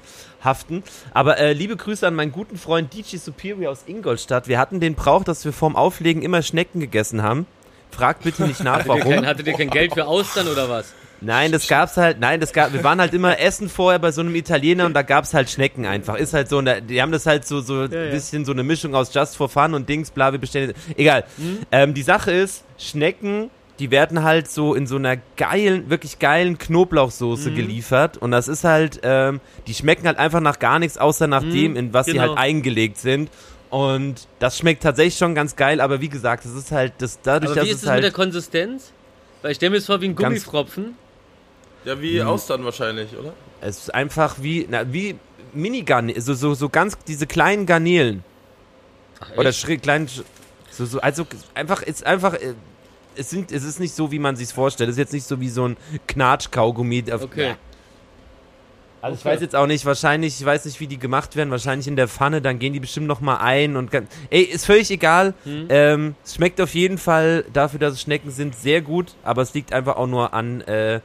haften. 0.45 0.83
Aber 1.15 1.39
äh, 1.39 1.53
liebe 1.55 1.77
Grüße 1.77 2.07
an 2.07 2.15
meinen 2.15 2.33
guten 2.33 2.59
Freund 2.59 2.93
DJ 2.95 3.17
Superior 3.17 3.73
aus 3.73 3.85
Ingolstadt. 3.87 4.47
Wir 4.49 4.59
hatten 4.59 4.81
den 4.81 4.95
Brauch, 4.95 5.25
dass 5.25 5.45
wir 5.45 5.53
vorm 5.53 5.75
Auflegen 5.77 6.23
immer 6.23 6.43
Schnecken 6.43 6.81
gegessen 6.81 7.23
haben. 7.23 7.47
Fragt 7.91 8.23
bitte 8.25 8.45
nicht 8.45 8.61
nach, 8.65 8.81
Hattet 8.81 8.87
ihr, 8.89 9.01
kein, 9.03 9.11
warum. 9.13 9.27
hattet 9.27 9.47
ihr 9.49 9.53
kein 9.55 9.71
Geld 9.71 9.95
für 9.95 10.07
Austern 10.07 10.47
oder 10.49 10.69
was? 10.69 10.93
Nein, 11.21 11.53
das 11.53 11.69
gab's 11.69 11.97
halt, 11.97 12.19
nein, 12.19 12.41
das 12.41 12.53
gab, 12.53 12.73
wir 12.73 12.83
waren 12.83 13.01
halt 13.01 13.13
immer 13.13 13.39
essen 13.39 13.69
vorher 13.69 13.99
bei 13.99 14.11
so 14.11 14.23
einem 14.23 14.35
Italiener 14.35 14.87
und 14.87 14.95
da 14.95 15.03
gab's 15.03 15.35
halt 15.35 15.51
Schnecken 15.51 15.85
einfach. 15.85 16.17
Ist 16.17 16.33
halt 16.33 16.49
so, 16.49 16.59
und 16.59 16.65
da- 16.65 16.81
die 16.81 17.03
haben 17.03 17.13
das 17.13 17.27
halt 17.27 17.47
so, 17.47 17.61
so 17.61 17.83
ein 17.83 17.93
ja. 17.93 18.11
bisschen 18.11 18.45
so 18.45 18.53
eine 18.53 18.63
Mischung 18.63 18.95
aus 18.95 19.13
Just 19.13 19.37
for 19.37 19.49
Fun 19.49 19.75
und 19.75 19.89
Dings, 19.89 20.11
bla, 20.11 20.33
wir 20.33 20.39
bestellen. 20.39 20.73
Egal. 20.97 21.25
Ähm, 21.71 21.95
die 21.95 22.03
Sache 22.03 22.31
ist, 22.33 22.65
Schnecken, 22.79 23.51
die 23.79 23.91
werden 23.91 24.23
halt 24.23 24.51
so 24.51 24.75
in 24.75 24.87
so 24.87 24.97
einer 24.97 25.17
geilen, 25.37 25.89
wirklich 25.91 26.19
geilen 26.19 26.59
Knoblauchsoße 26.59 27.53
geliefert 27.53 28.19
und 28.19 28.31
das 28.31 28.47
ist 28.49 28.65
halt, 28.65 29.01
ähm, 29.03 29.41
die 29.67 29.75
schmecken 29.75 30.07
halt 30.07 30.19
einfach 30.19 30.41
nach 30.41 30.59
gar 30.59 30.79
nichts, 30.79 30.99
außer 30.99 31.27
nach 31.27 31.43
dem, 31.43 31.77
in 31.77 31.93
was 31.93 32.07
sie 32.07 32.13
genau. 32.13 32.29
halt 32.29 32.39
eingelegt 32.39 32.99
sind. 32.99 33.31
Und 33.71 34.27
das 34.41 34.59
schmeckt 34.59 34.83
tatsächlich 34.83 35.17
schon 35.17 35.35
ganz 35.35 35.55
geil, 35.55 35.81
aber 35.81 36.01
wie 36.01 36.09
gesagt, 36.09 36.45
das 36.45 36.53
ist 36.55 36.73
halt, 36.73 36.93
das, 36.99 37.21
dadurch, 37.23 37.53
Aber 37.53 37.61
dass 37.61 37.67
wie 37.67 37.71
ist 37.71 37.77
es 37.77 37.83
es 37.85 37.89
mit 37.89 37.99
der 37.99 38.05
halt. 38.05 38.15
Konsistenz? 38.15 38.93
Weil 39.43 39.53
ich 39.53 39.57
stelle 39.57 39.71
mir 39.71 39.77
das 39.77 39.87
vor 39.87 40.01
wie 40.01 40.07
ein 40.07 40.17
Gummifropfen. 40.17 40.97
Ja, 41.85 42.01
wie 42.01 42.23
Austern 42.23 42.65
wahrscheinlich, 42.65 43.17
oder? 43.17 43.33
Es 43.61 43.79
ist 43.79 43.95
einfach 43.95 44.37
wie, 44.41 44.67
na, 44.71 44.93
wie 44.93 45.17
Mini-Garnelen, 45.53 46.21
so, 46.21 46.35
so, 46.35 46.55
so 46.55 46.69
ganz, 46.69 46.97
diese 47.07 47.27
kleinen 47.27 47.67
Garnelen. 47.67 48.23
Ach, 49.21 49.37
Oder 49.37 49.53
kleinen, 49.53 50.09
so, 50.71 50.85
so, 50.85 51.01
also 51.01 51.27
einfach, 51.55 51.83
ist 51.83 52.07
einfach, 52.07 52.35
äh, 52.35 52.55
es, 53.17 53.31
sind, 53.31 53.53
es 53.53 53.65
ist 53.65 53.81
nicht 53.81 53.95
so, 53.95 54.13
wie 54.13 54.19
man 54.19 54.37
sich 54.37 54.49
vorstellt. 54.53 54.89
Es 54.89 54.95
ist 54.95 54.99
jetzt 55.01 55.13
nicht 55.13 55.27
so 55.27 55.41
wie 55.41 55.49
so 55.49 55.69
ein 55.69 55.77
Knatsch-Kaugummi. 56.07 57.05
Okay. 57.11 57.13
Also 59.03 59.15
ich 59.15 59.21
Okay. 59.21 59.31
weiß 59.31 59.41
jetzt 59.41 59.57
auch 59.57 59.67
nicht, 59.67 59.87
wahrscheinlich, 59.87 60.39
ich 60.39 60.45
weiß 60.45 60.67
nicht, 60.67 60.79
wie 60.79 60.87
die 60.87 60.99
gemacht 60.99 61.35
werden, 61.35 61.51
wahrscheinlich 61.51 61.89
in 61.89 61.97
der 61.97 62.07
Pfanne, 62.07 62.43
dann 62.43 62.59
gehen 62.59 62.75
die 62.75 62.81
bestimmt 62.81 63.07
noch 63.07 63.21
mal 63.21 63.39
ein 63.39 63.77
und 63.77 63.91
ganz, 63.91 64.11
ey, 64.29 64.43
ist 64.43 64.67
völlig 64.67 64.91
egal. 64.91 65.33
Hm. 65.45 65.67
Ähm, 65.71 66.15
es 66.23 66.35
schmeckt 66.35 66.61
auf 66.61 66.75
jeden 66.75 66.99
Fall 66.99 67.45
dafür, 67.53 67.79
dass 67.81 67.95
es 67.95 68.03
Schnecken 68.03 68.31
sind, 68.31 68.55
sehr 68.55 68.83
gut, 68.83 69.15
aber 69.23 69.41
es 69.41 69.55
liegt 69.55 69.73
einfach 69.73 69.97
auch 69.97 70.07
nur 70.07 70.35
an 70.35 70.61
äh, 70.63 71.01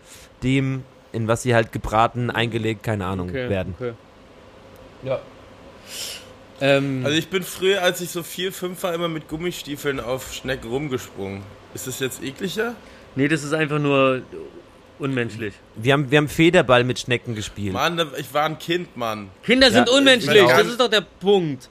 dem, 0.45 0.83
in 1.11 1.27
was 1.27 1.41
sie 1.43 1.53
halt 1.53 1.71
gebraten, 1.73 2.29
eingelegt, 2.31 2.83
keine 2.83 3.05
Ahnung, 3.05 3.29
Okay, 3.29 3.49
werden. 3.49 3.73
okay. 3.77 3.93
Ja. 5.03 5.19
Ähm, 6.61 7.01
Also 7.03 7.17
ich 7.17 7.27
bin 7.27 7.43
früher, 7.43 7.81
als 7.81 7.99
ich 8.01 8.09
so 8.09 8.23
vier, 8.23 8.51
fünf 8.53 8.81
war, 8.83 8.93
immer 8.93 9.07
mit 9.09 9.27
Gummistiefeln 9.27 9.99
auf 9.99 10.33
Schnecken 10.33 10.69
rumgesprungen. 10.69 11.43
Ist 11.73 11.87
das 11.87 11.99
jetzt 11.99 12.23
ekliger? 12.23 12.75
nee, 13.17 13.27
das 13.27 13.43
ist 13.43 13.53
einfach 13.53 13.79
nur 13.79 14.21
unmenschlich. 14.99 15.53
Wir 15.75 15.93
haben, 15.93 16.09
wir 16.11 16.17
haben 16.17 16.29
Federball 16.29 16.83
mit 16.85 16.99
Schnecken 16.99 17.35
gespielt. 17.35 17.73
Mann, 17.73 17.99
ich 18.17 18.33
war 18.33 18.45
ein 18.45 18.57
Kind, 18.59 18.95
Mann. 18.95 19.29
Kinder 19.43 19.69
sind 19.71 19.89
Ja, 19.89 19.93
unmenschlich, 19.97 20.41
ich- 20.41 20.47
das 20.47 20.67
ist 20.67 20.79
doch 20.79 20.89
der 20.89 21.01
Punkt. 21.01 21.69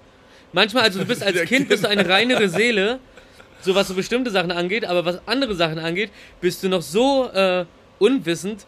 Manchmal, 0.52 0.84
also 0.84 0.98
du 1.00 1.06
bist 1.06 1.22
als 1.22 1.40
Kind 1.46 1.68
bist 1.68 1.84
du 1.84 1.88
eine 1.88 2.06
reinere 2.08 2.48
Seele, 2.48 2.98
so 3.62 3.74
was 3.74 3.88
so 3.88 3.94
bestimmte 3.94 4.30
Sachen 4.30 4.52
angeht, 4.52 4.84
aber 4.84 5.04
was 5.06 5.18
andere 5.26 5.54
Sachen 5.54 5.78
angeht, 5.78 6.10
bist 6.42 6.62
du 6.62 6.68
noch 6.68 6.82
so 6.82 7.28
äh, 7.32 7.64
unwissend, 7.98 8.66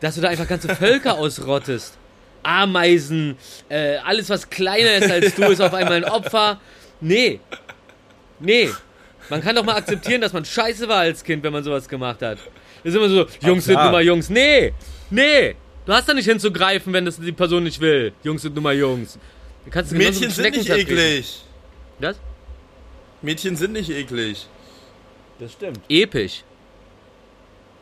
dass 0.00 0.14
du 0.14 0.20
da 0.20 0.28
einfach 0.28 0.48
ganze 0.48 0.74
Völker 0.74 1.14
ausrottest. 1.18 1.96
Ameisen, 2.42 3.36
äh, 3.68 3.96
alles 3.96 4.30
was 4.30 4.48
kleiner 4.48 4.94
ist 4.94 5.10
als 5.10 5.34
du, 5.34 5.42
ist 5.44 5.60
auf 5.60 5.74
einmal 5.74 5.94
ein 5.94 6.04
Opfer. 6.04 6.60
Nee. 7.00 7.40
Nee. 8.40 8.70
Man 9.28 9.42
kann 9.42 9.56
doch 9.56 9.64
mal 9.64 9.76
akzeptieren, 9.76 10.20
dass 10.20 10.32
man 10.32 10.44
scheiße 10.44 10.88
war 10.88 11.00
als 11.00 11.22
Kind, 11.22 11.42
wenn 11.42 11.52
man 11.52 11.62
sowas 11.64 11.88
gemacht 11.88 12.22
hat. 12.22 12.38
Das 12.82 12.94
ist 12.94 12.94
immer 12.94 13.08
so, 13.08 13.26
Jungs 13.40 13.64
sind 13.64 13.74
nun 13.74 13.92
mal 13.92 14.02
Jungs. 14.04 14.30
Nee. 14.30 14.72
Nee. 15.10 15.56
Du 15.84 15.92
hast 15.92 16.08
da 16.08 16.14
nicht 16.14 16.26
hinzugreifen, 16.26 16.92
wenn 16.92 17.04
das 17.04 17.18
die 17.18 17.32
Person 17.32 17.64
nicht 17.64 17.80
will. 17.80 18.12
Jungs 18.22 18.42
sind 18.42 18.54
nun 18.54 18.64
mal 18.64 18.74
Jungs. 18.74 19.18
Du 19.64 19.70
kannst 19.70 19.92
Mädchen 19.92 20.30
sind 20.30 20.56
nicht 20.56 20.70
eklig. 20.70 21.42
Das? 22.00 22.16
Mädchen 23.20 23.56
sind 23.56 23.72
nicht 23.72 23.90
eklig. 23.90 24.46
Das 25.38 25.52
stimmt. 25.52 25.80
Episch. 25.88 26.44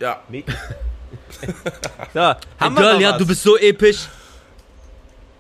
Ja. 0.01 0.23
So, 2.15 2.21
haben 2.21 2.77
wir 2.77 2.83
Girl, 2.83 2.95
noch 2.95 3.01
ja, 3.01 3.11
was? 3.13 3.19
du 3.19 3.27
bist 3.27 3.43
so 3.43 3.59
episch. 3.59 4.09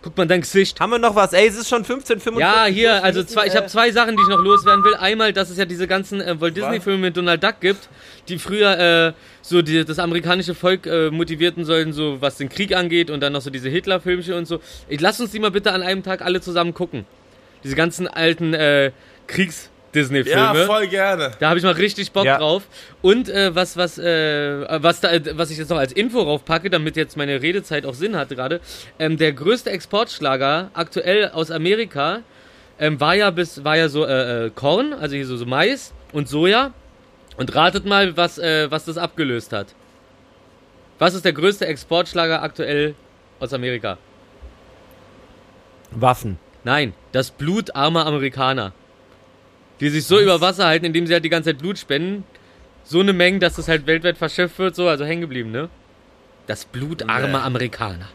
Guck 0.03 0.17
mal 0.17 0.27
dein 0.27 0.43
Gesicht. 0.43 0.79
Haben 0.79 0.91
wir 0.91 0.99
noch 0.99 1.17
was? 1.17 1.33
Ey, 1.33 1.49
es 1.49 1.57
ist 1.57 1.69
schon 1.69 1.85
15.45 1.85 2.39
Ja, 2.39 2.67
hier, 2.67 3.03
also 3.03 3.25
zwei, 3.25 3.47
ich 3.47 3.57
habe 3.57 3.67
äh, 3.67 3.69
zwei 3.69 3.91
Sachen, 3.91 4.17
die 4.17 4.23
ich 4.23 4.29
noch 4.29 4.41
loswerden 4.41 4.85
will. 4.85 4.95
Einmal, 4.95 5.33
dass 5.33 5.51
es 5.51 5.59
ja 5.59 5.65
diese 5.65 5.89
ganzen 5.89 6.21
äh, 6.21 6.41
Walt 6.41 6.57
Disney 6.57 6.81
Filme 6.81 6.99
mit 6.99 7.17
Donald 7.17 7.43
Duck 7.43 7.57
gibt, 7.61 7.89
die 8.29 8.39
früher 8.39 8.79
äh, 8.79 9.13
so 9.43 9.63
die, 9.63 9.85
das 9.85 9.99
amerikanische 9.99 10.55
Volk 10.55 10.87
äh, 10.87 11.11
motivierten 11.11 11.65
sollen, 11.65 11.93
so 11.93 12.21
was 12.21 12.37
den 12.37 12.49
Krieg 12.49 12.77
angeht 12.77 13.11
und 13.11 13.21
dann 13.21 13.33
noch 13.33 13.41
so 13.41 13.51
diese 13.51 13.69
Hitler-Filmchen 13.69 14.35
und 14.35 14.47
so. 14.47 14.61
Ich 14.89 15.01
lass 15.01 15.21
uns 15.21 15.33
die 15.33 15.41
mal 15.41 15.51
bitte 15.51 15.73
an 15.73 15.83
einem 15.83 16.05
Tag 16.05 16.23
alle 16.23 16.41
zusammen 16.41 16.73
gucken. 16.73 17.05
Diese 17.65 17.75
ganzen 17.75 18.07
alten 18.07 18.55
äh, 18.55 18.93
Kriegs-Disney-Filme. 19.97 20.59
Ja, 20.59 20.67
voll 20.67 20.87
gerne. 20.89 21.33
Da 21.39 21.49
habe 21.49 21.59
ich 21.59 21.65
mal 21.65 21.73
richtig 21.73 22.13
Bock 22.13 22.25
Ja. 22.25 22.39
drauf. 22.39 22.65
Und 23.03 23.29
äh, 23.29 23.55
was, 23.55 23.77
was, 23.77 23.99
äh, 23.99 24.83
was, 24.83 25.01
da, 25.01 25.11
was 25.33 25.51
ich 25.51 25.59
jetzt 25.59 25.71
noch 25.71 25.79
als 25.79 25.93
Info 25.93 26.21
raufpacke, 26.21 26.71
damit 26.71 26.97
jetzt 26.97 27.17
meine 27.17 27.41
Redezeit 27.43 27.87
auch 27.87 27.95
Sinn 27.95 28.17
hat 28.17 28.29
gerade. 28.29 28.61
Ähm, 28.99 29.17
der 29.17 29.33
größte 29.33 29.71
Exportschlager 29.71 30.71
aktuell 30.75 31.31
aus 31.31 31.51
Amerika 31.51 32.21
ähm, 32.79 33.01
war 33.01 33.15
ja 33.15 33.31
bis 33.31 33.65
war 33.65 33.77
ja 33.77 33.89
so 33.89 34.05
äh, 34.05 34.47
äh, 34.47 34.51
Korn, 34.51 34.93
also 34.93 35.17
hier 35.17 35.27
so, 35.27 35.37
so 35.37 35.47
Mais 35.47 35.93
und 36.13 36.29
Soja. 36.29 36.73
Und 37.39 37.55
ratet 37.55 37.85
mal, 37.85 38.17
was, 38.17 38.39
äh, 38.39 38.71
was 38.71 38.87
das 38.87 38.97
abgelöst 38.97 39.53
hat. 39.53 39.75
Was 40.99 41.13
ist 41.13 41.25
der 41.27 41.35
größte 41.35 41.67
Exportschlager 41.67 42.43
aktuell 42.43 42.95
aus 43.41 43.53
Amerika? 43.53 43.99
Waffen. 45.91 46.39
Nein, 46.65 46.95
das 47.13 47.31
Blut 47.31 47.77
armer 47.77 48.07
Amerikaner. 48.07 48.73
Die 49.81 49.91
sich 49.91 50.05
so 50.05 50.19
über 50.19 50.41
Wasser 50.41 50.67
halten, 50.67 50.87
indem 50.87 51.07
sie 51.07 51.13
halt 51.13 51.25
die 51.25 51.29
ganze 51.29 51.51
Zeit 51.51 51.59
Blut 51.59 51.79
spenden. 51.79 52.25
So 52.85 53.01
eine 53.01 53.13
Menge, 53.13 53.41
dass 53.41 53.57
das 53.57 53.69
halt 53.69 53.87
weltweit 53.87 54.17
verschifft 54.17 54.59
wird, 54.59 54.75
so, 54.75 54.89
also 54.89 55.05
hängen 55.05 55.21
geblieben, 55.21 55.51
ne? 55.51 55.69
Das 56.47 56.65
Blut 56.65 57.09
armer 57.09 57.43
Amerikaner. 57.43 58.09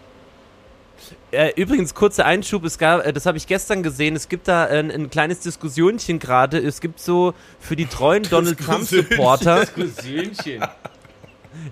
Äh, 1.31 1.51
übrigens, 1.55 1.93
kurzer 1.93 2.25
Einschub, 2.25 2.63
es 2.65 2.77
gab, 2.77 3.05
äh, 3.05 3.13
das 3.13 3.25
habe 3.25 3.37
ich 3.37 3.47
gestern 3.47 3.83
gesehen, 3.83 4.15
es 4.15 4.29
gibt 4.29 4.47
da 4.47 4.65
ein, 4.65 4.91
ein 4.91 5.09
kleines 5.09 5.39
Diskussionchen 5.41 6.19
gerade. 6.19 6.57
Es 6.57 6.81
gibt 6.81 6.99
so 6.99 7.33
für 7.59 7.75
die 7.75 7.85
treuen 7.85 8.23
Donald 8.23 8.59
Trump-Supporter, 8.59 9.65
Cousinchen. 9.75 10.63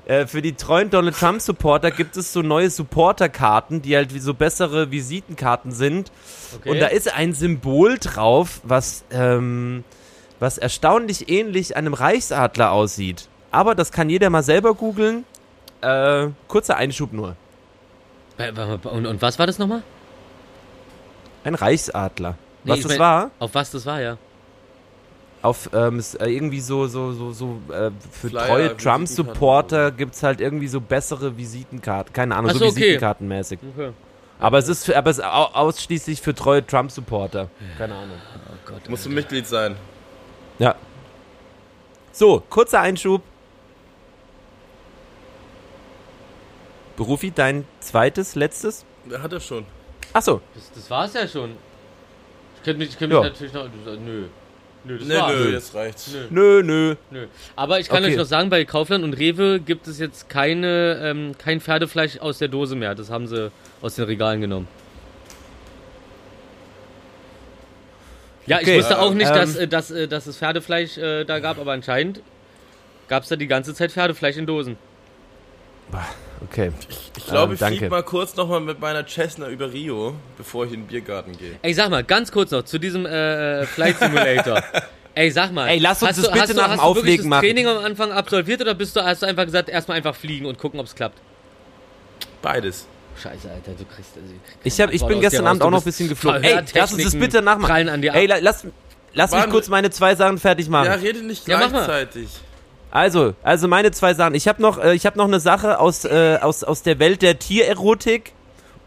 Äh, 0.06 0.26
für 0.28 0.42
die 0.42 0.54
treuen 0.54 0.90
Donald 0.90 1.16
Trump-Supporter 1.18 1.92
gibt 1.92 2.18
es 2.18 2.34
so 2.34 2.42
neue 2.42 2.70
Supporter-Karten, 2.70 3.82
die 3.82 3.96
halt 3.96 4.14
wie 4.14 4.20
so 4.20 4.34
bessere 4.34 4.92
Visitenkarten 4.92 5.72
sind. 5.72 6.12
Okay. 6.56 6.70
Und 6.70 6.80
da 6.80 6.88
ist 6.88 7.14
ein 7.14 7.34
Symbol 7.34 7.98
drauf, 8.00 8.62
was, 8.64 9.04
ähm, 9.12 9.84
was 10.40 10.58
erstaunlich 10.58 11.30
ähnlich 11.30 11.76
einem 11.76 11.94
Reichsadler 11.94 12.72
aussieht. 12.72 13.28
Aber 13.52 13.76
das 13.76 13.92
kann 13.92 14.10
jeder 14.10 14.30
mal 14.30 14.44
selber 14.44 14.74
googeln. 14.74 15.26
Äh, 15.82 16.28
kurzer 16.48 16.76
Einschub 16.78 17.14
nur. 17.14 17.36
und, 18.38 19.06
und 19.06 19.22
was 19.22 19.40
war 19.40 19.48
das 19.48 19.60
nochmal? 19.60 19.82
Ein 21.44 21.56
Reichsadler. 21.56 22.38
Nee, 22.64 22.72
was 22.72 22.82
das 22.82 22.90
mein- 22.90 23.00
war? 23.00 23.32
Auf 23.40 23.56
was 23.56 23.72
das 23.72 23.86
war, 23.86 24.02
ja. 24.02 24.18
Auf 25.42 25.70
ähm, 25.74 26.04
äh, 26.20 26.30
irgendwie 26.30 26.60
so, 26.60 26.88
so, 26.88 27.14
so, 27.14 27.32
so 27.32 27.62
äh, 27.72 27.92
für 28.12 28.30
Flyer, 28.30 28.48
treue 28.48 28.64
Visitenkarten 28.64 28.78
Trump-Supporter 28.78 29.92
gibt's 29.92 30.22
halt 30.22 30.42
irgendwie 30.42 30.68
so 30.68 30.82
bessere 30.82 31.38
Visitenkarten. 31.38 32.12
Keine 32.12 32.36
Ahnung, 32.36 32.50
Ach 32.50 32.54
so 32.54 32.60
so, 32.60 32.66
okay. 32.66 32.76
Visitenkartenmäßig. 32.82 33.60
Okay. 33.74 33.92
Aber 34.40 34.58
es 34.58 34.68
ist 34.68 34.86
für, 34.86 34.98
aber 34.98 35.10
es 35.12 35.18
ist 35.20 35.24
au 35.24 35.46
ausschließlich 35.54 36.22
für 36.22 36.34
treue 36.36 36.66
Trump-Supporter. 36.66 37.50
Keine 37.78 37.96
Ahnung. 37.96 38.18
Oh 38.50 38.54
Gott. 38.66 38.90
Musst 38.90 39.06
du 39.06 39.10
Mitglied 39.10 39.48
sein. 39.48 39.76
Ja. 40.60 40.76
So, 42.12 42.44
kurzer 42.50 42.82
Einschub. 42.82 43.22
Berufi, 46.98 47.32
dein 47.32 47.66
zweites, 47.80 48.36
letztes? 48.36 48.86
Hat 49.22 49.32
er 49.32 49.40
schon? 49.40 49.66
Achso, 50.12 50.42
Das, 50.54 50.72
das 50.74 50.90
war's 50.90 51.14
ja 51.14 51.28
schon. 51.28 51.52
Ich 52.58 52.64
könnte 52.64 52.80
mich, 52.80 52.90
ich 52.90 52.98
könnte 52.98 53.16
mich 53.16 53.24
Ja. 53.24 53.30
natürlich 53.30 53.54
noch. 53.54 53.70
Nö. 54.00 54.26
Nö, 54.86 54.98
das 54.98 55.10
war's. 55.10 55.34
nö, 55.34 55.52
jetzt 55.52 55.76
reicht's. 55.76 56.12
Nö. 56.14 56.28
nö, 56.30 56.64
nö. 56.64 56.96
Nö. 57.12 57.28
Aber 57.56 57.80
ich 57.80 57.90
kann 57.90 58.04
Okay. 58.04 58.14
euch 58.14 58.18
noch 58.18 58.26
sagen, 58.26 58.50
bei 58.50 58.64
Kaufland 58.66 59.04
und 59.04 59.14
Rewe 59.14 59.60
gibt 59.60 59.88
es 59.88 60.00
jetzt 60.00 60.30
keine, 60.30 61.00
ähm, 61.04 61.34
kein 61.38 61.60
Pferdefleisch 61.60 62.18
aus 62.20 62.38
der 62.38 62.48
Dose 62.48 62.76
mehr. 62.76 62.96
Das 62.96 63.10
haben 63.10 63.28
sie 63.28 63.52
aus 63.82 63.96
den 63.96 64.06
Regalen 64.06 64.42
genommen. 64.42 64.68
Ja, 68.46 68.58
ich 68.62 68.68
Okay, 68.68 68.78
wusste 68.80 69.00
auch 69.00 69.14
nicht, 69.14 69.30
ähm, 69.30 69.36
dass, 69.36 69.56
äh, 69.56 69.68
dass, 69.68 69.92
äh, 69.92 70.08
dass 70.08 70.26
es 70.28 70.38
Pferdefleisch 70.38 70.98
äh, 70.98 71.24
da 71.26 71.40
gab, 71.40 71.60
aber 71.60 71.74
anscheinend 71.74 72.22
gab 73.08 73.24
es 73.24 73.30
da 73.30 73.36
die 73.36 73.48
ganze 73.48 73.74
Zeit 73.76 73.92
Pferdefleisch 73.92 74.38
in 74.38 74.46
Dosen. 74.48 74.78
Okay. 76.42 76.72
Ich 77.18 77.26
glaube, 77.26 77.54
Ähm, 77.54 77.60
ich 77.62 77.66
fliege 77.68 77.90
mal 77.90 78.04
kurz 78.04 78.36
nochmal 78.36 78.62
mit 78.62 78.80
meiner 78.80 79.06
Cessna 79.06 79.50
über 79.50 79.72
Rio, 79.74 80.16
bevor 80.38 80.66
ich 80.66 80.74
in 80.74 80.82
den 80.82 80.88
Biergarten 80.88 81.38
gehe. 81.38 81.56
Ey, 81.62 81.74
sag 81.74 81.90
mal, 81.90 82.04
ganz 82.04 82.32
kurz 82.32 82.52
noch 82.52 82.64
zu 82.64 82.80
diesem 82.80 83.06
äh, 83.06 83.66
Flight 83.66 84.00
Simulator. 84.00 84.64
Ey, 85.16 85.32
sag 85.32 85.52
mal. 85.52 85.68
Ey, 85.68 85.80
lass 85.80 86.02
uns 86.02 86.10
hast 86.12 86.18
das 86.20 86.26
du, 86.26 86.32
bitte 86.32 86.42
hast 86.44 86.50
du, 86.52 86.56
nach 86.56 86.64
dem 86.68 86.72
hast 86.72 86.80
du 86.80 86.96
wirklich 86.96 86.98
Auflegen 87.02 87.24
das 87.24 87.30
machen. 87.30 87.42
Training 87.46 87.68
am 87.68 87.78
Anfang 87.84 88.12
absolviert 88.14 88.62
oder 88.62 88.74
bist 88.74 88.96
du, 88.96 89.04
hast 89.04 89.22
du 89.22 89.26
einfach 89.26 89.44
gesagt, 89.46 89.68
erstmal 89.68 89.98
einfach 89.98 90.16
fliegen 90.16 90.46
und 90.46 90.58
gucken, 90.58 90.80
ob 90.80 90.86
es 90.86 90.96
klappt? 90.96 91.18
Beides. 92.42 92.88
Scheiße, 93.22 93.50
Alter, 93.52 93.72
du 93.78 93.84
kriegst. 93.84 94.12
Also, 94.16 94.34
ich 94.64 94.74
Ich, 94.74 94.80
hab, 94.82 94.94
ich 94.94 95.06
bin 95.06 95.20
gestern 95.20 95.46
Abend 95.48 95.62
auch 95.62 95.66
Du 95.68 95.72
noch 95.72 95.82
ein 95.82 95.84
bisschen 95.84 96.08
geflogen. 96.08 96.42
Ey, 96.44 96.62
lass 96.74 96.94
uns 96.94 97.04
das 97.04 97.16
bitte 97.20 97.42
nachmachen. 97.42 98.02
Ey, 98.04 98.28
la, 98.28 98.38
lass, 98.40 98.66
lass 99.14 99.32
mich 99.34 99.50
kurz 99.50 99.68
meine 99.68 99.90
zwei 99.90 100.16
Sachen 100.16 100.38
fertig 100.38 100.70
machen. 100.70 100.86
Ja, 100.86 100.94
rede 100.94 101.22
nicht 101.22 101.46
Ja, 101.50 101.58
mach 101.58 101.72
mal. 101.72 101.86
gleichzeitig. 101.86 102.30
Also, 102.92 103.34
also 103.44 103.68
meine 103.68 103.92
zwei 103.92 104.14
Sachen. 104.14 104.36
Ich 104.36 104.48
habe 104.48 104.62
noch, 104.62 104.78
äh, 104.78 104.96
ich 104.96 105.06
habe 105.06 105.18
noch 105.18 105.26
eine 105.26 105.40
Sache 105.40 105.80
aus, 105.80 106.06
äh, 106.06 106.40
aus, 106.42 106.64
aus 106.64 106.82
der 106.82 107.00
Welt 107.00 107.22
der 107.22 107.38
Tiererotik 107.38 108.34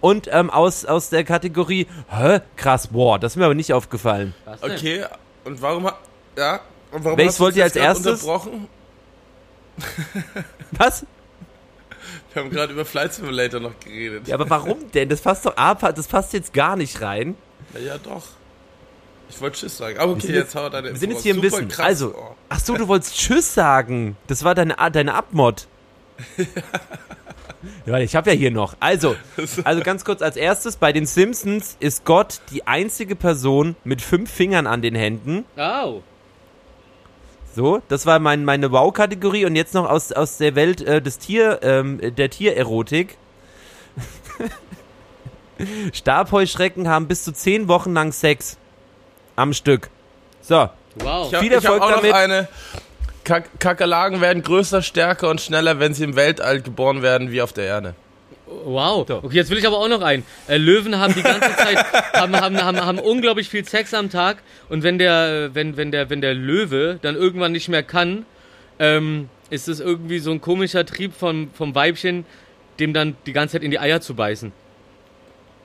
und 0.01 0.29
ähm, 0.33 0.51
aus, 0.51 0.85
aus 0.85 1.11
der 1.11 1.25
Kategorie, 1.25 1.87
hä, 2.09 2.41
krass, 2.57 2.89
boah, 2.89 3.19
das 3.19 3.33
ist 3.33 3.37
mir 3.37 3.45
aber 3.45 3.55
nicht 3.55 3.73
aufgefallen. 3.73 4.35
Was 4.45 4.61
denn? 4.61 4.73
Okay, 4.73 5.05
und 5.45 5.63
warum 5.63 5.89
ja, 6.37 6.61
und 6.91 7.05
warum 7.05 7.19
Welches 7.19 7.35
hast 7.35 7.39
du 7.39 7.45
wollt 7.45 7.57
ihr 7.57 7.65
als 7.65 7.77
erstes? 7.77 8.23
unterbrochen? 8.23 8.69
Was? 10.73 11.07
Wir 12.33 12.43
haben 12.43 12.51
gerade 12.51 12.73
über 12.73 12.85
Flight 12.85 13.15
Simulator 13.15 13.61
noch 13.61 13.79
geredet. 13.81 14.27
Ja, 14.27 14.35
aber 14.35 14.51
warum 14.51 14.91
denn? 14.93 15.09
Das 15.09 15.21
passt 15.21 15.47
doch, 15.47 15.55
ah, 15.57 15.75
das 15.75 16.09
passt 16.09 16.33
jetzt 16.33 16.53
gar 16.53 16.77
nicht 16.77 17.01
rein. 17.01 17.37
Na 17.73 17.81
ja, 17.81 17.99
doch. 17.99 18.25
Ich 19.33 19.41
wollte 19.41 19.59
Tschüss 19.59 19.79
sagen. 19.79 19.99
Aber 19.99 20.13
okay, 20.13 20.27
sind 20.27 20.35
jetzt 20.35 20.55
hau 20.55 20.69
deine 20.69 20.91
Wir 20.91 20.97
sind 20.97 21.11
jetzt 21.11 21.23
hier 21.23 21.35
im 21.35 21.43
Wissen. 21.43 21.69
krass. 21.69 21.87
Also, 21.87 22.15
Oh. 22.17 22.35
ach 22.51 22.61
so, 22.61 22.77
du 22.77 22.87
wolltest 22.87 23.17
Tschüss 23.17 23.55
sagen. 23.55 24.17
Das 24.27 24.45
war 24.45 24.55
deine, 24.55 24.77
deine 24.93 25.15
Abmod. 25.15 25.67
Ja, 27.87 27.99
ich 27.99 28.17
habe 28.17 28.31
ja 28.31 28.37
hier 28.37 28.51
noch. 28.51 28.75
Also, 28.81 29.15
also 29.65 29.83
ganz 29.83 30.05
kurz 30.05 30.21
als 30.21 30.37
erstes, 30.37 30.77
bei 30.77 30.93
den 30.93 31.07
Simpsons 31.07 31.77
ist 31.79 32.05
Gott 32.05 32.41
die 32.51 32.67
einzige 32.67 33.15
Person 33.15 33.77
mit 33.85 34.03
fünf 34.03 34.33
Fingern 34.33 34.67
an 34.67 34.83
den 34.83 34.97
Händen. 34.97 35.45
Au. 35.57 36.03
So, 37.55 37.81
das 37.87 38.05
war 38.05 38.19
mein, 38.19 38.45
meine 38.45 38.73
Wow-Kategorie 38.73 39.45
und 39.45 39.55
jetzt 39.55 39.75
noch 39.75 39.89
aus, 39.89 40.11
aus 40.11 40.39
der 40.39 40.57
Welt 40.57 40.81
äh, 40.81 41.01
des 41.01 41.19
Tier, 41.19 41.61
ähm, 41.63 42.01
der 42.17 42.31
Tiererotik. 42.31 43.17
Stabheuschrecken 45.93 46.89
haben 46.89 47.07
bis 47.07 47.23
zu 47.25 47.33
zehn 47.33 47.69
Wochen 47.69 47.93
lang 47.93 48.13
Sex. 48.13 48.57
Am 49.37 49.53
Stück. 49.53 49.89
So, 50.41 50.69
Wow. 50.97 51.29
Ich 51.29 51.35
hab, 51.35 51.43
Viel 51.43 51.53
ich 51.53 51.55
Erfolg 51.55 51.83
auch 51.83 51.91
damit. 51.91 52.11
noch 52.11 52.17
eine. 52.17 52.49
Kak 53.25 53.61
Kakerlaken 53.61 54.21
werden 54.21 54.43
größer, 54.43 54.83
stärker 54.83 55.31
und 55.31 55.41
schneller, 55.41 55.79
wenn 55.79 55.95
sie 55.95 56.05
im 56.05 56.17
Weltall 56.17 56.61
geboren 56.61 57.03
werden, 57.03 57.31
wie 57.31 57.41
auf 57.41 57.53
der 57.53 57.65
Erde. 57.65 57.95
Wow. 58.65 59.09
Okay, 59.09 59.37
jetzt 59.37 59.51
will 59.51 59.59
ich 59.59 59.67
aber 59.67 59.79
auch 59.79 59.89
noch 59.89 60.03
einen. 60.03 60.25
Äh, 60.49 60.57
Löwen 60.59 60.99
haben 60.99 61.15
die 61.15 61.23
ganze 61.23 61.55
Zeit 61.57 61.79
haben, 62.13 62.39
haben, 62.39 62.63
haben, 62.63 62.85
haben 62.85 62.99
unglaublich 62.99 63.49
viel 63.49 63.65
Sex 63.65 63.95
am 63.95 64.11
Tag 64.11 64.39
und 64.69 64.83
wenn 64.83 64.99
der 64.99 65.51
wenn 65.55 65.77
wenn 65.77 65.91
der 65.93 66.11
wenn 66.11 66.21
der 66.21 66.35
Löwe 66.35 66.99
dann 67.01 67.15
irgendwann 67.15 67.53
nicht 67.53 67.69
mehr 67.69 67.83
kann, 67.83 68.27
ähm, 68.79 69.29
ist 69.51 69.69
es 69.69 69.81
irgendwie 69.81 70.19
so 70.19 70.33
ein 70.33 70.41
komischer 70.41 70.85
Trieb 70.85 71.15
vom 71.15 71.51
vom 71.55 71.75
Weibchen, 71.75 72.27
dem 72.81 72.93
dann 72.93 73.17
die 73.25 73.33
ganze 73.33 73.53
Zeit 73.53 73.63
in 73.63 73.71
die 73.71 73.79
Eier 73.79 74.01
zu 74.01 74.15
beißen, 74.15 74.53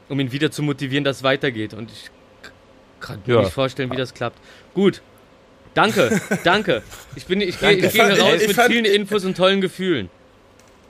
um 0.07 0.19
ihn 0.19 0.31
wieder 0.31 0.51
zu 0.51 0.61
motivieren, 0.61 1.03
dass 1.03 1.17
es 1.17 1.23
weitergeht. 1.23 1.73
Und 1.73 1.91
ich 1.91 2.09
kann 2.99 3.21
mir 3.25 3.35
Ja. 3.35 3.41
nicht 3.41 3.53
vorstellen, 3.53 3.91
wie 3.91 3.95
das 3.97 4.13
klappt. 4.13 4.37
Gut. 4.73 5.01
Danke, 5.73 6.19
danke. 6.43 6.81
Ich 7.15 7.25
bin, 7.25 7.39
ich 7.41 7.59
gehe, 7.59 7.71
ich 7.73 7.81
gehe 7.81 7.89
fand- 7.91 8.13
hier 8.13 8.23
raus 8.23 8.41
ich 8.41 8.47
mit 8.47 8.55
fand- 8.55 8.71
vielen 8.71 8.85
Infos 8.85 9.23
und 9.25 9.37
tollen 9.37 9.61
Gefühlen. 9.61 10.09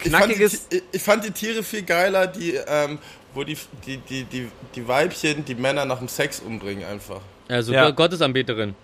Ich 0.03 0.11
fand, 0.11 0.29
die, 0.29 0.35
Knackiges- 0.35 0.81
ich 0.91 1.01
fand 1.01 1.25
die 1.25 1.31
Tiere 1.31 1.63
viel 1.63 1.81
geiler, 1.81 2.27
die, 2.27 2.53
ähm, 2.67 2.99
wo 3.33 3.43
die, 3.43 3.57
die, 3.85 3.97
die, 3.97 4.23
die, 4.25 4.47
die 4.75 4.87
Weibchen 4.87 5.43
die 5.43 5.55
Männer 5.55 5.85
nach 5.85 5.97
dem 5.99 6.07
Sex 6.07 6.39
umbringen 6.39 6.85
einfach. 6.85 7.19
Also 7.49 7.73
Ja. 7.73 7.89
Gottesanbeterin. 7.89 8.75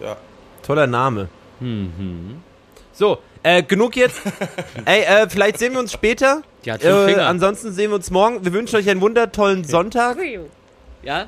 Ja. 0.00 0.16
toller 0.62 0.86
Name. 0.86 1.28
Mhm. 1.60 2.40
So, 2.92 3.18
äh, 3.42 3.62
genug 3.62 3.96
jetzt. 3.96 4.20
Ey, 4.84 5.02
äh, 5.02 5.28
vielleicht 5.28 5.58
sehen 5.58 5.72
wir 5.72 5.80
uns 5.80 5.92
später. 5.92 6.42
Die 6.64 6.72
hat 6.72 6.82
Äh, 6.84 7.06
Finger. 7.08 7.26
ansonsten 7.26 7.72
sehen 7.72 7.90
wir 7.90 7.96
uns 7.96 8.10
morgen. 8.10 8.44
Wir 8.44 8.52
wünschen 8.52 8.76
euch 8.76 8.88
einen 8.88 9.00
wundertollen 9.00 9.64
Sonntag. 9.64 10.16
Ja? 11.08 11.26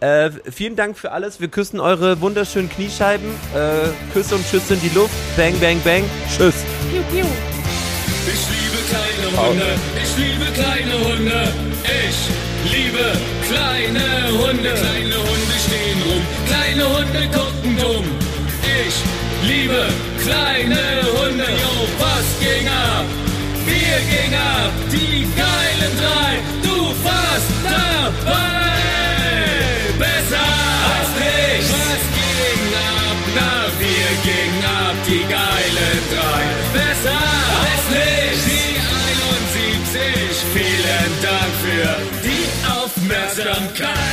Äh, 0.00 0.30
vielen 0.50 0.76
Dank 0.76 0.98
für 0.98 1.10
alles. 1.10 1.40
Wir 1.40 1.48
küssen 1.48 1.80
eure 1.80 2.20
wunderschönen 2.20 2.68
Kniescheiben. 2.68 3.30
Äh, 3.54 3.88
Küsse 4.12 4.34
und 4.34 4.44
Schüsse 4.44 4.74
in 4.74 4.80
die 4.82 4.90
Luft. 4.90 5.14
Bang, 5.38 5.58
bang, 5.58 5.80
bang. 5.82 6.04
Tschüss. 6.28 6.54
Ich 6.84 7.00
liebe 7.00 8.76
kleine 8.90 9.26
Hunde, 9.40 9.70
ich 10.02 10.16
liebe 10.18 10.44
kleine 10.52 10.92
Hunde, 11.08 11.48
ich 11.82 12.18
liebe 12.72 13.06
kleine 13.48 14.04
Hunde. 14.38 14.74
Kleine 14.74 15.16
Hunde 15.16 15.56
stehen 15.64 16.02
rum, 16.06 16.22
kleine 16.46 16.84
Hunde 16.94 17.22
gucken 17.32 17.72
dumm. 17.78 18.04
Ich 18.84 18.96
liebe 19.48 19.82
kleine 20.22 20.82
Hunde, 21.16 21.44
yo, 21.44 21.88
was 21.98 22.28
ging 22.38 22.68
ab? 22.68 23.06
Wir 23.64 23.98
ging 24.12 24.34
ab, 24.34 24.72
die 24.92 25.26
geilen 25.34 25.94
drei, 25.96 26.32
du 26.62 26.76
warst 27.02 27.50
dabei. 27.64 28.61
Die 43.42 43.48
71, 43.48 44.11